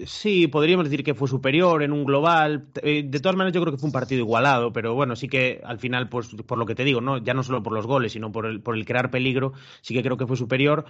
sí, 0.07 0.47
podríamos 0.47 0.84
decir 0.84 1.05
que 1.05 1.14
fue 1.14 1.28
superior 1.28 1.82
en 1.82 1.93
un 1.93 2.05
global. 2.05 2.66
Eh, 2.82 3.03
de 3.07 3.20
todas 3.20 3.36
maneras, 3.36 3.55
yo 3.55 3.61
creo 3.61 3.72
que 3.72 3.78
fue 3.78 3.88
un 3.88 3.93
partido 3.93 4.20
igualado, 4.20 4.72
pero 4.72 4.95
bueno, 4.95 5.16
sí 5.16 5.28
que 5.28 5.61
al 5.64 5.78
final, 5.78 6.09
pues 6.09 6.28
por 6.47 6.59
lo 6.59 6.66
que 6.66 6.74
te 6.74 6.84
digo, 6.84 7.01
¿no? 7.01 7.18
Ya 7.18 7.34
no 7.34 7.43
solo 7.43 7.62
por 7.62 7.72
los 7.72 7.86
goles, 7.86 8.12
sino 8.12 8.32
por 8.32 8.47
el, 8.47 8.61
por 8.61 8.76
el 8.76 8.84
crear 8.84 9.11
peligro, 9.11 9.53
sí 9.80 9.95
que 9.95 10.03
creo 10.03 10.16
que 10.16 10.26
fue 10.26 10.36
superior. 10.36 10.84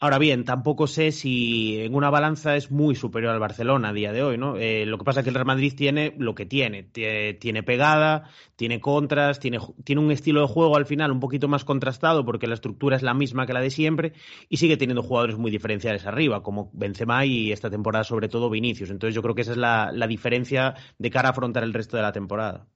Ahora 0.00 0.18
bien, 0.18 0.44
tampoco 0.44 0.86
sé 0.86 1.12
si 1.12 1.80
en 1.80 1.94
una 1.94 2.10
balanza 2.10 2.56
es 2.56 2.70
muy 2.70 2.94
superior 2.94 3.32
al 3.32 3.40
Barcelona 3.40 3.90
a 3.90 3.92
día 3.92 4.12
de 4.12 4.22
hoy, 4.22 4.38
¿no? 4.38 4.56
Eh, 4.56 4.86
lo 4.86 4.98
que 4.98 5.04
pasa 5.04 5.20
es 5.20 5.24
que 5.24 5.30
el 5.30 5.34
Real 5.34 5.46
Madrid 5.46 5.72
tiene 5.76 6.14
lo 6.18 6.34
que 6.34 6.46
tiene. 6.46 6.82
Tiene 6.82 7.62
pegada, 7.62 8.30
tiene 8.56 8.80
contras, 8.80 9.40
tiene, 9.40 9.58
tiene 9.84 10.00
un 10.00 10.10
estilo 10.10 10.40
de 10.40 10.46
juego 10.46 10.76
al 10.76 10.86
final 10.86 11.12
un 11.12 11.20
poquito 11.20 11.48
más 11.48 11.64
contrastado 11.64 12.24
porque 12.24 12.46
la 12.46 12.54
estructura 12.54 12.96
es 12.96 13.02
la 13.02 13.14
misma 13.14 13.46
que 13.46 13.52
la 13.52 13.60
de 13.60 13.70
siempre 13.70 14.12
y 14.48 14.56
sigue 14.56 14.76
teniendo 14.76 15.02
jugadores 15.02 15.36
muy 15.36 15.50
diferenciales 15.50 16.06
arriba, 16.06 16.42
como 16.42 16.70
Benzema 16.72 17.24
y 17.24 17.52
esta 17.52 17.70
temporada 17.70 18.04
sobre 18.04 18.28
todo 18.28 18.45
inicios. 18.54 18.90
Entonces 18.90 19.14
yo 19.14 19.22
creo 19.22 19.34
que 19.34 19.42
esa 19.42 19.52
es 19.52 19.58
la, 19.58 20.06
diferencia 20.06 20.74
de 20.98 21.10
cara 21.10 21.28
a 21.28 21.32
afrontar 21.32 21.62
el 21.64 21.74
resto 21.74 21.96
de 21.96 22.02
la 22.02 22.12
temporada. 22.12 22.66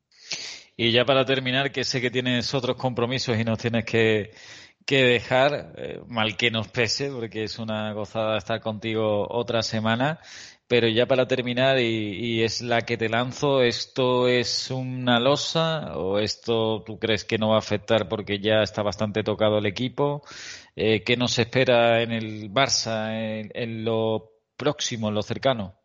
Y 0.77 0.93
ya 0.93 1.05
para 1.05 1.25
terminar, 1.25 1.73
que 1.73 1.85
sé 1.85 2.01
que 2.01 2.11
tienes 2.11 2.55
otros 2.55 2.77
compromisos 2.77 3.39
y 3.39 3.45
nos 3.45 3.59
tienes 3.59 3.85
que, 3.85 4.33
dejar, 4.87 5.75
eh, 5.77 6.01
mal 6.09 6.37
que 6.37 6.51
nos 6.51 6.69
pese, 6.69 7.11
porque 7.11 7.45
es 7.45 7.59
una 7.59 7.93
gozada 7.93 8.39
estar 8.39 8.61
contigo 8.61 9.27
otra 9.31 9.63
semana. 9.63 10.21
Pero 10.71 10.87
ya 10.89 11.07
para 11.07 11.27
terminar, 11.27 11.81
y, 11.81 12.43
es 12.45 12.63
la 12.63 12.83
que 12.83 12.97
te 12.97 13.09
lanzo, 13.09 13.61
¿esto 13.61 14.29
es 14.29 14.71
una 14.71 15.19
losa 15.19 15.99
o 15.99 16.19
esto 16.21 16.85
tú 16.87 16.97
crees 16.99 17.25
que 17.25 17.39
no 17.39 17.49
va 17.49 17.57
a 17.57 17.59
afectar 17.59 18.09
porque 18.09 18.39
ya 18.39 18.63
está 18.63 18.83
bastante 18.83 19.25
tocado 19.25 19.59
el 19.59 19.67
equipo? 19.67 20.23
Eh, 20.77 21.03
¿Qué 21.03 21.17
nos 21.17 21.39
espera 21.41 22.03
en 22.03 22.13
el 22.13 22.53
Barça 22.53 23.11
en 23.53 23.85
lo 23.85 24.40
próximo, 24.61 25.09
en 25.09 25.15
lo 25.15 25.23
cercano? 25.23 25.80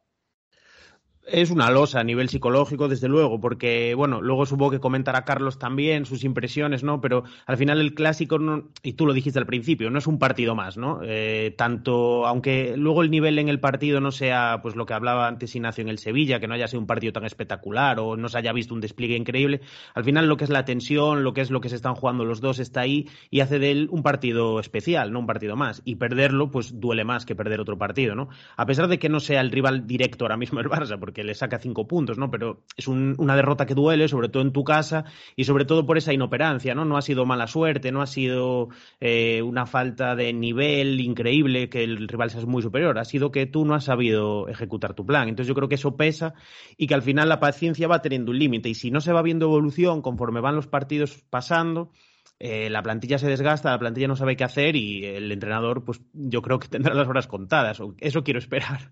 Es 1.28 1.50
una 1.50 1.72
losa 1.72 2.00
a 2.00 2.04
nivel 2.04 2.30
psicológico, 2.30 2.88
desde 2.88 3.08
luego, 3.08 3.40
porque, 3.40 3.96
bueno, 3.96 4.22
luego 4.22 4.46
supongo 4.46 4.70
que 4.70 4.80
comentará 4.80 5.26
Carlos 5.26 5.58
también 5.58 6.06
sus 6.06 6.24
impresiones, 6.24 6.84
¿no? 6.84 7.02
Pero 7.02 7.24
al 7.48 7.58
final 7.58 7.82
el 7.82 7.96
clásico, 7.96 8.38
y 8.84 8.94
tú 8.94 9.08
lo 9.08 9.14
dijiste 9.14 9.40
al 9.40 9.48
principio, 9.48 9.90
no 9.90 9.98
es 9.98 10.06
un 10.06 10.20
partido 10.20 10.54
más, 10.54 10.78
¿no? 10.78 11.00
Eh, 11.04 11.56
tanto, 11.58 12.28
aunque 12.28 12.78
luego 12.78 13.02
el 13.02 13.10
nivel 13.10 13.40
en 13.40 13.50
el 13.50 13.60
partido 13.60 14.00
no 14.02 14.12
sea, 14.12 14.60
pues 14.62 14.76
lo 14.76 14.86
que 14.86 14.94
hablaba 14.94 15.28
antes 15.28 15.56
Ignacio 15.56 15.82
en 15.82 15.90
el 15.90 15.98
Sevilla, 15.98 16.40
que 16.40 16.48
no 16.48 16.54
haya 16.54 16.68
sido 16.68 16.82
un 16.82 16.86
partido 16.86 17.12
tan 17.12 17.26
espectacular 17.26 18.00
o 18.00 18.16
no 18.18 18.30
se 18.30 18.38
haya 18.38 18.54
visto 18.54 18.76
un 18.76 18.82
despliegue 18.82 19.16
increíble, 19.16 19.62
al 19.96 20.04
final 20.04 20.28
lo 20.28 20.38
que 20.38 20.44
es 20.44 20.52
la 20.52 20.64
tensión, 20.64 21.24
lo 21.24 21.34
que 21.34 21.42
es 21.42 21.50
lo 21.50 21.60
que 21.60 21.70
se 21.70 21.76
están 21.76 21.96
jugando 21.96 22.24
los 22.24 22.40
dos 22.40 22.60
está 22.60 22.82
ahí 22.82 23.10
y 23.32 23.40
hace 23.40 23.58
de 23.58 23.72
él 23.72 23.88
un 23.90 24.04
partido 24.04 24.60
especial, 24.60 25.12
no 25.12 25.22
un 25.22 25.26
partido 25.26 25.56
más. 25.56 25.82
Y 25.86 25.96
perderlo, 25.96 26.52
pues 26.52 26.80
duele 26.80 27.04
más 27.04 27.26
que 27.26 27.36
perder 27.36 27.62
otro 27.62 27.80
partido, 27.80 28.14
¿no? 28.14 28.30
A 28.58 28.68
pesar 28.68 28.88
de 28.88 29.00
que 29.00 29.10
no 29.10 29.20
sea 29.20 29.42
el 29.42 29.50
rival 29.50 29.88
directo 29.88 30.26
ahora 30.26 30.38
mismo 30.38 30.60
el 30.60 30.70
Barça, 30.70 31.00
porque 31.00 31.15
que 31.16 31.24
le 31.24 31.34
saca 31.34 31.58
cinco 31.58 31.88
puntos, 31.88 32.20
¿no? 32.20 32.30
Pero 32.30 32.66
es 32.78 32.88
una 32.88 33.36
derrota 33.36 33.66
que 33.66 33.74
duele, 33.74 34.08
sobre 34.08 34.30
todo 34.30 34.44
en 34.44 34.52
tu 34.52 34.64
casa 34.64 35.06
y 35.36 35.46
sobre 35.46 35.66
todo 35.66 35.86
por 35.86 35.98
esa 35.98 36.14
inoperancia, 36.14 36.76
¿no? 36.76 36.86
No 36.86 36.98
ha 36.98 37.02
sido 37.02 37.26
mala 37.26 37.48
suerte, 37.48 37.92
no 37.92 38.02
ha 38.02 38.06
sido 38.06 38.68
eh, 39.00 39.42
una 39.42 39.66
falta 39.66 40.16
de 40.16 40.34
nivel 40.34 41.00
increíble 41.00 41.70
que 41.70 41.84
el 41.84 42.08
rival 42.08 42.30
sea 42.30 42.46
muy 42.46 42.62
superior, 42.62 43.00
ha 43.00 43.06
sido 43.06 43.32
que 43.32 43.46
tú 43.46 43.66
no 43.66 43.74
has 43.74 43.86
sabido 43.86 44.50
ejecutar 44.50 44.94
tu 44.94 45.06
plan. 45.06 45.30
Entonces 45.30 45.48
yo 45.48 45.56
creo 45.56 45.70
que 45.70 45.76
eso 45.76 45.96
pesa 45.96 46.34
y 46.78 46.88
que 46.88 46.94
al 46.94 47.02
final 47.02 47.30
la 47.30 47.40
paciencia 47.40 47.88
va 47.88 48.02
teniendo 48.02 48.32
un 48.32 48.40
límite 48.40 48.70
y 48.70 48.76
si 48.76 48.92
no 48.92 49.00
se 49.00 49.14
va 49.14 49.22
viendo 49.22 49.46
evolución 49.46 50.02
conforme 50.02 50.42
van 50.42 50.56
los 50.56 50.68
partidos 50.68 51.24
pasando, 51.30 51.92
eh, 52.40 52.70
la 52.70 52.84
plantilla 52.84 53.18
se 53.18 53.30
desgasta, 53.30 53.72
la 53.72 53.80
plantilla 53.80 54.10
no 54.10 54.18
sabe 54.18 54.36
qué 54.36 54.44
hacer 54.44 54.76
y 54.76 55.06
el 55.06 55.32
entrenador, 55.32 55.86
pues 55.86 56.02
yo 56.12 56.42
creo 56.42 56.60
que 56.60 56.68
tendrá 56.68 56.94
las 56.94 57.08
horas 57.08 57.28
contadas. 57.28 57.82
Eso 58.00 58.24
quiero 58.24 58.40
esperar. 58.40 58.92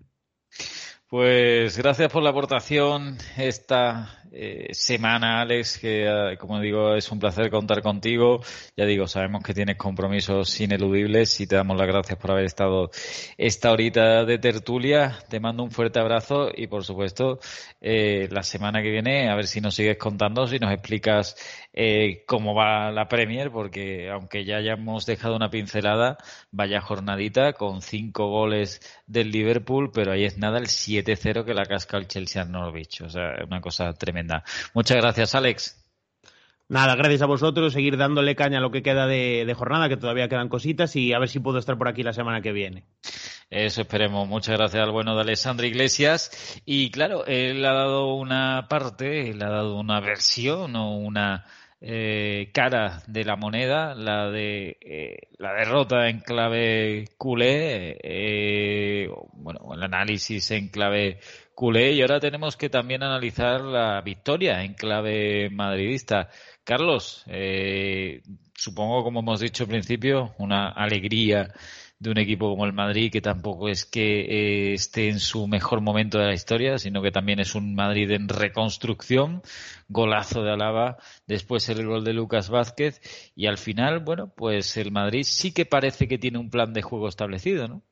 Pues 1.14 1.78
gracias 1.78 2.10
por 2.10 2.24
la 2.24 2.30
aportación 2.30 3.18
esta, 3.36 4.23
eh, 4.36 4.74
semana, 4.74 5.40
Alex, 5.42 5.78
que 5.78 6.06
eh, 6.06 6.36
como 6.38 6.58
digo, 6.58 6.96
es 6.96 7.12
un 7.12 7.20
placer 7.20 7.50
contar 7.50 7.82
contigo. 7.82 8.40
Ya 8.76 8.84
digo, 8.84 9.06
sabemos 9.06 9.44
que 9.44 9.54
tienes 9.54 9.76
compromisos 9.76 10.60
ineludibles 10.60 11.40
y 11.40 11.46
te 11.46 11.54
damos 11.54 11.76
las 11.76 11.86
gracias 11.86 12.18
por 12.18 12.32
haber 12.32 12.44
estado 12.46 12.90
esta 13.38 13.70
horita 13.70 14.24
de 14.24 14.38
tertulia. 14.38 15.18
Te 15.28 15.38
mando 15.38 15.62
un 15.62 15.70
fuerte 15.70 16.00
abrazo 16.00 16.48
y, 16.52 16.66
por 16.66 16.84
supuesto, 16.84 17.38
eh, 17.80 18.28
la 18.32 18.42
semana 18.42 18.82
que 18.82 18.90
viene, 18.90 19.30
a 19.30 19.36
ver 19.36 19.46
si 19.46 19.60
nos 19.60 19.76
sigues 19.76 19.98
contando, 19.98 20.48
si 20.48 20.58
nos 20.58 20.72
explicas 20.72 21.36
cómo 22.26 22.54
va 22.54 22.92
la 22.92 23.08
Premier, 23.08 23.50
porque 23.50 24.08
aunque 24.08 24.44
ya 24.44 24.58
hayamos 24.58 25.06
dejado 25.06 25.34
una 25.34 25.50
pincelada, 25.50 26.18
vaya 26.52 26.80
jornadita 26.80 27.52
con 27.52 27.82
cinco 27.82 28.28
goles 28.28 28.80
del 29.06 29.30
Liverpool, 29.30 29.90
pero 29.92 30.12
ahí 30.12 30.24
es 30.24 30.38
nada 30.38 30.58
el 30.58 30.66
7-0 30.66 31.44
que 31.44 31.52
la 31.52 31.66
casca 31.66 31.96
el 31.98 32.06
Chelsea 32.06 32.44
Norwich. 32.44 33.02
O 33.02 33.10
sea, 33.10 33.44
una 33.44 33.60
cosa 33.60 33.92
tremenda. 33.92 34.23
Muchas 34.74 34.96
gracias, 34.98 35.34
Alex. 35.34 35.80
Nada, 36.68 36.96
gracias 36.96 37.20
a 37.20 37.26
vosotros, 37.26 37.74
seguir 37.74 37.98
dándole 37.98 38.34
caña 38.34 38.58
a 38.58 38.60
lo 38.62 38.70
que 38.70 38.82
queda 38.82 39.06
de, 39.06 39.54
jornada, 39.56 39.90
que 39.90 39.98
todavía 39.98 40.28
quedan 40.28 40.48
cositas, 40.48 40.96
y 40.96 41.12
a 41.12 41.18
ver 41.18 41.28
si 41.28 41.38
puedo 41.38 41.58
estar 41.58 41.76
por 41.76 41.88
aquí 41.88 42.02
la 42.02 42.14
semana 42.14 42.40
que 42.40 42.52
viene. 42.52 42.84
Eso 43.50 43.82
esperemos. 43.82 44.26
Muchas 44.26 44.56
gracias 44.56 44.82
al 44.82 44.90
bueno 44.90 45.14
de 45.14 45.20
Alessandro 45.20 45.66
Iglesias. 45.66 46.62
Y 46.64 46.90
claro, 46.90 47.26
él 47.26 47.64
ha 47.66 47.74
dado 47.74 48.14
una 48.14 48.66
parte, 48.68 49.30
él 49.30 49.42
ha 49.42 49.50
dado 49.50 49.78
una 49.78 50.00
versión 50.00 50.74
o 50.74 50.96
una 50.96 51.44
eh, 51.86 52.50
cara 52.54 53.02
de 53.06 53.24
la 53.24 53.36
moneda, 53.36 53.94
la 53.94 54.30
de 54.30 54.78
eh, 54.80 55.28
la 55.36 55.52
derrota 55.52 56.08
en 56.08 56.20
clave 56.20 57.10
culé, 57.18 57.98
eh, 58.02 59.10
bueno, 59.34 59.74
el 59.74 59.82
análisis 59.82 60.50
en 60.52 60.68
clave 60.68 61.20
culé 61.54 61.92
y 61.92 62.02
ahora 62.02 62.20
tenemos 62.20 62.56
que 62.56 62.68
también 62.68 63.02
analizar 63.02 63.60
la 63.60 64.00
victoria 64.00 64.62
en 64.64 64.74
clave 64.74 65.50
madridista. 65.50 66.28
Carlos, 66.64 67.24
eh, 67.28 68.22
supongo, 68.54 69.04
como 69.04 69.20
hemos 69.20 69.40
dicho 69.40 69.64
al 69.64 69.70
principio, 69.70 70.34
una 70.38 70.68
alegría 70.68 71.52
de 71.98 72.10
un 72.10 72.18
equipo 72.18 72.50
como 72.50 72.66
el 72.66 72.72
Madrid, 72.72 73.10
que 73.10 73.20
tampoco 73.20 73.68
es 73.68 73.86
que 73.86 74.20
eh, 74.20 74.74
esté 74.74 75.08
en 75.08 75.20
su 75.20 75.46
mejor 75.46 75.80
momento 75.80 76.18
de 76.18 76.26
la 76.26 76.34
historia, 76.34 76.78
sino 76.78 77.02
que 77.02 77.12
también 77.12 77.40
es 77.40 77.54
un 77.54 77.74
Madrid 77.74 78.10
en 78.10 78.28
reconstrucción, 78.28 79.42
golazo 79.88 80.42
de 80.42 80.52
Alaba, 80.52 80.98
después 81.26 81.68
el 81.68 81.86
gol 81.86 82.04
de 82.04 82.12
Lucas 82.12 82.50
Vázquez, 82.50 83.00
y 83.34 83.46
al 83.46 83.58
final, 83.58 84.00
bueno, 84.00 84.32
pues 84.34 84.76
el 84.76 84.90
Madrid 84.92 85.22
sí 85.24 85.52
que 85.52 85.66
parece 85.66 86.08
que 86.08 86.18
tiene 86.18 86.38
un 86.38 86.50
plan 86.50 86.72
de 86.72 86.82
juego 86.82 87.08
establecido, 87.08 87.68
¿no? 87.68 87.82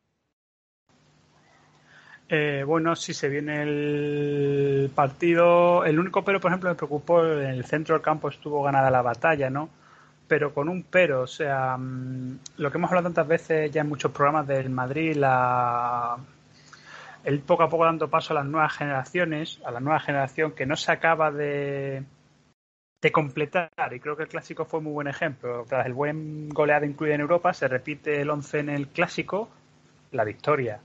Eh, 2.34 2.64
bueno, 2.66 2.96
sí 2.96 3.12
se 3.12 3.28
viene 3.28 3.62
el 3.62 4.90
partido. 4.94 5.84
El 5.84 5.98
único 5.98 6.24
pero, 6.24 6.40
por 6.40 6.50
ejemplo, 6.50 6.70
me 6.70 6.76
preocupó, 6.76 7.22
en 7.26 7.50
el 7.50 7.66
centro 7.66 7.94
del 7.94 8.02
campo 8.02 8.30
estuvo 8.30 8.62
ganada 8.62 8.90
la 8.90 9.02
batalla, 9.02 9.50
¿no? 9.50 9.68
Pero 10.28 10.54
con 10.54 10.70
un 10.70 10.82
pero, 10.84 11.22
o 11.22 11.26
sea, 11.26 11.76
mm, 11.76 12.38
lo 12.56 12.70
que 12.70 12.78
hemos 12.78 12.90
hablado 12.90 13.08
tantas 13.08 13.28
veces 13.28 13.70
ya 13.70 13.82
en 13.82 13.88
muchos 13.90 14.12
programas 14.12 14.46
del 14.46 14.70
Madrid, 14.70 15.14
la, 15.16 16.16
el 17.24 17.40
poco 17.40 17.64
a 17.64 17.68
poco 17.68 17.84
dando 17.84 18.08
paso 18.08 18.32
a 18.32 18.36
las 18.36 18.46
nuevas 18.46 18.72
generaciones, 18.78 19.60
a 19.66 19.70
la 19.70 19.80
nueva 19.80 20.00
generación 20.00 20.52
que 20.52 20.64
no 20.64 20.76
se 20.76 20.90
acaba 20.90 21.30
de, 21.30 22.02
de 23.02 23.12
completar, 23.12 23.70
y 23.92 24.00
creo 24.00 24.16
que 24.16 24.22
el 24.22 24.30
clásico 24.30 24.64
fue 24.64 24.80
muy 24.80 24.92
buen 24.92 25.08
ejemplo. 25.08 25.66
Tras 25.68 25.84
el 25.84 25.92
buen 25.92 26.48
goleado 26.48 26.86
incluido 26.86 27.14
en 27.14 27.20
Europa, 27.20 27.52
se 27.52 27.68
repite 27.68 28.22
el 28.22 28.30
11 28.30 28.60
en 28.60 28.68
el 28.70 28.88
clásico, 28.88 29.50
la 30.12 30.24
victoria 30.24 30.80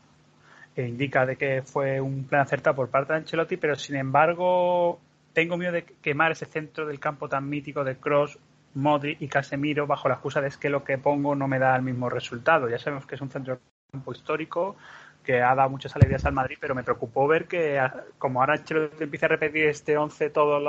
que 0.77 0.87
indica 0.87 1.25
de 1.25 1.37
que 1.37 1.63
fue 1.63 1.99
un 1.99 2.25
plan 2.25 2.41
acertado 2.41 2.75
por 2.75 2.89
parte 2.89 3.11
de 3.11 3.17
Ancelotti, 3.17 3.57
pero 3.57 3.75
sin 3.75 3.95
embargo 3.95 4.99
tengo 5.33 5.57
miedo 5.57 5.71
de 5.71 5.83
quemar 5.83 6.33
ese 6.33 6.45
centro 6.45 6.85
del 6.85 6.99
campo 6.99 7.27
tan 7.27 7.49
mítico 7.49 7.83
de 7.83 7.97
Cross, 7.97 8.37
Modri 8.75 9.17
y 9.19 9.27
Casemiro 9.27 9.87
bajo 9.87 10.07
la 10.07 10.13
excusa 10.13 10.39
de 10.39 10.51
que 10.51 10.69
lo 10.69 10.83
que 10.83 10.99
pongo 10.99 11.33
no 11.33 11.47
me 11.47 11.57
da 11.57 11.75
el 11.75 11.81
mismo 11.81 12.11
resultado. 12.11 12.69
Ya 12.69 12.77
sabemos 12.77 13.07
que 13.07 13.15
es 13.15 13.21
un 13.21 13.31
centro 13.31 13.55
del 13.55 13.63
campo 13.91 14.11
histórico 14.11 14.75
que 15.23 15.41
ha 15.41 15.55
dado 15.55 15.71
muchas 15.71 15.95
alegrías 15.95 16.25
al 16.25 16.33
Madrid, 16.33 16.57
pero 16.61 16.75
me 16.75 16.83
preocupó 16.83 17.27
ver 17.27 17.47
que 17.47 17.81
como 18.19 18.41
ahora 18.41 18.53
Ancelotti 18.53 19.03
empieza 19.03 19.25
a 19.25 19.29
repetir 19.29 19.65
este 19.65 19.97
11 19.97 20.29
todos 20.29 20.61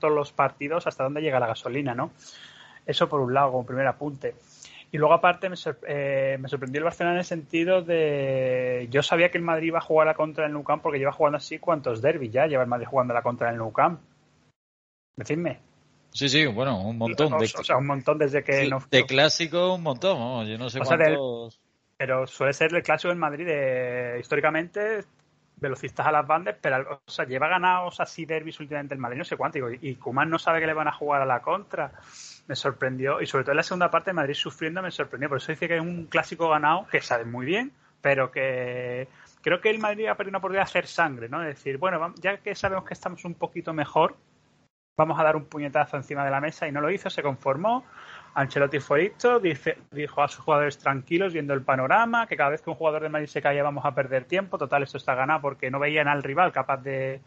los 0.00 0.32
partidos, 0.32 0.86
hasta 0.86 1.04
dónde 1.04 1.20
llega 1.20 1.38
la 1.38 1.48
gasolina, 1.48 1.94
¿no? 1.94 2.12
Eso 2.86 3.10
por 3.10 3.20
un 3.20 3.34
lado, 3.34 3.52
como 3.52 3.66
primer 3.66 3.86
apunte. 3.86 4.36
Y 4.92 4.98
luego, 4.98 5.14
aparte, 5.14 5.48
eh, 5.86 6.36
me, 6.40 6.48
sorprendió 6.48 6.80
el 6.80 6.84
Barcelona 6.84 7.14
en 7.14 7.18
el 7.20 7.24
sentido 7.24 7.82
de. 7.82 8.88
Yo 8.90 9.02
sabía 9.02 9.30
que 9.30 9.38
el 9.38 9.44
Madrid 9.44 9.68
iba 9.68 9.78
a 9.78 9.82
jugar 9.82 10.08
a 10.08 10.10
la 10.10 10.16
contra 10.16 10.46
el 10.46 10.52
Nou 10.52 10.64
Camp 10.64 10.82
porque 10.82 10.98
lleva 10.98 11.12
jugando 11.12 11.36
así 11.36 11.58
cuántos 11.58 12.02
derbis 12.02 12.32
ya 12.32 12.46
lleva 12.46 12.64
el 12.64 12.68
Madrid 12.68 12.86
jugando 12.86 13.12
a 13.12 13.16
la 13.16 13.22
contra 13.22 13.50
el 13.50 13.56
Nou 13.56 13.72
Camp. 13.72 14.00
Decidme. 15.14 15.60
Sí, 16.12 16.28
sí, 16.28 16.44
bueno, 16.46 16.82
un 16.82 16.98
montón. 16.98 17.38
De, 17.38 17.44
o 17.44 17.64
sea, 17.64 17.76
un 17.76 17.86
montón 17.86 18.18
desde 18.18 18.42
que. 18.42 18.68
no, 18.68 18.82
de 18.90 19.06
clásico, 19.06 19.74
un 19.74 19.82
montón. 19.84 20.46
yo 20.48 20.58
no 20.58 20.68
sé 20.68 20.80
cuántos. 20.80 21.60
pero 21.96 22.26
suele 22.26 22.52
ser 22.52 22.74
el 22.74 22.82
clásico 22.82 23.10
del 23.10 23.18
Madrid 23.18 23.46
de, 23.46 24.16
históricamente 24.18 25.04
velocistas 25.54 26.06
a 26.06 26.10
las 26.10 26.26
bandas, 26.26 26.56
pero 26.60 27.00
o 27.06 27.10
sea, 27.10 27.26
lleva 27.26 27.46
ganados 27.46 28.00
así 28.00 28.24
derbis 28.24 28.58
últimamente 28.58 28.94
el 28.94 29.00
Madrid, 29.00 29.18
no 29.18 29.24
sé 29.24 29.36
cuánto. 29.36 29.58
Y, 29.70 29.78
y 29.82 29.94
Kuman 29.94 30.28
no 30.28 30.38
sabe 30.38 30.58
que 30.58 30.66
le 30.66 30.74
van 30.74 30.88
a 30.88 30.92
jugar 30.92 31.22
a 31.22 31.26
la 31.26 31.40
contra 31.42 31.92
me 32.50 32.56
sorprendió. 32.56 33.20
Y 33.20 33.26
sobre 33.26 33.44
todo 33.44 33.52
en 33.52 33.58
la 33.58 33.62
segunda 33.62 33.92
parte, 33.92 34.10
de 34.10 34.14
Madrid 34.14 34.34
sufriendo 34.34 34.82
me 34.82 34.90
sorprendió. 34.90 35.28
Por 35.28 35.38
eso 35.38 35.52
dice 35.52 35.68
que 35.68 35.76
es 35.76 35.80
un 35.80 36.06
clásico 36.06 36.48
ganado 36.48 36.84
que 36.90 37.00
sabe 37.00 37.24
muy 37.24 37.46
bien, 37.46 37.72
pero 38.00 38.32
que 38.32 39.06
creo 39.40 39.60
que 39.60 39.70
el 39.70 39.78
Madrid 39.78 40.06
ha 40.06 40.16
perdido 40.16 40.30
una 40.30 40.38
oportunidad 40.38 40.64
de 40.64 40.70
hacer 40.70 40.86
sangre, 40.88 41.28
¿no? 41.28 41.42
Es 41.42 41.54
decir, 41.54 41.78
bueno, 41.78 42.12
ya 42.20 42.38
que 42.38 42.56
sabemos 42.56 42.84
que 42.84 42.94
estamos 42.94 43.24
un 43.24 43.34
poquito 43.34 43.72
mejor, 43.72 44.16
vamos 44.96 45.20
a 45.20 45.22
dar 45.22 45.36
un 45.36 45.44
puñetazo 45.44 45.96
encima 45.96 46.24
de 46.24 46.32
la 46.32 46.40
mesa 46.40 46.66
y 46.66 46.72
no 46.72 46.80
lo 46.80 46.90
hizo, 46.90 47.08
se 47.08 47.22
conformó. 47.22 47.84
Ancelotti 48.34 48.80
fue 48.80 49.02
listo, 49.02 49.38
dice, 49.38 49.78
dijo 49.92 50.20
a 50.20 50.26
sus 50.26 50.44
jugadores 50.44 50.76
tranquilos, 50.78 51.32
viendo 51.32 51.54
el 51.54 51.62
panorama, 51.62 52.26
que 52.26 52.36
cada 52.36 52.50
vez 52.50 52.62
que 52.62 52.70
un 52.70 52.76
jugador 52.76 53.02
de 53.02 53.10
Madrid 53.10 53.28
se 53.28 53.40
caía 53.40 53.62
vamos 53.62 53.84
a 53.84 53.94
perder 53.94 54.24
tiempo. 54.24 54.58
Total, 54.58 54.82
esto 54.82 54.96
está 54.96 55.14
ganado 55.14 55.40
porque 55.40 55.70
no 55.70 55.78
veían 55.78 56.08
al 56.08 56.24
rival 56.24 56.50
capaz 56.50 56.78
de, 56.78 57.20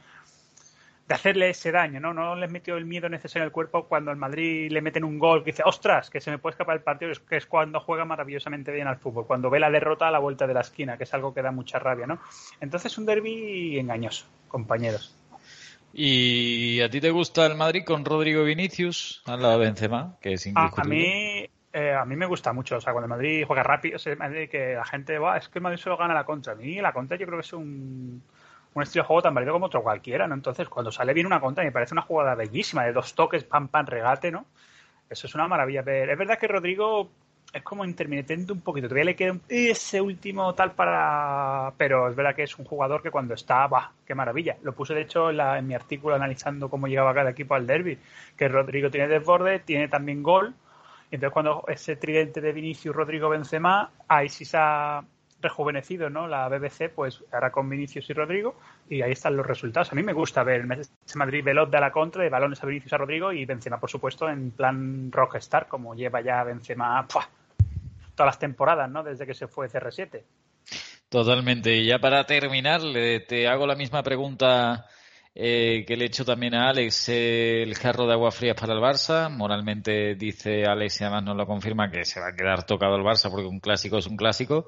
de 1.13 1.17
hacerle 1.17 1.51
ese 1.51 1.71
daño, 1.71 1.99
¿no? 1.99 2.11
No 2.11 2.35
les 2.35 2.49
metió 2.49 2.75
el 2.75 2.85
miedo 2.85 3.07
necesario 3.07 3.43
al 3.43 3.51
cuerpo 3.51 3.85
cuando 3.87 4.09
al 4.09 4.17
Madrid 4.17 4.71
le 4.71 4.81
meten 4.81 5.03
un 5.03 5.19
gol 5.19 5.43
que 5.43 5.51
dice, 5.51 5.61
ostras, 5.63 6.09
que 6.09 6.19
se 6.19 6.31
me 6.31 6.39
puede 6.39 6.53
escapar 6.53 6.75
el 6.75 6.81
partido, 6.81 7.11
que 7.29 7.37
es 7.37 7.45
cuando 7.45 7.79
juega 7.79 8.03
maravillosamente 8.03 8.71
bien 8.71 8.87
al 8.87 8.97
fútbol, 8.97 9.27
cuando 9.27 9.51
ve 9.51 9.59
la 9.59 9.69
derrota 9.69 10.07
a 10.07 10.11
la 10.11 10.17
vuelta 10.17 10.47
de 10.47 10.55
la 10.55 10.61
esquina, 10.61 10.97
que 10.97 11.03
es 11.03 11.13
algo 11.13 11.31
que 11.31 11.43
da 11.43 11.51
mucha 11.51 11.77
rabia, 11.77 12.07
¿no? 12.07 12.19
Entonces 12.59 12.97
un 12.97 13.05
derby 13.05 13.77
engañoso, 13.77 14.25
compañeros. 14.47 15.15
¿Y 15.93 16.81
a 16.81 16.89
ti 16.89 16.99
te 16.99 17.11
gusta 17.11 17.45
el 17.45 17.55
Madrid 17.55 17.83
con 17.85 18.03
Rodrigo 18.03 18.43
Vinicius 18.43 19.21
al 19.27 19.43
lado 19.43 19.59
de 19.59 19.65
Benzema, 19.65 20.17
que 20.19 20.33
es 20.33 20.47
indiscutible? 20.47 20.81
A, 20.81 20.89
mí 20.89 21.49
eh, 21.73 21.93
a 21.93 22.05
mí 22.05 22.15
me 22.15 22.25
gusta 22.25 22.53
mucho, 22.53 22.77
o 22.77 22.81
sea, 22.81 22.91
cuando 22.91 23.05
el 23.05 23.11
Madrid 23.11 23.43
juega 23.45 23.61
rápido, 23.61 23.99
que 23.99 24.73
la 24.75 24.85
gente, 24.85 25.19
va, 25.19 25.37
es 25.37 25.47
que 25.47 25.59
el 25.59 25.63
Madrid 25.63 25.77
solo 25.77 25.95
gana 25.95 26.15
la 26.15 26.25
contra. 26.25 26.53
A 26.53 26.55
mí 26.55 26.81
la 26.81 26.91
contra 26.91 27.17
yo 27.17 27.27
creo 27.27 27.37
que 27.37 27.45
es 27.45 27.53
un 27.53 28.23
un 28.73 28.83
estilo 28.83 29.03
de 29.03 29.07
juego 29.07 29.21
tan 29.21 29.33
válido 29.33 29.53
como 29.53 29.67
otro 29.67 29.83
cualquiera, 29.83 30.27
¿no? 30.27 30.35
Entonces, 30.35 30.67
cuando 30.69 30.91
sale 30.91 31.13
bien 31.13 31.25
una 31.27 31.39
contra, 31.39 31.63
me 31.63 31.71
parece 31.71 31.93
una 31.93 32.01
jugada 32.01 32.35
bellísima, 32.35 32.83
de 32.83 32.93
dos 32.93 33.13
toques, 33.15 33.43
pam, 33.43 33.67
pam, 33.67 33.85
regate, 33.85 34.31
¿no? 34.31 34.45
Eso 35.09 35.27
es 35.27 35.35
una 35.35 35.47
maravilla. 35.47 35.81
es 35.81 36.17
verdad 36.17 36.39
que 36.39 36.47
Rodrigo 36.47 37.09
es 37.53 37.61
como 37.61 37.85
intermitente 37.85 38.51
un 38.51 38.61
poquito, 38.61 38.87
todavía 38.87 39.05
le 39.05 39.15
queda 39.15 39.37
ese 39.47 40.01
último 40.01 40.55
tal 40.55 40.71
para... 40.71 41.71
Pero 41.77 42.09
es 42.09 42.15
verdad 42.15 42.35
que 42.35 42.43
es 42.43 42.57
un 42.57 42.65
jugador 42.65 43.03
que 43.03 43.11
cuando 43.11 43.35
está, 43.35 43.67
¡bah! 43.67 43.91
¡Qué 44.07 44.15
maravilla! 44.15 44.57
Lo 44.63 44.73
puse, 44.73 44.95
de 44.95 45.01
hecho, 45.01 45.29
en, 45.29 45.67
mi 45.67 45.75
artículo 45.75 46.15
analizando 46.15 46.69
cómo 46.69 46.87
llegaba 46.87 47.13
cada 47.13 47.29
equipo 47.29 47.53
al 47.53 47.67
derby, 47.67 47.99
que 48.35 48.47
Rodrigo 48.47 48.89
tiene 48.89 49.07
desborde, 49.07 49.59
tiene 49.59 49.87
también 49.87 50.23
gol, 50.23 50.55
y 51.11 51.15
entonces 51.15 51.33
cuando 51.33 51.63
ese 51.67 51.95
tridente 51.95 52.41
de 52.41 52.53
Vinicius, 52.53 52.95
Rodrigo, 52.95 53.29
Benzema, 53.29 53.91
ahí 54.07 54.29
sí 54.29 54.45
se 54.45 54.57
ha 54.57 55.03
rejuvenecido, 55.43 56.09
¿no? 56.09 56.27
La 56.27 56.49
BBC, 56.49 56.89
pues 56.89 57.23
ahora 57.31 57.51
con 57.51 57.69
Vinicius 57.69 58.09
y 58.09 58.13
Rodrigo, 58.13 58.55
y 58.89 59.01
ahí 59.03 59.11
están 59.11 59.37
los 59.37 59.45
resultados. 59.45 59.91
A 59.91 59.95
mí 59.95 60.01
me 60.01 60.13
gusta 60.13 60.43
ver 60.43 60.65
ese 60.71 61.17
Madrid 61.17 61.43
veloz 61.43 61.69
de 61.69 61.79
la 61.79 61.91
contra, 61.91 62.23
de 62.23 62.29
balones 62.29 62.63
a 62.63 62.65
Vinicius 62.65 62.93
a 62.93 62.97
Rodrigo 62.97 63.31
y 63.31 63.45
Benzema, 63.45 63.79
por 63.79 63.91
supuesto, 63.91 64.27
en 64.27 64.51
plan 64.51 65.11
rockstar, 65.11 65.67
como 65.67 65.93
lleva 65.93 66.21
ya 66.21 66.43
Benzema 66.43 67.05
todas 67.07 68.27
las 68.27 68.39
temporadas, 68.39 68.89
¿no? 68.89 69.03
Desde 69.03 69.27
que 69.27 69.33
se 69.33 69.47
fue 69.47 69.69
CR7. 69.69 70.23
Totalmente. 71.09 71.75
Y 71.75 71.85
ya 71.85 71.99
para 71.99 72.25
terminar, 72.25 72.81
te 73.27 73.47
hago 73.47 73.67
la 73.67 73.75
misma 73.75 74.01
pregunta 74.01 74.87
eh, 75.35 75.83
que 75.87 75.97
le 75.97 76.05
he 76.05 76.07
hecho 76.07 76.25
también 76.25 76.53
a 76.53 76.69
Alex 76.69 77.09
el 77.09 77.73
jarro 77.75 78.05
de 78.05 78.13
agua 78.13 78.31
fría 78.31 78.55
para 78.55 78.73
el 78.73 78.79
Barça. 78.79 79.29
Moralmente 79.29 80.15
dice 80.15 80.65
Alex 80.65 81.01
y 81.01 81.03
además 81.03 81.23
nos 81.23 81.37
lo 81.37 81.47
confirma 81.47 81.89
que 81.89 82.05
se 82.05 82.19
va 82.19 82.27
a 82.29 82.35
quedar 82.35 82.65
tocado 82.65 82.95
el 82.95 83.03
Barça 83.03 83.31
porque 83.31 83.47
un 83.47 83.59
clásico 83.59 83.97
es 83.97 84.07
un 84.07 84.17
clásico. 84.17 84.67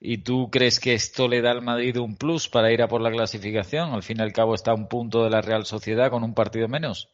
¿Y 0.00 0.18
tú 0.18 0.50
crees 0.50 0.78
que 0.80 0.94
esto 0.94 1.28
le 1.28 1.42
da 1.42 1.50
al 1.50 1.62
Madrid 1.62 1.96
un 1.98 2.16
plus 2.16 2.48
para 2.48 2.72
ir 2.72 2.82
a 2.82 2.88
por 2.88 3.00
la 3.00 3.10
clasificación? 3.10 3.92
Al 3.92 4.02
fin 4.02 4.18
y 4.20 4.22
al 4.22 4.32
cabo 4.32 4.54
está 4.54 4.70
a 4.70 4.74
un 4.74 4.88
punto 4.88 5.24
de 5.24 5.30
la 5.30 5.40
Real 5.40 5.64
Sociedad 5.64 6.10
con 6.10 6.22
un 6.24 6.34
partido 6.34 6.68
menos. 6.68 7.13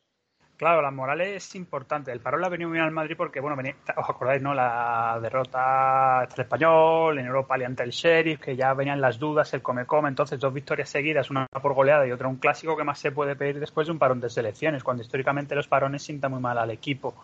Claro, 0.60 0.82
la 0.82 0.90
moral 0.90 1.22
es 1.22 1.54
importante. 1.54 2.12
El 2.12 2.20
parón 2.20 2.42
le 2.42 2.46
ha 2.46 2.50
venido 2.50 2.70
bien 2.70 2.84
al 2.84 2.90
Madrid 2.90 3.14
porque, 3.16 3.40
bueno, 3.40 3.56
os 3.96 4.10
acordáis, 4.10 4.42
¿no? 4.42 4.52
La 4.52 5.18
derrota 5.22 6.26
del 6.30 6.40
español, 6.42 7.18
en 7.18 7.24
Europa 7.24 7.54
ante 7.64 7.82
el 7.82 7.92
Sheriff, 7.92 8.40
que 8.40 8.54
ya 8.54 8.74
venían 8.74 9.00
las 9.00 9.18
dudas, 9.18 9.54
el 9.54 9.62
come-come. 9.62 10.10
Entonces, 10.10 10.38
dos 10.38 10.52
victorias 10.52 10.90
seguidas, 10.90 11.30
una 11.30 11.46
por 11.46 11.72
goleada 11.72 12.06
y 12.06 12.12
otra 12.12 12.28
un 12.28 12.36
clásico 12.36 12.76
que 12.76 12.84
más 12.84 12.98
se 12.98 13.10
puede 13.10 13.36
pedir 13.36 13.58
después 13.58 13.86
de 13.86 13.92
un 13.92 13.98
parón 13.98 14.20
de 14.20 14.28
selecciones, 14.28 14.84
cuando 14.84 15.02
históricamente 15.02 15.54
los 15.54 15.66
parones 15.66 16.02
sientan 16.02 16.32
muy 16.32 16.42
mal 16.42 16.58
al 16.58 16.70
equipo. 16.70 17.14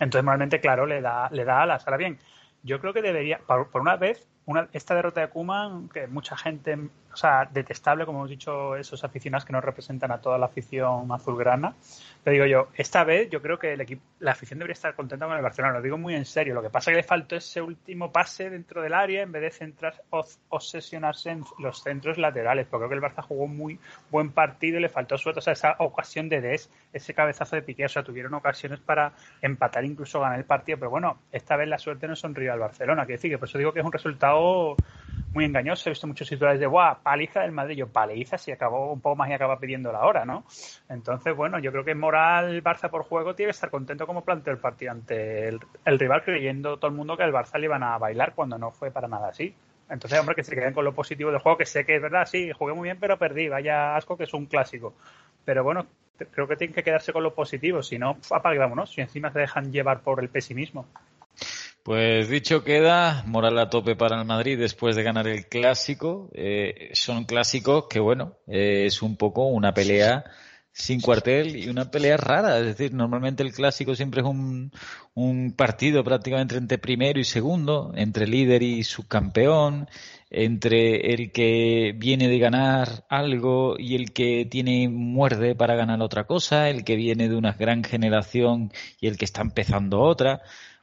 Entonces, 0.00 0.24
normalmente, 0.24 0.58
claro, 0.58 0.84
le 0.84 1.00
da, 1.00 1.28
le 1.30 1.44
da 1.44 1.62
alas. 1.62 1.86
Ahora 1.86 1.98
bien, 1.98 2.18
yo 2.64 2.80
creo 2.80 2.92
que 2.92 3.02
debería, 3.02 3.38
por, 3.46 3.68
una 3.80 3.94
vez, 3.94 4.26
una, 4.44 4.68
esta 4.72 4.96
derrota 4.96 5.20
de 5.20 5.28
Kuman, 5.28 5.88
que 5.88 6.08
mucha 6.08 6.36
gente, 6.36 6.76
o 7.12 7.16
sea, 7.16 7.48
detestable, 7.50 8.06
como 8.06 8.18
hemos 8.18 8.30
dicho, 8.30 8.76
esos 8.76 9.02
aficionados 9.04 9.44
que 9.44 9.52
no 9.52 9.60
representan 9.60 10.10
a 10.12 10.20
toda 10.20 10.38
la 10.38 10.46
afición 10.46 11.10
azulgrana, 11.12 11.74
te 12.24 12.30
digo 12.30 12.46
yo, 12.46 12.68
esta 12.74 13.04
vez 13.04 13.28
yo 13.30 13.42
creo 13.42 13.58
que 13.58 13.72
el 13.74 13.80
equipo, 13.80 14.02
la 14.20 14.32
afición 14.32 14.58
debería 14.58 14.74
estar 14.74 14.94
contenta 14.94 15.26
con 15.26 15.36
el 15.36 15.42
Barcelona, 15.42 15.74
lo 15.74 15.82
digo 15.82 15.98
muy 15.98 16.14
en 16.14 16.24
serio. 16.24 16.54
Lo 16.54 16.62
que 16.62 16.70
pasa 16.70 16.90
es 16.90 16.96
que 16.96 17.02
le 17.02 17.08
faltó 17.08 17.36
ese 17.36 17.60
último 17.60 18.12
pase 18.12 18.50
dentro 18.50 18.82
del 18.82 18.94
área 18.94 19.22
en 19.22 19.32
vez 19.32 19.42
de 19.42 19.50
centrar, 19.50 20.02
obsesionarse 20.48 21.30
en 21.30 21.44
los 21.58 21.82
centros 21.82 22.18
laterales, 22.18 22.66
porque 22.66 22.86
creo 22.86 23.00
que 23.00 23.06
el 23.06 23.12
Barça 23.12 23.22
jugó 23.22 23.46
muy 23.46 23.78
buen 24.10 24.30
partido 24.30 24.78
y 24.78 24.82
le 24.82 24.88
faltó 24.88 25.18
suerte, 25.18 25.40
o 25.40 25.42
sea, 25.42 25.52
esa 25.52 25.76
ocasión 25.78 26.28
de 26.28 26.40
Des, 26.40 26.70
ese 26.92 27.14
cabezazo 27.14 27.56
de 27.56 27.62
Piqué, 27.62 27.84
o 27.84 27.88
sea, 27.88 28.02
tuvieron 28.02 28.34
ocasiones 28.34 28.80
para 28.80 29.12
empatar, 29.40 29.84
incluso 29.84 30.20
ganar 30.20 30.38
el 30.38 30.44
partido, 30.44 30.78
pero 30.78 30.90
bueno, 30.90 31.18
esta 31.32 31.56
vez 31.56 31.68
la 31.68 31.78
suerte 31.78 32.06
no 32.08 32.16
sonrió 32.16 32.52
al 32.52 32.60
Barcelona, 32.60 33.06
que 33.06 33.12
decir 33.12 33.30
que 33.30 33.38
por 33.38 33.48
eso 33.48 33.58
digo 33.58 33.72
que 33.72 33.80
es 33.80 33.86
un 33.86 33.92
resultado 33.92 34.76
muy 35.32 35.44
engañoso. 35.44 35.88
He 35.88 35.92
visto 35.92 36.06
muchos 36.06 36.28
titulares 36.28 36.60
de, 36.60 36.66
¡guau! 36.66 36.96
Paliza 37.02 37.40
del 37.40 37.52
Madrid. 37.52 37.76
Yo, 37.76 37.88
paliza, 37.88 38.38
si 38.38 38.52
acabó 38.52 38.92
un 38.92 39.00
poco 39.00 39.16
más 39.16 39.30
y 39.30 39.32
acaba 39.32 39.58
pidiendo 39.58 39.92
la 39.92 40.04
hora, 40.04 40.24
¿no? 40.24 40.44
Entonces, 40.88 41.34
bueno, 41.34 41.58
yo 41.58 41.72
creo 41.72 41.84
que 41.84 41.94
moral 41.94 42.62
Barça 42.62 42.90
por 42.90 43.04
juego 43.04 43.34
tiene 43.34 43.48
que 43.48 43.54
estar 43.56 43.70
contento 43.70 44.06
como 44.06 44.24
planteó 44.24 44.52
el 44.52 44.58
partido 44.58 44.92
ante 44.92 45.48
el, 45.48 45.60
rival, 45.98 46.22
creyendo 46.22 46.76
todo 46.76 46.90
el 46.90 46.96
mundo 46.96 47.16
que 47.16 47.24
el 47.24 47.32
Barça 47.32 47.58
le 47.58 47.66
iban 47.66 47.82
a 47.82 47.98
bailar 47.98 48.34
cuando 48.34 48.58
no 48.58 48.70
fue 48.70 48.90
para 48.90 49.08
nada 49.08 49.28
así. 49.28 49.54
Entonces, 49.88 50.18
hombre, 50.18 50.34
que 50.34 50.44
se 50.44 50.54
queden 50.54 50.72
con 50.72 50.84
lo 50.84 50.94
positivo 50.94 51.30
del 51.30 51.40
juego, 51.40 51.58
que 51.58 51.66
sé 51.66 51.84
que 51.84 51.96
es 51.96 52.02
verdad, 52.02 52.26
sí, 52.26 52.50
jugué 52.52 52.72
muy 52.72 52.86
bien, 52.86 52.98
pero 52.98 53.18
perdí. 53.18 53.48
Vaya 53.48 53.96
asco 53.96 54.16
que 54.16 54.24
es 54.24 54.34
un 54.34 54.46
clásico. 54.46 54.94
Pero 55.44 55.64
bueno, 55.64 55.86
creo 56.30 56.46
que 56.46 56.56
tienen 56.56 56.74
que 56.74 56.82
quedarse 56.82 57.12
con 57.12 57.22
lo 57.22 57.34
positivo, 57.34 57.82
si 57.82 57.98
no, 57.98 58.16
apague, 58.30 58.58
vámonos, 58.58 58.92
si 58.92 59.00
encima 59.00 59.30
se 59.30 59.40
dejan 59.40 59.72
llevar 59.72 60.00
por 60.00 60.20
el 60.20 60.28
pesimismo. 60.28 60.86
Pues 61.82 62.28
dicho 62.28 62.62
queda, 62.62 63.24
moral 63.26 63.58
a 63.58 63.68
tope 63.68 63.96
para 63.96 64.20
el 64.20 64.24
Madrid 64.24 64.56
después 64.56 64.94
de 64.94 65.02
ganar 65.02 65.26
el 65.26 65.48
clásico. 65.48 66.30
Eh, 66.32 66.90
son 66.92 67.24
clásicos 67.24 67.86
que, 67.90 67.98
bueno, 67.98 68.36
eh, 68.46 68.84
es 68.86 69.02
un 69.02 69.16
poco 69.16 69.46
una 69.46 69.74
pelea 69.74 70.24
sin 70.70 71.00
cuartel 71.00 71.56
y 71.56 71.68
una 71.68 71.90
pelea 71.90 72.16
rara. 72.16 72.60
Es 72.60 72.66
decir, 72.66 72.94
normalmente 72.94 73.42
el 73.42 73.52
clásico 73.52 73.96
siempre 73.96 74.20
es 74.20 74.26
un, 74.28 74.70
un 75.14 75.54
partido 75.56 76.04
prácticamente 76.04 76.56
entre 76.56 76.78
primero 76.78 77.18
y 77.18 77.24
segundo, 77.24 77.92
entre 77.96 78.28
líder 78.28 78.62
y 78.62 78.84
subcampeón, 78.84 79.88
entre 80.30 81.12
el 81.14 81.32
que 81.32 81.94
viene 81.96 82.28
de 82.28 82.38
ganar 82.38 83.04
algo 83.08 83.76
y 83.76 83.96
el 83.96 84.12
que 84.12 84.46
tiene 84.48 84.88
muerde 84.88 85.56
para 85.56 85.74
ganar 85.74 86.00
otra 86.00 86.28
cosa, 86.28 86.70
el 86.70 86.84
que 86.84 86.94
viene 86.94 87.28
de 87.28 87.34
una 87.34 87.54
gran 87.54 87.82
generación 87.82 88.72
y 89.00 89.08
el 89.08 89.16
que 89.18 89.24
está 89.24 89.42
empezando 89.42 90.00
otra 90.00 90.42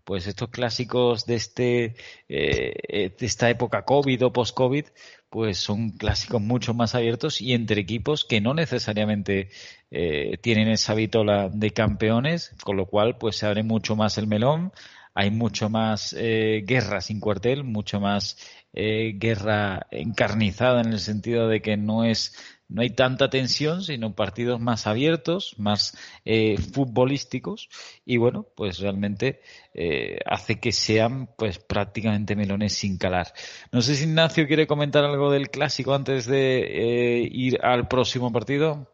pues 0.09 0.25
estos 0.25 0.49
clásicos 0.49 1.27
de 1.27 1.35
este 1.35 1.95
eh, 2.29 3.13
de 3.15 3.25
esta 3.27 3.47
época 3.47 3.85
COVID 3.85 4.25
o 4.25 4.33
post-COVID, 4.33 4.85
pues 5.29 5.59
son 5.59 5.91
clásicos 5.91 6.41
mucho 6.41 6.73
más 6.73 6.95
abiertos 6.95 7.41
y 7.41 7.53
entre 7.53 7.81
equipos 7.81 8.25
que 8.25 8.41
no 8.41 8.55
necesariamente 8.55 9.51
eh, 9.91 10.39
tienen 10.41 10.67
esa 10.67 10.95
vitola 10.95 11.49
de 11.49 11.69
campeones, 11.69 12.55
con 12.63 12.75
lo 12.75 12.87
cual 12.87 13.19
pues 13.19 13.35
se 13.35 13.45
abre 13.45 13.61
mucho 13.61 13.95
más 13.95 14.17
el 14.17 14.25
melón, 14.25 14.73
hay 15.13 15.29
mucho 15.29 15.69
más 15.69 16.15
eh, 16.17 16.63
guerra 16.65 17.01
sin 17.01 17.19
cuartel, 17.19 17.63
mucho 17.63 17.99
más 17.99 18.35
guerra 18.73 19.87
encarnizada 19.91 20.81
en 20.81 20.93
el 20.93 20.99
sentido 20.99 21.47
de 21.47 21.61
que 21.61 21.77
no 21.77 22.03
es 22.03 22.35
no 22.69 22.83
hay 22.83 22.91
tanta 22.91 23.29
tensión, 23.29 23.81
sino 23.81 24.13
partidos 24.13 24.59
más 24.59 24.85
abiertos, 24.85 25.55
más 25.57 25.97
eh, 26.23 26.57
futbolísticos 26.57 27.67
y 28.05 28.17
bueno, 28.17 28.45
pues 28.55 28.79
realmente 28.79 29.41
eh, 29.73 30.19
hace 30.25 30.59
que 30.59 30.71
sean 30.71 31.29
pues 31.35 31.57
prácticamente 31.57 32.35
melones 32.35 32.73
sin 32.73 32.97
calar. 32.97 33.33
No 33.71 33.81
sé 33.81 33.95
si 33.95 34.05
Ignacio 34.05 34.47
quiere 34.47 34.67
comentar 34.67 35.03
algo 35.03 35.31
del 35.31 35.49
clásico 35.49 35.95
antes 35.95 36.27
de 36.27 37.21
eh, 37.21 37.29
ir 37.31 37.59
al 37.63 37.87
próximo 37.87 38.31
partido. 38.31 38.87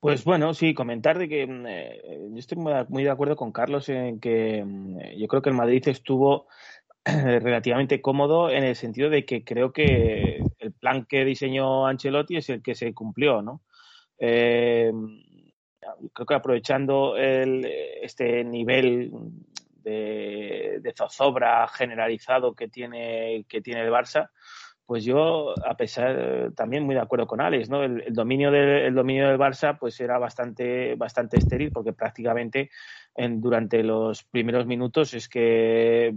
Pues 0.00 0.24
bueno, 0.24 0.52
sí, 0.52 0.74
comentar 0.74 1.18
de 1.18 1.28
que 1.28 1.46
mm, 1.46 2.34
yo 2.34 2.38
estoy 2.38 2.58
muy 2.58 3.04
de 3.04 3.10
acuerdo 3.10 3.36
con 3.36 3.52
Carlos 3.52 3.88
en 3.88 4.20
que 4.20 4.64
mm, 4.64 5.16
yo 5.16 5.26
creo 5.28 5.42
que 5.42 5.50
el 5.50 5.56
Madrid 5.56 5.82
estuvo 5.88 6.48
relativamente 7.40 8.02
cómodo 8.02 8.50
en 8.50 8.64
el 8.64 8.74
sentido 8.74 9.08
de 9.10 9.24
que 9.24 9.44
creo 9.44 9.72
que 9.72 10.42
el 10.58 10.72
plan 10.72 11.04
que 11.04 11.24
diseñó 11.24 11.86
Ancelotti 11.86 12.36
es 12.36 12.50
el 12.50 12.62
que 12.62 12.74
se 12.74 12.92
cumplió, 12.92 13.42
¿no? 13.42 13.62
Eh, 14.18 14.90
creo 16.12 16.26
que 16.26 16.34
aprovechando 16.34 17.16
este 17.16 18.42
nivel 18.42 19.12
de, 19.82 20.92
zozobra 20.96 21.68
generalizado 21.68 22.54
que 22.54 22.68
tiene, 22.68 23.44
que 23.48 23.60
tiene 23.60 23.82
el 23.82 23.90
Barça, 23.90 24.30
pues 24.84 25.04
yo, 25.04 25.54
a 25.64 25.76
pesar, 25.76 26.52
también 26.54 26.84
muy 26.84 26.94
de 26.94 27.00
acuerdo 27.00 27.26
con 27.26 27.40
Alex, 27.40 27.68
¿no? 27.68 27.82
El, 27.82 28.12
dominio 28.12 28.50
del, 28.50 28.94
dominio 28.94 29.28
del 29.28 29.38
Barça, 29.38 29.78
pues 29.78 30.00
era 30.00 30.18
bastante, 30.18 30.94
bastante 30.94 31.38
estéril, 31.38 31.72
porque 31.72 31.92
prácticamente 31.92 32.70
en, 33.16 33.40
durante 33.40 33.82
los 33.82 34.24
primeros 34.24 34.66
minutos 34.66 35.14
es 35.14 35.28
que 35.28 36.12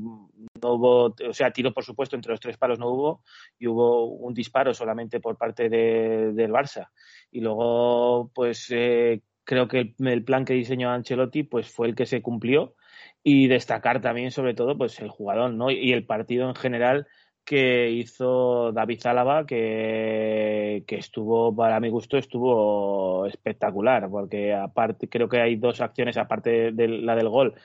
no 0.61 0.73
hubo, 0.73 1.15
o 1.27 1.33
sea, 1.33 1.51
tiro 1.51 1.73
por 1.73 1.83
supuesto 1.83 2.15
entre 2.15 2.31
los 2.31 2.39
tres 2.39 2.57
palos 2.57 2.79
no 2.79 2.89
hubo, 2.89 3.23
y 3.57 3.67
hubo 3.67 4.05
un 4.05 4.33
disparo 4.33 4.73
solamente 4.73 5.19
por 5.19 5.37
parte 5.37 5.69
de, 5.69 6.33
del 6.33 6.51
Barça. 6.51 6.89
Y 7.31 7.41
luego, 7.41 8.31
pues 8.33 8.67
eh, 8.71 9.21
creo 9.43 9.67
que 9.67 9.95
el, 9.97 10.23
plan 10.23 10.45
que 10.45 10.53
diseñó 10.53 10.91
Ancelotti, 10.91 11.43
pues 11.43 11.71
fue 11.71 11.87
el 11.87 11.95
que 11.95 12.05
se 12.05 12.21
cumplió. 12.21 12.75
Y 13.21 13.47
destacar 13.47 13.99
también, 13.99 14.31
sobre 14.31 14.53
todo, 14.53 14.77
pues 14.77 14.99
el 14.99 15.09
jugador, 15.09 15.51
¿no? 15.51 15.71
Y 15.71 15.91
el 15.91 16.05
partido 16.05 16.47
en 16.47 16.55
general 16.55 17.07
que 17.43 17.89
hizo 17.91 18.71
David 18.71 18.99
Zálava, 19.01 19.45
que, 19.45 20.83
que, 20.87 20.97
estuvo, 20.97 21.55
para 21.55 21.79
mi 21.79 21.89
gusto, 21.89 22.17
estuvo 22.17 23.25
espectacular, 23.25 24.09
porque 24.09 24.53
aparte, 24.53 25.09
creo 25.09 25.27
que 25.27 25.41
hay 25.41 25.55
dos 25.55 25.81
acciones, 25.81 26.17
aparte 26.17 26.71
de 26.71 26.87
la 26.87 27.15
del 27.15 27.29
gol, 27.29 27.55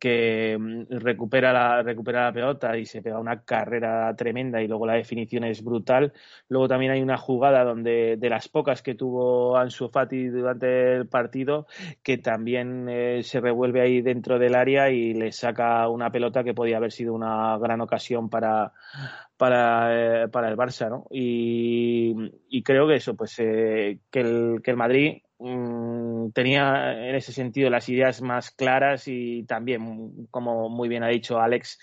que 0.00 0.56
mm, 0.58 0.86
recupera 0.98 1.52
la, 1.52 1.82
recupera 1.82 2.24
la 2.24 2.32
pelota 2.32 2.76
y 2.76 2.86
se 2.86 3.02
pega 3.02 3.20
una 3.20 3.44
carrera 3.44 4.12
tremenda 4.16 4.60
y 4.60 4.66
luego 4.66 4.86
la 4.86 4.94
definición 4.94 5.44
es 5.44 5.62
brutal. 5.62 6.12
Luego 6.48 6.66
también 6.66 6.92
hay 6.92 7.02
una 7.02 7.18
jugada 7.18 7.62
donde 7.62 8.16
de 8.16 8.30
las 8.30 8.48
pocas 8.48 8.82
que 8.82 8.94
tuvo 8.94 9.56
Ansu 9.56 9.88
Fati 9.88 10.28
durante 10.28 10.96
el 10.96 11.06
partido 11.06 11.66
que 12.02 12.18
también 12.18 12.88
eh, 12.88 13.22
se 13.22 13.40
revuelve 13.40 13.82
ahí 13.82 14.00
dentro 14.00 14.38
del 14.38 14.56
área 14.56 14.90
y 14.90 15.14
le 15.14 15.30
saca 15.30 15.88
una 15.88 16.10
pelota 16.10 16.42
que 16.42 16.54
podía 16.54 16.78
haber 16.78 16.92
sido 16.92 17.12
una 17.12 17.58
gran 17.58 17.80
ocasión 17.82 18.30
para, 18.30 18.72
para, 19.40 20.24
eh, 20.24 20.28
para 20.28 20.50
el 20.50 20.56
Barça, 20.56 20.90
¿no? 20.90 21.06
Y, 21.10 22.14
y 22.50 22.62
creo 22.62 22.86
que 22.86 22.96
eso, 22.96 23.16
pues 23.16 23.34
eh, 23.38 23.98
que, 24.10 24.20
el, 24.20 24.60
que 24.62 24.70
el 24.70 24.76
Madrid 24.76 25.22
Mm, 25.42 26.32
tenía 26.32 26.92
en 27.08 27.14
ese 27.14 27.32
sentido 27.32 27.70
las 27.70 27.88
ideas 27.88 28.20
más 28.20 28.50
claras 28.50 29.08
y 29.08 29.44
también, 29.44 30.26
como 30.30 30.68
muy 30.68 30.86
bien 30.86 31.02
ha 31.02 31.08
dicho 31.08 31.40
Alex, 31.40 31.78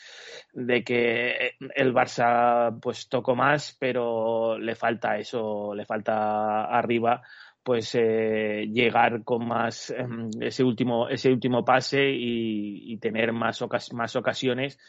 de 0.53 0.83
que 0.83 1.53
el 1.75 1.91
Barça 1.93 2.79
pues 2.79 3.09
tocó 3.09 3.35
más, 3.35 3.75
pero 3.79 4.59
le 4.59 4.75
falta 4.75 5.17
eso, 5.17 5.73
le 5.73 5.85
falta 5.85 6.65
arriba 6.65 7.23
pues 7.63 7.95
eh, 7.95 8.67
llegar 8.71 9.23
con 9.23 9.47
más 9.47 9.89
em, 9.89 10.29
ese 10.39 10.63
último 10.63 11.09
ese 11.09 11.29
último 11.31 11.65
pase 11.65 12.09
y, 12.09 12.97
tener 12.99 13.33
más 13.33 13.59
más 13.93 14.15
ocasiones 14.15 14.79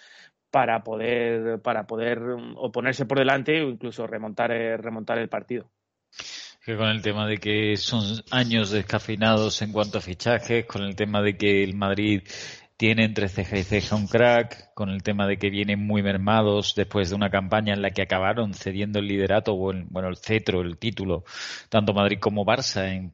para 0.50 0.82
poder 0.82 1.60
para 1.60 1.86
poder 1.86 2.20
o 2.56 2.72
ponerse 2.72 3.06
por 3.06 3.18
delante 3.18 3.62
o 3.62 3.70
incluso 3.70 4.06
remontar 4.06 4.50
eh, 4.52 4.76
remontar 4.76 5.18
el 5.18 5.28
partido. 5.28 5.70
Que 6.64 6.76
con 6.76 6.88
el 6.88 7.02
tema 7.02 7.26
de 7.26 7.38
que 7.38 7.76
son 7.76 8.02
años 8.30 8.70
descafeinados 8.70 9.62
en 9.62 9.72
cuanto 9.72 9.98
a 9.98 10.02
fichajes, 10.02 10.66
con 10.66 10.82
el 10.82 10.96
tema 10.96 11.22
de 11.22 11.36
que 11.36 11.62
el 11.64 11.74
Madrid 11.74 12.22
tiene 12.76 13.04
entre 13.04 13.28
ceja 13.28 13.58
y 13.58 13.64
ceja 13.64 13.96
un 13.96 14.06
crack, 14.06 14.72
con 14.74 14.90
el 14.90 15.02
tema 15.02 15.26
de 15.26 15.36
que 15.36 15.50
vienen 15.50 15.84
muy 15.84 16.02
mermados 16.02 16.74
después 16.76 17.10
de 17.10 17.16
una 17.16 17.30
campaña 17.30 17.74
en 17.74 17.82
la 17.82 17.90
que 17.90 18.02
acabaron 18.02 18.54
cediendo 18.54 19.00
el 19.00 19.08
liderato 19.08 19.52
o 19.54 19.72
el, 19.72 19.84
bueno, 19.84 20.08
el 20.08 20.16
cetro, 20.16 20.60
el 20.60 20.78
título, 20.78 21.24
tanto 21.70 21.92
Madrid 21.92 22.18
como 22.20 22.44
Barça 22.44 22.88
en, 22.92 23.12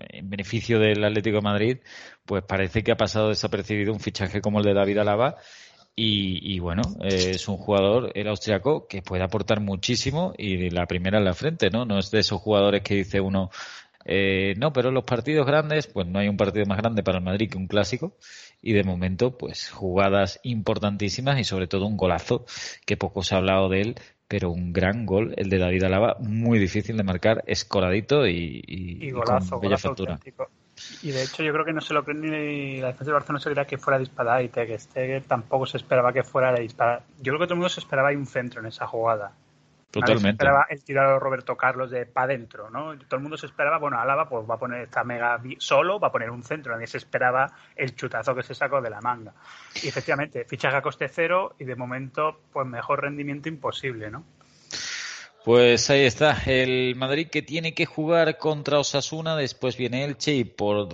en 0.00 0.28
beneficio 0.28 0.78
del 0.78 1.02
Atlético 1.04 1.36
de 1.36 1.42
Madrid, 1.42 1.78
pues 2.24 2.44
parece 2.44 2.82
que 2.82 2.92
ha 2.92 2.96
pasado 2.96 3.28
desapercibido 3.30 3.92
un 3.92 4.00
fichaje 4.00 4.40
como 4.40 4.58
el 4.58 4.66
de 4.66 4.74
David 4.74 4.98
Alaba 4.98 5.36
y, 5.98 6.58
bueno, 6.58 6.82
eh, 7.00 7.30
es 7.34 7.48
un 7.48 7.56
jugador, 7.56 8.12
el 8.14 8.28
austriaco, 8.28 8.86
que 8.86 9.00
puede 9.00 9.22
aportar 9.22 9.60
muchísimo 9.60 10.34
y 10.36 10.68
la 10.68 10.86
primera 10.86 11.18
en 11.18 11.24
la 11.24 11.32
frente, 11.32 11.70
¿no? 11.70 11.86
No 11.86 11.98
es 11.98 12.10
de 12.10 12.20
esos 12.20 12.40
jugadores 12.40 12.82
que 12.82 12.96
dice 12.96 13.20
uno, 13.20 13.50
Eh, 14.08 14.54
no, 14.58 14.72
pero 14.72 14.90
los 14.92 15.04
partidos 15.04 15.46
grandes, 15.46 15.88
pues 15.88 16.06
no 16.06 16.20
hay 16.20 16.28
un 16.28 16.36
partido 16.36 16.64
más 16.66 16.78
grande 16.78 17.02
para 17.02 17.18
el 17.18 17.24
Madrid 17.24 17.50
que 17.50 17.58
un 17.58 17.66
clásico. 17.66 18.14
Y 18.62 18.72
de 18.72 18.84
momento, 18.84 19.36
pues 19.36 19.70
jugadas 19.70 20.38
importantísimas 20.44 21.38
y 21.40 21.44
sobre 21.44 21.66
todo 21.66 21.86
un 21.86 21.96
golazo, 21.96 22.46
que 22.86 22.96
poco 22.96 23.22
se 23.22 23.34
ha 23.34 23.38
hablado 23.38 23.68
de 23.68 23.80
él, 23.80 23.94
pero 24.28 24.50
un 24.50 24.72
gran 24.72 25.06
gol, 25.06 25.34
el 25.36 25.50
de 25.50 25.58
David 25.58 25.84
Alaba, 25.84 26.16
muy 26.20 26.58
difícil 26.58 26.96
de 26.96 27.02
marcar, 27.02 27.42
escoradito 27.46 28.26
y, 28.26 28.62
y, 28.66 29.10
golazo, 29.10 29.50
con 29.50 29.60
bella 29.60 29.78
factura. 29.78 30.20
Y 31.02 31.10
de 31.10 31.22
hecho 31.22 31.42
yo 31.42 31.52
creo 31.52 31.64
que 31.64 31.72
no 31.72 31.80
se 31.80 31.94
lo 31.94 32.04
cree 32.04 32.16
ni 32.16 32.80
la 32.80 32.88
defensa 32.88 33.06
de 33.06 33.12
Barcelona 33.12 33.38
no 33.38 33.40
se 33.40 33.50
creía 33.50 33.66
que 33.66 33.78
fuera 33.78 33.98
disparada 33.98 34.42
y 34.42 34.48
Ter 34.48 34.78
Stegen 34.78 35.22
tampoco 35.24 35.66
se 35.66 35.78
esperaba 35.78 36.12
que 36.12 36.22
fuera 36.22 36.50
a 36.50 36.54
disparar. 36.54 37.02
Yo 37.18 37.32
creo 37.32 37.38
que 37.38 37.46
todo 37.46 37.54
el 37.54 37.60
mundo 37.60 37.68
se 37.70 37.80
esperaba 37.80 38.10
un 38.10 38.26
centro 38.26 38.60
en 38.60 38.66
esa 38.66 38.86
jugada. 38.86 39.32
Totalmente. 39.90 40.22
Se 40.22 40.30
esperaba 40.30 40.66
el 40.68 40.84
tirado 40.84 41.14
de 41.14 41.18
Roberto 41.18 41.56
Carlos 41.56 41.90
de 41.90 42.04
pa' 42.04 42.26
dentro, 42.26 42.68
¿no? 42.68 42.98
Todo 42.98 43.16
el 43.16 43.22
mundo 43.22 43.38
se 43.38 43.46
esperaba, 43.46 43.78
bueno, 43.78 43.98
Álava 43.98 44.28
pues 44.28 44.48
va 44.48 44.56
a 44.56 44.58
poner 44.58 44.82
esta 44.82 45.04
mega 45.04 45.40
solo, 45.58 45.98
va 45.98 46.08
a 46.08 46.12
poner 46.12 46.30
un 46.30 46.42
centro, 46.42 46.74
nadie 46.74 46.86
se 46.86 46.98
esperaba 46.98 47.50
el 47.74 47.94
chutazo 47.94 48.34
que 48.34 48.42
se 48.42 48.54
sacó 48.54 48.82
de 48.82 48.90
la 48.90 49.00
manga. 49.00 49.32
Y 49.82 49.88
efectivamente, 49.88 50.44
fichaje 50.44 50.76
a 50.76 50.82
coste 50.82 51.08
cero 51.08 51.54
y 51.58 51.64
de 51.64 51.76
momento, 51.76 52.40
pues 52.52 52.66
mejor 52.66 53.00
rendimiento 53.00 53.48
imposible, 53.48 54.10
¿no? 54.10 54.24
Pues 55.46 55.90
ahí 55.90 56.00
está, 56.00 56.42
el 56.46 56.96
Madrid 56.96 57.28
que 57.28 57.40
tiene 57.40 57.72
que 57.72 57.86
jugar 57.86 58.36
contra 58.36 58.80
Osasuna, 58.80 59.36
después 59.36 59.76
viene 59.76 60.02
Elche 60.02 60.34
y 60.34 60.42
por 60.42 60.88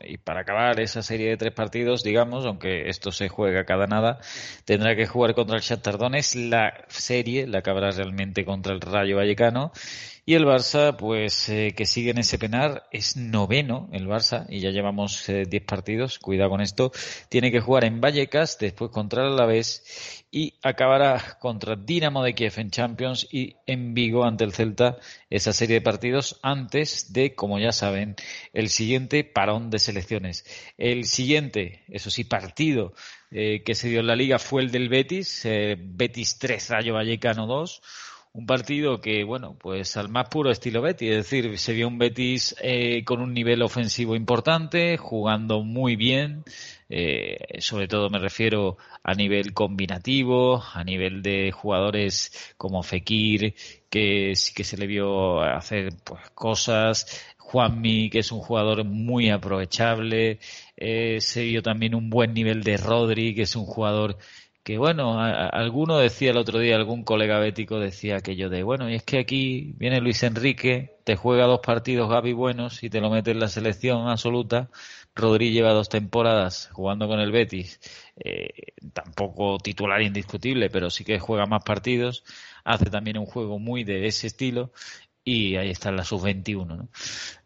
y 0.00 0.16
para 0.16 0.40
acabar 0.40 0.80
esa 0.80 1.02
serie 1.02 1.28
de 1.28 1.36
tres 1.36 1.52
partidos, 1.52 2.02
digamos, 2.02 2.44
aunque 2.44 2.88
esto 2.88 3.12
se 3.12 3.28
juega 3.28 3.64
cada 3.64 3.86
nada, 3.86 4.18
tendrá 4.64 4.96
que 4.96 5.06
jugar 5.06 5.36
contra 5.36 5.54
el 5.54 5.62
Shakhtar. 5.62 6.00
La 6.34 6.84
serie 6.88 7.46
la 7.46 7.58
acabará 7.58 7.92
realmente 7.92 8.44
contra 8.44 8.72
el 8.72 8.80
Rayo 8.80 9.18
Vallecano 9.18 9.70
y 10.24 10.34
el 10.34 10.44
Barça, 10.44 10.96
pues 10.96 11.48
eh, 11.48 11.74
que 11.76 11.84
sigue 11.84 12.10
en 12.10 12.18
ese 12.18 12.38
penar, 12.38 12.84
es 12.92 13.16
noveno 13.16 13.88
el 13.92 14.06
Barça 14.06 14.46
y 14.48 14.60
ya 14.60 14.70
llevamos 14.70 15.26
10 15.26 15.48
eh, 15.52 15.60
partidos, 15.60 16.20
cuidado 16.20 16.50
con 16.50 16.60
esto. 16.60 16.92
Tiene 17.28 17.50
que 17.50 17.60
jugar 17.60 17.84
en 17.84 18.00
Vallecas, 18.00 18.56
después 18.58 18.92
contra 18.92 19.24
el 19.24 19.32
Alavés 19.32 20.24
y 20.30 20.54
acabará 20.62 21.38
contra 21.40 21.74
Dinamo 21.74 22.22
de 22.22 22.34
Kiev 22.34 22.52
en 22.58 22.70
Champions 22.70 23.26
y 23.32 23.56
en 23.66 23.94
Vigo 23.94 24.24
ante 24.24 24.44
el 24.44 24.52
Celta 24.52 24.98
esa 25.28 25.52
serie 25.52 25.74
de 25.74 25.80
partidos 25.80 26.38
antes 26.42 27.12
de, 27.12 27.34
como 27.34 27.58
ya 27.58 27.72
saben, 27.72 28.14
el 28.52 28.68
siguiente 28.68 29.24
parón 29.24 29.70
de 29.70 29.80
selecciones. 29.80 30.46
El 30.78 31.04
siguiente, 31.04 31.82
eso 31.88 32.10
sí, 32.10 32.22
partido 32.22 32.94
eh, 33.32 33.64
que 33.64 33.74
se 33.74 33.88
dio 33.88 33.98
en 33.98 34.06
la 34.06 34.14
liga 34.14 34.38
fue 34.38 34.62
el 34.62 34.70
del 34.70 34.88
Betis, 34.88 35.48
Betis 35.78 36.38
3, 36.38 36.70
Rayo 36.70 36.94
Vallecano 36.94 37.48
2 37.48 37.82
un 38.34 38.46
partido 38.46 39.00
que, 39.00 39.24
bueno, 39.24 39.56
pues 39.58 39.96
al 39.98 40.08
más 40.08 40.28
puro 40.28 40.50
estilo 40.50 40.80
Betis, 40.80 41.10
es 41.10 41.16
decir, 41.16 41.58
se 41.58 41.74
vio 41.74 41.86
un 41.88 41.98
Betis 41.98 42.56
eh, 42.62 43.04
con 43.04 43.20
un 43.20 43.34
nivel 43.34 43.62
ofensivo 43.62 44.16
importante, 44.16 44.96
jugando 44.96 45.62
muy 45.62 45.96
bien, 45.96 46.42
eh, 46.88 47.36
sobre 47.58 47.88
todo 47.88 48.08
me 48.08 48.18
refiero 48.18 48.78
a 49.02 49.14
nivel 49.14 49.52
combinativo, 49.52 50.62
a 50.62 50.82
nivel 50.82 51.22
de 51.22 51.52
jugadores 51.52 52.54
como 52.56 52.82
Fekir, 52.82 53.54
que 53.90 54.34
sí 54.34 54.54
que 54.54 54.64
se 54.64 54.78
le 54.78 54.86
vio 54.86 55.42
hacer 55.42 55.90
pues, 56.02 56.30
cosas, 56.30 57.26
Juanmi, 57.36 58.08
que 58.08 58.20
es 58.20 58.32
un 58.32 58.40
jugador 58.40 58.82
muy 58.84 59.28
aprovechable, 59.28 60.38
eh, 60.74 61.20
se 61.20 61.44
vio 61.44 61.62
también 61.62 61.94
un 61.94 62.08
buen 62.08 62.32
nivel 62.32 62.62
de 62.62 62.78
Rodri, 62.78 63.34
que 63.34 63.42
es 63.42 63.56
un 63.56 63.66
jugador 63.66 64.16
que 64.62 64.78
bueno, 64.78 65.20
alguno 65.20 65.98
decía 65.98 66.30
el 66.30 66.36
otro 66.36 66.60
día, 66.60 66.76
algún 66.76 67.02
colega 67.02 67.38
bético 67.40 67.80
decía 67.80 68.16
aquello 68.16 68.48
de, 68.48 68.62
bueno, 68.62 68.88
y 68.88 68.94
es 68.94 69.02
que 69.02 69.18
aquí 69.18 69.74
viene 69.76 70.00
Luis 70.00 70.22
Enrique, 70.22 70.96
te 71.04 71.16
juega 71.16 71.46
dos 71.46 71.60
partidos 71.60 72.08
Gaby 72.08 72.32
buenos 72.32 72.82
y 72.84 72.90
te 72.90 73.00
lo 73.00 73.10
mete 73.10 73.32
en 73.32 73.40
la 73.40 73.48
selección 73.48 74.08
absoluta. 74.08 74.70
Rodri 75.14 75.50
lleva 75.52 75.72
dos 75.72 75.88
temporadas 75.88 76.70
jugando 76.72 77.08
con 77.08 77.20
el 77.20 77.32
Betis, 77.32 77.80
eh, 78.16 78.72
tampoco 78.92 79.58
titular 79.58 80.00
indiscutible, 80.00 80.70
pero 80.70 80.90
sí 80.90 81.04
que 81.04 81.18
juega 81.18 81.44
más 81.46 81.64
partidos, 81.64 82.24
hace 82.64 82.88
también 82.88 83.18
un 83.18 83.26
juego 83.26 83.58
muy 83.58 83.84
de 83.84 84.06
ese 84.06 84.28
estilo 84.28 84.72
y 85.24 85.56
ahí 85.56 85.70
está 85.70 85.92
la 85.92 86.04
sub-21. 86.04 86.66
¿no? 86.66 86.88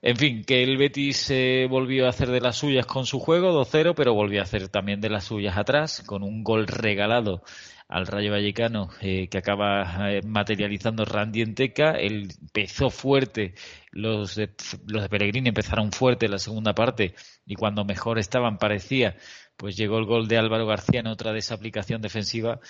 En 0.03 0.17
fin, 0.17 0.45
que 0.45 0.63
el 0.63 0.77
Betis 0.77 1.31
eh, 1.31 1.67
volvió 1.69 2.07
a 2.07 2.11
hacer 2.11 2.31
de 2.31 2.41
las 2.41 2.57
suyas 2.57 2.87
con 2.87 3.07
su 3.07 3.21
juego 3.21 3.53
2-0, 3.53 3.95
pero 3.95 4.15
volvió 4.15 4.41
a 4.41 4.45
hacer 4.45 4.69
también 4.69 5.01
de 5.01 5.11
las 5.11 5.25
suyas 5.25 5.57
atrás, 5.57 6.03
con 6.07 6.23
un 6.23 6.43
gol 6.43 6.67
regalado 6.67 7.43
al 7.89 8.07
Rayo 8.07 8.33
Vallecano 8.33 8.89
eh, 9.01 9.29
que 9.29 9.39
acaba 9.39 10.11
eh, 10.11 10.21
materializando 10.25 11.05
Randy 11.05 11.43
Enteca. 11.43 11.93
Él 11.93 12.33
empezó 12.41 12.91
fuerte, 12.91 13.55
los 13.91 14.35
de, 14.35 14.51
los 14.87 15.09
de 15.09 15.31
empezaron 15.45 15.93
fuerte 15.93 16.27
en 16.27 16.33
la 16.33 16.39
segunda 16.39 16.75
parte 16.75 17.15
y 17.47 17.55
cuando 17.55 17.85
mejor 17.85 18.19
estaban 18.19 18.59
parecía, 18.59 19.17
pues 19.57 19.77
llegó 19.77 19.99
el 19.99 20.05
gol 20.05 20.29
de 20.29 20.39
Álvaro 20.39 20.67
García 20.67 21.01
en 21.01 21.07
otra 21.07 21.33
desaplicación 21.33 22.03
defensiva 22.03 22.61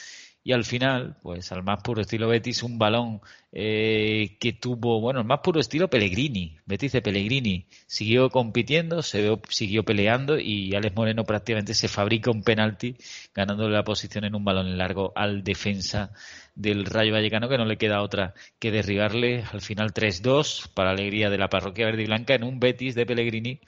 y 0.47 0.52
al 0.52 0.64
final, 0.64 1.16
pues 1.23 1.51
al 1.51 1.64
más 1.64 1.82
puro 1.82 2.02
estilo 2.02 2.28
Betis, 2.28 2.62
un 2.62 2.78
balón 2.78 3.20
eh, 3.51 4.36
que 4.39 4.52
tuvo, 4.52 5.01
bueno, 5.01 5.18
el 5.18 5.27
más 5.27 5.40
puro 5.40 5.59
estilo 5.59 5.90
Pellegrini, 5.90 6.56
Betis 6.66 6.93
de 6.93 7.02
Pellegrini, 7.02 7.66
siguió 7.89 8.31
compitiendo, 8.31 9.02
se 9.02 9.40
siguió 9.48 9.82
peleando 9.85 10.39
y 10.39 10.73
Alex 10.77 10.94
Moreno 10.94 11.24
prácticamente 11.24 11.74
se 11.74 11.89
fabrica 11.89 12.31
un 12.31 12.44
penalti 12.44 12.94
ganándole 13.35 13.74
la 13.74 13.82
posición 13.82 14.23
en 14.23 14.36
un 14.36 14.44
balón 14.44 14.78
largo 14.78 15.12
al 15.16 15.43
defensa 15.43 16.12
del 16.55 16.85
Rayo 16.85 17.12
Vallecano 17.12 17.48
que 17.48 17.59
no 17.59 17.64
le 17.64 17.77
queda 17.77 18.01
otra 18.01 18.32
que 18.60 18.70
derribarle 18.70 19.43
al 19.51 19.62
final 19.62 19.93
3-2 19.93 20.68
para 20.74 20.93
alegría 20.93 21.28
de 21.28 21.39
la 21.39 21.48
parroquia 21.48 21.86
verde 21.86 22.05
y 22.05 22.06
blanca 22.06 22.36
en 22.36 22.44
un 22.44 22.60
Betis 22.60 22.94
de 22.94 23.05
Pellegrini 23.05 23.59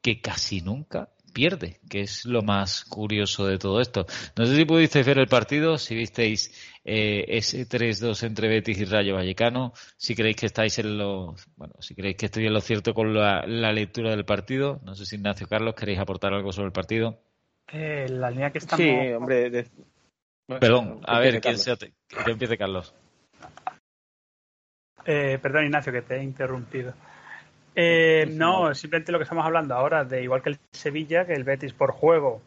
que 0.00 0.22
casi 0.22 0.62
nunca 0.62 1.10
pierde, 1.34 1.80
que 1.90 2.00
es 2.00 2.24
lo 2.24 2.40
más 2.40 2.84
curioso 2.86 3.46
de 3.46 3.58
todo 3.58 3.80
esto. 3.80 4.06
No 4.36 4.46
sé 4.46 4.56
si 4.56 4.64
pudisteis 4.64 5.04
ver 5.04 5.18
el 5.18 5.26
partido, 5.26 5.76
si 5.76 5.94
visteis 5.94 6.50
eh, 6.84 7.26
ese 7.28 7.68
3-2 7.68 8.22
entre 8.22 8.48
Betis 8.48 8.78
y 8.78 8.84
Rayo 8.86 9.16
Vallecano, 9.16 9.74
si 9.98 10.14
creéis 10.14 10.36
que 10.36 10.46
estáis 10.46 10.78
en 10.78 10.96
lo, 10.96 11.34
bueno, 11.56 11.74
si 11.80 11.94
creéis 11.94 12.16
que 12.16 12.26
estoy 12.26 12.46
en 12.46 12.54
lo 12.54 12.60
cierto 12.62 12.94
con 12.94 13.12
la, 13.12 13.42
lectura 13.72 14.10
del 14.10 14.24
partido. 14.24 14.80
No 14.84 14.94
sé 14.94 15.04
si 15.04 15.16
Ignacio 15.16 15.46
Carlos 15.46 15.74
queréis 15.74 15.98
aportar 15.98 16.32
algo 16.32 16.52
sobre 16.52 16.68
el 16.68 16.72
partido. 16.72 17.18
Eh, 17.70 18.06
la 18.08 18.30
línea 18.30 18.50
que 18.50 18.58
estamos. 18.58 18.86
Sí, 18.86 19.12
hombre. 19.12 19.66
Perdón, 20.46 21.00
a 21.04 21.18
ver, 21.18 21.40
que 21.40 22.30
empiece 22.30 22.56
Carlos. 22.56 22.94
Eh, 25.06 25.38
perdón, 25.42 25.64
Ignacio, 25.64 25.92
que 25.92 26.02
te 26.02 26.16
he 26.16 26.22
interrumpido. 26.22 26.94
Eh, 27.74 28.26
no, 28.30 28.74
simplemente 28.74 29.12
lo 29.12 29.18
que 29.18 29.24
estamos 29.24 29.44
hablando 29.44 29.74
ahora, 29.74 30.04
de 30.04 30.22
igual 30.22 30.42
que 30.42 30.50
el 30.50 30.58
Sevilla, 30.70 31.26
que 31.26 31.32
el 31.32 31.44
Betis 31.44 31.72
por 31.72 31.92
juego, 31.92 32.40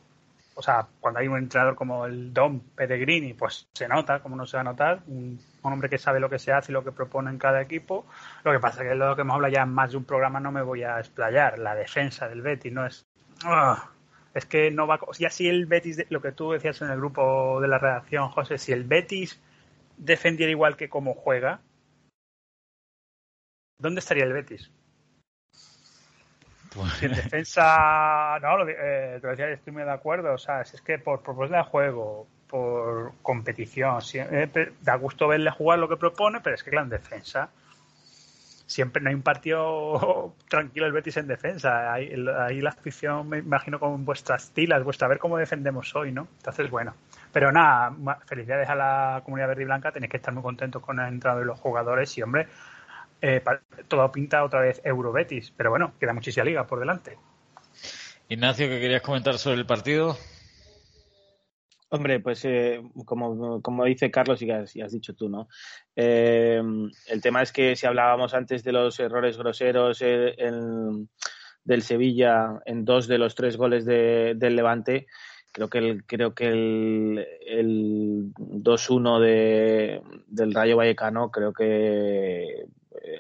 o 0.55 0.61
sea, 0.61 0.87
cuando 0.99 1.19
hay 1.19 1.27
un 1.27 1.37
entrenador 1.37 1.75
como 1.75 2.05
el 2.05 2.33
Dom 2.33 2.59
Pellegrini, 2.75 3.33
pues 3.33 3.67
se 3.73 3.87
nota, 3.87 4.21
como 4.21 4.35
no 4.35 4.45
se 4.45 4.57
va 4.57 4.61
a 4.61 4.63
notar, 4.63 5.01
un, 5.05 5.39
hombre 5.61 5.89
que 5.89 5.99
sabe 5.99 6.19
lo 6.19 6.29
que 6.29 6.39
se 6.39 6.51
hace 6.51 6.71
y 6.71 6.73
lo 6.73 6.83
que 6.83 6.91
propone 6.91 7.29
en 7.29 7.37
cada 7.37 7.61
equipo. 7.61 8.05
Lo 8.43 8.51
que 8.51 8.59
pasa 8.59 8.81
es 8.81 8.89
que 8.89 8.95
lo 8.95 9.15
que 9.15 9.21
hemos 9.21 9.35
hablado 9.35 9.53
ya 9.53 9.61
en 9.63 9.73
más 9.73 9.91
de 9.91 9.97
un 9.97 10.05
programa 10.05 10.39
no 10.39 10.51
me 10.51 10.63
voy 10.63 10.81
a 10.81 10.97
explayar. 10.97 11.59
La 11.59 11.75
defensa 11.75 12.27
del 12.27 12.41
Betis 12.41 12.73
no 12.73 12.85
es. 12.87 13.05
¡ah! 13.43 13.91
es 14.33 14.45
que 14.45 14.71
no 14.71 14.87
va. 14.87 14.99
Ya 15.19 15.29
si 15.29 15.47
el 15.47 15.65
Betis, 15.65 16.05
lo 16.09 16.21
que 16.21 16.31
tú 16.31 16.51
decías 16.51 16.81
en 16.81 16.89
el 16.89 16.97
grupo 16.97 17.59
de 17.59 17.67
la 17.67 17.79
redacción, 17.79 18.29
José, 18.29 18.57
si 18.57 18.71
el 18.71 18.83
Betis 18.83 19.39
defendiera 19.97 20.51
igual 20.51 20.77
que 20.77 20.89
como 20.89 21.13
juega, 21.13 21.59
¿dónde 23.79 23.99
estaría 23.99 24.23
el 24.23 24.33
Betis? 24.33 24.71
En 27.01 27.11
defensa, 27.13 28.39
no, 28.41 28.57
lo, 28.57 28.69
eh, 28.69 29.19
te 29.21 29.27
decía, 29.27 29.49
estoy 29.49 29.73
muy 29.73 29.83
de 29.83 29.91
acuerdo. 29.91 30.33
O 30.33 30.37
sea, 30.37 30.61
es 30.61 30.81
que 30.81 30.99
por 30.99 31.21
propuesta 31.21 31.57
de 31.57 31.63
juego, 31.63 32.27
por 32.47 33.13
competición, 33.21 34.01
siempre, 34.01 34.73
da 34.81 34.95
gusto 34.95 35.27
verle 35.27 35.51
jugar 35.51 35.79
lo 35.79 35.89
que 35.89 35.97
propone, 35.97 36.39
pero 36.41 36.55
es 36.55 36.63
que, 36.63 36.71
claro, 36.71 36.85
en 36.85 36.91
defensa, 36.91 37.49
siempre 38.65 39.01
no 39.01 39.09
hay 39.09 39.15
un 39.15 39.21
partido 39.21 40.35
tranquilo 40.49 40.85
el 40.85 40.91
Betis 40.91 41.17
en 41.17 41.27
defensa. 41.27 41.93
Ahí, 41.93 42.15
la 42.15 42.69
afición, 42.69 43.27
me 43.29 43.39
imagino, 43.39 43.79
con 43.79 44.05
vuestras 44.05 44.51
tilas, 44.51 44.83
vuestra, 44.83 45.07
ver 45.07 45.19
cómo 45.19 45.37
defendemos 45.37 45.95
hoy, 45.95 46.11
¿no? 46.11 46.27
Entonces, 46.37 46.69
bueno. 46.69 46.93
Pero 47.31 47.51
nada, 47.51 47.93
felicidades 48.25 48.69
a 48.69 48.75
la 48.75 49.21
comunidad 49.23 49.49
verde 49.49 49.63
y 49.63 49.65
blanca, 49.65 49.91
tenéis 49.91 50.11
que 50.11 50.17
estar 50.17 50.33
muy 50.33 50.43
contentos 50.43 50.81
con 50.81 50.99
el 50.99 51.07
entrado 51.07 51.39
de 51.39 51.45
los 51.45 51.59
jugadores 51.59 52.17
y, 52.17 52.21
hombre, 52.21 52.47
eh, 53.21 53.43
todo 53.87 54.11
pinta 54.11 54.43
otra 54.43 54.61
vez 54.61 54.81
Eurobetis, 54.83 55.51
pero 55.55 55.69
bueno, 55.69 55.93
queda 55.99 56.13
muchísima 56.13 56.45
liga 56.45 56.67
por 56.67 56.79
delante. 56.79 57.17
Ignacio, 58.29 58.67
¿qué 58.67 58.79
querías 58.79 59.01
comentar 59.01 59.37
sobre 59.37 59.57
el 59.57 59.65
partido? 59.65 60.17
Hombre, 61.89 62.19
pues 62.19 62.43
eh, 62.43 62.81
como, 63.05 63.61
como, 63.61 63.85
dice 63.85 64.11
Carlos 64.11 64.41
y 64.41 64.51
has, 64.51 64.75
has 64.75 64.91
dicho 64.91 65.15
tú, 65.15 65.29
¿no? 65.29 65.47
Eh, 65.95 66.61
el 67.07 67.21
tema 67.21 67.41
es 67.41 67.53
que 67.53 67.77
si 67.77 67.87
hablábamos 67.87 68.33
antes 68.33 68.63
de 68.63 68.73
los 68.73 68.99
errores 68.99 69.37
groseros 69.37 69.99
del 69.99 71.81
Sevilla 71.81 72.59
en 72.65 72.83
dos 72.83 73.07
de 73.07 73.17
los 73.17 73.35
tres 73.35 73.55
goles 73.55 73.85
del 73.85 74.55
Levante, 74.55 75.07
creo 75.53 75.69
que 75.69 75.77
el, 75.77 76.03
creo 76.05 76.35
que 76.35 76.47
el, 76.49 77.25
el 77.47 78.33
2-1 78.35 79.19
de, 79.21 80.01
del 80.27 80.53
Rayo 80.53 80.77
Vallecano 80.77 81.31
creo 81.31 81.53
que 81.53 82.65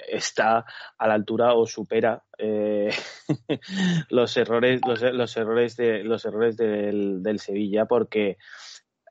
está 0.07 0.65
a 0.97 1.07
la 1.07 1.13
altura 1.13 1.53
o 1.53 1.65
supera 1.65 2.23
eh, 2.37 2.89
los 4.09 4.35
errores 4.37 4.81
los, 4.85 5.01
los, 5.01 5.37
errores 5.37 5.75
de 5.77 6.03
los 6.03 6.25
errores 6.25 6.57
del, 6.57 7.21
del 7.23 7.39
Sevilla 7.39 7.85
porque 7.85 8.37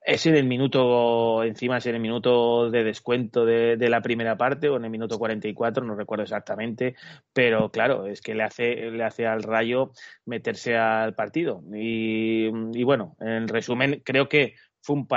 es 0.06 0.24
en 0.24 0.36
el 0.36 0.44
minuto, 0.44 1.42
encima 1.42 1.78
es 1.78 1.86
en 1.86 1.96
el 1.96 2.00
minuto 2.00 2.70
de 2.70 2.84
descuento 2.84 3.44
de, 3.44 3.76
la 3.88 4.00
primera 4.00 4.36
parte 4.36 4.68
o 4.68 4.76
en 4.76 4.84
el 4.84 4.90
minuto 4.90 5.18
44, 5.18 5.84
no 5.84 5.96
recuerdo 5.96 6.22
exactamente, 6.22 6.94
pero 7.32 7.70
claro, 7.72 8.06
es 8.06 8.20
que 8.20 8.36
le 8.36 8.44
hace, 8.44 8.92
le 8.92 9.02
hace 9.02 9.26
al 9.26 9.42
Rayo 9.42 9.90
meterse 10.24 10.76
al 10.76 11.16
partido. 11.16 11.60
Y, 11.74 12.46
y 12.72 12.84
bueno, 12.84 13.16
en 13.18 13.48
resumen, 13.48 14.00
creo 14.04 14.28
que 14.28 14.54
fue 14.86 14.94
un, 14.94 15.08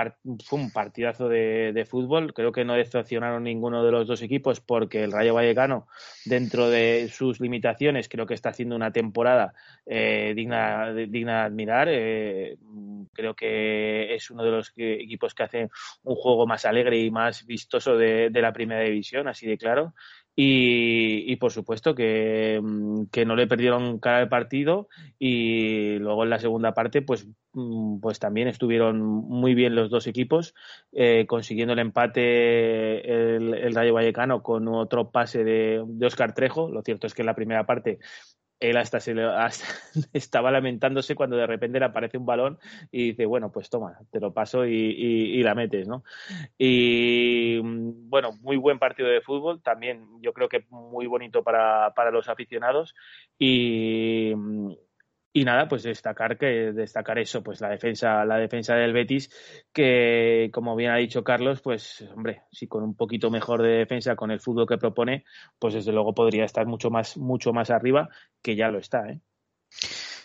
fue 0.44 0.60
un 0.60 0.72
partidazo 0.72 1.30
de, 1.30 1.86
fútbol. 1.88 2.34
Creo 2.34 2.52
que 2.52 2.66
no 2.66 2.74
decepcionaron 2.74 3.44
ninguno 3.44 3.84
de 3.84 3.92
los 3.92 4.08
dos 4.08 4.24
equipos 4.24 4.62
porque 4.62 5.04
el 5.04 5.12
Rayo 5.12 5.36
Vallecano, 5.36 5.88
dentro 6.26 6.72
de 6.72 7.08
sus 7.14 7.40
limitaciones, 7.40 8.10
creo 8.10 8.26
que 8.26 8.34
está 8.34 8.50
haciendo 8.50 8.76
una 8.76 8.92
temporada 8.92 9.54
eh, 9.86 10.34
digna, 10.36 10.92
digna 10.92 11.42
de 11.42 11.46
admirar. 11.46 11.88
Eh, 11.92 12.58
creo 13.14 13.36
que 13.36 14.16
es 14.16 14.32
uno 14.32 14.44
de 14.44 14.52
los 14.52 14.74
equipos 14.76 15.36
que 15.36 15.44
hace 15.44 15.70
un 16.02 16.16
juego 16.16 16.48
más 16.48 16.66
alegre 16.66 16.98
y 16.98 17.12
más 17.12 17.46
vistoso 17.46 17.96
de, 17.96 18.32
de 18.32 18.42
la 18.42 18.52
primera 18.52 18.82
división, 18.82 19.28
así 19.28 19.46
de 19.46 19.60
claro. 19.60 19.94
Y, 20.42 21.36
por 21.36 21.52
supuesto 21.52 21.94
que, 21.96 22.62
mm, 22.64 23.08
que, 23.12 23.26
no 23.26 23.36
le 23.36 23.46
perdieron 23.46 24.00
cara 24.00 24.20
al 24.20 24.30
partido 24.30 24.88
y 25.20 25.98
luego 25.98 26.24
en 26.24 26.30
la 26.30 26.40
segunda 26.40 26.74
parte 26.74 27.02
pues, 27.02 27.28
mm, 27.52 28.00
pues 28.00 28.20
también 28.20 28.48
estuvieron 28.48 29.02
muy 29.02 29.54
bien 29.54 29.76
los 29.76 29.90
dos 29.90 30.08
equipos 30.08 30.56
eh, 30.94 31.26
consiguiendo 31.28 31.74
el 31.74 31.80
empate 31.80 33.36
el, 33.36 33.54
el, 33.54 33.76
Rayo 33.76 33.94
Vallecano 33.94 34.42
con 34.42 34.70
otro 34.70 35.12
pase 35.12 35.44
de, 35.44 35.84
de 35.86 36.06
Oscar 36.06 36.34
Trejo. 36.34 36.70
Lo 36.70 36.84
cierto 36.84 37.06
es 37.06 37.14
que 37.14 37.22
en 37.22 37.26
la 37.26 37.36
primera 37.36 37.66
parte 37.66 38.00
él 38.60 38.78
hasta, 38.78 39.00
se 39.00 39.14
estaba 40.14 40.52
lamentándose 40.52 41.16
cuando 41.16 41.38
de 41.38 41.48
repente 41.48 41.80
le 41.80 41.86
aparece 41.86 42.18
un 42.18 42.26
balón 42.26 42.60
y 42.92 43.10
dice, 43.12 43.26
bueno, 43.26 43.52
pues 43.52 43.70
toma, 43.70 44.00
te 44.12 44.20
lo 44.20 44.34
paso 44.34 44.66
y, 44.66 45.42
la 45.44 45.56
metes, 45.56 45.88
¿no? 45.88 46.04
Y 46.58 47.60
bueno, 47.60 48.34
muy 48.42 48.58
buen 48.58 48.78
partido 48.78 49.08
de 49.10 49.22
fútbol, 49.22 49.62
también 49.62 50.06
yo 50.22 50.34
creo 50.34 50.50
que 50.50 50.66
muy 50.70 51.08
bonito 51.08 51.44
para, 51.44 51.94
para 51.96 52.12
los 52.12 52.28
aficionados 52.28 52.94
y, 53.38 54.34
y 55.32 55.46
nada, 55.46 55.68
pues 55.68 55.84
destacar 55.84 56.38
que 56.38 56.72
destacar 56.74 57.20
eso, 57.20 57.44
pues 57.44 57.62
la 57.62 57.70
defensa, 57.70 58.26
la 58.26 58.38
defensa 58.38 58.76
del 58.76 58.94
Betis, 58.94 59.30
que 59.72 60.50
como 60.52 60.76
bien 60.76 60.92
ha 60.92 60.98
dicho 60.98 61.24
Carlos, 61.24 61.62
pues 61.62 62.04
hombre, 62.16 62.44
si 62.52 62.68
con 62.68 62.84
un 62.84 62.96
poquito 62.96 63.30
mejor 63.30 63.62
de 63.62 63.70
defensa 63.70 64.16
con 64.16 64.32
el 64.32 64.40
fútbol 64.40 64.68
que 64.68 64.78
propone, 64.78 65.26
pues 65.60 65.76
desde 65.76 65.92
luego 65.92 66.14
podría 66.14 66.46
estar 66.46 66.66
mucho 66.66 66.90
más, 66.90 67.18
mucho 67.18 67.54
más 67.54 67.70
arriba, 67.70 68.10
que 68.42 68.56
ya 68.56 68.70
lo 68.70 68.80
está, 68.80 69.08
¿eh? 69.10 69.20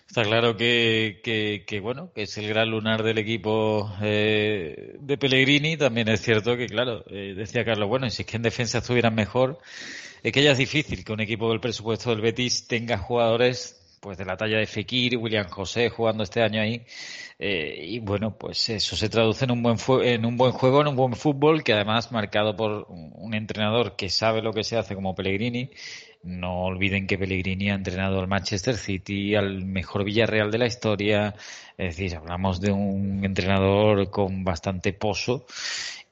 Está 0.07 0.23
claro 0.23 0.57
que, 0.57 1.23
que, 1.67 1.81
bueno, 1.81 2.13
que 2.13 2.23
es 2.23 2.39
el 2.39 2.47
gran 2.47 2.71
lunar 2.71 3.03
del 3.03 3.19
equipo 3.19 3.93
eh, 4.01 4.95
de 5.01 5.19
Pellegrini. 5.19 5.77
También 5.77 6.09
es 6.09 6.21
cierto 6.21 6.57
que, 6.57 6.67
claro, 6.67 7.05
eh, 7.09 7.35
decía 7.35 7.65
Carlos, 7.65 7.89
bueno, 7.89 8.09
si 8.11 8.23
es 8.23 8.29
que 8.29 8.37
en 8.37 8.43
defensa 8.43 8.79
estuvieran 8.79 9.17
mejor, 9.17 9.59
es 10.23 10.31
que 10.31 10.43
ya 10.43 10.53
es 10.53 10.59
difícil 10.59 11.05
que 11.05 11.13
un 11.13 11.21
equipo 11.21 11.51
del 11.51 11.59
presupuesto 11.59 12.11
del 12.11 12.21
Betis 12.21 12.69
tenga 12.69 12.97
jugadores 12.97 13.84
pues 14.05 14.19
de 14.19 14.27
la 14.27 14.37
talla 14.37 14.59
de 14.59 14.67
Fekir, 14.67 15.17
William 15.17 15.49
José 15.49 15.89
jugando 15.89 16.25
este 16.25 16.43
año 16.43 16.61
ahí. 16.61 16.85
Eh, 17.39 17.87
y 17.89 18.01
bueno, 18.01 18.37
pues 18.37 18.69
eso 18.69 18.97
se 18.97 19.09
traduce 19.09 19.47
en 19.47 19.51
un 19.51 19.63
buen 19.63 19.79
en 20.03 20.27
un 20.27 20.37
buen 20.37 20.53
juego, 20.53 20.83
en 20.83 20.89
un 20.89 20.97
buen 20.97 21.15
fútbol 21.15 21.65
que 21.65 21.73
además 21.73 22.13
marcado 22.13 22.55
por 22.55 22.87
un 22.91 23.33
entrenador 23.33 23.97
que 23.97 24.11
sabe 24.11 24.43
lo 24.43 24.53
que 24.53 24.63
se 24.63 24.77
hace 24.77 24.95
como 24.95 25.15
Pellegrini. 25.15 25.71
No 26.23 26.65
olviden 26.65 27.07
que 27.07 27.17
Pellegrini 27.17 27.71
ha 27.71 27.75
entrenado 27.75 28.21
al 28.21 28.29
Manchester 28.29 28.77
City, 28.77 29.37
al 29.37 29.65
mejor 29.65 30.05
Villarreal 30.05 30.51
de 30.51 30.59
la 30.59 30.67
historia. 30.67 31.35
Es 31.79 31.97
decir, 31.97 32.15
hablamos 32.15 32.61
de 32.61 32.73
un 32.73 33.25
entrenador 33.25 34.11
con 34.11 34.45
bastante 34.45 34.93
pozo 34.93 35.47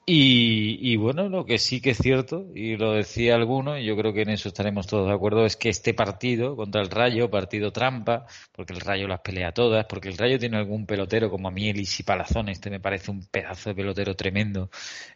y, 0.05 0.97
bueno, 0.97 1.29
lo 1.29 1.47
que 1.47 1.59
sí 1.59 1.81
que 1.81 1.91
es 1.91 1.99
cierto, 1.99 2.47
y 2.55 2.77
lo 2.77 2.93
decía 2.93 3.37
alguno, 3.37 3.79
y 3.79 3.85
yo 3.85 3.97
creo 3.97 4.13
que 4.13 4.23
en 4.23 4.31
eso 4.31 4.49
estaremos 4.49 4.87
todos 4.89 5.07
de 5.07 5.15
acuerdo, 5.15 5.47
es 5.47 5.57
que 5.57 5.69
este 5.69 5.95
partido 5.95 6.57
contra 6.57 6.81
el 6.81 6.91
Rayo, 6.91 7.31
partido 7.31 7.73
trampa, 7.73 8.27
porque 8.53 8.73
el 8.73 8.81
Rayo 8.81 9.07
las 9.07 9.21
pelea 9.21 9.53
todas, 9.53 9.87
porque 9.87 10.09
el 10.09 10.19
Rayo 10.19 10.39
tiene 10.41 10.57
algún 10.57 10.87
pelotero 10.87 11.31
como 11.31 11.49
a 11.49 11.51
mí, 11.53 11.71
y 11.71 12.03
Palazón, 12.03 12.49
este 12.49 12.69
me 12.69 12.81
parece 12.81 13.13
un 13.13 13.25
pedazo 13.27 13.71
de 13.71 13.77
pelotero 13.77 14.17
tremendo 14.17 14.71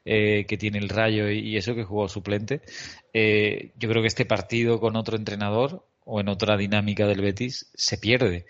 eh, 0.04 0.46
que 0.46 0.56
tiene 0.56 0.78
el 0.78 0.88
Rayo 0.88 1.30
y, 1.30 1.56
eso 1.56 1.74
que 1.74 1.84
jugó 1.84 2.08
suplente. 2.08 2.62
Eh, 3.12 3.72
yo 3.76 3.88
creo 3.88 4.02
que 4.02 4.08
este 4.08 4.24
partido 4.24 4.78
con 4.80 4.96
otro 4.96 5.16
entrenador 5.16 5.84
o 6.04 6.20
en 6.20 6.28
otra 6.28 6.56
dinámica 6.56 7.06
del 7.06 7.22
Betis 7.22 7.70
se 7.74 7.98
pierde 7.98 8.46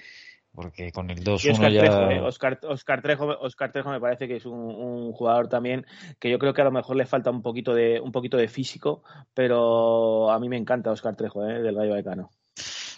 porque 0.56 0.90
con 0.90 1.10
el 1.10 1.22
2-1 1.22 1.70
ya... 1.70 1.84
Eh, 2.10 2.20
Oscar, 2.20 2.58
Trejo, 3.02 3.26
Oscar, 3.40 3.70
Trejo, 3.70 3.90
me 3.90 4.00
parece 4.00 4.26
que 4.26 4.36
es 4.36 4.46
un, 4.46 5.12
jugador 5.12 5.48
también 5.48 5.86
que 6.18 6.30
yo 6.30 6.38
creo 6.38 6.54
que 6.54 6.62
a 6.62 6.64
lo 6.64 6.72
mejor 6.72 6.96
le 6.96 7.06
falta 7.06 7.30
un 7.30 7.42
poquito 7.42 7.74
de, 7.74 8.00
un 8.00 8.10
poquito 8.10 8.36
de 8.36 8.48
físico, 8.48 9.02
pero 9.34 10.30
a 10.30 10.40
mí 10.40 10.48
me 10.48 10.56
encanta 10.56 10.90
Oscar 10.90 11.14
Trejo, 11.14 11.46
eh, 11.46 11.60
del 11.60 11.76
Rayo 11.76 11.90
Vallecano. 11.90 12.30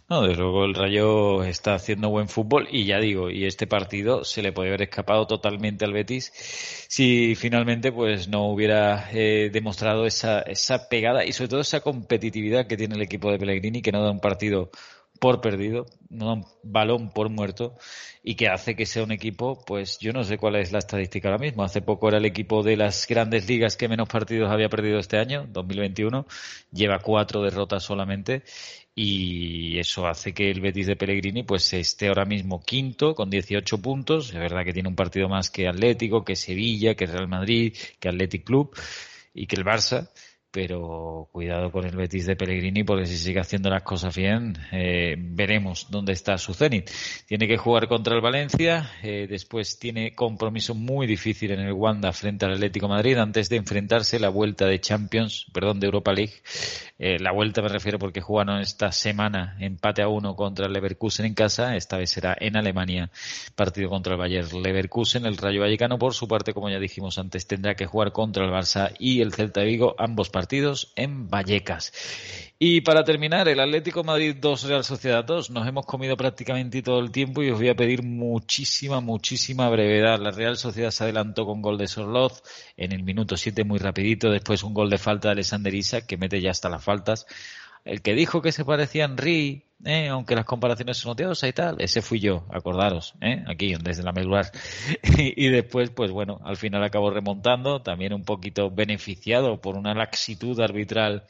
No, 0.09 0.23
desde 0.23 0.41
luego 0.41 0.65
el 0.65 0.75
Rayo 0.75 1.45
está 1.45 1.75
haciendo 1.75 2.09
buen 2.09 2.29
fútbol 2.29 2.67
y 2.71 2.87
ya 2.87 2.99
digo, 2.99 3.29
y 3.29 3.45
este 3.45 3.67
partido 3.67 4.25
se 4.25 4.41
le 4.41 4.53
puede 4.53 4.71
haber 4.71 4.83
escapado 4.83 5.27
totalmente 5.27 5.85
al 5.85 5.93
Betis 5.93 6.33
si 6.89 7.35
finalmente 7.35 7.93
pues 7.93 8.27
no 8.27 8.47
hubiera 8.49 9.11
eh, 9.13 9.51
demostrado 9.53 10.07
esa, 10.07 10.41
esa 10.41 10.89
pegada 10.89 11.27
y 11.27 11.33
sobre 11.33 11.49
todo 11.49 11.61
esa 11.61 11.83
competitividad 11.83 12.67
que 12.67 12.79
tiene 12.79 12.95
el 12.95 13.03
equipo 13.03 13.31
de 13.31 13.39
Pellegrini 13.39 13.83
que 13.83 13.93
no 13.93 14.03
da 14.03 14.11
un 14.11 14.21
partido 14.21 14.71
por 15.19 15.41
perdido, 15.41 15.87
no 16.11 16.35
un 16.35 16.47
balón 16.63 17.11
por 17.11 17.29
muerto 17.29 17.75
y 18.23 18.35
que 18.35 18.49
hace 18.49 18.75
que 18.77 18.87
sea 18.87 19.03
un 19.03 19.13
equipo, 19.13 19.63
pues 19.67 19.99
yo 19.99 20.13
no 20.13 20.25
sé 20.25 20.39
cuál 20.39 20.57
es 20.57 20.73
la 20.73 20.79
estadística 20.79 21.29
ahora 21.29 21.39
mismo. 21.39 21.65
Hace 21.65 21.83
poco 21.83 22.09
era 22.09 22.19
el 22.19 22.25
equipo 22.25 22.63
de 22.63 22.77
las 22.77 23.07
grandes 23.07 23.49
ligas 23.49 23.77
que 23.77 23.89
menos 23.89 24.09
partidos 24.09 24.51
había 24.51 24.69
perdido 24.69 24.99
este 24.99 25.19
año, 25.19 25.47
2021, 25.51 26.27
lleva 26.73 26.99
cuatro 27.01 27.43
derrotas 27.43 27.83
solamente 27.83 28.43
y 28.95 29.79
eso 29.79 30.09
hace 30.09 30.35
que 30.35 30.51
el 30.51 30.61
Betis 30.61 30.89
de 30.89 30.97
Pellegrini 30.97 31.45
pues 31.45 31.73
esté 31.73 32.09
ahora 32.09 32.25
mismo 32.25 32.61
quinto 32.61 33.15
con 33.15 33.31
18 33.31 33.79
puntos. 33.81 34.31
Es 34.31 34.35
verdad 34.35 34.65
que 34.65 34.73
tiene 34.73 34.89
un 34.89 34.97
partido 34.97 35.29
más 35.29 35.51
que 35.51 35.69
Atlético, 35.69 36.25
que 36.25 36.35
Sevilla, 36.35 36.97
que 36.97 37.07
Real 37.07 37.29
Madrid, 37.29 37.77
que 38.01 38.09
Athletic 38.09 38.45
Club 38.45 38.77
y 39.35 39.47
que 39.47 39.55
el 39.55 39.65
Barça 39.65 40.11
pero 40.51 41.29
cuidado 41.31 41.71
con 41.71 41.85
el 41.85 41.97
Betis 41.97 42.27
de 42.27 42.37
Pellegrini 42.37 42.83
porque 42.85 43.07
si 43.07 43.17
sigue 43.17 43.41
haciendo 43.41 43.69
las 43.69 43.83
cosas 43.83 44.17
bien 44.17 44.57
eh, 44.73 45.15
veremos 45.19 45.89
dónde 45.91 46.13
está 46.13 46.39
su 46.39 46.55
Zenit. 46.55 46.91
Tiene 47.27 47.47
que 47.47 47.59
jugar 47.59 47.89
contra 47.89 48.15
el 48.15 48.21
Valencia, 48.21 48.91
eh, 49.03 49.27
después 49.29 49.79
tiene 49.79 50.15
compromiso 50.15 50.75
muy 50.75 51.07
difícil 51.07 51.51
en 51.51 51.61
el 51.61 51.73
Wanda 51.73 52.13
frente 52.13 52.47
al 52.47 52.55
Atlético 52.55 52.89
Madrid 52.89 53.19
antes 53.19 53.49
de 53.49 53.57
enfrentarse 53.57 54.19
la 54.19 54.31
vuelta 54.31 54.67
de 54.67 54.81
Champions, 54.81 55.47
perdón, 55.53 55.81
de 55.81 55.87
Europa 55.87 56.13
League. 56.13 56.35
Eh, 56.99 57.19
la 57.21 57.33
vuelta 57.33 57.63
me 57.63 57.69
refiero 57.69 57.99
porque 57.99 58.21
jugaron 58.21 58.61
esta 58.61 58.91
semana 58.91 59.57
empate 59.61 60.03
a 60.03 60.09
uno 60.09 60.35
contra 60.35 60.67
el 60.67 60.73
Leverkusen 60.73 61.27
en 61.27 61.35
casa, 61.35 61.77
esta 61.77 61.97
vez 61.97 62.11
será 62.11 62.37
en 62.41 62.57
Alemania, 62.57 63.11
partido 63.55 63.89
contra 63.89 64.15
el 64.15 64.19
Bayer 64.19 64.53
Leverkusen, 64.53 65.27
el 65.27 65.37
Rayo 65.37 65.61
Vallecano 65.61 65.99
por 65.99 66.15
su 66.15 66.27
parte, 66.27 66.55
como 66.55 66.71
ya 66.71 66.79
dijimos 66.79 67.19
antes, 67.19 67.47
tendrá 67.47 67.75
que 67.75 67.87
jugar 67.87 68.13
contra 68.13 68.45
el 68.45 68.51
Barça 68.51 68.93
y 68.99 69.21
el 69.21 69.33
Celta 69.33 69.61
de 69.61 69.67
Vigo, 69.67 69.95
ambos 69.99 70.31
en 70.97 71.29
Vallecas. 71.29 71.93
Y 72.59 72.81
para 72.81 73.05
terminar, 73.05 73.49
el 73.49 73.61
Atlético 73.61 74.03
Madrid 74.03 74.37
2, 74.41 74.65
Real 74.65 74.85
Sociedad 74.85 75.25
2. 75.25 75.51
Nos 75.51 75.67
hemos 75.69 75.87
comido 75.87 76.17
prácticamente 76.17 76.83
todo 76.83 76.99
el 76.99 77.11
tiempo 77.11 77.43
y 77.43 77.51
os 77.51 77.59
voy 77.59 77.69
a 77.69 77.77
pedir 77.77 78.03
muchísima, 78.03 79.01
muchísima 79.01 79.69
brevedad. 79.69 80.19
La 80.19 80.33
Real 80.33 80.57
Sociedad 80.57 80.91
se 80.91 81.05
adelantó 81.05 81.47
con 81.47 81.63
gol 81.63 81.79
de 81.79 81.87
Sorloz 81.87 82.43
en 82.77 82.93
el 82.93 83.05
minuto 83.05 83.37
7 83.37 83.63
muy 83.65 83.79
rapidito. 83.79 84.31
Después 84.31 84.63
un 84.65 84.75
gol 84.75 84.91
de 84.91 84.99
falta 84.99 85.29
de 85.29 85.33
Alexander 85.33 85.75
Isak 85.75 86.07
que 86.07 86.17
mete 86.17 86.41
ya 86.41 86.51
hasta 86.51 86.69
las 86.69 86.83
faltas. 86.83 87.27
El 87.89 88.03
que 88.03 88.15
dijo 88.15 88.43
que 88.43 88.53
se 88.53 88.65
parecía 88.65 89.05
a 89.05 89.09
Henry, 89.09 89.65
eh, 89.85 90.09
aunque 90.09 90.35
las 90.35 90.45
comparaciones 90.45 90.99
son 90.99 91.13
odiosas 91.13 91.49
y 91.49 91.53
tal, 91.55 91.77
ese 91.81 92.03
fui 92.03 92.21
yo, 92.21 92.47
acordaros, 92.53 93.15
eh, 93.23 93.43
aquí 93.49 93.75
desde 93.83 94.03
la 94.03 94.13
medular. 94.13 94.51
y 95.19 95.49
después, 95.49 95.91
pues 95.91 96.11
bueno, 96.11 96.39
al 96.45 96.57
final 96.59 96.85
acabó 96.85 97.11
remontando, 97.11 97.81
también 97.81 98.13
un 98.13 98.25
poquito 98.25 98.71
beneficiado 98.71 99.61
por 99.61 99.77
una 99.77 99.95
laxitud 99.95 100.61
arbitral 100.61 101.25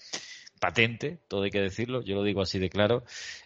patente, 0.59 1.19
todo 1.29 1.45
hay 1.45 1.51
que 1.51 1.61
decirlo, 1.61 2.03
yo 2.03 2.17
lo 2.17 2.23
digo 2.23 2.43
así 2.43 2.59
de 2.59 2.69
claro, 2.69 3.05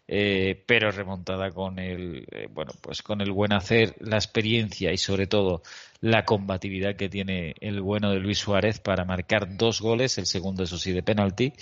eh, 0.09 0.63
pero 0.67 0.91
remontada 0.91 1.51
con 1.51 1.79
el, 1.79 2.27
eh, 2.33 2.49
bueno, 2.51 2.73
pues 2.81 3.03
con 3.03 3.21
el 3.21 3.33
buen 3.33 3.53
hacer, 3.53 3.95
la 4.01 4.17
experiencia 4.17 4.93
y 4.93 4.99
sobre 4.99 5.27
todo 5.27 5.63
la 6.01 6.25
combatividad 6.25 6.97
que 6.97 7.09
tiene 7.09 7.55
el 7.61 7.81
bueno 7.81 8.11
de 8.11 8.19
Luis 8.19 8.39
Suárez 8.39 8.81
para 8.81 9.05
marcar 9.05 9.57
dos 9.57 9.81
goles, 9.81 10.19
el 10.19 10.27
segundo 10.27 10.65
eso 10.65 10.79
sí 10.79 10.93
de 10.93 11.03
penalti, 11.03 11.53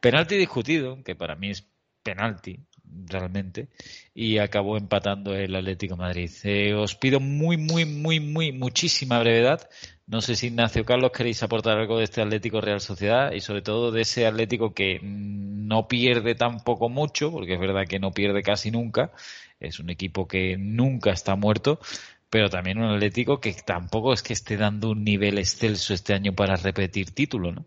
penalti 0.00 0.36
discutido, 0.36 1.02
que 1.02 1.14
para 1.14 1.36
mí 1.36 1.50
es 1.50 1.66
penalti, 2.02 2.60
realmente 3.06 3.68
y 4.14 4.38
acabó 4.38 4.76
empatando 4.76 5.34
el 5.34 5.54
Atlético 5.54 5.96
Madrid. 5.96 6.30
Eh, 6.44 6.74
os 6.74 6.94
pido 6.94 7.20
muy, 7.20 7.56
muy, 7.56 7.84
muy, 7.84 8.20
muy, 8.20 8.52
muchísima 8.52 9.18
brevedad. 9.18 9.68
No 10.06 10.20
sé 10.20 10.36
si 10.36 10.48
Ignacio 10.48 10.84
Carlos 10.84 11.10
queréis 11.12 11.42
aportar 11.42 11.78
algo 11.78 11.98
de 11.98 12.04
este 12.04 12.22
Atlético 12.22 12.60
Real 12.60 12.80
Sociedad 12.80 13.32
y 13.32 13.40
sobre 13.40 13.62
todo 13.62 13.90
de 13.90 14.02
ese 14.02 14.26
Atlético 14.26 14.72
que 14.72 15.00
no 15.02 15.88
pierde 15.88 16.34
tampoco 16.34 16.88
mucho, 16.88 17.32
porque 17.32 17.54
es 17.54 17.60
verdad 17.60 17.86
que 17.88 17.98
no 17.98 18.12
pierde 18.12 18.42
casi 18.42 18.70
nunca. 18.70 19.12
Es 19.58 19.80
un 19.80 19.90
equipo 19.90 20.28
que 20.28 20.56
nunca 20.58 21.10
está 21.12 21.34
muerto, 21.34 21.80
pero 22.30 22.48
también 22.50 22.78
un 22.78 22.94
Atlético 22.94 23.40
que 23.40 23.52
tampoco 23.52 24.12
es 24.12 24.22
que 24.22 24.32
esté 24.32 24.56
dando 24.56 24.90
un 24.90 25.02
nivel 25.04 25.38
excelso 25.38 25.92
este 25.94 26.14
año 26.14 26.34
para 26.34 26.56
repetir 26.56 27.10
título, 27.12 27.52
¿no? 27.52 27.66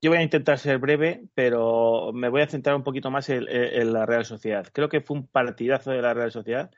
Yo 0.00 0.10
voy 0.10 0.18
a 0.18 0.22
intentar 0.22 0.58
ser 0.58 0.78
breve, 0.78 1.24
pero 1.34 2.12
me 2.14 2.28
voy 2.28 2.42
a 2.42 2.46
centrar 2.46 2.76
un 2.76 2.84
poquito 2.84 3.10
más 3.10 3.28
en, 3.30 3.92
la 3.92 4.06
Real 4.06 4.24
Sociedad. 4.24 4.68
Creo 4.72 4.88
que 4.88 5.00
fue 5.00 5.16
un 5.16 5.26
partidazo 5.26 5.90
de 5.90 6.02
la 6.02 6.14
Real 6.14 6.30
Sociedad. 6.30 6.70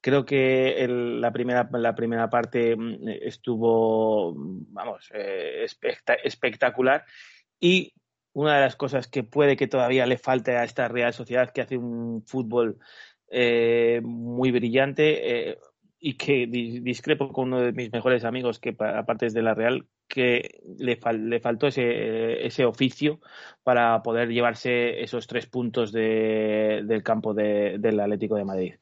Creo 0.00 0.26
que 0.26 0.86
la, 0.88 1.32
primera, 1.32 1.68
la 1.72 1.94
primera 1.94 2.28
parte 2.28 2.76
mm, 2.76 3.08
estuvo, 3.22 4.34
vamos, 4.36 5.10
eh, 5.14 5.66
espectacular. 6.24 7.04
Y 7.58 7.94
una 8.32 8.56
de 8.56 8.60
las 8.60 8.76
cosas 8.76 9.08
que 9.08 9.24
puede 9.24 9.56
que 9.56 9.66
todavía 9.66 10.06
le 10.06 10.18
falte 10.18 10.56
a 10.56 10.64
esta 10.64 10.88
Real 10.88 11.14
Sociedad, 11.14 11.50
que 11.50 11.62
hace 11.62 11.78
un 11.78 12.22
fútbol 12.26 12.78
eh, 13.30 14.00
muy 14.04 14.50
brillante, 14.50 15.50
eh, 15.50 15.58
y 16.00 16.14
que 16.14 16.46
discrepo 16.46 17.32
con 17.32 17.48
uno 17.48 17.60
de 17.60 17.72
mis 17.72 17.92
mejores 17.92 18.24
amigos, 18.24 18.60
que 18.60 18.76
aparte 18.78 19.26
es 19.26 19.34
de 19.34 19.42
la 19.42 19.54
Real, 19.54 19.86
que 20.06 20.60
le, 20.78 20.98
le 21.18 21.40
faltó 21.40 21.66
ese, 21.66 22.46
ese, 22.46 22.64
oficio 22.64 23.20
para 23.64 24.00
poder 24.02 24.28
llevarse 24.28 25.02
esos 25.02 25.26
tres 25.26 25.46
puntos 25.46 25.92
de, 25.92 26.82
del 26.84 27.02
campo 27.02 27.34
de, 27.34 27.78
del 27.78 27.98
Atlético 28.00 28.36
de 28.36 28.44
Madrid. 28.44 28.74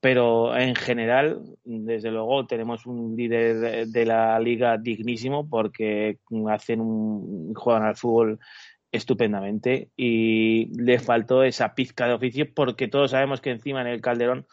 Pero 0.00 0.56
en 0.56 0.74
general, 0.76 1.42
desde 1.64 2.10
luego, 2.10 2.46
tenemos 2.46 2.86
un 2.86 3.16
líder 3.16 3.88
de 3.88 4.06
la 4.06 4.38
liga 4.38 4.78
dignísimo 4.78 5.48
porque 5.48 6.18
hacen 6.48 6.80
un, 6.80 7.52
juegan 7.54 7.82
al 7.82 7.96
fútbol 7.96 8.38
estupendamente 8.92 9.90
y 9.96 10.66
le 10.80 10.98
faltó 10.98 11.44
esa 11.44 11.74
pizca 11.74 12.06
de 12.06 12.14
oficio 12.14 12.52
porque 12.52 12.88
todos 12.88 13.12
sabemos 13.12 13.40
que 13.40 13.50
encima 13.50 13.80
en 13.80 13.86
el 13.86 14.00
Calderón 14.00 14.46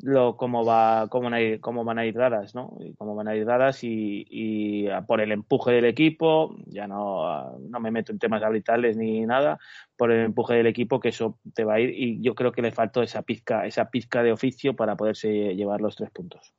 lo 0.00 0.36
cómo 0.36 0.64
va 0.64 1.06
cómo 1.08 1.24
van 1.24 1.34
a 1.34 1.40
ir, 1.40 1.60
cómo 1.60 1.84
van 1.84 1.98
a 1.98 2.06
ir 2.06 2.14
dadas 2.14 2.54
no 2.54 2.76
y 2.80 2.94
cómo 2.94 3.14
van 3.14 3.28
a 3.28 3.36
ir 3.36 3.44
dadas 3.44 3.84
y, 3.84 4.26
y, 4.28 4.88
por 5.06 5.20
el 5.20 5.30
empuje 5.30 5.72
del 5.72 5.84
equipo 5.84 6.56
ya 6.66 6.88
no 6.88 7.56
no 7.58 7.80
me 7.80 7.92
meto 7.92 8.10
en 8.10 8.18
temas 8.18 8.42
arbitrales 8.42 8.96
ni 8.96 9.24
nada 9.26 9.58
por 9.96 10.10
el 10.10 10.24
empuje 10.24 10.54
del 10.54 10.66
equipo 10.66 10.98
que 10.98 11.10
eso 11.10 11.38
te 11.54 11.64
va 11.64 11.74
a 11.74 11.80
ir 11.80 11.90
y 11.90 12.20
yo 12.20 12.34
creo 12.34 12.50
que 12.50 12.62
le 12.62 12.72
faltó 12.72 13.02
esa 13.02 13.22
pizca 13.22 13.64
esa 13.64 13.90
pizca 13.90 14.24
de 14.24 14.32
oficio 14.32 14.74
para 14.74 14.96
poderse 14.96 15.54
llevar 15.54 15.80
los 15.80 15.94
tres 15.94 16.10
puntos 16.10 16.52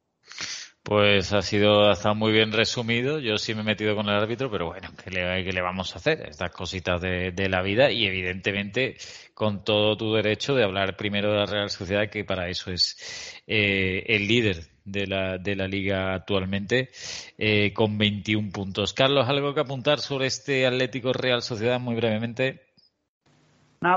pues 0.85 1.33
ha 1.33 1.41
sido 1.41 1.89
hasta 1.89 2.13
muy 2.13 2.31
bien 2.31 2.51
resumido. 2.51 3.17
Yo 3.17 3.39
sí 3.39 3.55
me 3.55 3.61
he 3.61 3.63
metido 3.63 3.95
con 3.95 4.07
el 4.07 4.13
árbitro, 4.13 4.51
pero 4.51 4.67
bueno, 4.67 4.91
¿qué 5.03 5.09
le, 5.09 5.41
le 5.43 5.61
vamos 5.61 5.91
a 5.93 5.97
hacer? 5.97 6.21
Estas 6.29 6.51
cositas 6.51 7.01
de, 7.01 7.49
la 7.49 7.63
vida 7.63 7.89
y 7.91 8.05
evidentemente 8.05 8.95
con 9.33 9.63
todo 9.63 9.97
tu 9.97 10.13
derecho 10.13 10.53
de 10.53 10.63
hablar 10.63 10.95
primero 10.95 11.31
de 11.31 11.39
la 11.39 11.47
Real 11.47 11.71
Sociedad, 11.71 12.07
que 12.07 12.23
para 12.23 12.49
eso 12.49 12.71
es 12.71 13.41
eh, 13.47 14.03
el 14.05 14.27
líder 14.27 14.57
de 14.83 15.07
la, 15.07 15.39
de 15.39 15.55
la 15.55 15.67
liga 15.67 16.13
actualmente, 16.13 16.91
eh, 17.39 17.73
con 17.73 17.97
21 17.97 18.51
puntos. 18.51 18.93
Carlos, 18.93 19.27
¿algo 19.27 19.55
que 19.55 19.61
apuntar 19.61 19.99
sobre 19.99 20.27
este 20.27 20.67
Atlético 20.67 21.13
Real 21.13 21.41
Sociedad 21.41 21.79
muy 21.79 21.95
brevemente? 21.95 22.64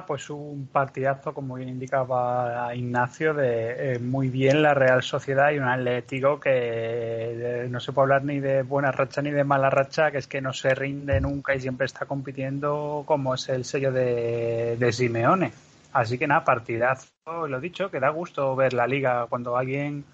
Pues 0.06 0.28
un 0.30 0.68
partidazo, 0.70 1.32
como 1.32 1.54
bien 1.54 1.68
indicaba 1.68 2.74
Ignacio, 2.74 3.32
de 3.32 3.94
eh, 3.94 3.98
muy 3.98 4.28
bien 4.28 4.62
la 4.62 4.74
Real 4.74 5.02
Sociedad 5.02 5.50
y 5.50 5.58
un 5.58 5.68
Atlético 5.68 6.38
que 6.38 7.66
no 7.70 7.80
se 7.80 7.92
puede 7.92 8.04
hablar 8.04 8.24
ni 8.24 8.38
de 8.40 8.62
buena 8.62 8.92
racha 8.92 9.22
ni 9.22 9.30
de 9.30 9.44
mala 9.44 9.70
racha, 9.70 10.10
que 10.10 10.18
es 10.18 10.26
que 10.26 10.40
no 10.40 10.52
se 10.52 10.74
rinde 10.74 11.20
nunca 11.20 11.54
y 11.54 11.60
siempre 11.60 11.86
está 11.86 12.06
compitiendo 12.06 13.04
como 13.06 13.34
es 13.34 13.48
el 13.48 13.64
sello 13.64 13.90
de, 13.92 14.88
Simeone. 14.92 15.52
Así 15.92 16.18
que 16.18 16.26
nada, 16.26 16.44
partidazo, 16.44 17.08
lo 17.48 17.60
dicho, 17.60 17.90
que 17.90 18.00
da 18.00 18.10
gusto 18.10 18.54
ver 18.54 18.74
la 18.74 18.86
liga 18.86 19.26
cuando 19.28 19.56
alguien 19.56 20.04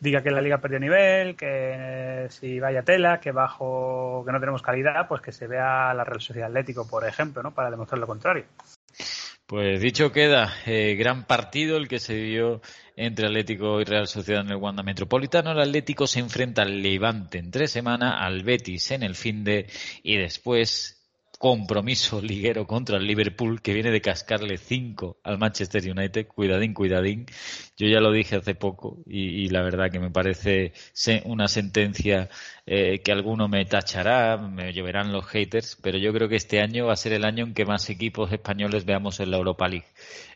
diga 0.00 0.22
que 0.22 0.30
la 0.30 0.40
liga 0.40 0.58
perdió 0.58 0.78
nivel, 0.78 1.36
que 1.36 2.26
si 2.30 2.60
vaya 2.60 2.82
tela, 2.82 3.20
que 3.20 3.32
bajo, 3.32 4.22
que 4.24 4.32
no 4.32 4.40
tenemos 4.40 4.62
calidad, 4.62 5.08
pues 5.08 5.20
que 5.20 5.32
se 5.32 5.46
vea 5.46 5.94
la 5.94 6.04
Real 6.04 6.20
Sociedad 6.20 6.48
Atlético, 6.48 6.88
por 6.88 7.06
ejemplo, 7.06 7.42
¿no? 7.42 7.52
Para 7.52 7.70
demostrar 7.70 7.98
lo 7.98 8.06
contrario. 8.06 8.44
Pues 9.48 9.80
dicho 9.80 10.12
queda, 10.12 10.52
eh, 10.66 10.94
gran 10.94 11.24
partido 11.24 11.78
el 11.78 11.88
que 11.88 12.00
se 12.00 12.14
dio 12.16 12.60
entre 12.96 13.28
Atlético 13.28 13.80
y 13.80 13.84
Real 13.84 14.06
Sociedad 14.06 14.42
en 14.42 14.50
el 14.50 14.56
Wanda 14.56 14.82
Metropolitano. 14.82 15.52
El 15.52 15.60
Atlético 15.60 16.06
se 16.06 16.20
enfrenta 16.20 16.60
al 16.60 16.82
Levante 16.82 17.38
en 17.38 17.50
tres 17.50 17.70
semanas, 17.70 18.16
al 18.18 18.42
Betis 18.42 18.90
en 18.90 19.02
el 19.02 19.14
fin 19.14 19.44
de 19.44 19.66
y 20.02 20.18
después 20.18 20.97
compromiso 21.38 22.20
liguero 22.22 22.66
contra 22.66 22.98
el 22.98 23.06
Liverpool 23.06 23.62
que 23.62 23.72
viene 23.72 23.90
de 23.90 24.00
cascarle 24.00 24.58
5 24.58 25.20
al 25.22 25.38
Manchester 25.38 25.82
United. 25.90 26.26
Cuidadín, 26.26 26.74
cuidadín. 26.74 27.26
Yo 27.76 27.86
ya 27.88 28.00
lo 28.00 28.12
dije 28.12 28.36
hace 28.36 28.54
poco 28.54 28.98
y, 29.06 29.48
la 29.48 29.62
verdad 29.62 29.90
que 29.90 30.00
me 30.00 30.10
parece 30.10 30.72
una 31.24 31.48
sentencia 31.48 32.28
eh, 32.66 33.00
que 33.00 33.12
alguno 33.12 33.48
me 33.48 33.64
tachará, 33.64 34.36
me 34.36 34.72
llevarán 34.72 35.12
los 35.12 35.26
haters, 35.26 35.78
pero 35.82 35.98
yo 35.98 36.12
creo 36.12 36.28
que 36.28 36.36
este 36.36 36.60
año 36.60 36.86
va 36.86 36.92
a 36.94 36.96
ser 36.96 37.12
el 37.12 37.24
año 37.24 37.44
en 37.44 37.54
que 37.54 37.64
más 37.64 37.88
equipos 37.88 38.32
españoles 38.32 38.84
veamos 38.84 39.20
en 39.20 39.30
la 39.30 39.38
Europa 39.38 39.68
League. 39.68 39.86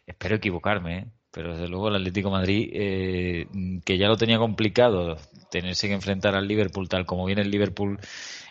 Espero 0.07 0.37
equivocarme, 0.37 0.99
¿eh? 0.99 1.22
Pero 1.33 1.53
desde 1.53 1.69
luego 1.69 1.89
el 1.89 1.97
Atlético 1.97 2.31
Madrid, 2.31 2.71
eh, 2.73 3.47
que 3.85 3.99
ya 3.99 4.07
lo 4.07 4.17
tenía 4.17 4.39
complicado, 4.39 5.17
tenerse 5.51 5.89
que 5.89 5.95
enfrentar 5.95 6.35
al 6.35 6.47
Liverpool 6.47 6.89
tal 6.89 7.07
como 7.07 7.25
viene 7.25 7.43
el 7.43 7.51
Liverpool 7.51 7.99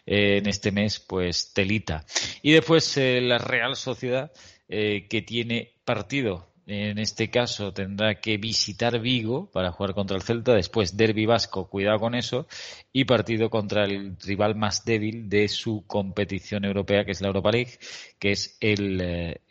eh, 0.05 0.37
en 0.37 0.47
este 0.47 0.71
mes, 0.71 0.99
pues 0.99 1.53
telita. 1.53 2.05
Y 2.41 2.51
después 2.51 2.97
eh, 2.97 3.21
la 3.21 3.37
Real 3.37 3.75
Sociedad, 3.75 4.31
eh, 4.67 5.07
que 5.09 5.21
tiene 5.21 5.73
partido 5.85 6.50
en 6.67 6.99
este 6.99 7.29
caso 7.29 7.73
tendrá 7.73 8.21
que 8.21 8.37
visitar 8.37 8.99
Vigo 8.99 9.49
para 9.51 9.71
jugar 9.71 9.93
contra 9.93 10.15
el 10.15 10.23
Celta, 10.23 10.53
después 10.53 10.95
Derby 10.95 11.25
Vasco, 11.25 11.67
cuidado 11.67 11.99
con 11.99 12.15
eso, 12.15 12.47
y 12.93 13.05
partido 13.05 13.49
contra 13.49 13.85
el 13.85 14.15
rival 14.19 14.55
más 14.55 14.85
débil 14.85 15.27
de 15.27 15.47
su 15.47 15.85
competición 15.87 16.65
europea, 16.65 17.03
que 17.03 17.11
es 17.11 17.21
la 17.21 17.27
Europa 17.27 17.51
League, 17.51 17.79
que 18.19 18.31
es 18.31 18.57
el 18.59 19.01
eh, 19.01 19.41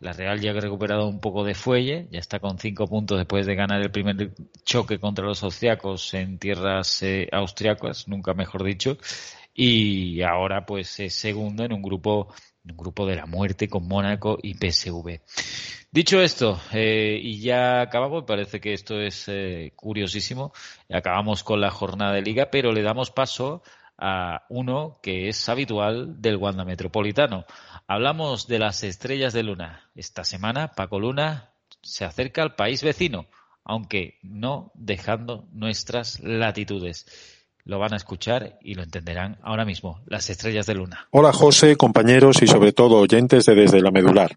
La 0.00 0.12
Real 0.12 0.40
ya 0.40 0.50
ha 0.50 0.60
recuperado 0.60 1.08
un 1.08 1.20
poco 1.20 1.44
de 1.44 1.54
fuelle, 1.54 2.08
ya 2.10 2.18
está 2.18 2.38
con 2.40 2.58
cinco 2.58 2.86
puntos 2.86 3.18
después 3.18 3.46
de 3.46 3.54
ganar 3.54 3.80
el 3.80 3.90
primer 3.90 4.32
choque 4.64 4.98
contra 4.98 5.24
los 5.24 5.42
austriacos 5.42 6.14
en 6.14 6.38
tierras 6.38 7.02
eh, 7.02 7.28
austriacas, 7.32 8.06
nunca 8.08 8.34
mejor 8.34 8.64
dicho, 8.64 8.98
y 9.54 10.22
ahora 10.22 10.64
pues 10.66 11.00
es 11.00 11.14
segundo 11.14 11.64
en 11.64 11.72
un 11.72 11.82
grupo 11.82 12.28
un 12.70 12.76
grupo 12.76 13.06
de 13.06 13.16
la 13.16 13.26
muerte 13.26 13.68
con 13.68 13.86
Mónaco 13.86 14.38
y 14.42 14.54
PSV. 14.54 15.20
Dicho 15.90 16.22
esto, 16.22 16.60
eh, 16.72 17.18
y 17.20 17.40
ya 17.40 17.80
acabamos, 17.80 18.24
parece 18.24 18.60
que 18.60 18.72
esto 18.72 19.00
es 19.00 19.24
eh, 19.28 19.72
curiosísimo, 19.74 20.52
acabamos 20.88 21.42
con 21.42 21.60
la 21.60 21.70
jornada 21.70 22.12
de 22.12 22.22
liga, 22.22 22.50
pero 22.50 22.72
le 22.72 22.82
damos 22.82 23.10
paso 23.10 23.62
a 23.98 24.46
uno 24.48 24.98
que 25.02 25.28
es 25.28 25.48
habitual 25.48 26.22
del 26.22 26.36
Wanda 26.36 26.64
Metropolitano. 26.64 27.44
Hablamos 27.86 28.46
de 28.46 28.58
las 28.60 28.82
estrellas 28.84 29.32
de 29.32 29.42
Luna. 29.42 29.90
Esta 29.94 30.24
semana 30.24 30.68
Paco 30.68 31.00
Luna 31.00 31.50
se 31.82 32.04
acerca 32.04 32.42
al 32.42 32.54
país 32.54 32.82
vecino, 32.82 33.26
aunque 33.64 34.18
no 34.22 34.70
dejando 34.74 35.48
nuestras 35.52 36.20
latitudes 36.20 37.39
lo 37.64 37.78
van 37.78 37.92
a 37.92 37.96
escuchar 37.96 38.58
y 38.62 38.74
lo 38.74 38.82
entenderán 38.82 39.38
ahora 39.42 39.64
mismo. 39.64 40.00
Las 40.06 40.30
estrellas 40.30 40.66
de 40.66 40.74
luna. 40.74 41.08
Hola 41.10 41.32
José, 41.32 41.76
compañeros 41.76 42.42
y 42.42 42.46
sobre 42.46 42.72
todo 42.72 42.96
oyentes 42.96 43.44
de 43.46 43.54
Desde 43.54 43.80
la 43.80 43.90
Medular. 43.90 44.36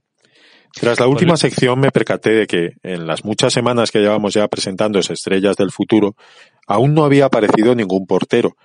Tras 0.73 0.99
la 0.99 1.07
última 1.07 1.37
sección 1.37 1.79
me 1.79 1.91
percaté 1.91 2.31
de 2.31 2.47
que, 2.47 2.71
en 2.81 3.05
las 3.05 3.23
muchas 3.23 3.53
semanas 3.53 3.91
que 3.91 3.99
llevamos 3.99 4.33
ya 4.33 4.47
presentando 4.47 4.97
esas 4.97 5.19
estrellas 5.19 5.55
del 5.55 5.71
futuro, 5.71 6.15
aún 6.67 6.95
no 6.95 7.05
había 7.05 7.25
aparecido 7.25 7.75
ningún 7.75 8.07
portero. 8.07 8.55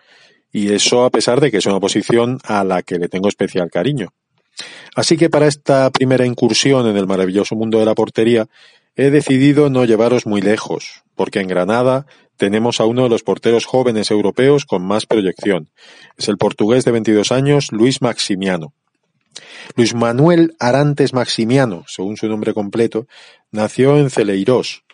Y 0.51 0.73
eso 0.73 1.05
a 1.05 1.11
pesar 1.11 1.41
de 1.41 1.51
que 1.51 1.59
es 1.59 1.67
una 1.67 1.81
posición 1.81 2.39
a 2.45 2.65
la 2.65 2.83
que 2.83 2.99
le 2.99 3.09
tengo 3.09 3.29
especial 3.29 3.71
cariño. 3.71 4.15
Así 4.95 5.19
que 5.19 5.29
para 5.29 5.47
esta 5.47 5.91
primera 5.91 6.25
incursión 6.25 6.87
en 6.89 6.97
el 6.97 7.07
maravilloso 7.07 7.55
mundo 7.55 7.79
de 7.79 7.85
la 7.85 7.95
portería, 7.95 8.47
he 8.97 9.11
decidido 9.11 9.69
no 9.69 9.85
llevaros 9.85 10.27
muy 10.27 10.41
lejos, 10.41 11.03
porque 11.15 11.41
en 11.41 11.49
Granada 11.49 12.07
tenemos 12.39 12.81
a 12.81 12.87
uno 12.87 13.03
de 13.03 13.09
los 13.11 13.23
porteros 13.23 13.67
jóvenes 13.67 14.11
europeos 14.11 14.65
con 14.65 14.83
más 14.83 15.05
proyección. 15.05 15.69
Es 16.17 16.29
el 16.29 16.39
portugués 16.39 16.85
de 16.85 16.93
22 16.93 17.33
años, 17.33 17.73
Luis 17.73 18.01
Maximiano. 18.01 18.73
Luis 19.77 19.95
Manuel 19.95 20.55
Arantes 20.59 21.13
Maximiano, 21.13 21.85
según 21.87 22.17
su 22.17 22.29
nombre 22.29 22.55
completo, 22.55 23.07
nació 23.51 23.99
en 23.99 24.11
Celeiros, 24.11 24.85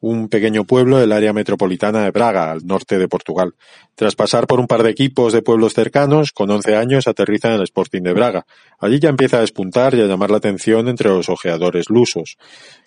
un 0.00 0.28
pequeño 0.28 0.64
pueblo 0.64 0.98
del 0.98 1.12
área 1.12 1.32
metropolitana 1.32 2.04
de 2.04 2.10
Braga, 2.10 2.50
al 2.50 2.66
norte 2.66 2.98
de 2.98 3.08
Portugal. 3.08 3.54
Tras 3.94 4.16
pasar 4.16 4.46
por 4.46 4.58
un 4.58 4.66
par 4.66 4.82
de 4.82 4.90
equipos 4.90 5.32
de 5.32 5.42
pueblos 5.42 5.74
cercanos, 5.74 6.32
con 6.32 6.50
11 6.50 6.76
años 6.76 7.06
aterriza 7.06 7.48
en 7.48 7.54
el 7.54 7.62
Sporting 7.64 8.02
de 8.02 8.12
Braga. 8.14 8.46
Allí 8.78 8.98
ya 8.98 9.10
empieza 9.10 9.36
a 9.36 9.40
despuntar 9.40 9.94
y 9.94 10.00
a 10.00 10.06
llamar 10.06 10.30
la 10.30 10.38
atención 10.38 10.88
entre 10.88 11.10
los 11.10 11.28
ojeadores 11.28 11.90
lusos. 11.90 12.38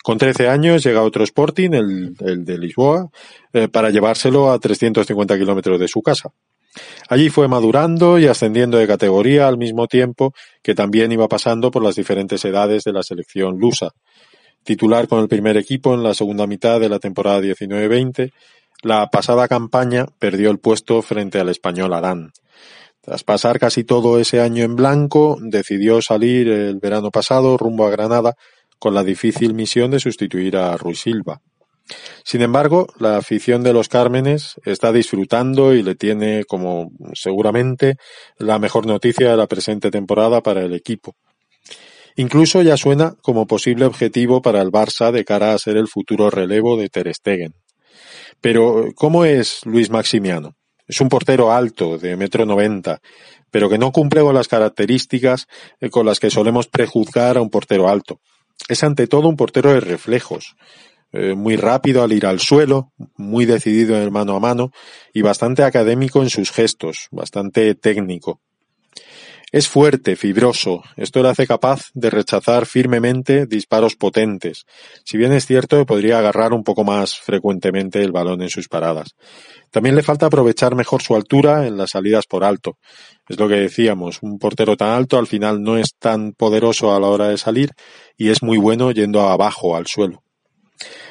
Con 0.04 0.18
13 0.18 0.48
años 0.48 0.84
llega 0.84 1.04
otro 1.04 1.24
Sporting, 1.24 1.72
el, 1.74 2.46
de 2.46 2.58
Lisboa, 2.58 3.10
eh, 3.54 3.68
para 3.68 3.92
llevárselo 3.92 4.52
a 4.52 4.60
350 4.60 5.38
kilómetros 5.38 5.80
de 5.80 5.88
su 5.88 6.02
casa. 6.02 6.32
Allí 7.10 7.30
fue 7.30 7.48
madurando 7.48 8.18
y 8.18 8.26
ascendiendo 8.26 8.78
de 8.78 8.88
categoría 8.88 9.48
al 9.48 9.58
mismo 9.58 9.88
tiempo 9.88 10.34
que 10.64 10.74
también 10.74 11.12
iba 11.12 11.28
pasando 11.28 11.70
por 11.70 11.84
las 11.84 11.96
diferentes 11.96 12.44
edades 12.46 12.84
de 12.84 12.94
la 12.94 13.04
selección 13.04 13.60
lusa. 13.60 13.92
Titular 14.64 15.08
con 15.08 15.20
el 15.20 15.28
primer 15.28 15.58
equipo 15.58 15.94
en 15.94 16.04
la 16.04 16.14
segunda 16.14 16.48
mitad 16.48 16.80
de 16.80 16.90
la 16.90 17.00
temporada 17.00 17.42
19-20, 17.42 18.32
la 18.82 19.08
pasada 19.08 19.48
campaña 19.48 20.06
perdió 20.20 20.52
el 20.52 20.60
puesto 20.60 21.02
frente 21.02 21.40
al 21.40 21.50
español 21.50 21.94
Arán. 21.94 22.32
Tras 23.02 23.24
pasar 23.24 23.60
casi 23.60 23.84
todo 23.84 24.20
ese 24.20 24.40
año 24.40 24.64
en 24.64 24.78
blanco, 24.78 25.38
decidió 25.42 26.02
salir 26.02 26.48
el 26.48 26.80
verano 26.80 27.12
pasado 27.12 27.58
rumbo 27.58 27.86
a 27.86 27.90
Granada 27.90 28.36
con 28.80 28.94
la 28.94 29.04
difícil 29.04 29.54
misión 29.54 29.92
de 29.92 30.00
sustituir 30.00 30.56
a 30.56 30.78
Ruiz 30.78 31.02
Silva. 31.02 31.42
Sin 32.24 32.42
embargo, 32.42 32.88
la 33.00 33.18
afición 33.18 33.64
de 33.64 33.74
los 33.74 33.90
Cármenes 33.90 34.56
está 34.64 34.94
disfrutando 34.94 35.74
y 35.74 35.84
le 35.84 35.96
tiene 35.96 36.46
como 36.46 36.92
seguramente 37.14 37.98
la 38.38 38.58
mejor 38.60 38.86
noticia 38.86 39.32
de 39.32 39.38
la 39.38 39.48
presente 39.48 39.92
temporada 39.92 40.42
para 40.42 40.62
el 40.62 40.74
equipo. 40.74 41.16
Incluso 42.16 42.62
ya 42.62 42.78
suena 42.78 43.16
como 43.22 43.48
posible 43.48 43.86
objetivo 43.86 44.42
para 44.42 44.62
el 44.62 44.72
Barça 44.72 45.12
de 45.12 45.26
cara 45.26 45.54
a 45.54 45.58
ser 45.58 45.78
el 45.78 45.88
futuro 45.88 46.30
relevo 46.30 46.78
de 46.78 46.90
Ter 46.90 47.14
Stegen. 47.14 47.54
Pero, 48.42 48.90
¿cómo 48.96 49.26
es 49.26 49.62
Luis 49.66 49.90
Maximiano? 49.90 50.56
Es 50.88 51.00
un 51.02 51.10
portero 51.10 51.52
alto, 51.52 51.98
de 51.98 52.18
metro 52.18 52.46
noventa, 52.46 53.00
pero 53.50 53.70
que 53.70 53.78
no 53.78 53.92
cumple 53.92 54.22
con 54.22 54.36
las 54.36 54.48
características 54.48 55.48
eh, 55.80 55.90
con 55.90 56.06
las 56.06 56.20
que 56.20 56.30
solemos 56.30 56.68
prejuzgar 56.68 57.38
a 57.38 57.42
un 57.42 57.50
portero 57.50 57.88
alto. 57.88 58.20
Es 58.68 58.84
ante 58.84 59.08
todo 59.08 59.30
un 59.30 59.38
portero 59.38 59.72
de 59.72 59.80
reflejos, 59.80 60.56
eh, 61.14 61.36
muy 61.36 61.56
rápido 61.56 62.04
al 62.04 62.12
ir 62.12 62.26
al 62.26 62.40
suelo, 62.40 62.92
muy 63.16 63.46
decidido 63.46 63.96
en 63.96 64.12
mano 64.12 64.36
a 64.36 64.40
mano 64.40 64.72
y 65.14 65.22
bastante 65.22 65.64
académico 65.64 66.22
en 66.22 66.30
sus 66.30 66.52
gestos, 66.52 67.08
bastante 67.12 67.76
técnico. 67.76 68.42
Es 69.54 69.68
fuerte, 69.68 70.16
fibroso, 70.16 70.82
esto 70.98 71.22
le 71.22 71.30
hace 71.30 71.46
capaz 71.46 71.92
de 71.94 72.10
rechazar 72.10 72.66
firmemente 72.66 73.46
disparos 73.46 73.96
potentes, 73.96 74.66
si 75.06 75.16
bien 75.16 75.32
es 75.32 75.46
cierto 75.46 75.78
que 75.78 75.86
podría 75.86 76.18
agarrar 76.18 76.54
un 76.54 76.64
poco 76.64 76.84
más 76.84 77.20
frecuentemente 77.20 78.02
el 78.02 78.12
balón 78.12 78.42
en 78.42 78.50
sus 78.50 78.68
paradas. 78.68 79.10
También 79.70 79.96
le 79.96 80.02
falta 80.02 80.26
aprovechar 80.26 80.74
mejor 80.74 81.04
su 81.04 81.16
altura 81.16 81.68
en 81.68 81.78
las 81.78 81.92
salidas 81.92 82.26
por 82.26 82.44
alto. 82.44 82.80
Es 83.30 83.40
lo 83.40 83.48
que 83.48 83.58
decíamos, 83.58 84.24
un 84.24 84.40
portero 84.40 84.76
tan 84.76 84.90
alto 84.90 85.20
al 85.20 85.28
final 85.28 85.62
no 85.62 85.78
es 85.78 85.94
tan 86.00 86.32
poderoso 86.32 86.92
a 86.96 87.00
la 87.00 87.06
hora 87.06 87.28
de 87.28 87.38
salir 87.38 87.74
y 88.18 88.32
es 88.32 88.42
muy 88.42 88.58
bueno 88.58 88.90
yendo 88.90 89.22
abajo 89.22 89.76
al 89.76 89.86
suelo. 89.86 90.24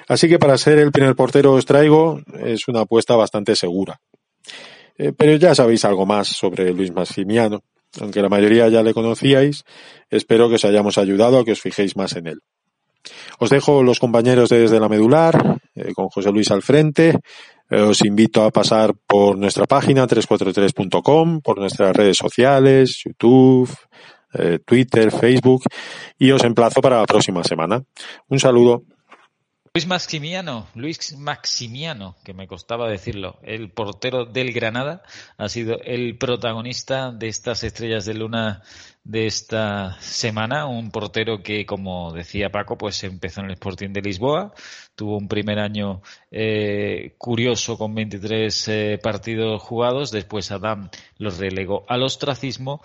Así 0.09 0.29
que 0.29 0.41
para 0.41 0.59
ser 0.59 0.81
el 0.81 0.91
primer 0.91 1.15
portero 1.15 1.53
os 1.53 1.65
traigo 1.65 2.21
es 2.41 2.67
una 2.67 2.81
apuesta 2.81 3.15
bastante 3.15 3.55
segura. 3.55 4.01
Eh, 4.99 5.13
pero 5.17 5.37
ya 5.37 5.55
sabéis 5.55 5.85
algo 5.85 6.07
más 6.07 6.27
sobre 6.27 6.73
Luis 6.73 6.91
Maximiano. 6.91 7.63
Aunque 8.01 8.23
la 8.23 8.29
mayoría 8.29 8.69
ya 8.69 8.83
le 8.83 8.95
conocíais, 8.95 9.65
espero 10.11 10.49
que 10.49 10.55
os 10.57 10.65
hayamos 10.65 10.99
ayudado 10.99 11.39
a 11.39 11.45
que 11.45 11.53
os 11.53 11.61
fijéis 11.61 11.97
más 11.97 12.17
en 12.17 12.27
él. 12.29 12.41
Os 13.39 13.51
dejo 13.51 13.83
los 13.83 13.99
compañeros 13.99 14.49
desde 14.49 14.81
la 14.81 14.89
medular, 14.89 15.59
eh, 15.75 15.93
con 15.93 16.09
José 16.09 16.31
Luis 16.31 16.51
al 16.51 16.63
frente. 16.63 17.19
Eh, 17.69 17.81
os 17.81 18.05
invito 18.05 18.45
a 18.45 18.51
pasar 18.51 18.95
por 19.07 19.37
nuestra 19.37 19.67
página 19.67 20.07
343.com, 20.07 21.41
por 21.41 21.59
nuestras 21.59 21.95
redes 21.95 22.17
sociales, 22.17 23.03
YouTube, 23.05 23.71
Twitter, 24.65 25.11
Facebook, 25.11 25.65
y 26.19 26.31
os 26.31 26.43
emplazo 26.43 26.81
para 26.81 27.01
la 27.01 27.05
próxima 27.05 27.45
semana. 27.45 27.83
Un 28.29 28.39
saludo. 28.39 28.85
Luis 29.75 29.87
Maximiano, 29.87 30.67
Luis 30.75 31.17
Maximiano, 31.17 32.15
que 32.25 32.35
me 32.35 32.47
costaba 32.47 32.91
decirlo, 32.91 33.39
el 33.43 33.71
portero 33.71 34.27
del 34.27 34.53
Granada, 34.53 35.03
ha 35.39 35.49
sido 35.49 35.79
el 35.83 36.19
protagonista 36.19 37.11
de 37.11 37.29
estas 37.29 37.65
estrellas 37.65 38.05
de 38.05 38.13
luna 38.13 38.63
de 39.03 39.27
esta 39.27 39.99
semana, 40.03 40.67
un 40.67 40.91
portero 40.91 41.43
que, 41.43 41.65
como 41.65 42.13
decía 42.13 42.53
Paco, 42.53 42.77
pues 42.77 43.03
empezó 43.03 43.41
en 43.41 43.47
el 43.47 43.53
Sporting 43.55 43.95
de 43.95 44.03
Lisboa, 44.03 44.53
tuvo 44.95 45.17
un 45.17 45.27
primer 45.27 45.59
año 45.59 46.03
eh, 46.31 47.15
curioso 47.17 47.79
con 47.79 47.95
23 47.95 48.69
eh, 48.69 49.01
partidos 49.03 49.63
jugados, 49.63 50.11
después 50.11 50.53
Adam 50.53 50.91
los 51.17 51.39
relegó 51.39 51.87
al 51.89 52.03
ostracismo 52.03 52.83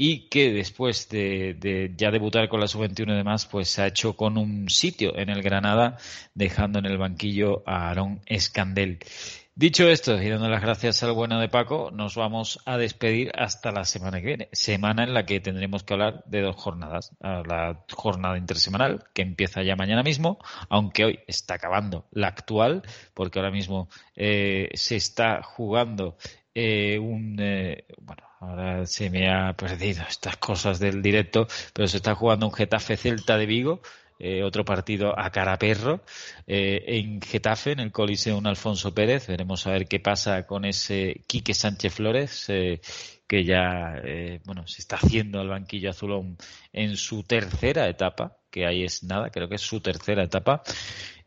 y 0.00 0.28
que 0.28 0.52
después 0.52 1.08
de, 1.08 1.92
ya 1.96 2.12
debutar 2.12 2.48
con 2.48 2.60
la 2.60 2.68
sub-21 2.68 3.14
y 3.14 3.16
demás, 3.16 3.46
pues 3.46 3.68
se 3.68 3.82
ha 3.82 3.88
hecho 3.88 4.14
con 4.14 4.38
un 4.38 4.70
sitio 4.70 5.18
en 5.18 5.28
el 5.28 5.42
Granada, 5.42 5.98
dejando 6.34 6.78
en 6.78 6.86
el 6.86 6.98
banquillo 6.98 7.64
a 7.66 7.90
Aaron 7.90 8.20
Escandel. 8.26 9.00
Dicho 9.56 9.88
esto, 9.88 10.22
y 10.22 10.28
dando 10.28 10.48
las 10.48 10.62
gracias 10.62 11.02
al 11.02 11.14
bueno 11.14 11.40
de 11.40 11.48
Paco, 11.48 11.90
nos 11.92 12.14
vamos 12.14 12.60
a 12.64 12.76
despedir 12.76 13.32
hasta 13.34 13.72
la 13.72 13.84
semana 13.84 14.20
que 14.20 14.26
viene. 14.28 14.48
Semana 14.52 15.02
en 15.02 15.14
la 15.14 15.26
que 15.26 15.40
tendremos 15.40 15.82
que 15.82 15.94
hablar 15.94 16.22
de 16.26 16.42
dos 16.42 16.54
jornadas. 16.54 17.10
La 17.18 17.84
jornada 17.92 18.38
intersemanal, 18.38 19.02
que 19.12 19.22
empieza 19.22 19.64
ya 19.64 19.74
mañana 19.74 20.04
mismo, 20.04 20.38
aunque 20.68 21.06
hoy 21.06 21.18
está 21.26 21.54
acabando 21.54 22.06
la 22.12 22.28
actual, 22.28 22.82
porque 23.14 23.40
ahora 23.40 23.50
mismo 23.50 23.88
eh, 24.14 24.68
se 24.74 24.94
está 24.94 25.42
jugando 25.42 26.16
eh, 26.60 26.98
un, 26.98 27.36
eh, 27.38 27.84
bueno, 28.00 28.24
ahora 28.40 28.84
se 28.84 29.10
me 29.10 29.30
ha 29.30 29.52
perdido 29.52 30.02
estas 30.08 30.38
cosas 30.38 30.80
del 30.80 31.00
directo, 31.02 31.46
pero 31.72 31.86
se 31.86 31.98
está 31.98 32.16
jugando 32.16 32.46
un 32.46 32.52
Getafe 32.52 32.96
Celta 32.96 33.38
de 33.38 33.46
Vigo, 33.46 33.80
eh, 34.18 34.42
otro 34.42 34.64
partido 34.64 35.16
a 35.16 35.30
cara 35.30 35.56
perro 35.56 36.00
en 36.48 37.20
Getafe, 37.22 37.70
en 37.70 37.78
el 37.78 37.92
Coliseo 37.92 38.40
Alfonso 38.44 38.92
Pérez. 38.92 39.28
Veremos 39.28 39.68
a 39.68 39.70
ver 39.70 39.86
qué 39.86 40.00
pasa 40.00 40.48
con 40.48 40.64
ese 40.64 41.22
Quique 41.28 41.54
Sánchez 41.54 41.94
Flores, 41.94 42.46
que 42.48 43.44
ya 43.44 44.02
bueno 44.44 44.66
se 44.66 44.82
está 44.82 44.96
haciendo 44.96 45.38
al 45.38 45.50
banquillo 45.50 45.90
azulón 45.90 46.38
en 46.72 46.96
su 46.96 47.22
tercera 47.22 47.88
etapa, 47.88 48.36
que 48.50 48.66
ahí 48.66 48.82
es 48.82 49.04
nada, 49.04 49.30
creo 49.30 49.48
que 49.48 49.54
es 49.54 49.62
su 49.62 49.80
tercera 49.80 50.24
etapa. 50.24 50.64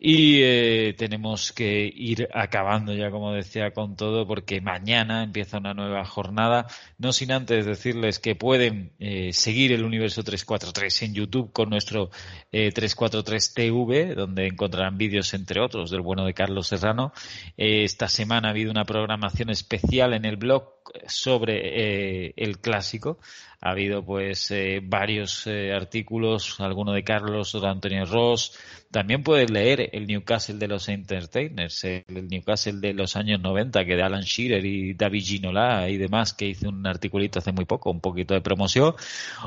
Y 0.04 0.42
eh, 0.42 0.96
tenemos 0.98 1.52
que 1.52 1.86
ir 1.96 2.28
acabando 2.34 2.92
ya, 2.92 3.12
como 3.12 3.34
decía, 3.34 3.70
con 3.70 3.96
todo, 3.96 4.26
porque 4.26 4.60
mañana 4.60 5.22
empieza 5.22 5.60
una 5.60 5.76
nueva 5.76 6.04
jornada. 6.06 6.66
No 6.98 7.14
sin 7.14 7.32
antes 7.32 7.68
decirles 7.68 8.18
que 8.18 8.34
pueden 8.34 8.94
eh, 8.98 9.32
seguir 9.32 9.72
el 9.72 9.84
Universo 9.84 10.24
343 10.24 11.04
en 11.04 11.14
YouTube 11.14 11.52
con 11.54 11.70
nuestro 11.70 12.10
eh, 12.52 12.72
343 12.72 13.54
TV, 13.54 14.16
donde 14.16 14.48
encontrarán 14.48 14.98
vídeos, 14.98 15.36
entre 15.36 15.62
otros, 15.62 15.92
del 15.92 16.02
bueno 16.02 16.26
de 16.26 16.34
Carlos 16.34 16.70
Serrano. 16.70 17.14
Eh, 17.56 17.84
esta 17.84 18.08
semana 18.08 18.48
ha 18.48 18.52
habido 18.52 18.72
una 18.72 18.86
programación 18.86 19.52
especial 19.52 20.16
en 20.16 20.26
el 20.26 20.38
blog 20.38 20.82
sobre 21.06 22.34
el 22.36 22.60
clásico 22.60 23.20
ha 23.64 23.70
habido 23.70 24.04
pues 24.04 24.52
varios 24.82 25.46
artículos, 25.46 26.60
alguno 26.60 26.94
de 26.94 27.04
Carlos, 27.04 27.54
de 27.54 27.68
Antonio 27.68 28.06
Ross. 28.06 28.58
También 28.90 29.22
puedes 29.22 29.52
leer 29.52 29.91
el 29.92 30.08
Newcastle 30.08 30.58
de 30.58 30.68
los 30.68 30.90
Entertainers, 30.90 31.84
el 31.84 32.28
Newcastle 32.30 32.80
de 32.80 32.94
los 32.94 33.16
años 33.16 33.42
90, 33.42 33.86
que 33.86 33.96
de 33.96 34.04
Alan 34.04 34.22
Shearer 34.22 34.66
y 34.66 34.94
David 34.94 35.24
Ginola 35.24 35.90
y 35.90 35.98
demás, 35.98 36.34
que 36.34 36.48
hizo 36.48 36.70
un 36.70 36.86
articulito 36.88 37.40
hace 37.40 37.52
muy 37.52 37.66
poco, 37.66 37.92
un 37.92 38.02
poquito 38.02 38.34
de 38.34 38.42
promoción. 38.42 38.94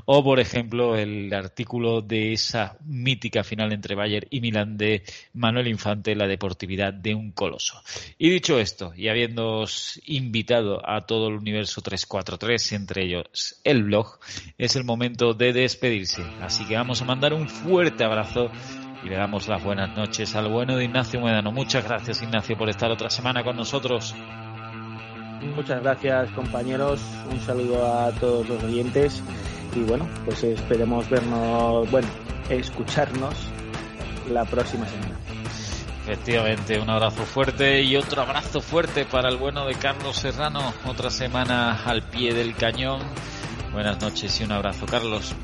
O, 0.04 0.22
por 0.22 0.40
ejemplo, 0.40 0.96
el 0.96 1.32
artículo 1.32 2.02
de 2.02 2.32
esa 2.32 2.76
mítica 2.84 3.44
final 3.44 3.72
entre 3.72 3.94
Bayern 3.94 4.26
y 4.30 4.40
Milán 4.40 4.76
de 4.76 5.02
Manuel 5.32 5.68
Infante, 5.68 6.14
la 6.14 6.26
deportividad 6.26 6.92
de 6.92 7.14
un 7.14 7.32
coloso. 7.32 7.82
Y 8.18 8.30
dicho 8.30 8.58
esto, 8.58 8.92
y 8.96 9.08
habiendo 9.08 9.64
invitado 10.06 10.88
a 10.88 11.06
todo 11.06 11.28
el 11.28 11.34
universo 11.34 11.80
343, 11.80 12.72
entre 12.72 13.04
ellos 13.04 13.60
el 13.64 13.84
blog, 13.84 14.18
es 14.58 14.76
el 14.76 14.84
momento 14.84 15.34
de 15.34 15.52
despedirse. 15.52 16.22
Así 16.40 16.64
que 16.66 16.76
vamos 16.76 17.00
a 17.02 17.04
mandar 17.04 17.32
un 17.32 17.48
fuerte 17.48 18.04
abrazo 18.04 18.50
y 19.04 19.08
le 19.08 19.16
damos 19.16 19.48
las 19.48 19.62
buenas 19.62 19.94
noches 19.96 20.34
al 20.34 20.48
bueno 20.48 20.76
de 20.76 20.84
Ignacio 20.84 21.20
Muedano. 21.20 21.52
Muchas 21.52 21.84
gracias 21.84 22.22
Ignacio 22.22 22.56
por 22.56 22.68
estar 22.68 22.90
otra 22.90 23.10
semana 23.10 23.44
con 23.44 23.56
nosotros. 23.56 24.14
Muchas 25.54 25.82
gracias 25.82 26.30
compañeros, 26.30 27.00
un 27.30 27.38
saludo 27.40 27.86
a 27.86 28.10
todos 28.12 28.48
los 28.48 28.62
oyentes 28.64 29.22
y 29.76 29.80
bueno, 29.80 30.08
pues 30.24 30.42
esperemos 30.42 31.08
vernos, 31.10 31.90
bueno, 31.90 32.08
escucharnos 32.48 33.34
la 34.30 34.44
próxima 34.46 34.86
semana. 34.86 35.18
Efectivamente, 36.04 36.80
un 36.80 36.90
abrazo 36.90 37.24
fuerte 37.24 37.82
y 37.82 37.96
otro 37.96 38.22
abrazo 38.22 38.60
fuerte 38.60 39.04
para 39.04 39.28
el 39.28 39.36
bueno 39.36 39.66
de 39.66 39.74
Carlos 39.74 40.16
Serrano, 40.16 40.72
otra 40.86 41.10
semana 41.10 41.82
al 41.84 42.02
pie 42.02 42.32
del 42.34 42.54
cañón 42.54 43.00
Buenas 43.74 44.00
noches 44.00 44.40
y 44.40 44.44
un 44.44 44.52
abrazo, 44.52 44.86
Carlos. 44.86 45.34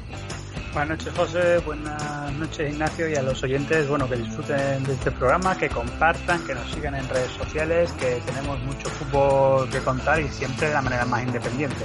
Buenas 0.72 0.90
noches, 0.90 1.12
José. 1.16 1.58
Buenas 1.58 2.32
noches, 2.34 2.72
Ignacio. 2.72 3.08
Y 3.08 3.16
a 3.16 3.22
los 3.22 3.42
oyentes, 3.42 3.88
bueno, 3.88 4.08
que 4.08 4.16
disfruten 4.16 4.84
de 4.84 4.92
este 4.92 5.10
programa, 5.10 5.58
que 5.58 5.68
compartan, 5.68 6.46
que 6.46 6.54
nos 6.54 6.70
sigan 6.70 6.94
en 6.94 7.08
redes 7.08 7.32
sociales, 7.32 7.90
que 7.92 8.20
tenemos 8.24 8.60
mucho 8.60 8.88
fútbol 8.88 9.68
que 9.68 9.80
contar 9.80 10.20
y 10.20 10.28
siempre 10.28 10.68
de 10.68 10.74
la 10.74 10.82
manera 10.82 11.04
más 11.06 11.24
independiente. 11.24 11.84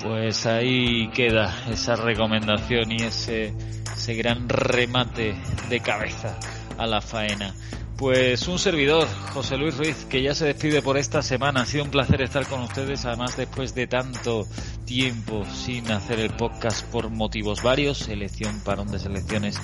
Pues 0.00 0.46
ahí 0.46 1.08
queda 1.08 1.52
esa 1.68 1.96
recomendación 1.96 2.92
y 2.92 3.02
ese, 3.02 3.52
ese 3.92 4.14
gran 4.14 4.48
remate 4.48 5.34
de 5.68 5.80
cabeza 5.80 6.38
a 6.78 6.86
la 6.86 7.00
faena. 7.00 7.52
Pues 7.98 8.46
un 8.46 8.60
servidor, 8.60 9.08
José 9.34 9.56
Luis 9.56 9.76
Ruiz, 9.76 10.04
que 10.04 10.22
ya 10.22 10.32
se 10.32 10.46
despide 10.46 10.82
por 10.82 10.96
esta 10.96 11.20
semana. 11.20 11.62
Ha 11.62 11.66
sido 11.66 11.82
un 11.82 11.90
placer 11.90 12.22
estar 12.22 12.46
con 12.46 12.60
ustedes, 12.60 13.04
además 13.04 13.36
después 13.36 13.74
de 13.74 13.88
tanto 13.88 14.46
tiempo 14.84 15.44
sin 15.44 15.90
hacer 15.90 16.20
el 16.20 16.30
podcast 16.30 16.86
por 16.92 17.10
motivos 17.10 17.60
varios, 17.60 17.98
selección, 17.98 18.60
parón 18.60 18.86
de 18.92 19.00
selecciones 19.00 19.58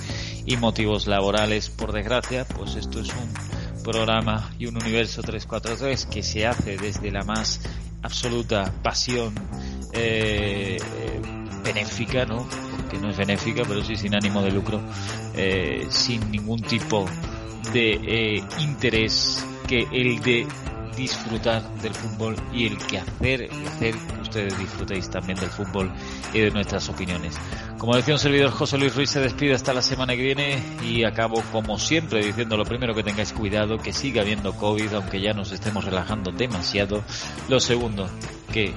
y 0.45 0.57
motivos 0.57 1.07
laborales. 1.07 1.69
Por 1.69 1.93
desgracia, 1.93 2.43
pues 2.43 2.75
esto 2.75 2.99
es 2.99 3.07
un 3.07 3.83
programa 3.85 4.51
y 4.59 4.65
un 4.65 4.75
universo 4.75 5.21
343 5.21 6.05
que 6.05 6.21
se 6.21 6.45
hace 6.45 6.75
desde 6.75 7.11
la 7.11 7.23
más 7.23 7.61
absoluta 8.01 8.69
pasión 8.83 9.33
eh, 9.93 10.77
benéfica, 11.63 12.25
¿no? 12.25 12.45
Porque 12.75 12.97
no 12.97 13.09
es 13.09 13.15
benéfica, 13.15 13.63
pero 13.65 13.81
sí 13.81 13.95
sin 13.95 14.13
ánimo 14.13 14.41
de 14.41 14.51
lucro, 14.51 14.81
eh, 15.35 15.87
sin 15.89 16.31
ningún 16.31 16.61
tipo 16.61 17.05
eh, 17.73 18.43
interés 18.59 19.45
que 19.67 19.87
el 19.91 20.19
de 20.21 20.47
disfrutar 20.95 21.61
del 21.81 21.93
fútbol 21.93 22.35
y 22.53 22.67
el 22.67 22.77
que 22.77 22.99
hacer, 22.99 23.49
hacer 23.67 23.95
que 23.95 24.21
ustedes 24.21 24.57
disfrutéis 24.57 25.09
también 25.09 25.39
del 25.39 25.49
fútbol 25.49 25.91
y 26.33 26.39
de 26.39 26.51
nuestras 26.51 26.87
opiniones. 26.89 27.35
Como 27.77 27.95
decía 27.95 28.13
un 28.13 28.19
servidor, 28.19 28.51
José 28.51 28.77
Luis 28.77 28.95
Ruiz 28.95 29.09
se 29.09 29.19
despide 29.19 29.53
hasta 29.53 29.73
la 29.73 29.81
semana 29.81 30.15
que 30.15 30.21
viene 30.21 30.63
y 30.83 31.03
acabo 31.03 31.41
como 31.51 31.77
siempre 31.77 32.23
diciendo 32.23 32.57
lo 32.57 32.63
primero 32.63 32.95
que 32.95 33.03
tengáis 33.03 33.33
cuidado, 33.33 33.77
que 33.77 33.93
siga 33.93 34.21
habiendo 34.21 34.53
COVID, 34.53 34.93
aunque 34.93 35.21
ya 35.21 35.33
nos 35.33 35.51
estemos 35.51 35.83
relajando 35.83 36.31
demasiado. 36.31 37.03
Lo 37.49 37.59
segundo, 37.59 38.09
que 38.51 38.73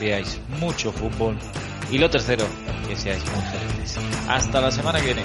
veáis 0.00 0.40
mucho 0.60 0.92
fútbol. 0.92 1.38
Y 1.90 1.98
lo 1.98 2.08
tercero, 2.08 2.44
que 2.88 2.96
seáis 2.96 3.22
muy 3.32 3.42
felices. 3.42 3.98
Hasta 4.28 4.60
la 4.60 4.70
semana 4.70 5.00
que 5.00 5.06
viene. 5.06 5.22